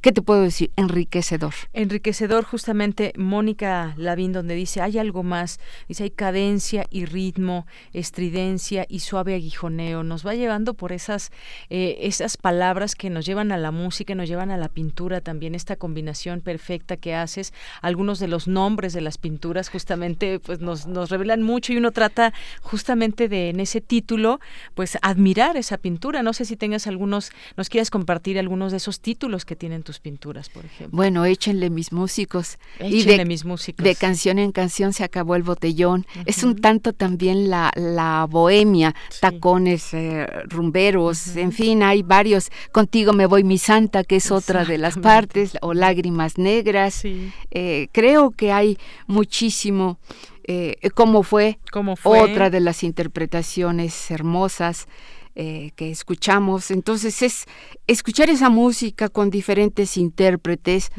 ¿Qué 0.00 0.12
te 0.12 0.22
puedo 0.22 0.40
decir? 0.40 0.70
Enriquecedor. 0.76 1.52
Enriquecedor, 1.74 2.44
justamente, 2.44 3.12
Mónica 3.18 3.92
Lavín, 3.98 4.32
donde 4.32 4.54
dice, 4.54 4.80
hay 4.80 4.96
algo 4.96 5.22
más, 5.22 5.60
dice, 5.88 6.04
hay 6.04 6.10
cadencia 6.10 6.86
y 6.88 7.04
ritmo, 7.04 7.66
estridencia 7.92 8.86
y 8.88 9.00
suave 9.00 9.34
aguijoneo. 9.34 10.02
Nos 10.02 10.26
va 10.26 10.34
llevando 10.34 10.72
por 10.72 10.92
esas, 10.92 11.32
eh, 11.68 11.98
esas 12.00 12.38
palabras 12.38 12.94
que 12.94 13.10
nos 13.10 13.26
llevan 13.26 13.52
a 13.52 13.58
la 13.58 13.72
música, 13.72 14.14
nos 14.14 14.26
llevan 14.26 14.50
a 14.50 14.56
la 14.56 14.70
pintura 14.70 15.20
también, 15.20 15.54
esta 15.54 15.76
combinación 15.76 16.40
perfecta 16.40 16.96
que 16.96 17.14
haces. 17.14 17.52
Algunos 17.82 18.20
de 18.20 18.28
los 18.28 18.48
nombres 18.48 18.94
de 18.94 19.02
las 19.02 19.18
pinturas 19.18 19.68
justamente 19.68 20.40
pues 20.40 20.60
nos, 20.60 20.86
nos 20.86 21.10
revelan 21.10 21.42
mucho 21.42 21.74
y 21.74 21.76
uno 21.76 21.90
trata 21.90 22.32
justamente 22.62 23.28
de, 23.28 23.50
en 23.50 23.60
ese 23.60 23.82
título, 23.82 24.40
pues 24.74 24.96
admirar 25.02 25.58
esa 25.58 25.76
pintura. 25.76 26.22
No 26.22 26.32
sé 26.32 26.46
si 26.46 26.56
tengas 26.56 26.86
algunos, 26.86 27.32
nos 27.58 27.68
quieras 27.68 27.90
compartir 27.90 28.38
algunos 28.38 28.70
de 28.70 28.78
esos 28.78 29.00
títulos 29.00 29.44
que 29.44 29.56
tienen 29.56 29.82
pinturas, 29.98 30.48
por 30.48 30.64
ejemplo? 30.64 30.96
Bueno, 30.96 31.24
échenle 31.24 31.70
mis 31.70 31.92
músicos. 31.92 32.58
Échenle 32.78 33.14
y 33.14 33.18
de, 33.18 33.24
mis 33.24 33.44
músicos. 33.44 33.84
De 33.84 33.94
canción 33.94 34.38
en 34.38 34.52
canción 34.52 34.92
se 34.92 35.04
acabó 35.04 35.34
el 35.34 35.42
botellón. 35.42 36.06
Es 36.26 36.44
un 36.44 36.60
tanto 36.60 36.92
también 36.92 37.50
la, 37.50 37.72
la 37.74 38.26
bohemia, 38.30 38.94
tacones, 39.20 39.92
eh, 39.94 40.26
rumberos, 40.44 41.36
en 41.36 41.52
fin, 41.52 41.82
hay 41.82 42.02
varios. 42.02 42.50
Contigo 42.72 43.12
me 43.12 43.26
voy 43.26 43.44
mi 43.44 43.58
santa, 43.58 44.04
que 44.04 44.16
es 44.16 44.30
otra 44.30 44.64
de 44.64 44.78
las 44.78 44.98
partes, 44.98 45.56
o 45.62 45.74
lágrimas 45.74 46.38
negras. 46.38 47.02
Eh, 47.50 47.88
creo 47.92 48.30
que 48.30 48.52
hay 48.52 48.78
muchísimo. 49.06 49.98
Eh, 50.44 50.76
¿Cómo 50.94 51.22
fue? 51.22 51.58
¿Cómo 51.70 51.96
fue? 51.96 52.20
Otra 52.20 52.50
de 52.50 52.60
las 52.60 52.82
interpretaciones 52.82 54.10
hermosas. 54.10 54.88
Eh, 55.36 55.70
que 55.76 55.90
escuchamos. 55.92 56.72
Entonces 56.72 57.22
es 57.22 57.44
escuchar 57.86 58.28
esa 58.30 58.50
música 58.50 59.08
con 59.08 59.30
diferentes 59.30 59.96
intérpretes, 59.96 60.90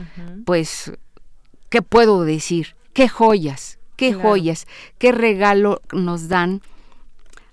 pues, 0.46 0.94
¿qué 1.70 1.82
puedo 1.82 2.24
decir? 2.24 2.76
¿Qué 2.94 3.10
joyas? 3.10 3.78
¿Qué 3.98 4.14
joyas? 4.14 4.68
¿Qué 4.98 5.12
regalo 5.12 5.82
nos 5.92 6.30
dan 6.30 6.62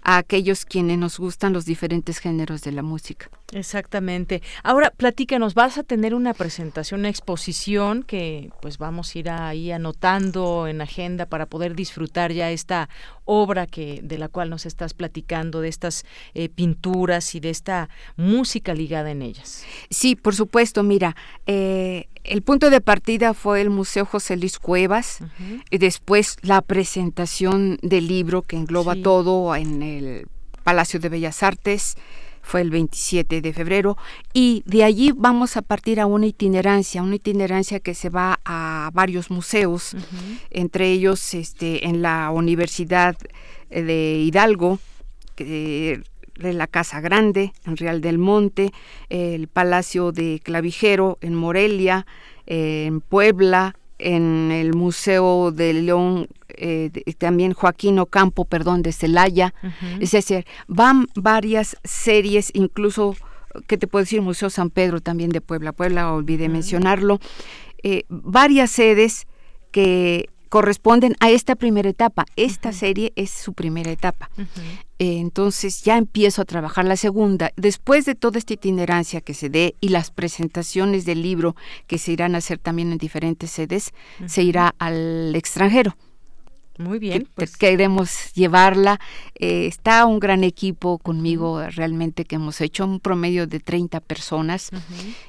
a 0.02 0.18
aquellos 0.18 0.64
quienes 0.64 0.98
nos 0.98 1.18
gustan 1.18 1.52
los 1.52 1.64
diferentes 1.64 2.18
géneros 2.18 2.62
de 2.62 2.72
la 2.72 2.82
música? 2.82 3.28
Exactamente. 3.52 4.42
Ahora, 4.62 4.90
platícanos, 4.90 5.54
vas 5.54 5.78
a 5.78 5.82
tener 5.82 6.14
una 6.14 6.34
presentación, 6.34 7.00
una 7.00 7.08
exposición 7.08 8.02
que 8.02 8.50
pues 8.60 8.76
vamos 8.76 9.14
a 9.14 9.18
ir 9.18 9.30
ahí 9.30 9.72
anotando 9.72 10.66
en 10.66 10.82
agenda 10.82 11.24
para 11.24 11.46
poder 11.46 11.74
disfrutar 11.74 12.32
ya 12.32 12.50
esta 12.50 12.90
obra 13.24 13.66
que 13.66 14.00
de 14.02 14.18
la 14.18 14.28
cual 14.28 14.50
nos 14.50 14.66
estás 14.66 14.92
platicando, 14.92 15.62
de 15.62 15.68
estas 15.68 16.04
eh, 16.34 16.50
pinturas 16.50 17.34
y 17.34 17.40
de 17.40 17.48
esta 17.48 17.88
música 18.16 18.74
ligada 18.74 19.10
en 19.10 19.22
ellas. 19.22 19.64
Sí, 19.88 20.14
por 20.14 20.34
supuesto. 20.34 20.82
Mira, 20.82 21.16
eh, 21.46 22.08
el 22.24 22.42
punto 22.42 22.68
de 22.68 22.82
partida 22.82 23.32
fue 23.32 23.62
el 23.62 23.70
Museo 23.70 24.04
José 24.04 24.36
Luis 24.36 24.58
Cuevas, 24.58 25.20
y 25.70 25.78
después 25.78 26.36
la 26.42 26.60
presentación 26.60 27.78
del 27.80 28.08
libro 28.08 28.42
que 28.42 28.56
engloba 28.56 28.94
todo 29.02 29.56
en 29.56 29.82
el 29.82 30.26
Palacio 30.64 31.00
de 31.00 31.08
Bellas 31.08 31.42
Artes 31.42 31.96
fue 32.48 32.62
el 32.62 32.70
27 32.70 33.42
de 33.42 33.52
febrero, 33.52 33.98
y 34.32 34.62
de 34.64 34.82
allí 34.82 35.12
vamos 35.14 35.58
a 35.58 35.62
partir 35.62 36.00
a 36.00 36.06
una 36.06 36.24
itinerancia, 36.24 37.02
una 37.02 37.16
itinerancia 37.16 37.78
que 37.78 37.94
se 37.94 38.08
va 38.08 38.40
a 38.46 38.90
varios 38.94 39.30
museos, 39.30 39.94
entre 40.50 40.90
ellos 40.90 41.34
este, 41.34 41.86
en 41.86 42.00
la 42.00 42.30
Universidad 42.30 43.18
de 43.68 44.22
Hidalgo, 44.24 44.78
de 45.36 46.02
la 46.38 46.66
Casa 46.66 47.00
Grande, 47.00 47.52
en 47.66 47.76
Real 47.76 48.00
del 48.00 48.16
Monte, 48.16 48.72
el 49.10 49.48
Palacio 49.48 50.10
de 50.10 50.40
Clavijero, 50.42 51.18
en 51.20 51.34
Morelia, 51.34 52.06
en 52.46 53.02
Puebla, 53.02 53.74
en 53.98 54.50
el 54.52 54.74
Museo 54.74 55.50
de 55.50 55.72
León, 55.72 56.28
eh, 56.48 56.90
también 57.18 57.52
Joaquín 57.52 57.98
Ocampo, 57.98 58.44
perdón, 58.44 58.82
de 58.82 58.92
Celaya. 58.92 59.54
Es 60.00 60.12
decir, 60.12 60.46
van 60.66 61.06
varias 61.14 61.76
series, 61.84 62.50
incluso, 62.54 63.16
¿qué 63.66 63.76
te 63.76 63.86
puedo 63.86 64.04
decir? 64.04 64.22
Museo 64.22 64.50
San 64.50 64.70
Pedro 64.70 65.00
también 65.00 65.30
de 65.30 65.40
Puebla, 65.40 65.72
Puebla, 65.72 66.12
olvidé 66.12 66.48
mencionarlo. 66.48 67.18
Eh, 67.82 68.04
varias 68.08 68.70
sedes 68.70 69.26
que 69.70 70.30
corresponden 70.48 71.16
a 71.20 71.30
esta 71.30 71.54
primera 71.54 71.88
etapa. 71.88 72.26
Esta 72.36 72.72
serie 72.72 73.12
es 73.16 73.30
su 73.30 73.52
primera 73.52 73.90
etapa. 73.90 74.30
Eh, 74.98 75.18
entonces 75.18 75.82
ya 75.82 75.96
empiezo 75.96 76.42
a 76.42 76.44
trabajar 76.44 76.84
la 76.84 76.96
segunda. 76.96 77.52
Después 77.56 78.04
de 78.04 78.14
toda 78.14 78.38
esta 78.38 78.54
itinerancia 78.54 79.20
que 79.20 79.34
se 79.34 79.48
dé 79.48 79.76
y 79.80 79.90
las 79.90 80.10
presentaciones 80.10 81.04
del 81.04 81.22
libro 81.22 81.54
que 81.86 81.98
se 81.98 82.12
irán 82.12 82.34
a 82.34 82.38
hacer 82.38 82.58
también 82.58 82.92
en 82.92 82.98
diferentes 82.98 83.50
sedes, 83.50 83.92
se 84.26 84.42
irá 84.42 84.74
al 84.78 85.34
extranjero. 85.34 85.96
Muy 86.78 86.98
bien. 87.00 87.28
pues. 87.34 87.56
Queremos 87.56 88.32
llevarla. 88.34 89.00
Eh, 89.34 89.66
está 89.66 90.06
un 90.06 90.20
gran 90.20 90.44
equipo 90.44 90.98
conmigo 90.98 91.62
realmente 91.70 92.24
que 92.24 92.36
hemos 92.36 92.60
hecho 92.60 92.84
un 92.84 93.00
promedio 93.00 93.46
de 93.46 93.60
30 93.60 94.00
personas, 94.00 94.70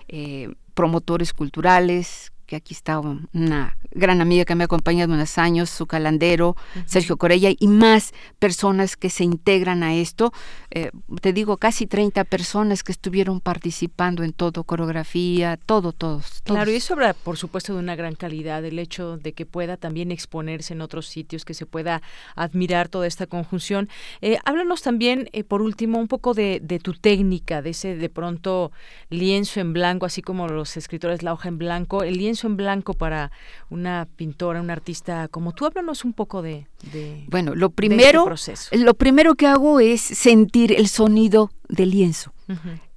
eh, 0.08 0.54
promotores 0.76 1.34
culturales, 1.34 2.32
que 2.50 2.56
aquí 2.56 2.74
está 2.74 3.00
una 3.00 3.78
gran 3.92 4.22
amiga 4.22 4.44
que 4.44 4.56
me 4.56 4.64
ha 4.64 4.66
acompañado 4.66 5.14
unos 5.14 5.38
años, 5.38 5.70
su 5.70 5.86
calandero, 5.86 6.56
Sergio 6.88 7.16
Corella, 7.16 7.52
y 7.58 7.68
más 7.68 8.12
personas 8.40 8.98
que 8.98 9.12
se 9.12 9.24
integran 9.24 9.84
a 9.84 9.94
esto. 9.94 10.34
Eh, 10.72 10.90
te 11.22 11.32
digo, 11.32 11.58
casi 11.58 11.86
30 11.86 12.24
personas 12.24 12.82
que 12.82 12.92
estuvieron 12.92 13.40
participando 13.40 14.24
en 14.24 14.34
todo, 14.34 14.64
coreografía, 14.64 15.58
todo, 15.64 15.94
todos, 15.94 16.42
Claro, 16.44 16.72
y 16.72 16.76
eso 16.78 16.94
habla, 16.94 17.14
por 17.14 17.38
supuesto, 17.38 17.74
de 17.74 17.80
una 17.80 17.96
gran 17.96 18.16
calidad, 18.16 18.66
el 18.66 18.80
hecho 18.80 19.18
de 19.18 19.34
que 19.34 19.46
pueda 19.46 19.78
también 19.78 20.12
exponerse 20.12 20.74
en 20.74 20.82
otros 20.82 21.06
sitios, 21.06 21.46
que 21.46 21.54
se 21.54 21.68
pueda 21.68 22.02
admirar 22.36 22.90
toda 22.90 23.06
esta 23.06 23.28
conjunción. 23.28 23.90
Eh, 24.22 24.40
háblanos 24.44 24.82
también, 24.82 25.30
eh, 25.34 25.44
por 25.44 25.62
último, 25.62 26.00
un 26.00 26.08
poco 26.08 26.34
de, 26.34 26.60
de 26.64 26.80
tu 26.80 26.94
técnica, 26.94 27.62
de 27.62 27.70
ese 27.70 27.96
de 27.96 28.10
pronto 28.10 28.72
lienzo 29.12 29.60
en 29.60 29.72
blanco, 29.74 30.08
así 30.08 30.24
como 30.24 30.48
los 30.48 30.78
escritores 30.78 31.22
la 31.22 31.34
hoja 31.34 31.50
en 31.50 31.60
blanco, 31.60 32.02
el 32.02 32.18
lienzo 32.18 32.39
en 32.48 32.58
blanco 32.58 32.94
para 32.94 33.32
una 33.70 34.08
pintora, 34.16 34.62
una 34.62 34.74
artista 34.74 35.28
como 35.28 35.54
tú. 35.54 35.66
Háblanos 35.66 36.06
un 36.06 36.14
poco 36.14 36.42
de, 36.42 36.68
bueno, 37.28 37.56
lo 37.56 37.68
este 37.68 37.76
primero, 37.76 38.36
lo 38.72 38.94
primero 38.94 39.36
que 39.36 39.48
hago 39.48 39.80
es 39.80 40.02
sentir 40.02 40.72
el 40.74 40.88
sonido 40.88 41.52
del 41.68 41.92
lienzo 41.92 42.34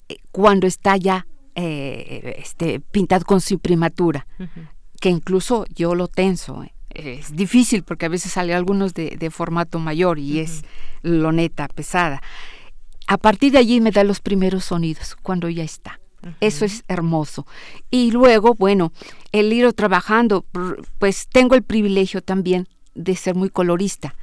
eh, 0.09 0.17
cuando 0.31 0.67
está 0.67 0.97
ya 0.97 1.27
eh, 1.55 2.37
este, 2.39 2.81
pintado 2.81 3.25
con 3.25 3.41
su 3.41 3.59
primatura, 3.59 4.27
que 5.01 5.11
incluso 5.11 5.67
yo 5.75 5.95
lo 5.95 6.09
tenso. 6.09 6.63
Eh. 6.63 6.73
Es 6.95 7.35
difícil 7.35 7.83
porque 7.85 8.07
a 8.07 8.09
veces 8.09 8.33
sale 8.33 8.55
algunos 8.55 8.95
de, 8.95 9.31
formato 9.31 9.79
mayor 9.79 10.19
y 10.19 10.41
es 10.41 10.63
loneta 11.03 11.69
pesada. 11.69 12.23
A 13.07 13.17
partir 13.17 13.53
de 13.53 13.59
allí 13.59 13.81
me 13.81 13.91
da 13.91 14.05
los 14.05 14.21
primeros 14.21 14.67
sonidos 14.67 15.17
cuando 15.23 15.49
ya 15.49 15.65
está. 15.65 16.01
Eso 16.41 16.65
es 16.65 16.85
hermoso. 16.89 17.47
Y 17.91 18.11
luego, 18.11 18.55
bueno, 18.55 18.93
el 19.33 19.53
ir 19.53 19.73
trabajando, 19.73 20.45
pues 20.99 21.29
tengo 21.29 21.55
el 21.55 21.63
privilegio 21.63 22.23
también 22.23 22.69
de 22.95 23.17
ser 23.17 23.35
muy 23.35 23.51
colorista. 23.51 24.15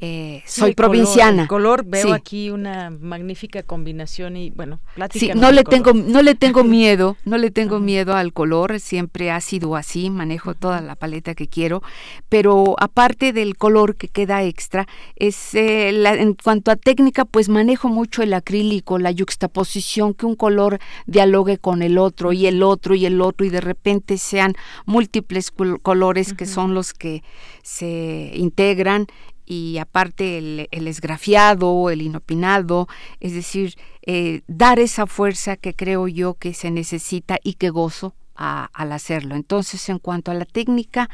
Eh, 0.00 0.42
soy 0.46 0.74
provinciana. 0.74 1.42
el 1.42 1.48
color, 1.48 1.84
veo 1.84 2.12
aquí 2.12 2.50
una 2.50 2.90
magnífica 2.90 3.62
combinación 3.62 4.36
y 4.36 4.50
bueno, 4.50 4.80
Sí, 5.12 5.30
no 5.34 5.52
le 5.52 5.64
tengo 5.64 5.92
no 5.92 6.22
le 6.22 6.34
tengo 6.34 6.64
miedo, 6.64 7.16
no 7.24 7.38
le 7.38 7.50
tengo 7.50 7.80
miedo 7.80 8.14
al 8.14 8.32
color, 8.32 8.80
siempre 8.80 9.30
ha 9.30 9.40
sido 9.40 9.76
así, 9.76 10.10
manejo 10.10 10.54
toda 10.54 10.80
la 10.80 10.94
paleta 10.94 11.34
que 11.34 11.48
quiero, 11.48 11.82
pero 12.28 12.76
aparte 12.78 13.32
del 13.32 13.56
color 13.56 13.96
que 13.96 14.08
queda 14.08 14.42
extra, 14.42 14.86
es 15.16 15.54
eh, 15.54 15.88
en 15.88 16.34
cuanto 16.34 16.70
a 16.70 16.76
técnica, 16.76 17.24
pues 17.24 17.48
manejo 17.48 17.88
mucho 17.88 18.22
el 18.22 18.34
acrílico, 18.34 18.98
la 18.98 19.10
yuxtaposición 19.10 20.14
que 20.14 20.26
un 20.26 20.36
color 20.36 20.78
dialogue 21.06 21.58
con 21.58 21.82
el 21.82 21.98
otro 21.98 22.32
y 22.32 22.46
el 22.46 22.62
otro 22.62 22.94
y 22.94 23.06
el 23.06 23.20
otro 23.20 23.44
y 23.44 23.50
de 23.50 23.60
repente 23.60 24.18
sean 24.18 24.54
múltiples 24.86 25.50
colores 25.82 26.32
que 26.32 26.46
son 26.46 26.74
los 26.74 26.92
que 26.92 27.22
se 27.62 28.32
integran 28.34 29.06
y 29.48 29.78
aparte 29.78 30.36
el, 30.36 30.86
esgrafiado, 30.86 31.88
el 31.88 32.02
inopinado, 32.02 32.86
es 33.18 33.32
decir, 33.32 33.76
eh, 34.02 34.42
dar 34.46 34.78
esa 34.78 35.06
fuerza 35.06 35.56
que 35.56 35.74
creo 35.74 36.06
yo 36.06 36.34
que 36.34 36.52
se 36.52 36.70
necesita 36.70 37.38
y 37.42 37.54
que 37.54 37.70
gozo 37.70 38.14
al 38.34 38.92
hacerlo. 38.92 39.34
Entonces, 39.34 39.88
en 39.88 39.98
cuanto 39.98 40.30
a 40.30 40.34
la 40.34 40.44
técnica, 40.44 41.08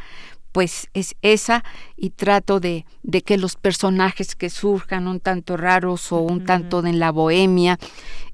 pues 0.50 0.88
es 0.94 1.14
esa 1.22 1.64
y 1.96 2.10
trato 2.10 2.58
de, 2.58 2.84
de, 3.04 3.22
que 3.22 3.38
los 3.38 3.54
personajes 3.54 4.34
que 4.34 4.50
surjan 4.50 5.06
un 5.06 5.20
tanto 5.20 5.56
raros 5.56 6.10
o 6.12 6.18
un 6.18 6.44
tanto 6.44 6.84
en 6.84 6.98
la 6.98 7.12
bohemia, 7.12 7.78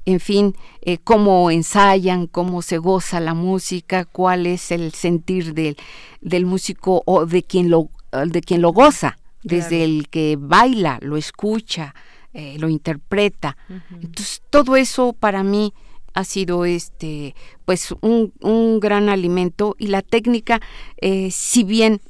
en 0.06 0.18
fin, 0.18 0.56
eh, 0.80 0.96
cómo 0.96 1.50
ensayan, 1.50 2.26
cómo 2.26 2.62
se 2.62 2.78
goza 2.78 3.20
la 3.20 3.34
música, 3.34 4.06
cuál 4.06 4.46
es 4.46 4.70
el 4.70 4.92
sentir 4.92 5.52
del, 5.52 5.76
del 6.22 6.46
músico 6.46 7.02
o 7.04 7.26
de 7.26 7.42
quien 7.42 7.68
lo, 7.68 7.90
de 8.26 8.40
quien 8.40 8.62
lo 8.62 8.72
goza 8.72 9.18
desde 9.42 9.84
el 9.84 10.08
que 10.08 10.36
baila, 10.38 10.98
lo 11.00 11.16
escucha, 11.16 11.94
eh, 12.32 12.56
lo 12.58 12.68
interpreta. 12.68 13.56
Entonces, 13.90 14.42
todo 14.50 14.76
eso 14.76 15.12
para 15.12 15.42
mí 15.42 15.72
ha 16.14 16.24
sido 16.24 16.64
este 16.64 17.34
pues 17.64 17.94
un, 18.00 18.32
un 18.40 18.80
gran 18.80 19.08
alimento 19.08 19.76
y 19.78 19.88
la 19.88 20.02
técnica 20.02 20.60
eh, 21.00 21.30
si 21.30 21.64
bien 21.64 22.00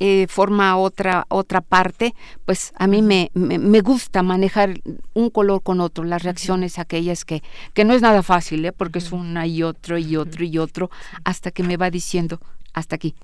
eh, 0.00 0.26
forma 0.28 0.76
otra 0.76 1.26
otra 1.28 1.60
parte 1.60 2.14
pues 2.44 2.72
a 2.76 2.86
mí 2.86 3.02
me, 3.02 3.32
me, 3.34 3.80
gusta 3.80 4.22
manejar 4.22 4.80
un 5.12 5.28
color 5.30 5.60
con 5.62 5.80
otro 5.80 6.04
las 6.04 6.22
reacciones 6.22 6.78
aquellas 6.78 7.24
que 7.24 7.42
que 7.74 7.84
no 7.84 7.94
es 7.94 8.02
nada 8.02 8.22
fácil 8.22 8.72
porque 8.76 9.00
es 9.00 9.10
una 9.10 9.46
y 9.48 9.64
otro 9.64 9.98
y 9.98 10.16
otro 10.16 10.44
y 10.44 10.58
otro 10.58 10.88
hasta 11.24 11.50
que 11.50 11.64
me 11.64 11.76
va 11.76 11.90
diciendo 11.90 12.40
hasta 12.74 12.94
aquí 12.94 13.16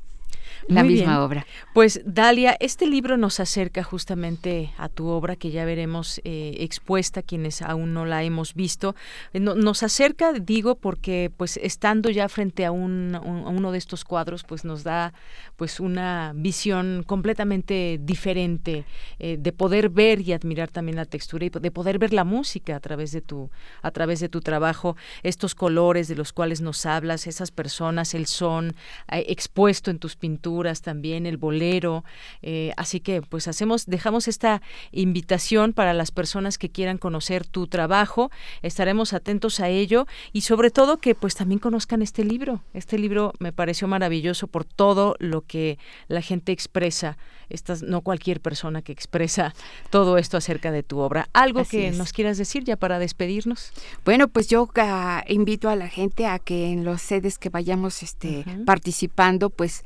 la 0.68 0.82
misma 0.84 1.24
obra. 1.24 1.46
Pues 1.72 2.00
Dalia, 2.04 2.56
este 2.60 2.86
libro 2.86 3.16
nos 3.16 3.40
acerca 3.40 3.82
justamente 3.82 4.72
a 4.78 4.88
tu 4.88 5.08
obra 5.08 5.36
que 5.36 5.50
ya 5.50 5.64
veremos 5.64 6.20
eh, 6.24 6.56
expuesta 6.60 7.22
quienes 7.22 7.62
aún 7.62 7.92
no 7.92 8.04
la 8.04 8.22
hemos 8.22 8.54
visto. 8.54 8.94
Eh, 9.32 9.40
nos 9.40 9.82
acerca, 9.82 10.32
digo, 10.32 10.76
porque 10.76 11.30
pues 11.36 11.58
estando 11.58 12.10
ya 12.10 12.28
frente 12.28 12.64
a, 12.64 12.70
un, 12.72 13.18
uno 13.24 13.72
de 13.72 13.78
estos 13.78 14.04
cuadros, 14.04 14.44
pues 14.44 14.64
nos 14.64 14.84
da 14.84 15.12
pues 15.56 15.80
una 15.80 16.32
visión 16.34 17.04
completamente 17.06 17.98
diferente 18.00 18.84
eh, 19.18 19.36
de 19.38 19.52
poder 19.52 19.88
ver 19.88 20.20
y 20.20 20.32
admirar 20.32 20.70
también 20.70 20.96
la 20.96 21.04
textura 21.04 21.44
y 21.46 21.50
de 21.50 21.70
poder 21.70 21.98
ver 21.98 22.12
la 22.12 22.24
música 22.24 22.76
a 22.76 22.80
través 22.80 23.12
de 23.12 23.20
tu 23.20 23.50
a 23.82 23.90
través 23.90 24.20
de 24.20 24.28
tu 24.28 24.40
trabajo, 24.40 24.96
estos 25.22 25.54
colores 25.54 26.08
de 26.08 26.16
los 26.16 26.32
cuales 26.32 26.60
nos 26.60 26.86
hablas, 26.86 27.26
esas 27.26 27.50
personas, 27.50 28.14
el 28.14 28.26
son 28.26 28.74
expuesto 29.08 29.90
en 29.90 29.98
tus 29.98 30.16
pinturas 30.16 30.53
también, 30.82 31.26
el 31.26 31.36
bolero. 31.36 32.04
Eh, 32.42 32.72
así 32.76 33.00
que 33.00 33.22
pues 33.22 33.48
hacemos, 33.48 33.86
dejamos 33.86 34.28
esta 34.28 34.62
invitación 34.92 35.72
para 35.72 35.92
las 35.94 36.10
personas 36.10 36.58
que 36.58 36.68
quieran 36.68 36.98
conocer 36.98 37.46
tu 37.46 37.66
trabajo. 37.66 38.30
Estaremos 38.62 39.12
atentos 39.12 39.60
a 39.60 39.68
ello 39.68 40.06
y 40.32 40.42
sobre 40.42 40.70
todo 40.70 40.98
que 40.98 41.14
pues 41.14 41.34
también 41.34 41.58
conozcan 41.58 42.02
este 42.02 42.24
libro. 42.24 42.62
Este 42.72 42.98
libro 42.98 43.32
me 43.38 43.52
pareció 43.52 43.88
maravilloso 43.88 44.46
por 44.46 44.64
todo 44.64 45.16
lo 45.18 45.42
que 45.42 45.78
la 46.08 46.22
gente 46.22 46.52
expresa. 46.52 47.16
Estas, 47.50 47.82
no 47.82 48.00
cualquier 48.00 48.40
persona 48.40 48.80
que 48.80 48.90
expresa 48.90 49.54
todo 49.90 50.16
esto 50.16 50.38
acerca 50.38 50.72
de 50.72 50.82
tu 50.82 50.98
obra. 50.98 51.28
¿Algo 51.34 51.64
que 51.64 51.90
nos 51.90 52.12
quieras 52.12 52.38
decir 52.38 52.64
ya 52.64 52.76
para 52.76 52.98
despedirnos? 52.98 53.70
Bueno, 54.04 54.28
pues 54.28 54.48
yo 54.48 54.68
ah, 54.76 55.22
invito 55.28 55.68
a 55.68 55.76
la 55.76 55.88
gente 55.88 56.26
a 56.26 56.38
que 56.38 56.72
en 56.72 56.84
los 56.84 57.02
sedes 57.02 57.38
que 57.38 57.50
vayamos 57.50 58.02
este, 58.02 58.44
participando, 58.64 59.50
pues 59.50 59.84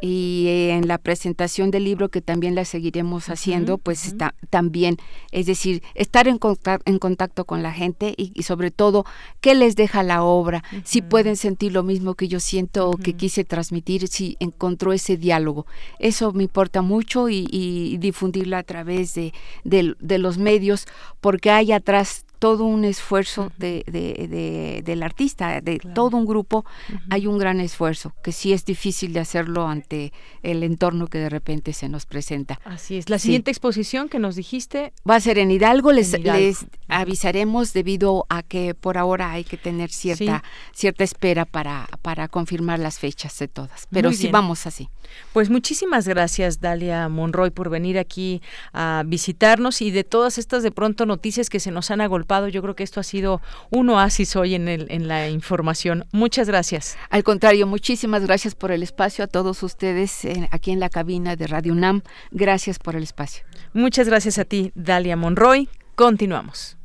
y 0.00 0.46
en 0.70 0.88
la 0.88 0.98
presentación 0.98 1.70
del 1.70 1.84
libro 1.84 2.08
que 2.08 2.20
también 2.20 2.54
la 2.54 2.64
seguiremos 2.64 3.28
haciendo, 3.28 3.78
pues 3.78 4.06
está, 4.06 4.34
también, 4.50 4.96
es 5.30 5.46
decir, 5.46 5.82
estar 5.94 6.28
en, 6.28 6.38
contacto, 6.38 6.90
en 6.90 6.98
contacto 6.98 7.44
con 7.44 7.62
la 7.62 7.72
gente 7.72 8.14
y, 8.16 8.42
sobre 8.42 8.70
todo 8.70 9.04
qué 9.40 9.54
les 9.54 9.76
deja 9.76 10.02
la 10.02 10.22
obra, 10.22 10.64
si 10.84 11.02
pueden 11.02 11.36
sentir 11.36 11.72
lo 11.72 11.82
mismo 11.82 12.14
que 12.14 12.28
yo 12.28 12.40
siento 12.40 12.90
o 12.90 12.96
que 12.96 13.14
quise 13.14 13.44
transmitir, 13.44 14.08
si 14.08 14.36
encontró 14.40 14.92
ese 14.92 15.16
diálogo. 15.16 15.66
Eso 15.98 16.32
me 16.32 16.42
importa 16.42 16.82
mucho 16.82 17.28
y, 17.28 17.46
y 17.50 17.98
difundirlo 17.98 18.56
a 18.56 18.62
través 18.62 19.14
de, 19.14 19.32
de 19.64 20.18
los 20.18 20.38
medios 20.38 20.86
porque 21.20 21.50
hay 21.50 21.72
atrás 21.72 22.26
todo 22.42 22.64
un 22.64 22.84
esfuerzo 22.84 23.52
de, 23.56 23.84
de, 23.86 24.82
del 24.84 25.04
artista, 25.04 25.60
de 25.60 25.78
todo 25.94 26.16
un 26.16 26.26
grupo, 26.26 26.64
hay 27.08 27.28
un 27.28 27.38
gran 27.38 27.60
esfuerzo, 27.60 28.14
que 28.20 28.32
sí 28.32 28.52
es 28.52 28.64
difícil 28.64 29.12
de 29.12 29.20
hacerlo 29.20 29.68
ante 29.68 30.12
el 30.42 30.64
entorno 30.64 31.06
que 31.06 31.18
de 31.18 31.28
repente 31.28 31.72
se 31.72 31.88
nos 31.88 32.04
presenta. 32.04 32.58
Así 32.64 32.96
es. 32.96 33.08
La 33.08 33.20
siguiente 33.20 33.52
exposición 33.52 34.08
que 34.08 34.18
nos 34.18 34.34
dijiste 34.34 34.92
va 35.08 35.14
a 35.14 35.20
ser 35.20 35.38
en 35.38 35.52
Hidalgo, 35.52 35.92
les, 35.92 36.18
les 36.18 36.66
avisaremos 36.88 37.72
debido 37.74 38.26
a 38.28 38.42
que 38.42 38.74
por 38.74 38.98
ahora 38.98 39.30
hay 39.30 39.44
que 39.44 39.56
tener 39.56 39.92
cierta, 39.92 40.42
cierta 40.72 41.04
espera 41.04 41.44
para, 41.44 41.88
para 42.02 42.26
confirmar 42.26 42.80
las 42.80 42.98
fechas 42.98 43.38
de 43.38 43.46
todas, 43.46 43.86
pero 43.92 44.10
sí 44.10 44.26
vamos 44.32 44.66
así. 44.66 44.88
Pues 45.32 45.48
muchísimas 45.48 46.08
gracias 46.08 46.60
Dalia 46.60 47.08
Monroy 47.08 47.50
por 47.50 47.70
venir 47.70 47.98
aquí 47.98 48.42
a 48.72 49.04
visitarnos 49.06 49.80
y 49.80 49.92
de 49.92 50.02
todas 50.02 50.38
estas 50.38 50.64
de 50.64 50.72
pronto 50.72 51.06
noticias 51.06 51.48
que 51.48 51.60
se 51.60 51.70
nos 51.70 51.92
han 51.92 52.00
agolpado 52.00 52.31
yo 52.48 52.62
creo 52.62 52.74
que 52.74 52.82
esto 52.82 53.00
ha 53.00 53.02
sido 53.02 53.40
un 53.70 53.90
oasis 53.90 54.36
hoy 54.36 54.54
en, 54.54 54.68
el, 54.68 54.86
en 54.90 55.08
la 55.08 55.28
información. 55.28 56.04
Muchas 56.12 56.48
gracias. 56.48 56.96
Al 57.10 57.22
contrario, 57.22 57.66
muchísimas 57.66 58.24
gracias 58.24 58.54
por 58.54 58.72
el 58.72 58.82
espacio 58.82 59.24
a 59.24 59.28
todos 59.28 59.62
ustedes 59.62 60.26
aquí 60.50 60.70
en 60.70 60.80
la 60.80 60.88
cabina 60.88 61.36
de 61.36 61.46
Radio 61.46 61.72
UNAM. 61.72 62.02
Gracias 62.30 62.78
por 62.78 62.96
el 62.96 63.02
espacio. 63.02 63.44
Muchas 63.72 64.08
gracias 64.08 64.38
a 64.38 64.44
ti, 64.44 64.72
Dalia 64.74 65.16
Monroy. 65.16 65.68
Continuamos. 65.94 66.76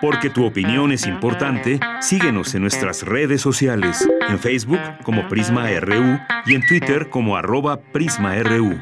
Porque 0.00 0.30
tu 0.30 0.46
opinión 0.46 0.92
es 0.92 1.06
importante, 1.06 1.78
síguenos 2.00 2.54
en 2.54 2.62
nuestras 2.62 3.02
redes 3.02 3.42
sociales, 3.42 4.08
en 4.28 4.38
Facebook 4.38 4.80
como 5.02 5.28
Prisma 5.28 5.68
RU 5.80 6.18
y 6.46 6.54
en 6.54 6.66
Twitter 6.66 7.10
como 7.10 7.36
arroba 7.36 7.80
PrismaRU. 7.92 8.80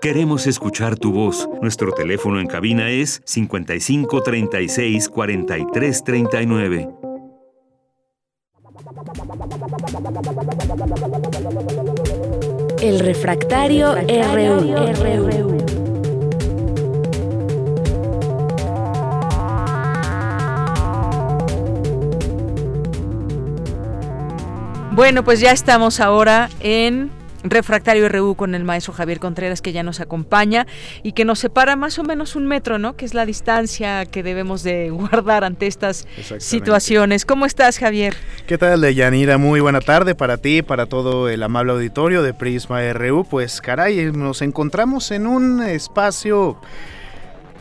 Queremos 0.00 0.46
escuchar 0.46 0.96
tu 0.96 1.10
voz. 1.10 1.48
Nuestro 1.60 1.90
teléfono 1.90 2.38
en 2.38 2.46
cabina 2.46 2.88
es 2.88 3.20
55 3.24 4.22
36 4.22 5.08
43 5.08 6.04
39. 6.04 6.88
El 12.80 13.00
refractario, 13.00 13.94
RU. 13.94 15.58
Bueno, 24.92 25.24
pues 25.24 25.40
ya 25.40 25.50
estamos 25.50 25.98
ahora 25.98 26.50
en 26.60 27.17
Refractario 27.42 28.08
RU 28.08 28.34
con 28.34 28.54
el 28.54 28.64
maestro 28.64 28.92
Javier 28.92 29.20
Contreras 29.20 29.62
que 29.62 29.72
ya 29.72 29.82
nos 29.82 30.00
acompaña 30.00 30.66
y 31.02 31.12
que 31.12 31.24
nos 31.24 31.38
separa 31.38 31.76
más 31.76 31.98
o 31.98 32.02
menos 32.02 32.34
un 32.34 32.46
metro, 32.46 32.78
¿no? 32.78 32.96
Que 32.96 33.04
es 33.04 33.14
la 33.14 33.26
distancia 33.26 34.06
que 34.06 34.22
debemos 34.22 34.62
de 34.62 34.90
guardar 34.90 35.44
ante 35.44 35.66
estas 35.66 36.06
situaciones. 36.38 37.24
¿Cómo 37.24 37.46
estás, 37.46 37.78
Javier? 37.78 38.16
¿Qué 38.46 38.58
tal, 38.58 38.80
Deyanira? 38.80 39.38
Muy 39.38 39.60
buena 39.60 39.80
tarde 39.80 40.14
para 40.14 40.38
ti, 40.38 40.62
para 40.62 40.86
todo 40.86 41.28
el 41.28 41.42
amable 41.42 41.72
auditorio 41.72 42.22
de 42.22 42.34
Prisma 42.34 42.92
RU. 42.92 43.24
Pues 43.24 43.60
caray, 43.60 44.10
nos 44.12 44.42
encontramos 44.42 45.10
en 45.10 45.26
un 45.26 45.62
espacio 45.62 46.60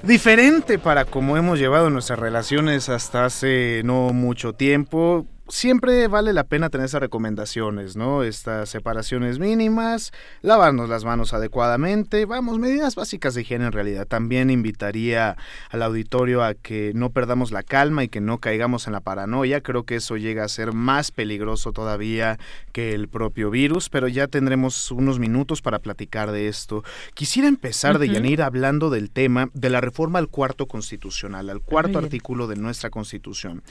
diferente 0.04 0.80
para 0.80 1.06
cómo 1.06 1.38
hemos 1.38 1.60
llevado 1.60 1.90
nuestras 1.90 2.20
relaciones 2.20 2.90
hasta 2.90 3.26
hace 3.26 3.82
no 3.84 4.14
mucho 4.14 4.54
tiempo 4.54 5.26
siempre 5.50 6.08
vale 6.08 6.34
la 6.34 6.44
pena 6.44 6.70
tener 6.70 6.86
esas 6.86 7.02
recomendaciones, 7.02 7.96
¿no? 7.96 8.24
Estas 8.24 8.70
separaciones 8.70 9.40
mínimas, 9.40 10.12
lavarnos 10.42 10.90
las 10.90 11.06
manos 11.06 11.34
adecuadamente, 11.34 12.26
vamos, 12.26 12.60
medidas 12.60 12.96
básicas 12.96 13.36
de 13.36 13.42
higiene 13.42 13.66
en 13.66 13.72
realidad. 13.72 14.08
También 14.08 14.50
invitaría 14.50 15.38
al 15.70 15.84
auditorio 15.84 16.44
a 16.44 16.54
que 16.54 16.92
no 16.96 17.10
perdamos 17.10 17.52
la 17.52 17.64
calma 17.64 18.04
y 18.04 18.10
que 18.10 18.22
no 18.22 18.40
caigamos 18.40 18.88
en 18.88 18.94
la 18.94 19.02
paranoia. 19.02 19.62
Creo 19.62 19.84
que 19.84 19.96
eso 19.96 20.18
llega 20.18 20.44
a 20.44 20.50
ser 20.50 20.74
más 20.74 21.12
peligroso 21.12 21.72
todavía 21.72 22.38
que 22.72 22.94
el 22.94 23.08
propio 23.08 23.50
virus, 23.50 23.90
pero 23.90 24.08
ya 24.08 24.28
tendremos 24.28 24.92
unos 24.92 25.20
minutos 25.20 25.62
para 25.62 25.80
platicar 25.80 26.32
de 26.32 26.48
esto. 26.48 26.84
Quisiera 27.14 27.48
empezar, 27.48 28.00
de 28.00 28.10
Yanir, 28.10 28.42
hablando 28.42 28.90
del 28.90 29.10
tema 29.10 29.50
de 29.54 29.70
la 29.70 29.82
reforma 29.82 30.20
al 30.20 30.28
cuarto 30.28 30.68
constitucional, 30.68 31.50
al 31.50 31.62
cuarto 31.62 32.00
artículo 32.00 32.48
de 32.48 32.56
nuestra 32.56 32.90
constitución. 32.90 33.64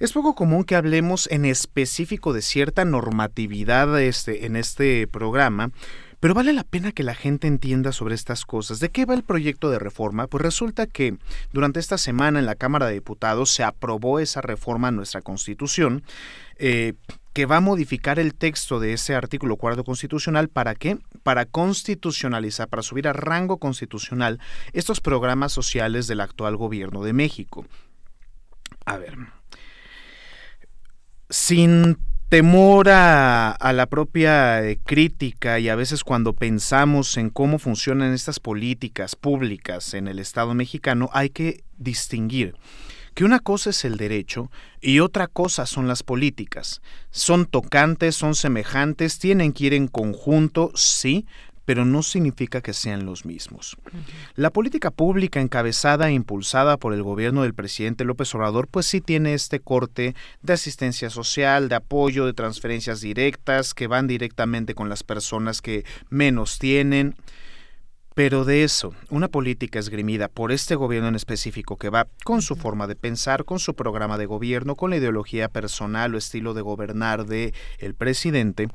Es 0.00 0.12
poco 0.12 0.34
común 0.34 0.64
que 0.64 0.76
hablemos 0.76 1.28
en 1.30 1.44
específico 1.44 2.32
de 2.32 2.42
cierta 2.42 2.84
normatividad 2.84 4.00
este, 4.00 4.46
en 4.46 4.56
este 4.56 5.06
programa, 5.06 5.70
pero 6.20 6.34
vale 6.34 6.52
la 6.52 6.64
pena 6.64 6.92
que 6.92 7.02
la 7.02 7.14
gente 7.14 7.46
entienda 7.46 7.92
sobre 7.92 8.14
estas 8.14 8.44
cosas. 8.44 8.80
¿De 8.80 8.88
qué 8.88 9.04
va 9.04 9.14
el 9.14 9.22
proyecto 9.22 9.70
de 9.70 9.78
reforma? 9.78 10.26
Pues 10.26 10.42
resulta 10.42 10.86
que 10.86 11.16
durante 11.52 11.80
esta 11.80 11.98
semana 11.98 12.38
en 12.38 12.46
la 12.46 12.54
Cámara 12.54 12.86
de 12.86 12.94
Diputados 12.94 13.50
se 13.50 13.62
aprobó 13.62 14.18
esa 14.20 14.40
reforma 14.40 14.88
a 14.88 14.92
nuestra 14.92 15.20
Constitución. 15.22 16.02
Eh, 16.56 16.94
que 17.34 17.46
va 17.46 17.56
a 17.56 17.60
modificar 17.60 18.20
el 18.20 18.32
texto 18.32 18.78
de 18.78 18.92
ese 18.92 19.16
artículo 19.16 19.56
cuarto 19.56 19.82
constitucional 19.82 20.48
para 20.48 20.76
qué? 20.76 20.98
Para 21.24 21.46
constitucionalizar, 21.46 22.68
para 22.68 22.82
subir 22.82 23.08
a 23.08 23.12
rango 23.12 23.58
constitucional 23.58 24.38
estos 24.72 25.00
programas 25.00 25.50
sociales 25.50 26.06
del 26.06 26.20
actual 26.20 26.56
gobierno 26.56 27.02
de 27.02 27.12
México. 27.12 27.66
A 28.86 28.98
ver, 28.98 29.18
sin 31.34 31.98
temor 32.28 32.88
a, 32.90 33.72
la 33.74 33.86
propia 33.86 34.64
eh, 34.64 34.78
crítica 34.84 35.58
y 35.58 35.68
a 35.68 35.74
veces 35.74 36.04
cuando 36.04 36.32
pensamos 36.32 37.16
en 37.16 37.28
cómo 37.28 37.58
funcionan 37.58 38.12
estas 38.12 38.38
políticas 38.38 39.16
públicas 39.16 39.94
en 39.94 40.06
el 40.06 40.20
Estado 40.20 40.54
mexicano, 40.54 41.10
hay 41.12 41.30
que 41.30 41.64
distinguir 41.76 42.54
que 43.14 43.24
una 43.24 43.40
cosa 43.40 43.70
es 43.70 43.84
el 43.84 43.96
derecho 43.96 44.52
y 44.80 45.00
otra 45.00 45.26
cosa 45.26 45.66
son 45.66 45.88
las 45.88 46.04
políticas. 46.04 46.82
Son 47.10 47.46
tocantes, 47.46 48.14
son 48.14 48.36
semejantes, 48.36 49.18
tienen 49.18 49.52
que 49.52 49.64
ir 49.64 49.74
en 49.74 49.88
conjunto, 49.88 50.70
sí, 50.76 51.26
pero 51.64 51.84
no 51.84 52.02
significa 52.02 52.60
que 52.60 52.72
sean 52.72 53.06
los 53.06 53.24
mismos. 53.24 53.76
La 54.34 54.50
política 54.50 54.90
pública 54.90 55.40
encabezada 55.40 56.08
e 56.08 56.12
impulsada 56.12 56.76
por 56.76 56.94
el 56.94 57.02
gobierno 57.02 57.42
del 57.42 57.54
presidente 57.54 58.04
López 58.04 58.34
Obrador, 58.34 58.68
pues 58.68 58.86
sí 58.86 59.00
tiene 59.00 59.34
este 59.34 59.60
corte 59.60 60.14
de 60.42 60.52
asistencia 60.52 61.10
social, 61.10 61.68
de 61.68 61.76
apoyo, 61.76 62.26
de 62.26 62.32
transferencias 62.32 63.00
directas 63.00 63.74
que 63.74 63.86
van 63.86 64.06
directamente 64.06 64.74
con 64.74 64.88
las 64.88 65.02
personas 65.02 65.62
que 65.62 65.84
menos 66.10 66.58
tienen. 66.58 67.14
Pero 68.14 68.44
de 68.44 68.62
eso, 68.62 68.94
una 69.10 69.26
política 69.26 69.80
esgrimida 69.80 70.28
por 70.28 70.52
este 70.52 70.76
gobierno 70.76 71.08
en 71.08 71.16
específico 71.16 71.76
que 71.76 71.90
va 71.90 72.06
con 72.22 72.42
su 72.42 72.54
forma 72.54 72.86
de 72.86 72.94
pensar, 72.94 73.44
con 73.44 73.58
su 73.58 73.74
programa 73.74 74.18
de 74.18 74.26
gobierno, 74.26 74.76
con 74.76 74.90
la 74.90 74.98
ideología 74.98 75.48
personal 75.48 76.14
o 76.14 76.18
estilo 76.18 76.54
de 76.54 76.62
gobernar 76.62 77.26
de 77.26 77.52
el 77.78 77.94
presidente, 77.94 78.68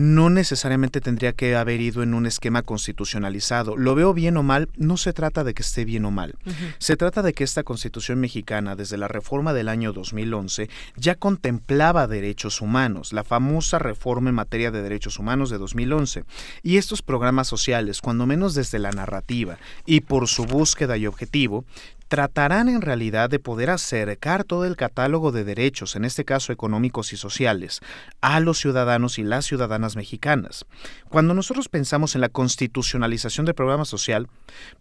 no 0.00 0.30
necesariamente 0.30 1.02
tendría 1.02 1.34
que 1.34 1.54
haber 1.56 1.82
ido 1.82 2.02
en 2.02 2.14
un 2.14 2.24
esquema 2.24 2.62
constitucionalizado. 2.62 3.76
Lo 3.76 3.94
veo 3.94 4.14
bien 4.14 4.38
o 4.38 4.42
mal, 4.42 4.70
no 4.78 4.96
se 4.96 5.12
trata 5.12 5.44
de 5.44 5.52
que 5.52 5.60
esté 5.60 5.84
bien 5.84 6.06
o 6.06 6.10
mal. 6.10 6.36
Se 6.78 6.96
trata 6.96 7.20
de 7.20 7.34
que 7.34 7.44
esta 7.44 7.64
Constitución 7.64 8.18
mexicana, 8.18 8.76
desde 8.76 8.96
la 8.96 9.08
reforma 9.08 9.52
del 9.52 9.68
año 9.68 9.92
2011, 9.92 10.70
ya 10.96 11.16
contemplaba 11.16 12.06
derechos 12.06 12.62
humanos, 12.62 13.12
la 13.12 13.24
famosa 13.24 13.78
reforma 13.78 14.30
en 14.30 14.36
materia 14.36 14.70
de 14.70 14.80
derechos 14.80 15.18
humanos 15.18 15.50
de 15.50 15.58
2011. 15.58 16.24
Y 16.62 16.78
estos 16.78 17.02
programas 17.02 17.48
sociales, 17.48 18.00
cuando 18.00 18.24
menos 18.24 18.54
desde 18.54 18.78
la 18.78 18.92
narrativa 18.92 19.58
y 19.84 20.00
por 20.00 20.28
su 20.28 20.46
búsqueda 20.46 20.96
y 20.96 21.06
objetivo, 21.06 21.66
tratarán 22.10 22.68
en 22.68 22.82
realidad 22.82 23.30
de 23.30 23.38
poder 23.38 23.70
acercar 23.70 24.42
todo 24.42 24.64
el 24.64 24.74
catálogo 24.74 25.30
de 25.30 25.44
derechos, 25.44 25.94
en 25.94 26.04
este 26.04 26.24
caso 26.24 26.52
económicos 26.52 27.12
y 27.12 27.16
sociales, 27.16 27.80
a 28.20 28.40
los 28.40 28.58
ciudadanos 28.58 29.20
y 29.20 29.22
las 29.22 29.46
ciudadanas 29.46 29.94
mexicanas. 29.94 30.66
Cuando 31.08 31.34
nosotros 31.34 31.68
pensamos 31.68 32.16
en 32.16 32.20
la 32.20 32.28
constitucionalización 32.28 33.46
del 33.46 33.54
programa 33.54 33.84
social, 33.84 34.26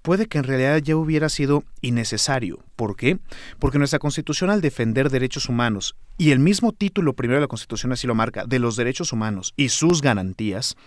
puede 0.02 0.26
que 0.26 0.40
en 0.40 0.46
realidad 0.46 0.80
ya 0.80 0.96
hubiera 0.96 1.30
sido 1.30 1.64
innecesario. 1.82 2.64
¿Por 2.76 2.96
qué? 2.96 3.20
Porque 3.60 3.78
nuestra 3.78 4.00
constitución 4.00 4.50
al 4.50 4.62
defender 4.62 5.12
derechos 5.12 5.50
humanos, 5.50 5.96
y 6.18 6.32
el 6.32 6.40
mismo 6.40 6.72
título 6.72 7.14
primero 7.14 7.38
de 7.38 7.42
la 7.42 7.48
constitución 7.48 7.92
así 7.92 8.08
lo 8.08 8.16
marca, 8.16 8.46
de 8.48 8.58
los 8.58 8.76
derechos 8.76 9.14
humanos 9.14 9.54
y 9.56 9.70
sus 9.70 10.02
garantías, 10.02 10.78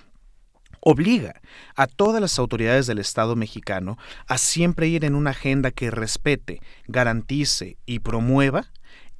obliga 0.82 1.40
a 1.76 1.86
todas 1.86 2.20
las 2.20 2.38
autoridades 2.38 2.86
del 2.86 2.98
Estado 2.98 3.36
mexicano 3.36 3.96
a 4.26 4.36
siempre 4.36 4.88
ir 4.88 5.04
en 5.04 5.14
una 5.14 5.30
agenda 5.30 5.70
que 5.70 5.90
respete, 5.90 6.60
garantice 6.86 7.78
y 7.86 8.00
promueva 8.00 8.70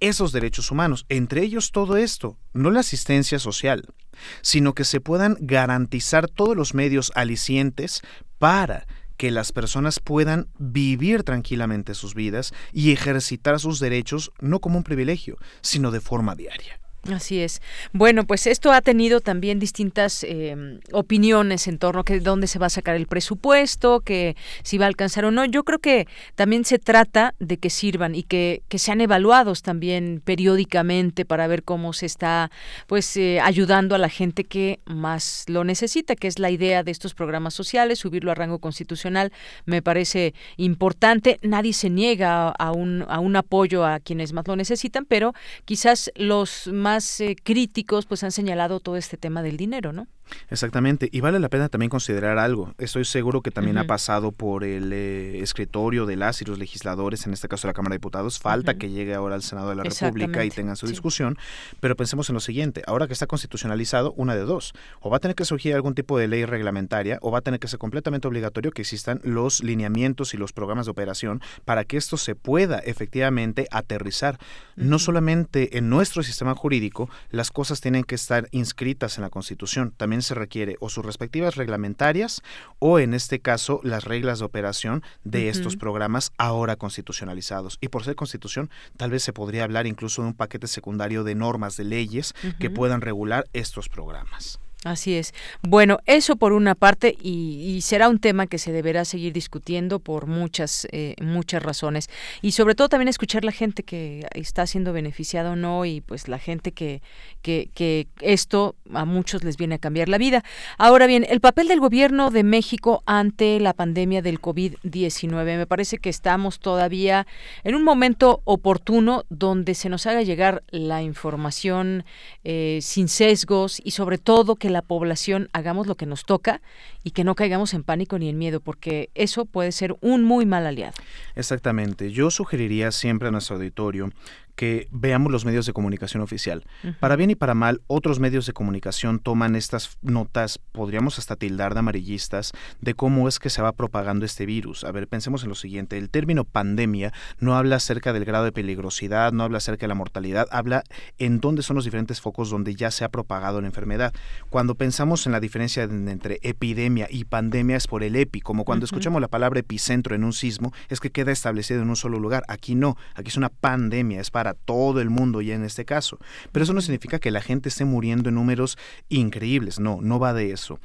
esos 0.00 0.32
derechos 0.32 0.72
humanos, 0.72 1.06
entre 1.08 1.42
ellos 1.42 1.70
todo 1.70 1.96
esto, 1.96 2.36
no 2.52 2.72
la 2.72 2.80
asistencia 2.80 3.38
social, 3.38 3.94
sino 4.40 4.74
que 4.74 4.84
se 4.84 5.00
puedan 5.00 5.36
garantizar 5.40 6.28
todos 6.28 6.56
los 6.56 6.74
medios 6.74 7.12
alicientes 7.14 8.02
para 8.38 8.86
que 9.16 9.30
las 9.30 9.52
personas 9.52 10.00
puedan 10.00 10.48
vivir 10.58 11.22
tranquilamente 11.22 11.94
sus 11.94 12.16
vidas 12.16 12.52
y 12.72 12.90
ejercitar 12.90 13.60
sus 13.60 13.78
derechos 13.78 14.32
no 14.40 14.58
como 14.58 14.78
un 14.78 14.84
privilegio, 14.84 15.36
sino 15.60 15.92
de 15.92 16.00
forma 16.00 16.34
diaria. 16.34 16.81
Así 17.10 17.40
es. 17.40 17.60
Bueno, 17.92 18.24
pues 18.24 18.46
esto 18.46 18.70
ha 18.70 18.80
tenido 18.80 19.20
también 19.20 19.58
distintas 19.58 20.22
em, 20.22 20.78
opiniones 20.92 21.66
en 21.66 21.78
torno 21.78 22.02
a 22.02 22.04
que 22.04 22.20
dónde 22.20 22.46
se 22.46 22.60
va 22.60 22.66
a 22.66 22.70
sacar 22.70 22.94
el 22.94 23.08
presupuesto, 23.08 24.00
que 24.00 24.36
si 24.62 24.78
va 24.78 24.84
a 24.84 24.88
alcanzar 24.88 25.24
o 25.24 25.32
no. 25.32 25.44
Yo 25.44 25.64
creo 25.64 25.80
que 25.80 26.06
también 26.36 26.64
se 26.64 26.78
trata 26.78 27.34
de 27.40 27.56
que 27.56 27.70
sirvan 27.70 28.14
y 28.14 28.22
que, 28.22 28.62
que 28.68 28.78
sean 28.78 29.00
evaluados 29.00 29.62
también 29.62 30.22
periódicamente 30.24 31.24
para 31.24 31.48
ver 31.48 31.64
cómo 31.64 31.92
se 31.92 32.06
está 32.06 32.52
pues 32.86 33.16
eh, 33.16 33.40
ayudando 33.40 33.96
a 33.96 33.98
la 33.98 34.08
gente 34.08 34.44
que 34.44 34.78
más 34.84 35.44
lo 35.48 35.64
necesita, 35.64 36.14
que 36.14 36.28
es 36.28 36.38
la 36.38 36.50
idea 36.50 36.84
de 36.84 36.92
estos 36.92 37.14
programas 37.14 37.52
sociales, 37.52 37.98
subirlo 37.98 38.30
a 38.30 38.36
rango 38.36 38.60
constitucional, 38.60 39.32
me 39.64 39.82
parece 39.82 40.34
importante. 40.56 41.40
Nadie 41.42 41.72
se 41.72 41.90
niega 41.90 42.50
a 42.50 42.70
un, 42.70 43.04
a 43.08 43.18
un 43.18 43.34
apoyo 43.34 43.84
a 43.84 43.98
quienes 43.98 44.32
más 44.32 44.46
lo 44.46 44.54
necesitan, 44.54 45.04
pero 45.04 45.34
quizás 45.64 46.12
los 46.14 46.68
más 46.68 46.91
eh, 47.20 47.36
críticos 47.42 48.06
pues 48.06 48.22
han 48.24 48.32
señalado 48.32 48.80
todo 48.80 48.96
este 48.96 49.16
tema 49.16 49.42
del 49.42 49.56
dinero, 49.56 49.92
¿no? 49.92 50.06
Exactamente, 50.48 51.08
y 51.12 51.20
vale 51.20 51.38
la 51.38 51.48
pena 51.48 51.68
también 51.68 51.90
considerar 51.90 52.38
algo. 52.38 52.74
Estoy 52.78 53.04
seguro 53.04 53.42
que 53.42 53.50
también 53.50 53.78
ha 53.78 53.84
pasado 53.84 54.32
por 54.32 54.64
el 54.64 54.92
eh, 54.92 55.40
escritorio 55.42 56.06
de 56.06 56.16
las 56.16 56.42
y 56.42 56.44
los 56.44 56.58
legisladores, 56.58 57.26
en 57.26 57.32
este 57.32 57.48
caso 57.48 57.66
de 57.66 57.70
la 57.70 57.74
Cámara 57.74 57.94
de 57.94 57.98
Diputados. 57.98 58.38
Falta 58.38 58.74
que 58.74 58.90
llegue 58.90 59.14
ahora 59.14 59.34
al 59.34 59.42
Senado 59.42 59.70
de 59.70 59.76
la 59.76 59.82
República 59.84 60.44
y 60.44 60.50
tengan 60.50 60.76
su 60.76 60.86
discusión, 60.86 61.38
pero 61.80 61.96
pensemos 61.96 62.28
en 62.28 62.34
lo 62.34 62.40
siguiente, 62.40 62.82
ahora 62.86 63.06
que 63.06 63.12
está 63.12 63.26
constitucionalizado, 63.26 64.12
una 64.16 64.34
de 64.34 64.42
dos, 64.42 64.72
o 65.00 65.10
va 65.10 65.18
a 65.18 65.20
tener 65.20 65.34
que 65.34 65.44
surgir 65.44 65.74
algún 65.74 65.94
tipo 65.94 66.18
de 66.18 66.28
ley 66.28 66.44
reglamentaria, 66.44 67.18
o 67.22 67.30
va 67.30 67.38
a 67.38 67.42
tener 67.42 67.60
que 67.60 67.68
ser 67.68 67.78
completamente 67.78 68.28
obligatorio 68.28 68.72
que 68.72 68.82
existan 68.82 69.20
los 69.24 69.62
lineamientos 69.62 70.34
y 70.34 70.36
los 70.36 70.52
programas 70.52 70.86
de 70.86 70.92
operación 70.92 71.40
para 71.64 71.84
que 71.84 71.96
esto 71.96 72.16
se 72.16 72.34
pueda 72.34 72.78
efectivamente 72.78 73.66
aterrizar. 73.70 74.38
No 74.76 74.98
solamente 74.98 75.78
en 75.78 75.88
nuestro 75.88 76.22
sistema 76.22 76.54
jurídico, 76.54 77.08
las 77.30 77.50
cosas 77.50 77.80
tienen 77.80 78.04
que 78.04 78.14
estar 78.14 78.48
inscritas 78.52 79.18
en 79.18 79.22
la 79.22 79.30
Constitución, 79.30 79.92
también 79.96 80.11
se 80.20 80.34
requiere 80.34 80.76
o 80.80 80.90
sus 80.90 81.06
respectivas 81.06 81.54
reglamentarias 81.56 82.42
o 82.78 82.98
en 82.98 83.14
este 83.14 83.40
caso 83.40 83.80
las 83.82 84.04
reglas 84.04 84.40
de 84.40 84.44
operación 84.44 85.02
de 85.24 85.48
estos 85.48 85.76
programas 85.76 86.32
ahora 86.36 86.76
constitucionalizados. 86.76 87.78
Y 87.80 87.88
por 87.88 88.04
ser 88.04 88.16
constitución, 88.16 88.68
tal 88.98 89.10
vez 89.10 89.22
se 89.22 89.32
podría 89.32 89.64
hablar 89.64 89.86
incluso 89.86 90.20
de 90.20 90.28
un 90.28 90.34
paquete 90.34 90.66
secundario 90.66 91.24
de 91.24 91.34
normas, 91.34 91.78
de 91.78 91.84
leyes 91.84 92.34
que 92.58 92.68
puedan 92.68 93.00
regular 93.00 93.46
estos 93.54 93.88
programas. 93.88 94.58
Así 94.84 95.14
es. 95.14 95.32
Bueno, 95.62 95.98
eso 96.06 96.34
por 96.34 96.52
una 96.52 96.74
parte 96.74 97.16
y, 97.22 97.80
será 97.82 98.08
un 98.08 98.18
tema 98.18 98.48
que 98.48 98.58
se 98.58 98.72
deberá 98.72 99.04
seguir 99.04 99.32
discutiendo 99.32 100.00
por 100.00 100.26
muchas 100.26 100.88
eh, 100.90 101.14
muchas 101.20 101.62
razones 101.62 102.10
y 102.42 102.52
sobre 102.52 102.74
todo 102.74 102.88
también 102.88 103.08
escuchar 103.08 103.44
la 103.44 103.52
gente 103.52 103.84
que 103.84 104.26
está 104.34 104.66
siendo 104.66 104.92
beneficiada 104.92 105.52
o 105.52 105.56
no 105.56 105.84
y 105.84 106.00
pues 106.00 106.26
la 106.26 106.38
gente 106.38 106.72
que, 106.72 107.00
que, 107.42 107.70
que 107.74 108.08
esto 108.20 108.74
a 108.92 109.04
muchos 109.04 109.44
les 109.44 109.56
viene 109.56 109.76
a 109.76 109.78
cambiar 109.78 110.08
la 110.08 110.18
vida. 110.18 110.42
Ahora 110.78 111.06
bien, 111.06 111.24
el 111.28 111.40
papel 111.40 111.68
del 111.68 111.78
gobierno 111.78 112.30
de 112.30 112.42
México 112.42 113.04
ante 113.06 113.60
la 113.60 113.74
pandemia 113.74 114.20
del 114.20 114.40
COVID-19 114.40 115.58
me 115.58 115.66
parece 115.66 115.98
que 115.98 116.10
estamos 116.10 116.58
todavía 116.58 117.26
en 117.62 117.76
un 117.76 117.84
momento 117.84 118.40
oportuno 118.44 119.24
donde 119.28 119.74
se 119.74 119.88
nos 119.88 120.06
haga 120.06 120.22
llegar 120.22 120.64
la 120.70 121.02
información 121.02 122.04
eh, 122.42 122.80
sin 122.82 123.08
sesgos 123.08 123.80
y 123.84 123.92
sobre 123.92 124.18
todo 124.18 124.56
que 124.56 124.71
la 124.72 124.82
población 124.82 125.48
hagamos 125.52 125.86
lo 125.86 125.96
que 125.96 126.06
nos 126.06 126.24
toca 126.24 126.60
y 127.04 127.12
que 127.12 127.24
no 127.24 127.34
caigamos 127.34 127.74
en 127.74 127.84
pánico 127.84 128.18
ni 128.18 128.28
en 128.28 128.38
miedo, 128.38 128.60
porque 128.60 129.10
eso 129.14 129.44
puede 129.44 129.72
ser 129.72 129.96
un 130.00 130.24
muy 130.24 130.46
mal 130.46 130.66
aliado. 130.66 130.94
Exactamente. 131.36 132.10
Yo 132.10 132.30
sugeriría 132.30 132.90
siempre 132.90 133.28
a 133.28 133.30
nuestro 133.30 133.56
auditorio 133.56 134.10
que 134.54 134.88
veamos 134.90 135.32
los 135.32 135.44
medios 135.44 135.66
de 135.66 135.72
comunicación 135.72 136.22
oficial. 136.22 136.64
Para 137.00 137.16
bien 137.16 137.30
y 137.30 137.34
para 137.34 137.54
mal, 137.54 137.82
otros 137.86 138.20
medios 138.20 138.46
de 138.46 138.52
comunicación 138.52 139.18
toman 139.18 139.56
estas 139.56 139.98
notas, 140.02 140.58
podríamos 140.58 141.18
hasta 141.18 141.36
tildar 141.36 141.74
de 141.74 141.80
amarillistas, 141.80 142.52
de 142.80 142.94
cómo 142.94 143.28
es 143.28 143.38
que 143.38 143.50
se 143.50 143.62
va 143.62 143.72
propagando 143.72 144.24
este 144.24 144.46
virus. 144.46 144.84
A 144.84 144.92
ver, 144.92 145.08
pensemos 145.08 145.42
en 145.42 145.48
lo 145.48 145.54
siguiente, 145.54 145.98
el 145.98 146.10
término 146.10 146.44
pandemia 146.44 147.12
no 147.38 147.56
habla 147.56 147.76
acerca 147.76 148.12
del 148.12 148.24
grado 148.24 148.44
de 148.44 148.52
peligrosidad, 148.52 149.32
no 149.32 149.44
habla 149.44 149.58
acerca 149.58 149.84
de 149.84 149.88
la 149.88 149.94
mortalidad, 149.94 150.48
habla 150.50 150.84
en 151.18 151.40
dónde 151.40 151.62
son 151.62 151.76
los 151.76 151.84
diferentes 151.84 152.20
focos 152.20 152.50
donde 152.50 152.74
ya 152.74 152.90
se 152.90 153.04
ha 153.04 153.08
propagado 153.08 153.60
la 153.60 153.66
enfermedad. 153.66 154.12
Cuando 154.50 154.74
pensamos 154.74 155.26
en 155.26 155.32
la 155.32 155.40
diferencia 155.40 155.84
entre 155.84 156.38
epidemia 156.42 157.08
y 157.10 157.24
pandemia 157.24 157.76
es 157.76 157.86
por 157.86 158.02
el 158.02 158.16
epi, 158.16 158.40
como 158.40 158.64
cuando 158.64 158.84
escuchamos 158.84 159.20
la 159.20 159.28
palabra 159.28 159.60
epicentro 159.60 160.14
en 160.14 160.24
un 160.24 160.32
sismo, 160.32 160.72
es 160.88 161.00
que 161.00 161.10
queda 161.10 161.32
establecido 161.32 161.82
en 161.82 161.88
un 161.88 161.96
solo 161.96 162.18
lugar. 162.18 162.44
Aquí 162.48 162.74
no, 162.74 162.96
aquí 163.14 163.28
es 163.28 163.36
una 163.36 163.48
pandemia, 163.48 164.20
es 164.20 164.30
para 164.30 164.41
todo 164.54 165.00
el 165.00 165.10
mundo 165.10 165.40
ya 165.40 165.54
en 165.54 165.64
este 165.64 165.84
caso. 165.84 166.18
Pero 166.50 166.64
eso 166.64 166.72
no 166.72 166.80
significa 166.80 167.18
que 167.18 167.30
la 167.30 167.40
gente 167.40 167.68
esté 167.68 167.84
muriendo 167.84 168.28
en 168.28 168.34
números 168.34 168.76
increíbles, 169.08 169.80
no, 169.80 170.00
no 170.02 170.18
va 170.18 170.32
de 170.34 170.52
eso. 170.52 170.78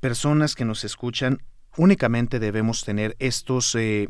Personas 0.00 0.54
que 0.54 0.64
nos 0.64 0.84
escuchan 0.84 1.38
únicamente 1.76 2.38
debemos 2.38 2.84
tener 2.84 3.16
estos 3.18 3.74
eh, 3.74 4.08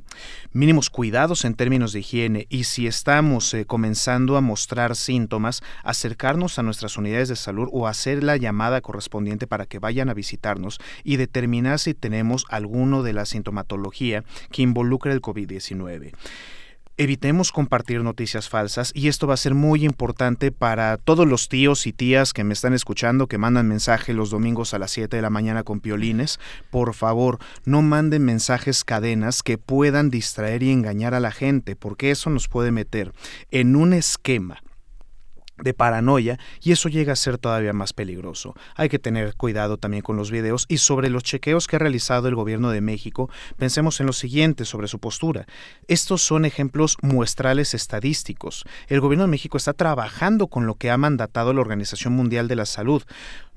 mínimos 0.52 0.90
cuidados 0.90 1.44
en 1.44 1.54
términos 1.54 1.92
de 1.92 2.00
higiene 2.00 2.46
y 2.48 2.64
si 2.64 2.86
estamos 2.86 3.52
eh, 3.54 3.66
comenzando 3.66 4.36
a 4.36 4.40
mostrar 4.40 4.96
síntomas, 4.96 5.62
acercarnos 5.84 6.58
a 6.58 6.62
nuestras 6.62 6.96
unidades 6.96 7.28
de 7.28 7.36
salud 7.36 7.68
o 7.72 7.86
hacer 7.86 8.24
la 8.24 8.36
llamada 8.36 8.80
correspondiente 8.80 9.46
para 9.46 9.66
que 9.66 9.78
vayan 9.78 10.08
a 10.08 10.14
visitarnos 10.14 10.78
y 11.04 11.16
determinar 11.16 11.78
si 11.78 11.94
tenemos 11.94 12.46
alguno 12.48 13.02
de 13.02 13.12
la 13.12 13.26
sintomatología 13.26 14.24
que 14.50 14.62
involucre 14.62 15.12
el 15.12 15.20
COVID-19 15.20 16.12
evitemos 16.96 17.52
compartir 17.52 18.02
noticias 18.02 18.48
falsas 18.48 18.92
y 18.94 19.08
esto 19.08 19.26
va 19.26 19.34
a 19.34 19.38
ser 19.38 19.54
muy 19.54 19.84
importante 19.84 20.52
para 20.52 20.96
todos 20.96 21.26
los 21.26 21.48
tíos 21.48 21.86
y 21.86 21.92
tías 21.92 22.32
que 22.32 22.44
me 22.44 22.52
están 22.52 22.74
escuchando, 22.74 23.26
que 23.26 23.38
mandan 23.38 23.68
mensaje 23.68 24.12
los 24.12 24.30
domingos 24.30 24.74
a 24.74 24.78
las 24.78 24.90
7 24.90 25.16
de 25.16 25.22
la 25.22 25.30
mañana 25.30 25.62
con 25.62 25.80
piolines. 25.80 26.38
Por 26.70 26.94
favor, 26.94 27.38
no 27.64 27.82
manden 27.82 28.24
mensajes 28.24 28.84
cadenas 28.84 29.42
que 29.42 29.58
puedan 29.58 30.10
distraer 30.10 30.62
y 30.62 30.70
engañar 30.70 31.14
a 31.14 31.20
la 31.20 31.32
gente, 31.32 31.76
porque 31.76 32.10
eso 32.10 32.30
nos 32.30 32.48
puede 32.48 32.70
meter 32.70 33.12
en 33.50 33.76
un 33.76 33.92
esquema 33.92 34.62
de 35.62 35.74
paranoia 35.74 36.38
y 36.62 36.72
eso 36.72 36.88
llega 36.88 37.12
a 37.12 37.16
ser 37.16 37.38
todavía 37.38 37.72
más 37.72 37.92
peligroso. 37.92 38.54
Hay 38.76 38.88
que 38.88 38.98
tener 38.98 39.34
cuidado 39.34 39.76
también 39.76 40.02
con 40.02 40.16
los 40.16 40.30
videos 40.30 40.66
y 40.68 40.78
sobre 40.78 41.10
los 41.10 41.22
chequeos 41.22 41.66
que 41.66 41.76
ha 41.76 41.78
realizado 41.78 42.28
el 42.28 42.34
gobierno 42.34 42.70
de 42.70 42.80
México, 42.80 43.30
pensemos 43.56 44.00
en 44.00 44.06
lo 44.06 44.12
siguiente 44.12 44.64
sobre 44.64 44.88
su 44.88 44.98
postura. 44.98 45.46
Estos 45.88 46.22
son 46.22 46.44
ejemplos 46.44 46.96
muestrales 47.02 47.74
estadísticos. 47.74 48.64
El 48.88 49.00
gobierno 49.00 49.24
de 49.24 49.30
México 49.30 49.56
está 49.56 49.72
trabajando 49.72 50.46
con 50.48 50.66
lo 50.66 50.74
que 50.74 50.90
ha 50.90 50.96
mandatado 50.96 51.52
la 51.52 51.60
Organización 51.60 52.12
Mundial 52.12 52.48
de 52.48 52.56
la 52.56 52.66
Salud. 52.66 53.02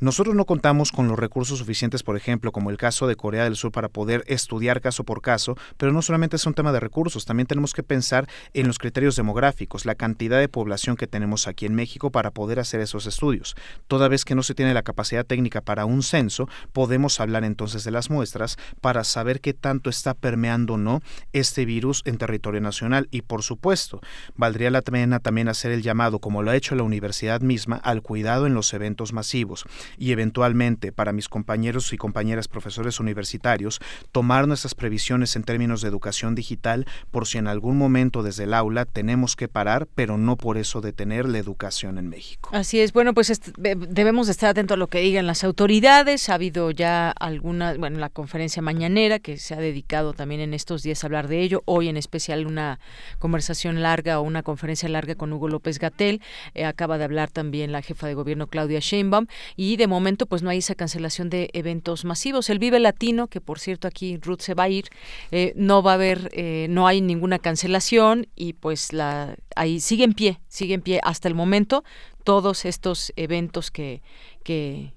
Nosotros 0.04 0.36
no 0.36 0.44
contamos 0.44 0.92
con 0.92 1.08
los 1.08 1.18
recursos 1.18 1.60
suficientes, 1.60 2.04
por 2.04 2.18
ejemplo, 2.18 2.52
como 2.52 2.70
el 2.70 2.76
caso 2.76 3.08
de 3.08 3.16
Corea 3.16 3.46
del 3.46 3.56
Sur, 3.56 3.72
para 3.72 3.88
poder 3.88 4.26
estudiar 4.28 4.82
caso 4.82 5.06
por 5.06 5.22
caso, 5.22 5.56
pero 5.78 5.94
no 5.94 6.02
solamente 6.02 6.36
es 6.36 6.46
un 6.46 6.54
tema 6.54 6.74
de 6.74 6.82
recursos, 6.82 7.24
también 7.24 7.48
tenemos 7.48 7.72
que 7.72 7.84
pensar 7.84 8.28
en 8.54 8.68
los 8.68 8.80
criterios 8.80 9.16
demográficos, 9.16 9.86
la 9.86 9.96
cantidad 9.96 10.42
de 10.42 10.50
población 10.50 10.98
que 10.98 11.08
tenemos 11.08 11.48
aquí 11.48 11.66
en 11.66 11.74
México 11.74 12.12
para 12.12 12.32
poder 12.32 12.60
hacer 12.60 12.82
esos 12.82 13.06
estudios. 13.06 13.56
Toda 13.88 14.10
vez 14.10 14.26
que 14.26 14.36
no 14.36 14.44
se 14.44 14.54
tiene 14.54 14.74
la 14.74 14.82
capacidad 14.82 15.26
técnica 15.26 15.62
para 15.62 15.86
un 15.86 16.04
censo, 16.04 16.50
podemos 16.74 17.22
hablar 17.22 17.46
entonces 17.46 17.86
de 17.86 17.92
las 17.92 18.10
muestras 18.10 18.58
para 18.82 19.06
saber 19.06 19.40
qué 19.40 19.54
tanto 19.54 19.90
está 19.90 20.16
permeando 20.16 20.74
o 20.74 20.78
no 20.78 21.00
este 21.32 21.64
virus 21.64 22.02
en 22.04 22.18
territorio 22.18 22.60
nacional. 22.60 23.08
Y 23.10 23.22
por 23.22 23.42
supuesto, 23.42 24.02
valdría 24.36 24.70
la 24.70 24.82
pena 24.82 25.22
también 25.22 25.48
hacer 25.48 25.72
el 25.72 25.82
llamado, 25.82 26.20
como 26.20 26.44
lo 26.44 26.52
ha 26.52 26.58
hecho 26.58 26.76
la 26.76 26.84
universidad 26.84 27.40
misma, 27.40 27.78
al 27.78 28.02
cuidado 28.02 28.48
en 28.48 28.54
los 28.54 28.74
eventos 28.74 29.14
masivos 29.14 29.66
y 29.98 30.12
eventualmente 30.12 30.92
para 30.92 31.12
mis 31.12 31.30
compañeros 31.30 31.94
y 31.94 31.98
compañeras 31.98 32.48
profesores 32.48 33.00
universitarios 33.00 33.80
tomar 34.12 34.48
nuestras 34.48 34.76
previsiones 34.76 35.36
en 35.36 35.44
términos 35.44 35.82
de 35.82 35.90
educación 35.90 36.36
digital 36.36 36.86
por 37.12 37.28
si 37.28 37.38
en 37.38 37.48
algún 37.48 37.78
momento 37.78 38.24
desde 38.24 38.44
el 38.46 38.54
aula 38.54 38.86
tenemos 38.86 39.36
que 39.36 39.48
parar, 39.48 39.88
pero 39.96 40.18
no 40.18 40.38
por 40.38 40.58
eso 40.58 40.82
detener 40.82 41.28
la 41.28 41.38
educación 41.38 41.98
en 41.98 42.10
México. 42.10 42.50
Así 42.54 42.80
es, 42.80 42.94
bueno, 42.94 43.14
pues 43.14 43.32
debemos 43.58 44.28
de 44.28 44.32
estar 44.32 44.50
atentos 44.50 44.76
a 44.76 44.78
lo 44.78 44.88
que 44.88 45.00
digan 45.00 45.28
las 45.28 45.44
autoridades. 45.44 46.30
Ha 46.30 46.36
habido 46.36 46.72
ya 46.72 47.12
alguna, 47.12 47.76
bueno, 47.76 48.00
la 48.00 48.10
conferencia 48.10 48.62
mañanera 48.62 49.20
que 49.20 49.38
se 49.38 49.54
ha 49.54 49.58
dedicado 49.58 50.14
también 50.14 50.42
en 50.42 50.54
estos 50.54 50.84
días 50.84 51.04
a 51.04 51.08
hablar 51.08 51.28
de 51.28 51.42
ello. 51.42 51.64
Hoy 51.66 51.90
en 51.90 51.98
especial 51.98 52.46
una 52.46 52.80
conversación 53.20 53.82
larga 53.82 54.20
o 54.20 54.24
una 54.24 54.44
conferencia 54.44 54.90
larga 54.90 55.16
con 55.16 55.32
Hugo 55.34 55.48
López 55.48 55.80
Gatel. 55.80 56.22
Eh, 56.54 56.66
acaba 56.66 56.98
de 56.98 57.04
hablar 57.04 57.32
también 57.32 57.72
la 57.72 57.82
jefa 57.82 58.08
de 58.08 58.14
gobierno 58.14 58.48
Claudia 58.48 58.80
Sheinbaum 58.80 59.28
y 59.56 59.73
de 59.78 59.88
momento 59.88 60.26
pues 60.26 60.44
no 60.44 60.50
hay 60.50 60.60
esa 60.60 60.76
cancelación 60.76 61.30
de 61.30 61.50
eventos 61.54 62.06
masivos. 62.06 62.50
El 62.50 62.60
Vive 62.60 62.80
Latino, 62.80 63.28
que 63.28 63.42
por 63.42 63.60
cierto 63.60 63.88
aquí 63.88 64.18
Ruth 64.18 64.42
se 64.42 64.54
va 64.54 64.64
a 64.64 64.70
ir, 64.70 64.86
eh, 65.32 65.54
no 65.56 65.84
va 65.84 65.92
a 65.92 65.96
haber, 65.96 66.30
eh, 66.34 66.68
no 66.70 66.88
hay 66.88 67.02
ninguna 67.02 67.40
cancelación 67.40 68.28
y 68.36 68.54
pues 68.54 68.94
la 68.94 69.36
ahí 69.56 69.80
sigue 69.80 70.04
en 70.04 70.14
pie, 70.14 70.40
sigue 70.48 70.74
en 70.74 70.82
pie 70.82 71.00
hasta 71.04 71.28
el 71.28 71.36
momento 71.36 71.84
todos 72.24 72.66
estos 72.66 73.12
eventos 73.16 73.72
que, 73.72 74.02
que, 74.44 74.94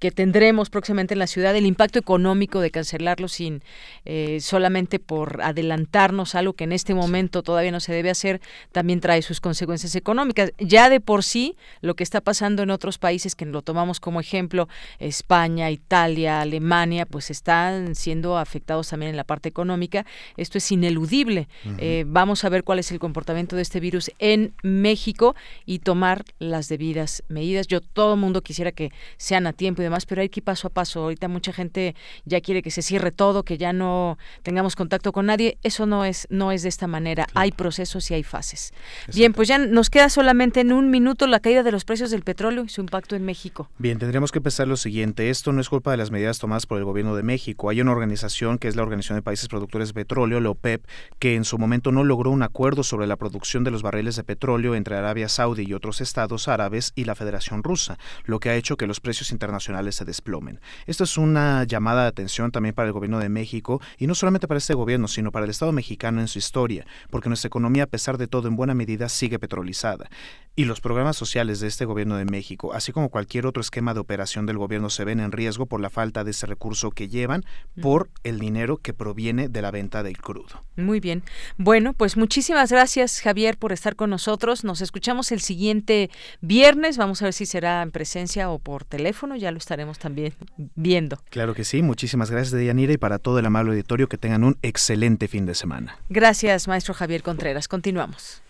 que 0.00 0.10
tendremos 0.10 0.70
próximamente 0.70 1.14
en 1.14 1.18
la 1.18 1.26
ciudad, 1.26 1.54
el 1.54 1.66
impacto 1.66 1.98
económico 1.98 2.60
de 2.60 2.70
cancelarlo 2.70 3.28
sin 3.28 3.62
eh, 4.06 4.40
solamente 4.40 4.98
por 4.98 5.42
adelantarnos 5.42 6.34
algo 6.34 6.54
que 6.54 6.64
en 6.64 6.72
este 6.72 6.94
momento 6.94 7.42
todavía 7.42 7.70
no 7.70 7.80
se 7.80 7.92
debe 7.92 8.08
hacer, 8.08 8.40
también 8.72 9.00
trae 9.00 9.20
sus 9.20 9.40
consecuencias 9.40 9.94
económicas. 9.94 10.52
Ya 10.58 10.88
de 10.88 11.00
por 11.00 11.22
sí, 11.22 11.54
lo 11.82 11.94
que 11.94 12.02
está 12.02 12.22
pasando 12.22 12.62
en 12.62 12.70
otros 12.70 12.96
países, 12.96 13.34
que 13.34 13.44
lo 13.44 13.60
tomamos 13.60 14.00
como 14.00 14.20
ejemplo, 14.20 14.68
España, 14.98 15.70
Italia, 15.70 16.40
Alemania, 16.40 17.04
pues 17.04 17.30
están 17.30 17.94
siendo 17.94 18.38
afectados 18.38 18.88
también 18.88 19.10
en 19.10 19.16
la 19.16 19.24
parte 19.24 19.50
económica. 19.50 20.06
Esto 20.38 20.56
es 20.56 20.72
ineludible. 20.72 21.46
Eh, 21.76 22.04
vamos 22.06 22.44
a 22.44 22.48
ver 22.48 22.64
cuál 22.64 22.78
es 22.78 22.90
el 22.90 22.98
comportamiento 22.98 23.54
de 23.54 23.62
este 23.62 23.80
virus 23.80 24.10
en 24.18 24.54
México 24.62 25.36
y 25.66 25.80
tomar 25.80 26.24
las 26.38 26.68
debidas 26.68 27.22
medidas. 27.28 27.66
Yo 27.66 27.82
todo 27.82 28.14
el 28.14 28.20
mundo 28.20 28.40
quisiera 28.40 28.72
que 28.72 28.92
sean 29.18 29.46
a 29.46 29.52
tiempo 29.52 29.82
y 29.82 29.89
pero 30.06 30.22
hay 30.22 30.28
que 30.28 30.40
ir 30.40 30.44
paso 30.44 30.68
a 30.68 30.70
paso. 30.70 31.00
Ahorita 31.02 31.28
mucha 31.28 31.52
gente 31.52 31.94
ya 32.24 32.40
quiere 32.40 32.62
que 32.62 32.70
se 32.70 32.82
cierre 32.82 33.12
todo, 33.12 33.44
que 33.44 33.58
ya 33.58 33.72
no 33.72 34.18
tengamos 34.42 34.76
contacto 34.76 35.12
con 35.12 35.26
nadie. 35.26 35.58
Eso 35.62 35.86
no 35.86 36.04
es, 36.04 36.26
no 36.30 36.52
es 36.52 36.62
de 36.62 36.68
esta 36.68 36.86
manera. 36.86 37.26
Hay 37.34 37.52
procesos 37.52 38.10
y 38.10 38.14
hay 38.14 38.22
fases. 38.22 38.72
Bien, 39.14 39.32
pues 39.32 39.48
ya 39.48 39.58
nos 39.58 39.90
queda 39.90 40.08
solamente 40.08 40.60
en 40.60 40.72
un 40.72 40.90
minuto 40.90 41.26
la 41.26 41.40
caída 41.40 41.62
de 41.62 41.72
los 41.72 41.84
precios 41.84 42.10
del 42.10 42.22
petróleo 42.22 42.64
y 42.64 42.68
su 42.68 42.80
impacto 42.80 43.16
en 43.16 43.24
México. 43.24 43.68
Bien, 43.78 43.98
tendríamos 43.98 44.32
que 44.32 44.40
pensar 44.40 44.68
lo 44.68 44.76
siguiente. 44.76 45.30
Esto 45.30 45.52
no 45.52 45.60
es 45.60 45.68
culpa 45.68 45.90
de 45.90 45.96
las 45.96 46.10
medidas 46.10 46.38
tomadas 46.38 46.66
por 46.66 46.78
el 46.78 46.84
gobierno 46.84 47.14
de 47.16 47.22
México. 47.22 47.70
Hay 47.70 47.80
una 47.80 47.92
organización 47.92 48.58
que 48.58 48.68
es 48.68 48.76
la 48.76 48.82
Organización 48.82 49.18
de 49.18 49.22
Países 49.22 49.48
Productores 49.48 49.88
de 49.88 49.94
Petróleo, 49.94 50.40
la 50.40 50.50
OPEP, 50.50 50.84
que 51.18 51.34
en 51.34 51.44
su 51.44 51.58
momento 51.58 51.92
no 51.92 52.04
logró 52.04 52.30
un 52.30 52.42
acuerdo 52.42 52.82
sobre 52.82 53.06
la 53.06 53.16
producción 53.16 53.64
de 53.64 53.70
los 53.70 53.82
barriles 53.82 54.16
de 54.16 54.24
petróleo 54.24 54.74
entre 54.74 54.96
Arabia 54.96 55.28
Saudí 55.28 55.64
y 55.66 55.74
otros 55.74 56.00
estados 56.00 56.48
árabes 56.48 56.92
y 56.94 57.04
la 57.04 57.14
Federación 57.14 57.62
Rusa, 57.62 57.98
lo 58.24 58.40
que 58.40 58.50
ha 58.50 58.56
hecho 58.56 58.76
que 58.76 58.86
los 58.86 59.00
precios 59.00 59.30
internacionales 59.30 59.79
se 59.92 60.04
desplomen. 60.04 60.60
Esto 60.86 61.04
es 61.04 61.16
una 61.18 61.64
llamada 61.64 62.02
de 62.02 62.08
atención 62.08 62.50
también 62.52 62.74
para 62.74 62.86
el 62.86 62.92
gobierno 62.92 63.18
de 63.18 63.28
México 63.28 63.80
y 63.98 64.06
no 64.06 64.14
solamente 64.14 64.48
para 64.48 64.58
este 64.58 64.74
gobierno, 64.74 65.08
sino 65.08 65.32
para 65.32 65.44
el 65.44 65.50
Estado 65.50 65.72
mexicano 65.72 66.20
en 66.20 66.28
su 66.28 66.38
historia, 66.38 66.86
porque 67.10 67.28
nuestra 67.28 67.48
economía, 67.48 67.84
a 67.84 67.86
pesar 67.86 68.18
de 68.18 68.26
todo, 68.26 68.48
en 68.48 68.56
buena 68.56 68.74
medida 68.74 69.08
sigue 69.08 69.38
petrolizada. 69.38 70.08
Y 70.56 70.64
los 70.64 70.80
programas 70.80 71.16
sociales 71.16 71.60
de 71.60 71.68
este 71.68 71.84
gobierno 71.84 72.16
de 72.16 72.24
México, 72.24 72.74
así 72.74 72.92
como 72.92 73.08
cualquier 73.08 73.46
otro 73.46 73.60
esquema 73.60 73.94
de 73.94 74.00
operación 74.00 74.46
del 74.46 74.58
gobierno, 74.58 74.90
se 74.90 75.04
ven 75.04 75.20
en 75.20 75.32
riesgo 75.32 75.66
por 75.66 75.80
la 75.80 75.90
falta 75.90 76.24
de 76.24 76.32
ese 76.32 76.46
recurso 76.46 76.90
que 76.90 77.08
llevan 77.08 77.44
por 77.80 78.10
el 78.24 78.38
dinero 78.38 78.76
que 78.76 78.92
proviene 78.92 79.48
de 79.48 79.62
la 79.62 79.70
venta 79.70 80.02
del 80.02 80.18
crudo. 80.18 80.62
Muy 80.76 81.00
bien. 81.00 81.22
Bueno, 81.56 81.92
pues 81.92 82.16
muchísimas 82.16 82.72
gracias, 82.72 83.20
Javier, 83.20 83.56
por 83.56 83.72
estar 83.72 83.96
con 83.96 84.10
nosotros. 84.10 84.64
Nos 84.64 84.80
escuchamos 84.80 85.32
el 85.32 85.40
siguiente 85.40 86.10
viernes. 86.40 86.98
Vamos 86.98 87.22
a 87.22 87.26
ver 87.26 87.34
si 87.34 87.46
será 87.46 87.82
en 87.82 87.90
presencia 87.90 88.50
o 88.50 88.58
por 88.58 88.84
teléfono. 88.84 89.36
Ya 89.36 89.52
lo 89.52 89.58
estaremos 89.70 90.00
también 90.00 90.34
viendo. 90.74 91.20
Claro 91.30 91.54
que 91.54 91.62
sí, 91.62 91.80
muchísimas 91.80 92.28
gracias 92.28 92.50
Deyanira 92.50 92.92
y 92.92 92.98
para 92.98 93.20
todo 93.20 93.38
el 93.38 93.46
amable 93.46 93.70
auditorio 93.70 94.08
que 94.08 94.18
tengan 94.18 94.42
un 94.42 94.58
excelente 94.62 95.28
fin 95.28 95.46
de 95.46 95.54
semana. 95.54 95.96
Gracias, 96.08 96.66
maestro 96.66 96.92
Javier 96.92 97.22
Contreras. 97.22 97.68
Continuamos. 97.68 98.42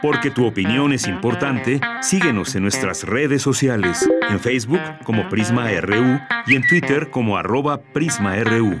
Porque 0.00 0.30
tu 0.30 0.46
opinión 0.46 0.92
es 0.92 1.08
importante, 1.08 1.80
síguenos 2.02 2.54
en 2.54 2.62
nuestras 2.62 3.02
redes 3.02 3.42
sociales, 3.42 4.08
en 4.30 4.38
Facebook 4.38 4.80
como 5.02 5.28
Prisma 5.28 5.68
RU 5.80 6.20
y 6.46 6.54
en 6.54 6.62
Twitter 6.68 7.10
como 7.10 7.36
arroba 7.36 7.80
PrismaRU. 7.80 8.80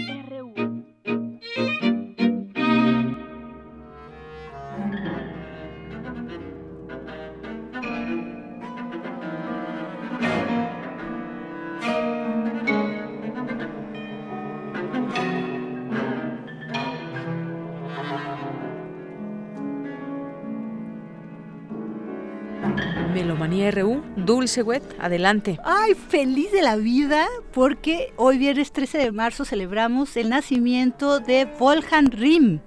Dulce 24.25 24.63
Wet, 24.63 24.83
adelante. 24.99 25.59
Ay, 25.63 25.93
feliz 25.95 26.51
de 26.51 26.61
la 26.61 26.75
vida 26.75 27.27
porque 27.53 28.13
hoy 28.17 28.37
viernes 28.37 28.71
13 28.71 28.97
de 28.97 29.11
marzo 29.11 29.45
celebramos 29.45 30.15
el 30.17 30.29
nacimiento 30.29 31.19
de 31.19 31.45
Wolfgang 31.59 32.09
Rimm. 32.11 32.59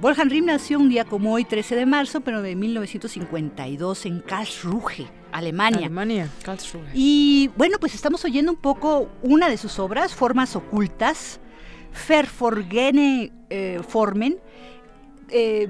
Wolfgang 0.00 0.30
Rimm 0.30 0.46
nació 0.46 0.78
un 0.78 0.88
día 0.88 1.04
como 1.04 1.32
hoy, 1.32 1.44
13 1.44 1.76
de 1.76 1.86
marzo, 1.86 2.20
pero 2.22 2.42
de 2.42 2.56
1952 2.56 4.06
en 4.06 4.20
Karlsruhe, 4.20 5.06
Alemania. 5.30 5.78
Alemania, 5.78 6.28
Karlsruhe. 6.42 6.90
Y 6.94 7.50
bueno, 7.56 7.78
pues 7.78 7.94
estamos 7.94 8.24
oyendo 8.24 8.50
un 8.50 8.58
poco 8.58 9.08
una 9.22 9.48
de 9.48 9.56
sus 9.56 9.78
obras, 9.78 10.14
Formas 10.14 10.56
Ocultas, 10.56 11.38
Verforgene 12.08 13.32
eh, 13.48 13.80
Formen. 13.86 14.38
Eh, 15.28 15.68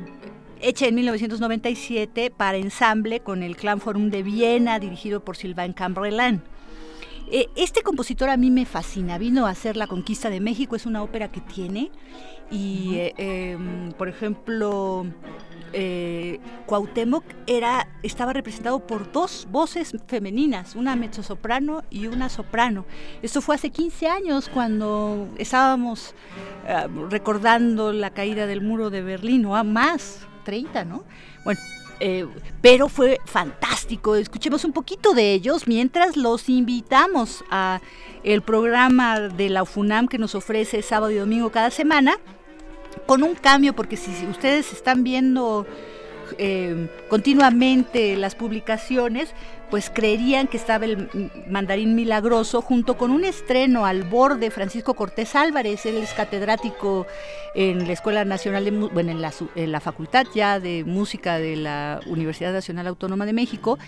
hecha 0.63 0.87
en 0.87 0.95
1997 0.95 2.31
para 2.31 2.57
ensamble 2.57 3.21
con 3.21 3.43
el 3.43 3.57
Clan 3.57 3.81
Forum 3.81 4.11
de 4.11 4.23
Viena, 4.23 4.79
dirigido 4.79 5.25
por 5.25 5.37
Sylvain 5.37 5.73
Cambrelán. 5.73 6.43
Eh, 7.31 7.49
este 7.57 7.83
compositor 7.83 8.29
a 8.31 8.37
mí 8.37 8.51
me 8.51 8.67
fascina, 8.67 9.19
vino 9.19 9.47
a 9.47 9.51
hacer 9.51 9.77
La 9.77 9.87
Conquista 9.87 10.31
de 10.31 10.41
México, 10.41 10.77
es 10.77 10.87
una 10.87 11.03
ópera 11.03 11.29
que 11.29 11.41
tiene, 11.41 11.91
y 12.51 12.97
eh, 12.97 13.15
em, 13.17 13.93
por 13.93 14.09
ejemplo, 14.09 15.07
eh, 15.73 16.39
Cuauhtémoc 16.67 17.25
era, 17.47 17.89
estaba 18.03 18.35
representado 18.35 18.87
por 18.87 19.11
dos 19.11 19.49
voces 19.51 19.97
femeninas, 20.07 20.77
una 20.77 20.95
mezzosoprano 20.95 21.83
y 21.89 22.09
una 22.09 22.29
soprano. 22.29 22.85
Esto 23.23 23.41
fue 23.41 23.55
hace 23.55 23.71
15 23.71 24.09
años 24.09 24.51
cuando 24.51 25.29
estábamos 25.39 26.15
eh, 26.69 26.87
recordando 27.09 27.93
la 27.95 28.11
caída 28.11 28.47
del 28.47 28.61
muro 28.61 28.91
de 28.91 29.01
Berlín, 29.01 29.47
o 29.47 29.57
a 29.57 29.65
más, 29.65 30.27
30, 30.45 30.85
¿no? 30.85 31.05
Bueno, 31.45 31.61
eh, 32.01 32.27
pero 32.61 32.89
fue 32.89 33.21
fantástico. 33.25 34.17
Escuchemos 34.17 34.65
un 34.65 34.73
poquito 34.73 35.15
de 35.15 35.33
ellos 35.33 35.69
mientras 35.69 36.17
los 36.17 36.49
invitamos 36.49 37.45
a 37.51 37.81
el 38.25 38.43
programa 38.43 39.21
de 39.21 39.49
la 39.51 39.63
UFUNAM 39.63 40.09
que 40.09 40.19
nos 40.19 40.35
ofrece 40.35 40.83
sábado 40.83 41.13
y 41.13 41.17
domingo 41.17 41.51
cada 41.51 41.71
semana, 41.71 42.17
con 43.07 43.23
un 43.23 43.35
cambio, 43.35 43.75
porque 43.75 43.97
si, 43.97 44.13
si 44.15 44.27
ustedes 44.27 44.73
están 44.73 45.05
viendo 45.05 45.67
eh, 46.39 46.89
continuamente 47.09 48.17
las 48.17 48.35
publicaciones, 48.35 49.35
pues 49.71 49.89
creerían 49.89 50.49
que 50.49 50.59
estaba 50.59 50.85
el 50.85 51.31
Mandarín 51.49 51.95
Milagroso 51.95 52.61
junto 52.61 52.99
con 52.99 53.11
un 53.11 53.25
estreno 53.25 53.87
al 53.87 54.03
borde 54.03 54.51
Francisco 54.51 54.93
Cortés 54.93 55.35
Álvarez, 55.35 55.87
él 55.87 55.97
es 55.97 56.13
catedrático 56.13 57.07
en 57.55 57.87
la 57.87 57.93
Escuela 57.95 58.25
Nacional 58.27 58.65
de 58.67 58.71
bueno, 58.71 59.13
en 59.13 59.23
la, 59.23 59.33
en 59.55 59.73
la 59.73 59.81
Facultad 59.81 60.27
ya 60.35 60.61
de 60.61 60.85
Música 60.85 61.39
de 61.39 61.57
la 61.57 62.01
Universidad 62.07 62.53
Nacional 62.53 62.87
Autónoma 62.87 63.25
de 63.25 63.33
México, 63.33 63.79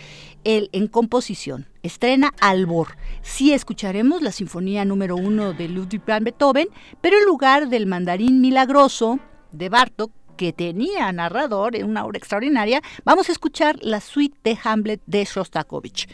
él 0.45 0.71
en 0.73 0.87
composición. 0.87 1.66
Estrena 1.83 2.33
Albor. 2.41 2.97
Sí 3.21 3.53
escucharemos 3.53 4.23
la 4.23 4.33
Sinfonía 4.33 4.87
número 4.87 5.16
uno 5.16 5.53
de 5.53 5.69
Ludwig 5.69 6.03
van 6.07 6.25
Beethoven, 6.25 6.69
pero 7.03 7.19
en 7.19 7.27
lugar 7.27 7.69
del 7.69 7.87
Mandarín 7.87 8.41
Milagroso 8.41 9.19
de 9.53 9.69
Bartok, 9.69 10.11
que 10.35 10.52
tenía 10.52 11.11
narrador 11.12 11.77
en 11.77 11.86
una 11.86 12.05
obra 12.05 12.19
extraordinaria, 12.19 12.82
vamos 13.05 13.28
a 13.28 13.32
escuchar 13.32 13.77
la 13.81 14.01
suite 14.01 14.39
de 14.44 14.59
Hamlet 14.62 15.01
de 15.06 15.24
Shostakovich. 15.24 16.09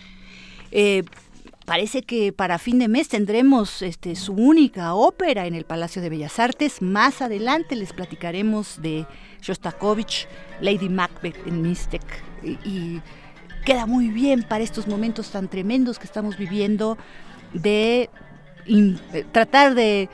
Eh, 0.71 1.03
parece 1.67 2.03
que 2.03 2.33
para 2.33 2.59
fin 2.59 2.79
de 2.79 2.89
mes 2.89 3.09
tendremos 3.09 3.83
este, 3.83 4.17
su 4.17 4.33
única 4.33 4.95
ópera 4.95 5.47
en 5.47 5.55
el 5.55 5.65
Palacio 5.65 6.03
de 6.03 6.11
Bellas 6.11 6.39
Artes. 6.39 6.83
Más 6.83 7.23
adelante 7.23 7.77
les 7.77 7.93
platicaremos 7.93 8.81
de 8.83 9.07
Shostakovich, 9.41 10.27
Lady 10.61 10.89
Macbeth 10.89 11.47
en 11.47 11.63
Mystic. 11.63 12.03
Y, 12.43 13.01
queda 13.65 13.85
muy 13.85 14.09
bien 14.09 14.43
para 14.43 14.65
estos 14.65 14.89
momentos 14.89 15.31
tan 15.31 15.47
tremendos 15.47 15.99
que 15.99 16.07
estamos 16.07 16.39
viviendo 16.39 16.97
de 17.53 18.09
tratar 19.33 19.75
de 19.75 20.09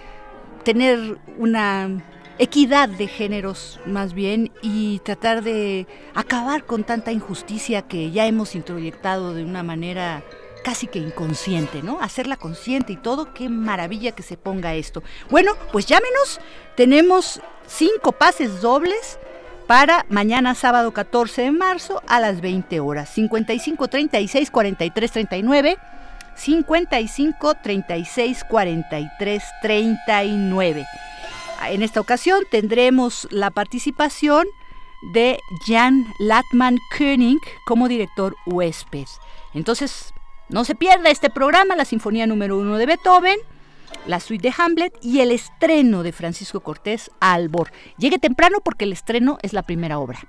tener 0.64 1.16
una 1.38 2.02
equidad 2.38 2.88
de 2.88 3.08
géneros 3.08 3.80
más 3.86 4.12
bien 4.12 4.52
y 4.62 4.98
tratar 5.00 5.42
de 5.42 5.86
acabar 6.14 6.64
con 6.64 6.84
tanta 6.84 7.12
injusticia 7.12 7.82
que 7.82 8.10
ya 8.10 8.26
hemos 8.26 8.54
introyectado 8.54 9.34
de 9.34 9.44
una 9.44 9.62
manera 9.62 10.22
casi 10.62 10.88
que 10.88 10.98
inconsciente, 10.98 11.82
¿no? 11.82 12.00
Hacerla 12.00 12.36
consciente 12.36 12.92
y 12.92 12.96
todo, 12.96 13.32
qué 13.32 13.48
maravilla 13.48 14.12
que 14.12 14.24
se 14.24 14.36
ponga 14.36 14.74
esto. 14.74 15.02
Bueno, 15.30 15.52
pues 15.70 15.86
llámenos, 15.86 16.40
tenemos 16.74 17.40
cinco 17.66 18.12
pases 18.12 18.60
dobles 18.60 19.18
para 19.66 20.06
mañana 20.08 20.54
sábado 20.54 20.92
14 20.92 21.42
de 21.42 21.52
marzo 21.52 22.02
a 22.08 22.20
las 22.20 22.40
20 22.40 22.80
horas. 22.80 23.10
55 23.10 23.88
36 23.88 24.50
43 24.50 25.12
39 25.12 25.78
55 26.34 27.54
36 27.62 28.44
43 28.48 29.42
39. 29.62 30.86
En 31.64 31.82
esta 31.82 32.00
ocasión 32.00 32.44
tendremos 32.50 33.26
la 33.30 33.50
participación 33.50 34.46
de 35.12 35.38
Jan 35.66 36.06
Latman 36.18 36.78
König 36.96 37.40
como 37.66 37.88
director 37.88 38.36
huésped. 38.46 39.06
Entonces, 39.54 40.12
no 40.48 40.64
se 40.64 40.74
pierda 40.74 41.10
este 41.10 41.30
programa, 41.30 41.76
la 41.76 41.84
Sinfonía 41.84 42.26
número 42.26 42.58
uno 42.58 42.76
de 42.78 42.86
Beethoven, 42.86 43.38
la 44.06 44.20
suite 44.20 44.48
de 44.48 44.54
Hamlet 44.56 44.96
y 45.02 45.20
el 45.20 45.32
estreno 45.32 46.02
de 46.02 46.12
Francisco 46.12 46.60
Cortés 46.60 47.10
Albor. 47.20 47.72
Llegue 47.98 48.18
temprano 48.18 48.58
porque 48.62 48.84
el 48.84 48.92
estreno 48.92 49.38
es 49.42 49.52
la 49.52 49.62
primera 49.62 49.98
obra. 49.98 50.20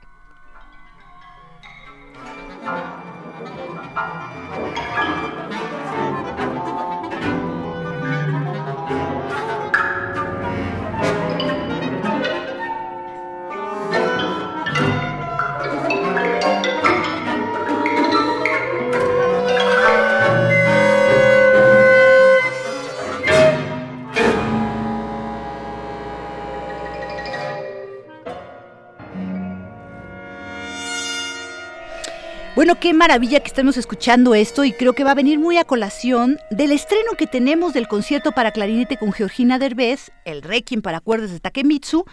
Bueno, 32.58 32.80
qué 32.80 32.92
maravilla 32.92 33.40
que 33.42 33.50
estemos 33.50 33.78
escuchando 33.78 34.34
esto 34.34 34.64
y 34.64 34.72
creo 34.72 34.94
que 34.94 35.04
va 35.04 35.12
a 35.12 35.14
venir 35.14 35.38
muy 35.38 35.60
a 35.60 35.64
colación 35.64 36.40
del 36.50 36.72
estreno 36.72 37.12
que 37.16 37.28
tenemos 37.28 37.72
del 37.76 37.88
concierto 37.88 38.32
para 38.32 38.52
clarinete 38.52 38.98
con 38.98 39.14
Georgina 39.14 39.60
Derbez, 39.60 40.10
el 40.26 40.42
Requiem 40.42 40.82
para 40.82 41.00
cuerdas 41.00 41.30
de 41.30 41.40
Takemitsu 41.40 42.06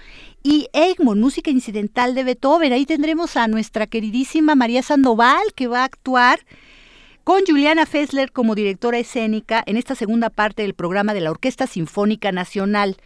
y 0.43 0.69
Egmont, 0.75 1.19
música 1.19 1.51
incidental 1.51 2.15
de 2.15 2.25
Beethoven. 2.25 2.75
Ahí 2.75 2.85
tendremos 2.85 3.39
a 3.39 3.49
nuestra 3.49 3.87
queridísima 3.87 4.55
María 4.55 4.83
Sandoval 4.83 5.55
que 5.55 5.67
va 5.67 5.81
a 5.81 5.85
actuar 5.85 6.41
con 7.25 7.41
Juliana 7.47 7.87
Fessler 7.87 8.31
como 8.31 8.55
directora 8.55 8.99
escénica 8.99 9.63
en 9.65 9.79
esta 9.79 9.95
segunda 9.95 10.29
parte 10.29 10.61
del 10.61 10.75
programa 10.75 11.15
de 11.15 11.23
la 11.23 11.31
Orquesta 11.31 11.67
Sinfónica 11.67 12.33
Nacional. 12.33 12.99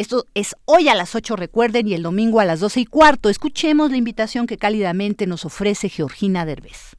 Esto 0.00 0.24
es 0.34 0.56
hoy 0.64 0.88
a 0.88 0.94
las 0.94 1.14
8, 1.14 1.36
recuerden, 1.36 1.86
y 1.86 1.92
el 1.92 2.02
domingo 2.02 2.40
a 2.40 2.46
las 2.46 2.60
12 2.60 2.80
y 2.80 2.86
cuarto. 2.86 3.28
Escuchemos 3.28 3.90
la 3.90 3.98
invitación 3.98 4.46
que 4.46 4.56
cálidamente 4.56 5.26
nos 5.26 5.44
ofrece 5.44 5.90
Georgina 5.90 6.46
Derbez. 6.46 6.96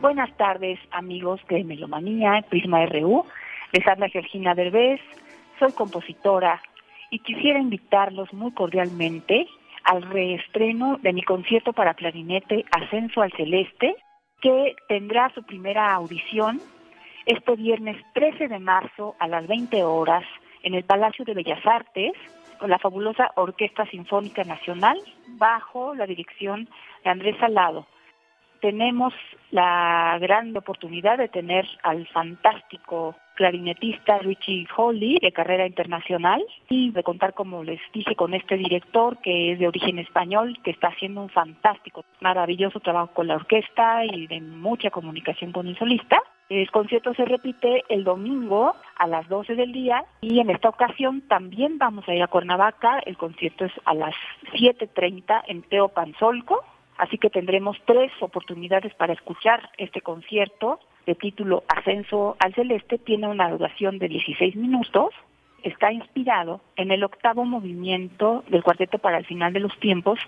Buenas 0.00 0.36
tardes, 0.36 0.78
amigos 0.92 1.40
de 1.48 1.64
Melomanía, 1.64 2.44
Prisma 2.48 2.86
RU. 2.86 3.24
Les 3.72 3.84
habla 3.88 4.08
Georgina 4.08 4.54
Derbez, 4.54 5.00
soy 5.58 5.72
compositora 5.72 6.62
y 7.10 7.18
quisiera 7.18 7.58
invitarlos 7.58 8.32
muy 8.32 8.52
cordialmente 8.52 9.48
al 9.86 10.02
reestreno 10.02 10.98
de 11.00 11.12
mi 11.12 11.22
concierto 11.22 11.72
para 11.72 11.94
clarinete 11.94 12.64
Ascenso 12.72 13.22
al 13.22 13.32
Celeste, 13.32 13.94
que 14.40 14.74
tendrá 14.88 15.30
su 15.34 15.42
primera 15.44 15.94
audición 15.94 16.60
este 17.24 17.56
viernes 17.56 17.96
13 18.14 18.48
de 18.48 18.58
marzo 18.58 19.14
a 19.18 19.28
las 19.28 19.46
20 19.46 19.82
horas 19.84 20.24
en 20.62 20.74
el 20.74 20.84
Palacio 20.84 21.24
de 21.24 21.34
Bellas 21.34 21.64
Artes 21.64 22.12
con 22.58 22.70
la 22.70 22.78
fabulosa 22.78 23.30
Orquesta 23.36 23.86
Sinfónica 23.86 24.42
Nacional 24.44 24.98
bajo 25.38 25.94
la 25.94 26.06
dirección 26.06 26.68
de 27.04 27.10
Andrés 27.10 27.36
Salado. 27.38 27.86
Tenemos 28.60 29.14
la 29.50 30.18
gran 30.20 30.56
oportunidad 30.56 31.18
de 31.18 31.28
tener 31.28 31.66
al 31.82 32.06
fantástico 32.08 33.14
clarinetista 33.36 34.18
Richie 34.18 34.66
Holly 34.76 35.18
de 35.22 35.30
carrera 35.30 35.66
internacional 35.66 36.44
y 36.68 36.90
de 36.90 37.04
contar, 37.04 37.34
como 37.34 37.62
les 37.62 37.80
dije, 37.92 38.16
con 38.16 38.34
este 38.34 38.56
director 38.56 39.18
que 39.18 39.52
es 39.52 39.58
de 39.60 39.68
origen 39.68 40.00
español, 40.00 40.58
que 40.64 40.72
está 40.72 40.88
haciendo 40.88 41.22
un 41.22 41.28
fantástico, 41.28 42.04
maravilloso 42.20 42.80
trabajo 42.80 43.12
con 43.14 43.28
la 43.28 43.36
orquesta 43.36 44.04
y 44.04 44.26
de 44.26 44.40
mucha 44.40 44.90
comunicación 44.90 45.52
con 45.52 45.68
el 45.68 45.78
solista. 45.78 46.20
El 46.48 46.70
concierto 46.70 47.12
se 47.14 47.24
repite 47.24 47.84
el 47.88 48.04
domingo 48.04 48.74
a 48.96 49.06
las 49.06 49.28
12 49.28 49.56
del 49.56 49.72
día 49.72 50.04
y 50.20 50.38
en 50.38 50.50
esta 50.50 50.68
ocasión 50.68 51.22
también 51.22 51.76
vamos 51.76 52.08
a 52.08 52.14
ir 52.14 52.22
a 52.22 52.28
Cuernavaca. 52.28 53.00
El 53.00 53.16
concierto 53.16 53.64
es 53.64 53.72
a 53.84 53.94
las 53.94 54.14
7.30 54.52 55.42
en 55.48 55.62
Teopanzolco, 55.62 56.64
así 56.98 57.18
que 57.18 57.30
tendremos 57.30 57.76
tres 57.84 58.12
oportunidades 58.20 58.94
para 58.94 59.12
escuchar 59.12 59.70
este 59.76 60.00
concierto 60.00 60.78
de 61.06 61.14
título 61.14 61.64
Ascenso 61.68 62.36
al 62.40 62.54
Celeste. 62.54 62.98
Tiene 62.98 63.28
una 63.28 63.50
duración 63.50 63.98
de 63.98 64.08
16 64.08 64.56
minutos 64.56 65.14
está 65.68 65.92
inspirado 65.92 66.60
en 66.76 66.90
el 66.90 67.02
octavo 67.02 67.44
movimiento 67.44 68.44
del 68.48 68.62
Cuarteto 68.62 68.98
para 68.98 69.18
el 69.18 69.26
Final 69.26 69.52
de 69.52 69.60
los 69.60 69.76
Tiempos, 69.80 70.18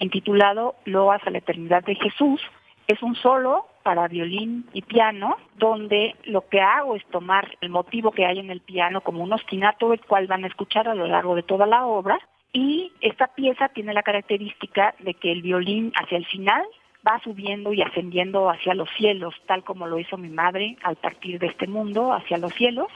intitulado 0.00 0.76
Loas 0.84 1.20
a 1.26 1.30
la 1.30 1.38
Eternidad 1.38 1.84
de 1.84 1.96
Jesús. 1.96 2.40
Es 2.86 3.02
un 3.02 3.14
solo 3.14 3.66
para 3.82 4.08
violín 4.08 4.66
y 4.72 4.82
piano, 4.82 5.36
donde 5.58 6.14
lo 6.24 6.48
que 6.48 6.60
hago 6.60 6.96
es 6.96 7.04
tomar 7.06 7.56
el 7.60 7.68
motivo 7.68 8.10
que 8.10 8.26
hay 8.26 8.38
en 8.38 8.50
el 8.50 8.60
piano 8.60 9.00
como 9.00 9.22
un 9.22 9.32
ostinato, 9.32 9.92
el 9.92 10.00
cual 10.00 10.26
van 10.26 10.44
a 10.44 10.48
escuchar 10.48 10.88
a 10.88 10.94
lo 10.94 11.06
largo 11.06 11.34
de 11.34 11.42
toda 11.42 11.66
la 11.66 11.84
obra, 11.84 12.18
y 12.52 12.90
esta 13.00 13.26
pieza 13.28 13.68
tiene 13.68 13.92
la 13.92 14.02
característica 14.02 14.94
de 15.00 15.14
que 15.14 15.30
el 15.30 15.42
violín 15.42 15.92
hacia 15.94 16.16
el 16.16 16.24
final 16.26 16.64
va 17.06 17.20
subiendo 17.22 17.72
y 17.72 17.82
ascendiendo 17.82 18.50
hacia 18.50 18.74
los 18.74 18.88
cielos, 18.96 19.34
tal 19.46 19.62
como 19.62 19.86
lo 19.86 19.98
hizo 19.98 20.16
mi 20.16 20.28
madre 20.28 20.76
al 20.82 20.96
partir 20.96 21.38
de 21.38 21.46
este 21.46 21.66
mundo, 21.66 22.12
hacia 22.12 22.38
los 22.38 22.52
cielos, 22.54 22.88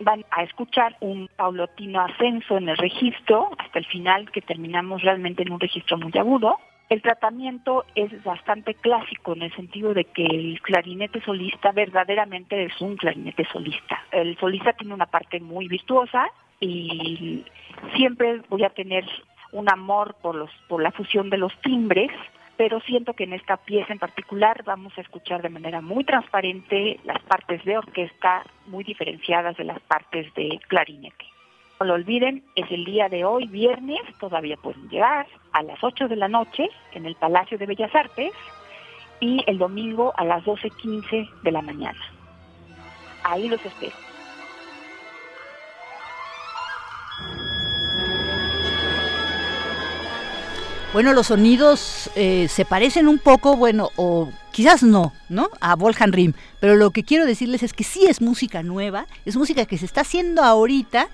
van 0.00 0.24
a 0.30 0.44
escuchar 0.44 0.96
un 1.00 1.28
paulatino 1.36 2.00
ascenso 2.00 2.56
en 2.56 2.68
el 2.68 2.76
registro 2.76 3.50
hasta 3.58 3.80
el 3.80 3.86
final, 3.86 4.30
que 4.30 4.40
terminamos 4.40 5.02
realmente 5.02 5.42
en 5.42 5.52
un 5.52 5.60
registro 5.60 5.98
muy 5.98 6.12
agudo. 6.16 6.58
El 6.88 7.02
tratamiento 7.02 7.84
es 7.94 8.22
bastante 8.24 8.74
clásico 8.74 9.34
en 9.34 9.42
el 9.42 9.54
sentido 9.54 9.92
de 9.92 10.04
que 10.04 10.24
el 10.24 10.60
clarinete 10.62 11.20
solista 11.20 11.72
verdaderamente 11.72 12.64
es 12.64 12.80
un 12.80 12.96
clarinete 12.96 13.44
solista. 13.52 14.02
El 14.10 14.38
solista 14.38 14.72
tiene 14.72 14.94
una 14.94 15.06
parte 15.06 15.40
muy 15.40 15.68
virtuosa 15.68 16.28
y 16.60 17.44
siempre 17.94 18.40
voy 18.48 18.64
a 18.64 18.70
tener 18.70 19.04
un 19.52 19.70
amor 19.70 20.16
por 20.22 20.34
los 20.34 20.50
por 20.68 20.82
la 20.82 20.90
fusión 20.92 21.30
de 21.30 21.38
los 21.38 21.52
timbres 21.60 22.10
pero 22.58 22.80
siento 22.80 23.14
que 23.14 23.22
en 23.22 23.34
esta 23.34 23.56
pieza 23.56 23.92
en 23.92 24.00
particular 24.00 24.64
vamos 24.64 24.92
a 24.98 25.00
escuchar 25.00 25.40
de 25.42 25.48
manera 25.48 25.80
muy 25.80 26.02
transparente 26.02 26.98
las 27.04 27.22
partes 27.22 27.64
de 27.64 27.78
orquesta 27.78 28.44
muy 28.66 28.82
diferenciadas 28.82 29.56
de 29.56 29.62
las 29.62 29.80
partes 29.80 30.34
de 30.34 30.58
clarinete. 30.66 31.24
No 31.78 31.86
lo 31.86 31.94
olviden, 31.94 32.42
es 32.56 32.68
el 32.72 32.84
día 32.84 33.08
de 33.08 33.24
hoy, 33.24 33.46
viernes, 33.46 34.00
todavía 34.18 34.56
pueden 34.56 34.88
llegar 34.88 35.28
a 35.52 35.62
las 35.62 35.78
8 35.84 36.08
de 36.08 36.16
la 36.16 36.26
noche 36.26 36.68
en 36.92 37.06
el 37.06 37.14
Palacio 37.14 37.58
de 37.58 37.66
Bellas 37.66 37.94
Artes 37.94 38.32
y 39.20 39.44
el 39.46 39.58
domingo 39.58 40.12
a 40.16 40.24
las 40.24 40.42
12.15 40.42 41.42
de 41.42 41.52
la 41.52 41.62
mañana. 41.62 42.00
Ahí 43.22 43.48
los 43.48 43.64
espero. 43.64 44.07
Bueno, 50.94 51.12
los 51.12 51.26
sonidos 51.26 52.10
eh, 52.16 52.48
se 52.48 52.64
parecen 52.64 53.08
un 53.08 53.18
poco, 53.18 53.56
bueno, 53.56 53.90
o 53.96 54.32
quizás 54.52 54.82
no, 54.82 55.12
¿no? 55.28 55.50
A 55.60 55.76
Volhan 55.76 56.12
Rim. 56.12 56.32
Pero 56.60 56.76
lo 56.76 56.92
que 56.92 57.04
quiero 57.04 57.26
decirles 57.26 57.62
es 57.62 57.74
que 57.74 57.84
sí 57.84 58.06
es 58.06 58.22
música 58.22 58.62
nueva, 58.62 59.06
es 59.26 59.36
música 59.36 59.66
que 59.66 59.76
se 59.76 59.84
está 59.84 60.00
haciendo 60.00 60.42
ahorita 60.42 61.08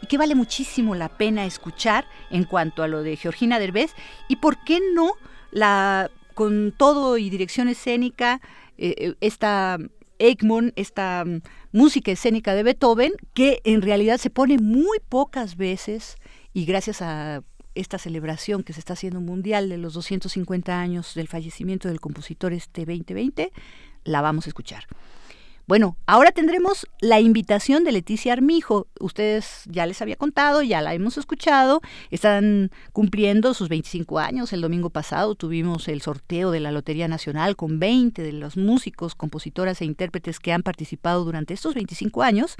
y 0.00 0.06
que 0.06 0.16
vale 0.16 0.36
muchísimo 0.36 0.94
la 0.94 1.08
pena 1.08 1.44
escuchar 1.44 2.06
en 2.30 2.44
cuanto 2.44 2.84
a 2.84 2.88
lo 2.88 3.02
de 3.02 3.16
Georgina 3.16 3.58
Derbez. 3.58 3.94
Y 4.28 4.36
por 4.36 4.62
qué 4.62 4.78
no, 4.94 5.14
la, 5.50 6.08
con 6.34 6.72
todo 6.76 7.18
y 7.18 7.28
dirección 7.28 7.66
escénica, 7.66 8.40
eh, 8.78 8.94
eh, 8.96 9.14
esta 9.20 9.76
Egmont, 10.20 10.72
esta 10.76 11.24
mm, 11.26 11.40
música 11.72 12.12
escénica 12.12 12.54
de 12.54 12.62
Beethoven, 12.62 13.12
que 13.34 13.60
en 13.64 13.82
realidad 13.82 14.18
se 14.18 14.30
pone 14.30 14.58
muy 14.58 14.98
pocas 15.08 15.56
veces 15.56 16.16
y 16.52 16.64
gracias 16.64 17.02
a 17.02 17.42
esta 17.76 17.98
celebración 17.98 18.62
que 18.62 18.72
se 18.72 18.80
está 18.80 18.94
haciendo 18.94 19.20
mundial 19.20 19.68
de 19.68 19.78
los 19.78 19.94
250 19.94 20.80
años 20.80 21.14
del 21.14 21.28
fallecimiento 21.28 21.88
del 21.88 22.00
compositor 22.00 22.52
este 22.52 22.84
2020, 22.84 23.52
la 24.04 24.20
vamos 24.20 24.46
a 24.46 24.50
escuchar. 24.50 24.86
Bueno, 25.68 25.96
ahora 26.06 26.30
tendremos 26.30 26.86
la 27.00 27.18
invitación 27.18 27.82
de 27.82 27.90
Leticia 27.90 28.32
Armijo. 28.32 28.86
Ustedes 29.00 29.62
ya 29.66 29.84
les 29.84 30.00
había 30.00 30.14
contado, 30.14 30.62
ya 30.62 30.80
la 30.80 30.94
hemos 30.94 31.18
escuchado. 31.18 31.80
Están 32.12 32.70
cumpliendo 32.92 33.52
sus 33.52 33.68
25 33.68 34.20
años. 34.20 34.52
El 34.52 34.60
domingo 34.60 34.90
pasado 34.90 35.34
tuvimos 35.34 35.88
el 35.88 36.02
sorteo 36.02 36.52
de 36.52 36.60
la 36.60 36.70
Lotería 36.70 37.08
Nacional 37.08 37.56
con 37.56 37.80
20 37.80 38.22
de 38.22 38.32
los 38.32 38.56
músicos, 38.56 39.16
compositoras 39.16 39.80
e 39.80 39.86
intérpretes 39.86 40.38
que 40.38 40.52
han 40.52 40.62
participado 40.62 41.24
durante 41.24 41.54
estos 41.54 41.74
25 41.74 42.22
años. 42.22 42.54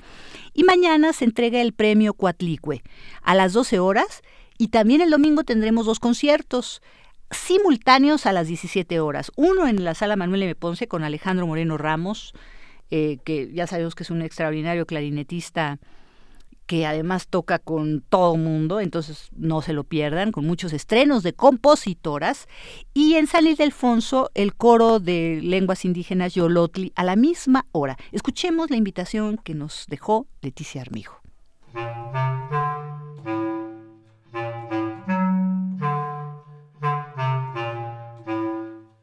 Y 0.53 0.65
mañana 0.65 1.13
se 1.13 1.27
entrega 1.27 1.61
el 1.61 1.75
premio 1.75 2.13
Cuatlicue 2.13 2.83
a 3.23 3.37
las 3.37 3.53
12 3.53 3.79
horas 3.79 4.23
y 4.59 4.69
también 4.69 5.01
el 5.01 5.11
domingo 5.11 5.45
tendremos 5.45 5.87
dos 5.87 6.01
conciertos 6.01 6.83
simultáneos 7.31 8.27
a 8.27 8.33
las 8.33 8.49
17 8.49 9.01
horas. 9.01 9.33
Uno 9.37 9.67
en 9.67 9.85
la 9.85 9.95
sala 9.95 10.17
Manuel 10.17 10.43
M. 10.43 10.55
Ponce 10.55 10.87
con 10.87 11.03
Alejandro 11.03 11.47
Moreno 11.47 11.77
Ramos, 11.77 12.33
eh, 12.91 13.19
que 13.25 13.53
ya 13.53 13.67
sabemos 13.67 13.95
que 13.95 14.05
es 14.05 14.11
un 14.11 14.23
extraordinario 14.23 14.87
clarinetista 14.87 15.79
que 16.67 16.85
además 16.85 17.29
toca 17.29 17.61
con 17.61 18.03
todo 18.03 18.37
mundo, 18.37 18.81
entonces 18.81 19.29
no 19.37 19.63
se 19.63 19.73
lo 19.73 19.85
pierdan, 19.85 20.33
con 20.33 20.45
muchos 20.47 20.73
estrenos 20.73 21.23
de 21.23 21.33
compositoras. 21.33 22.49
Y 22.93 23.15
en 23.15 23.29
San 23.29 23.47
Ildefonso, 23.47 24.31
el 24.35 24.55
coro 24.55 24.99
de 24.99 25.41
lenguas 25.43 25.85
indígenas 25.85 26.35
Yolotli 26.35 26.93
a 26.97 27.05
la 27.05 27.15
misma 27.15 27.67
hora. 27.71 27.97
Escuchemos 28.11 28.71
la 28.71 28.77
invitación 28.77 29.39
que 29.39 29.55
nos 29.55 29.87
dejó 29.89 30.27
Leticia 30.43 30.81
Armijo. 30.83 31.21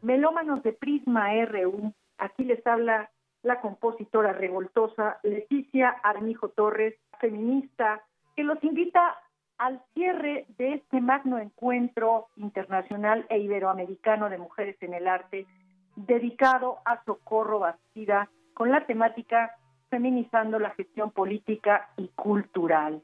Melómanos 0.03 0.61
de 0.63 0.73
Prisma 0.73 1.29
RU, 1.45 1.93
aquí 2.17 2.43
les 2.43 2.65
habla 2.67 3.09
la 3.41 3.61
compositora 3.61 4.33
revoltosa 4.33 5.17
Leticia 5.23 5.91
Armijo 6.03 6.49
Torres, 6.49 6.95
feminista, 7.21 8.03
que 8.35 8.43
los 8.43 8.61
invita 8.65 9.17
al 9.57 9.81
cierre 9.93 10.45
de 10.57 10.73
este 10.73 10.99
magno 10.99 11.39
encuentro 11.39 12.27
internacional 12.35 13.25
e 13.29 13.39
iberoamericano 13.39 14.29
de 14.29 14.37
mujeres 14.37 14.75
en 14.81 14.93
el 14.93 15.07
arte, 15.07 15.47
dedicado 15.95 16.79
a 16.83 17.01
Socorro 17.05 17.59
Bastida, 17.59 18.29
con 18.53 18.71
la 18.71 18.85
temática 18.85 19.55
Feminizando 19.89 20.59
la 20.59 20.71
gestión 20.71 21.11
política 21.11 21.91
y 21.95 22.09
cultural. 22.09 23.01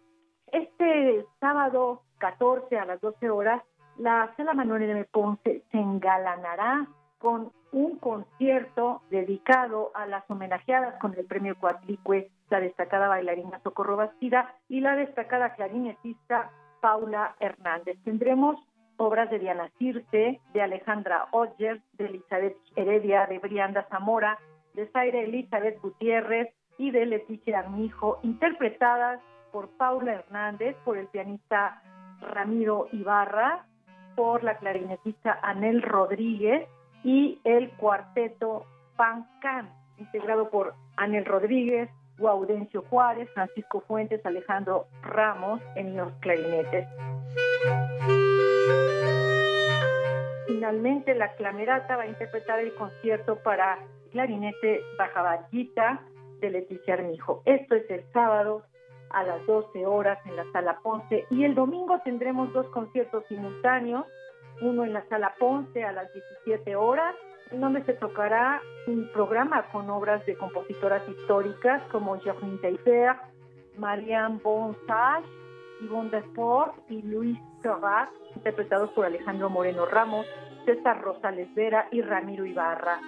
Este 0.48 1.24
sábado 1.40 2.02
14 2.18 2.78
a 2.78 2.86
las 2.86 3.00
12 3.00 3.30
horas 3.30 3.64
la 4.00 4.34
Sala 4.38 4.54
Manuel 4.54 4.90
M. 4.90 5.06
Ponce 5.12 5.64
se 5.72 5.78
engalanará 5.78 6.88
con 7.18 7.52
un 7.72 7.98
concierto 7.98 9.02
dedicado 9.10 9.92
a 9.94 10.06
las 10.06 10.24
homenajeadas 10.30 10.96
con 11.00 11.14
el 11.16 11.26
premio 11.26 11.56
Cuatlicue, 11.60 12.32
la 12.50 12.62
destacada 12.62 13.10
bailarina 13.10 13.60
Socorro 13.62 13.98
Bastida 13.98 14.56
y 14.70 14.80
la 14.80 14.96
destacada 14.96 15.54
clarinetista 15.54 16.50
Paula 16.80 17.36
Hernández. 17.42 17.98
Tendremos 18.06 18.58
obras 18.96 19.30
de 19.30 19.40
Diana 19.40 19.70
Circe, 19.78 20.40
de 20.54 20.62
Alejandra 20.62 21.28
Odger, 21.32 21.82
de 21.94 22.06
Elizabeth 22.06 22.58
Heredia, 22.78 23.28
de 23.28 23.40
Brianda 23.40 23.86
Zamora, 23.90 24.40
de 24.74 24.88
Zaire 24.88 25.26
Elizabeth 25.26 25.80
Gutiérrez 25.82 26.54
y 26.78 26.92
de 26.92 27.06
Leticia 27.06 27.60
Armijo, 27.60 28.20
interpretadas 28.24 29.20
por 29.52 29.70
Paula 29.78 30.14
Hernández, 30.14 30.78
por 30.86 30.98
el 30.98 31.08
pianista 31.08 31.82
Ramiro 32.22 32.88
Ibarra, 32.92 33.66
por 34.16 34.44
la 34.44 34.58
clarinetista 34.58 35.40
Anel 35.42 35.82
Rodríguez 35.82 36.68
y 37.04 37.40
el 37.44 37.72
cuarteto 37.72 38.66
Pancan, 38.96 39.70
integrado 39.98 40.50
por 40.50 40.74
Anel 40.98 41.26
Rodríguez, 41.26 41.90
Guaudencio 42.18 42.84
Juárez, 42.90 43.30
Francisco 43.34 43.82
Fuentes, 43.82 44.26
Alejandro 44.26 44.88
Ramos 45.02 45.62
en 45.76 45.96
los 45.96 46.12
clarinetes. 46.20 46.88
Finalmente, 50.48 51.16
la 51.16 51.34
Clamerata 51.36 51.96
va 51.96 52.04
a 52.04 52.08
interpretar 52.08 52.60
el 52.60 52.74
concierto 52.76 53.38
para 53.38 53.80
clarinete 54.12 54.82
Bajaballita 54.98 56.02
de 56.42 56.50
Leticia 56.50 56.96
Armijo. 56.96 57.42
Esto 57.46 57.76
es 57.76 57.90
el 57.90 58.04
sábado 58.12 58.64
a 59.10 59.24
las 59.24 59.46
12 59.46 59.86
horas 59.86 60.20
en 60.26 60.36
la 60.36 60.46
Sala 60.52 60.80
Ponce 60.82 61.26
y 61.30 61.44
el 61.44 61.56
domingo 61.56 62.00
tendremos 62.04 62.52
dos 62.54 62.68
conciertos 62.68 63.24
simultáneos, 63.28 64.06
uno 64.62 64.84
en 64.84 64.94
la 64.94 65.08
Sala 65.08 65.34
Ponce 65.40 65.84
a 65.84 65.92
las 65.92 66.12
17 66.14 66.76
horas, 66.76 67.16
donde 67.52 67.84
se 67.84 67.94
tocará 67.94 68.62
un 68.88 69.10
programa 69.12 69.64
con 69.72 69.90
obras 69.90 70.26
de 70.26 70.36
compositoras 70.36 71.08
históricas 71.10 71.82
como 71.92 72.18
Teifer, 72.18 73.16
Marianne 73.78 74.40
Bonsage, 74.44 75.26
Yvonne 75.82 76.10
Desport 76.12 76.76
y 76.90 77.02
Luis 77.02 77.40
Serrat, 77.62 78.10
interpretados 78.36 78.92
por 78.92 79.06
Alejandro 79.06 79.50
Moreno 79.50 79.86
Ramos, 79.86 80.26
César 80.66 81.02
Rosales 81.02 81.54
Vera 81.56 81.88
y 81.92 82.02
Ramiro 82.02 82.46
Ibarra. 82.46 83.00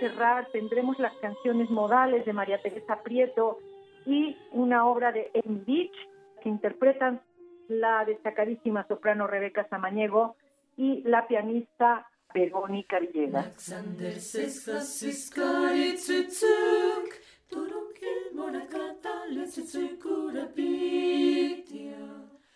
Cerrar 0.00 0.48
tendremos 0.50 0.98
las 0.98 1.14
canciones 1.18 1.70
modales 1.70 2.24
de 2.24 2.32
María 2.32 2.60
Teresa 2.60 3.02
Prieto 3.02 3.58
y 4.06 4.36
una 4.50 4.86
obra 4.86 5.12
de 5.12 5.30
Amy 5.44 5.62
Beach 5.66 5.94
que 6.42 6.48
interpretan 6.48 7.20
la 7.68 8.04
destacadísima 8.04 8.86
soprano 8.88 9.26
Rebeca 9.26 9.68
Samaniego 9.68 10.34
y 10.76 11.02
la 11.02 11.28
pianista 11.28 12.08
Verónica 12.34 12.98
Villegas. 12.98 13.54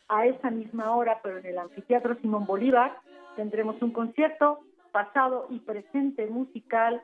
A 0.08 0.26
esa 0.26 0.50
misma 0.50 0.96
hora, 0.96 1.20
pero 1.22 1.38
en 1.38 1.46
el 1.46 1.58
Anfiteatro 1.58 2.16
Simón 2.20 2.46
Bolívar, 2.46 2.96
tendremos 3.36 3.80
un 3.82 3.90
concierto 3.90 4.60
pasado 4.92 5.46
y 5.50 5.58
presente 5.58 6.26
musical 6.26 7.02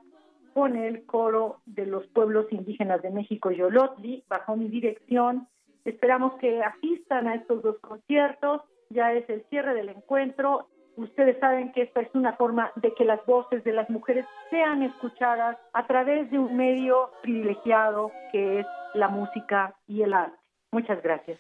con 0.55 0.77
el 0.77 1.05
coro 1.07 1.61
de 1.67 1.87
los 1.87 2.07
pueblos 2.09 2.47
indígenas 2.51 3.03
de 3.03 3.11
México, 3.11 3.51
Yolotli, 3.51 4.25
bajo 4.29 4.57
mi 4.57 4.69
dirección. 4.69 5.49
Esperamos 5.85 6.35
que 6.35 6.63
asistan 6.63 7.27
a 7.29 7.35
estos 7.35 7.63
dos 7.63 7.79
conciertos. 7.81 8.63
Ya 8.91 9.13
es 9.13 9.29
el 9.31 9.45
cierre 9.51 9.75
del 9.75 9.89
encuentro. 9.89 10.69
Ustedes 10.97 11.39
saben 11.39 11.73
que 11.73 11.83
esta 11.83 12.01
es 12.01 12.09
una 12.15 12.35
forma 12.35 12.73
de 12.77 12.93
que 12.95 13.05
las 13.05 13.25
voces 13.25 13.65
de 13.65 13.73
las 13.73 13.89
mujeres 13.89 14.27
sean 14.51 14.83
escuchadas 14.83 15.57
a 15.73 15.87
través 15.87 16.31
de 16.31 16.39
un 16.39 16.57
medio 16.57 17.11
privilegiado 17.23 18.11
que 18.33 18.61
es 18.61 18.67
la 18.95 19.09
música 19.09 19.75
y 19.87 20.03
el 20.03 20.13
arte. 20.13 20.37
Muchas 20.73 21.03
gracias. 21.03 21.39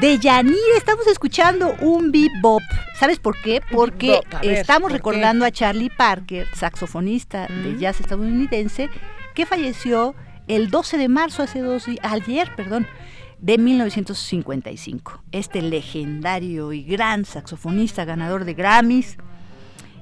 De 0.00 0.16
Yanir 0.16 0.54
estamos 0.76 1.08
escuchando 1.08 1.74
un 1.80 2.12
bebop. 2.12 2.62
¿Sabes 3.00 3.18
por 3.18 3.36
qué? 3.40 3.60
Porque 3.72 4.20
estamos 4.42 4.92
recordando 4.92 5.44
a 5.44 5.50
Charlie 5.50 5.90
Parker, 5.90 6.46
saxofonista 6.54 7.48
de 7.48 7.76
jazz 7.78 7.98
estadounidense, 7.98 8.90
que 9.34 9.44
falleció 9.44 10.14
el 10.46 10.70
12 10.70 10.98
de 10.98 11.08
marzo, 11.08 11.42
hace 11.42 11.58
dos 11.62 11.86
ayer, 12.02 12.48
perdón, 12.54 12.86
de 13.40 13.58
1955. 13.58 15.24
Este 15.32 15.62
legendario 15.62 16.72
y 16.72 16.84
gran 16.84 17.24
saxofonista, 17.24 18.04
ganador 18.04 18.44
de 18.44 18.54
Grammys, 18.54 19.16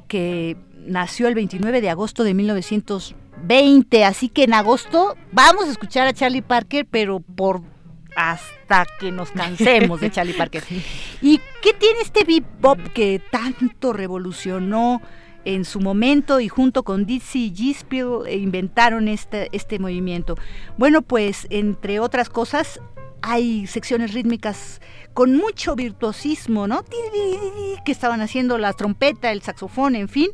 que 0.09 0.59
nació 0.85 1.27
el 1.27 1.35
29 1.35 1.81
de 1.81 1.89
agosto 1.89 2.23
de 2.23 2.35
1920. 2.35 4.05
Así 4.05 4.29
que 4.29 4.45
en 4.45 4.53
agosto 4.53 5.17
vamos 5.33 5.65
a 5.65 5.71
escuchar 5.71 6.07
a 6.07 6.13
Charlie 6.13 6.43
Parker, 6.43 6.85
pero 6.85 7.21
por 7.21 7.63
hasta 8.17 8.87
que 8.99 9.13
nos 9.13 9.31
cansemos 9.31 10.01
de 10.01 10.11
Charlie 10.11 10.33
Parker. 10.33 10.65
¿Y 11.21 11.39
qué 11.63 11.75
tiene 11.75 12.01
este 12.01 12.25
bebop 12.25 12.81
que 12.95 13.21
tanto 13.31 13.93
revolucionó 13.93 15.01
en 15.45 15.65
su 15.65 15.81
momento 15.81 16.41
y 16.41 16.49
junto 16.49 16.83
con 16.83 17.07
Dizzy 17.07 17.53
Gillespie 17.55 18.05
inventaron 18.33 19.07
este, 19.07 19.49
este 19.53 19.79
movimiento? 19.79 20.35
Bueno, 20.79 21.03
pues 21.03 21.47
entre 21.51 22.01
otras 22.01 22.31
cosas 22.31 22.81
hay 23.23 23.67
secciones 23.67 24.13
rítmicas 24.13 24.81
con 25.13 25.37
mucho 25.37 25.75
virtuosismo, 25.77 26.67
¿no? 26.67 26.85
Que 27.85 27.93
estaban 27.93 28.21
haciendo 28.21 28.59
la 28.59 28.73
trompeta, 28.73 29.31
el 29.31 29.43
saxofón, 29.43 29.95
en 29.95 30.09
fin. 30.09 30.31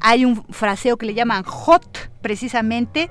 Hay 0.00 0.24
un 0.24 0.44
fraseo 0.50 0.96
que 0.96 1.06
le 1.06 1.14
llaman 1.14 1.44
hot, 1.44 2.10
precisamente, 2.20 3.10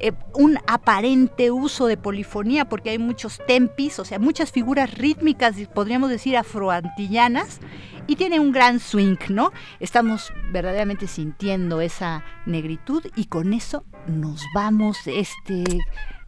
eh, 0.00 0.12
un 0.34 0.58
aparente 0.66 1.50
uso 1.50 1.86
de 1.86 1.96
polifonía, 1.96 2.68
porque 2.68 2.90
hay 2.90 2.98
muchos 2.98 3.40
tempis, 3.46 3.98
o 3.98 4.04
sea, 4.04 4.18
muchas 4.18 4.52
figuras 4.52 4.94
rítmicas, 4.94 5.56
podríamos 5.74 6.10
decir 6.10 6.36
afroantillanas, 6.36 7.60
y 8.06 8.16
tiene 8.16 8.40
un 8.40 8.52
gran 8.52 8.80
swing, 8.80 9.18
¿no? 9.28 9.52
Estamos 9.80 10.32
verdaderamente 10.50 11.06
sintiendo 11.06 11.80
esa 11.80 12.24
negritud 12.46 13.04
y 13.14 13.26
con 13.26 13.52
eso 13.52 13.84
nos 14.06 14.44
vamos 14.54 14.98
este 15.06 15.64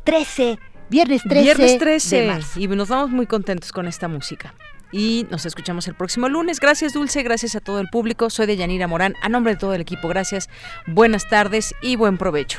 13, 0.05 0.59
viernes 0.91 1.23
13, 1.23 1.43
viernes 1.43 1.79
13 1.79 2.41
y 2.57 2.69
nos 2.69 2.89
vamos 2.89 3.11
muy 3.11 3.27
contentos 3.27 3.73
con 3.73 3.89
esta 3.89 4.09
música. 4.09 4.55
Y 4.93 5.27
nos 5.31 5.47
escuchamos 5.47 5.87
el 5.89 5.95
próximo 5.95 6.29
lunes. 6.29 6.59
Gracias, 6.59 6.93
Dulce. 6.93 7.23
Gracias 7.23 7.55
a 7.55 7.61
todo 7.61 7.81
el 7.81 7.89
público. 7.89 8.29
Soy 8.29 8.47
de 8.47 8.57
Yanira 8.57 8.89
Morán. 8.89 9.15
A 9.23 9.29
nombre 9.29 9.55
de 9.55 9.59
todo 9.59 9.73
el 9.73 9.81
equipo, 9.81 10.09
gracias. 10.09 10.51
Buenas 10.87 11.29
tardes 11.29 11.75
y 11.81 11.95
buen 11.97 12.19
provecho. 12.19 12.59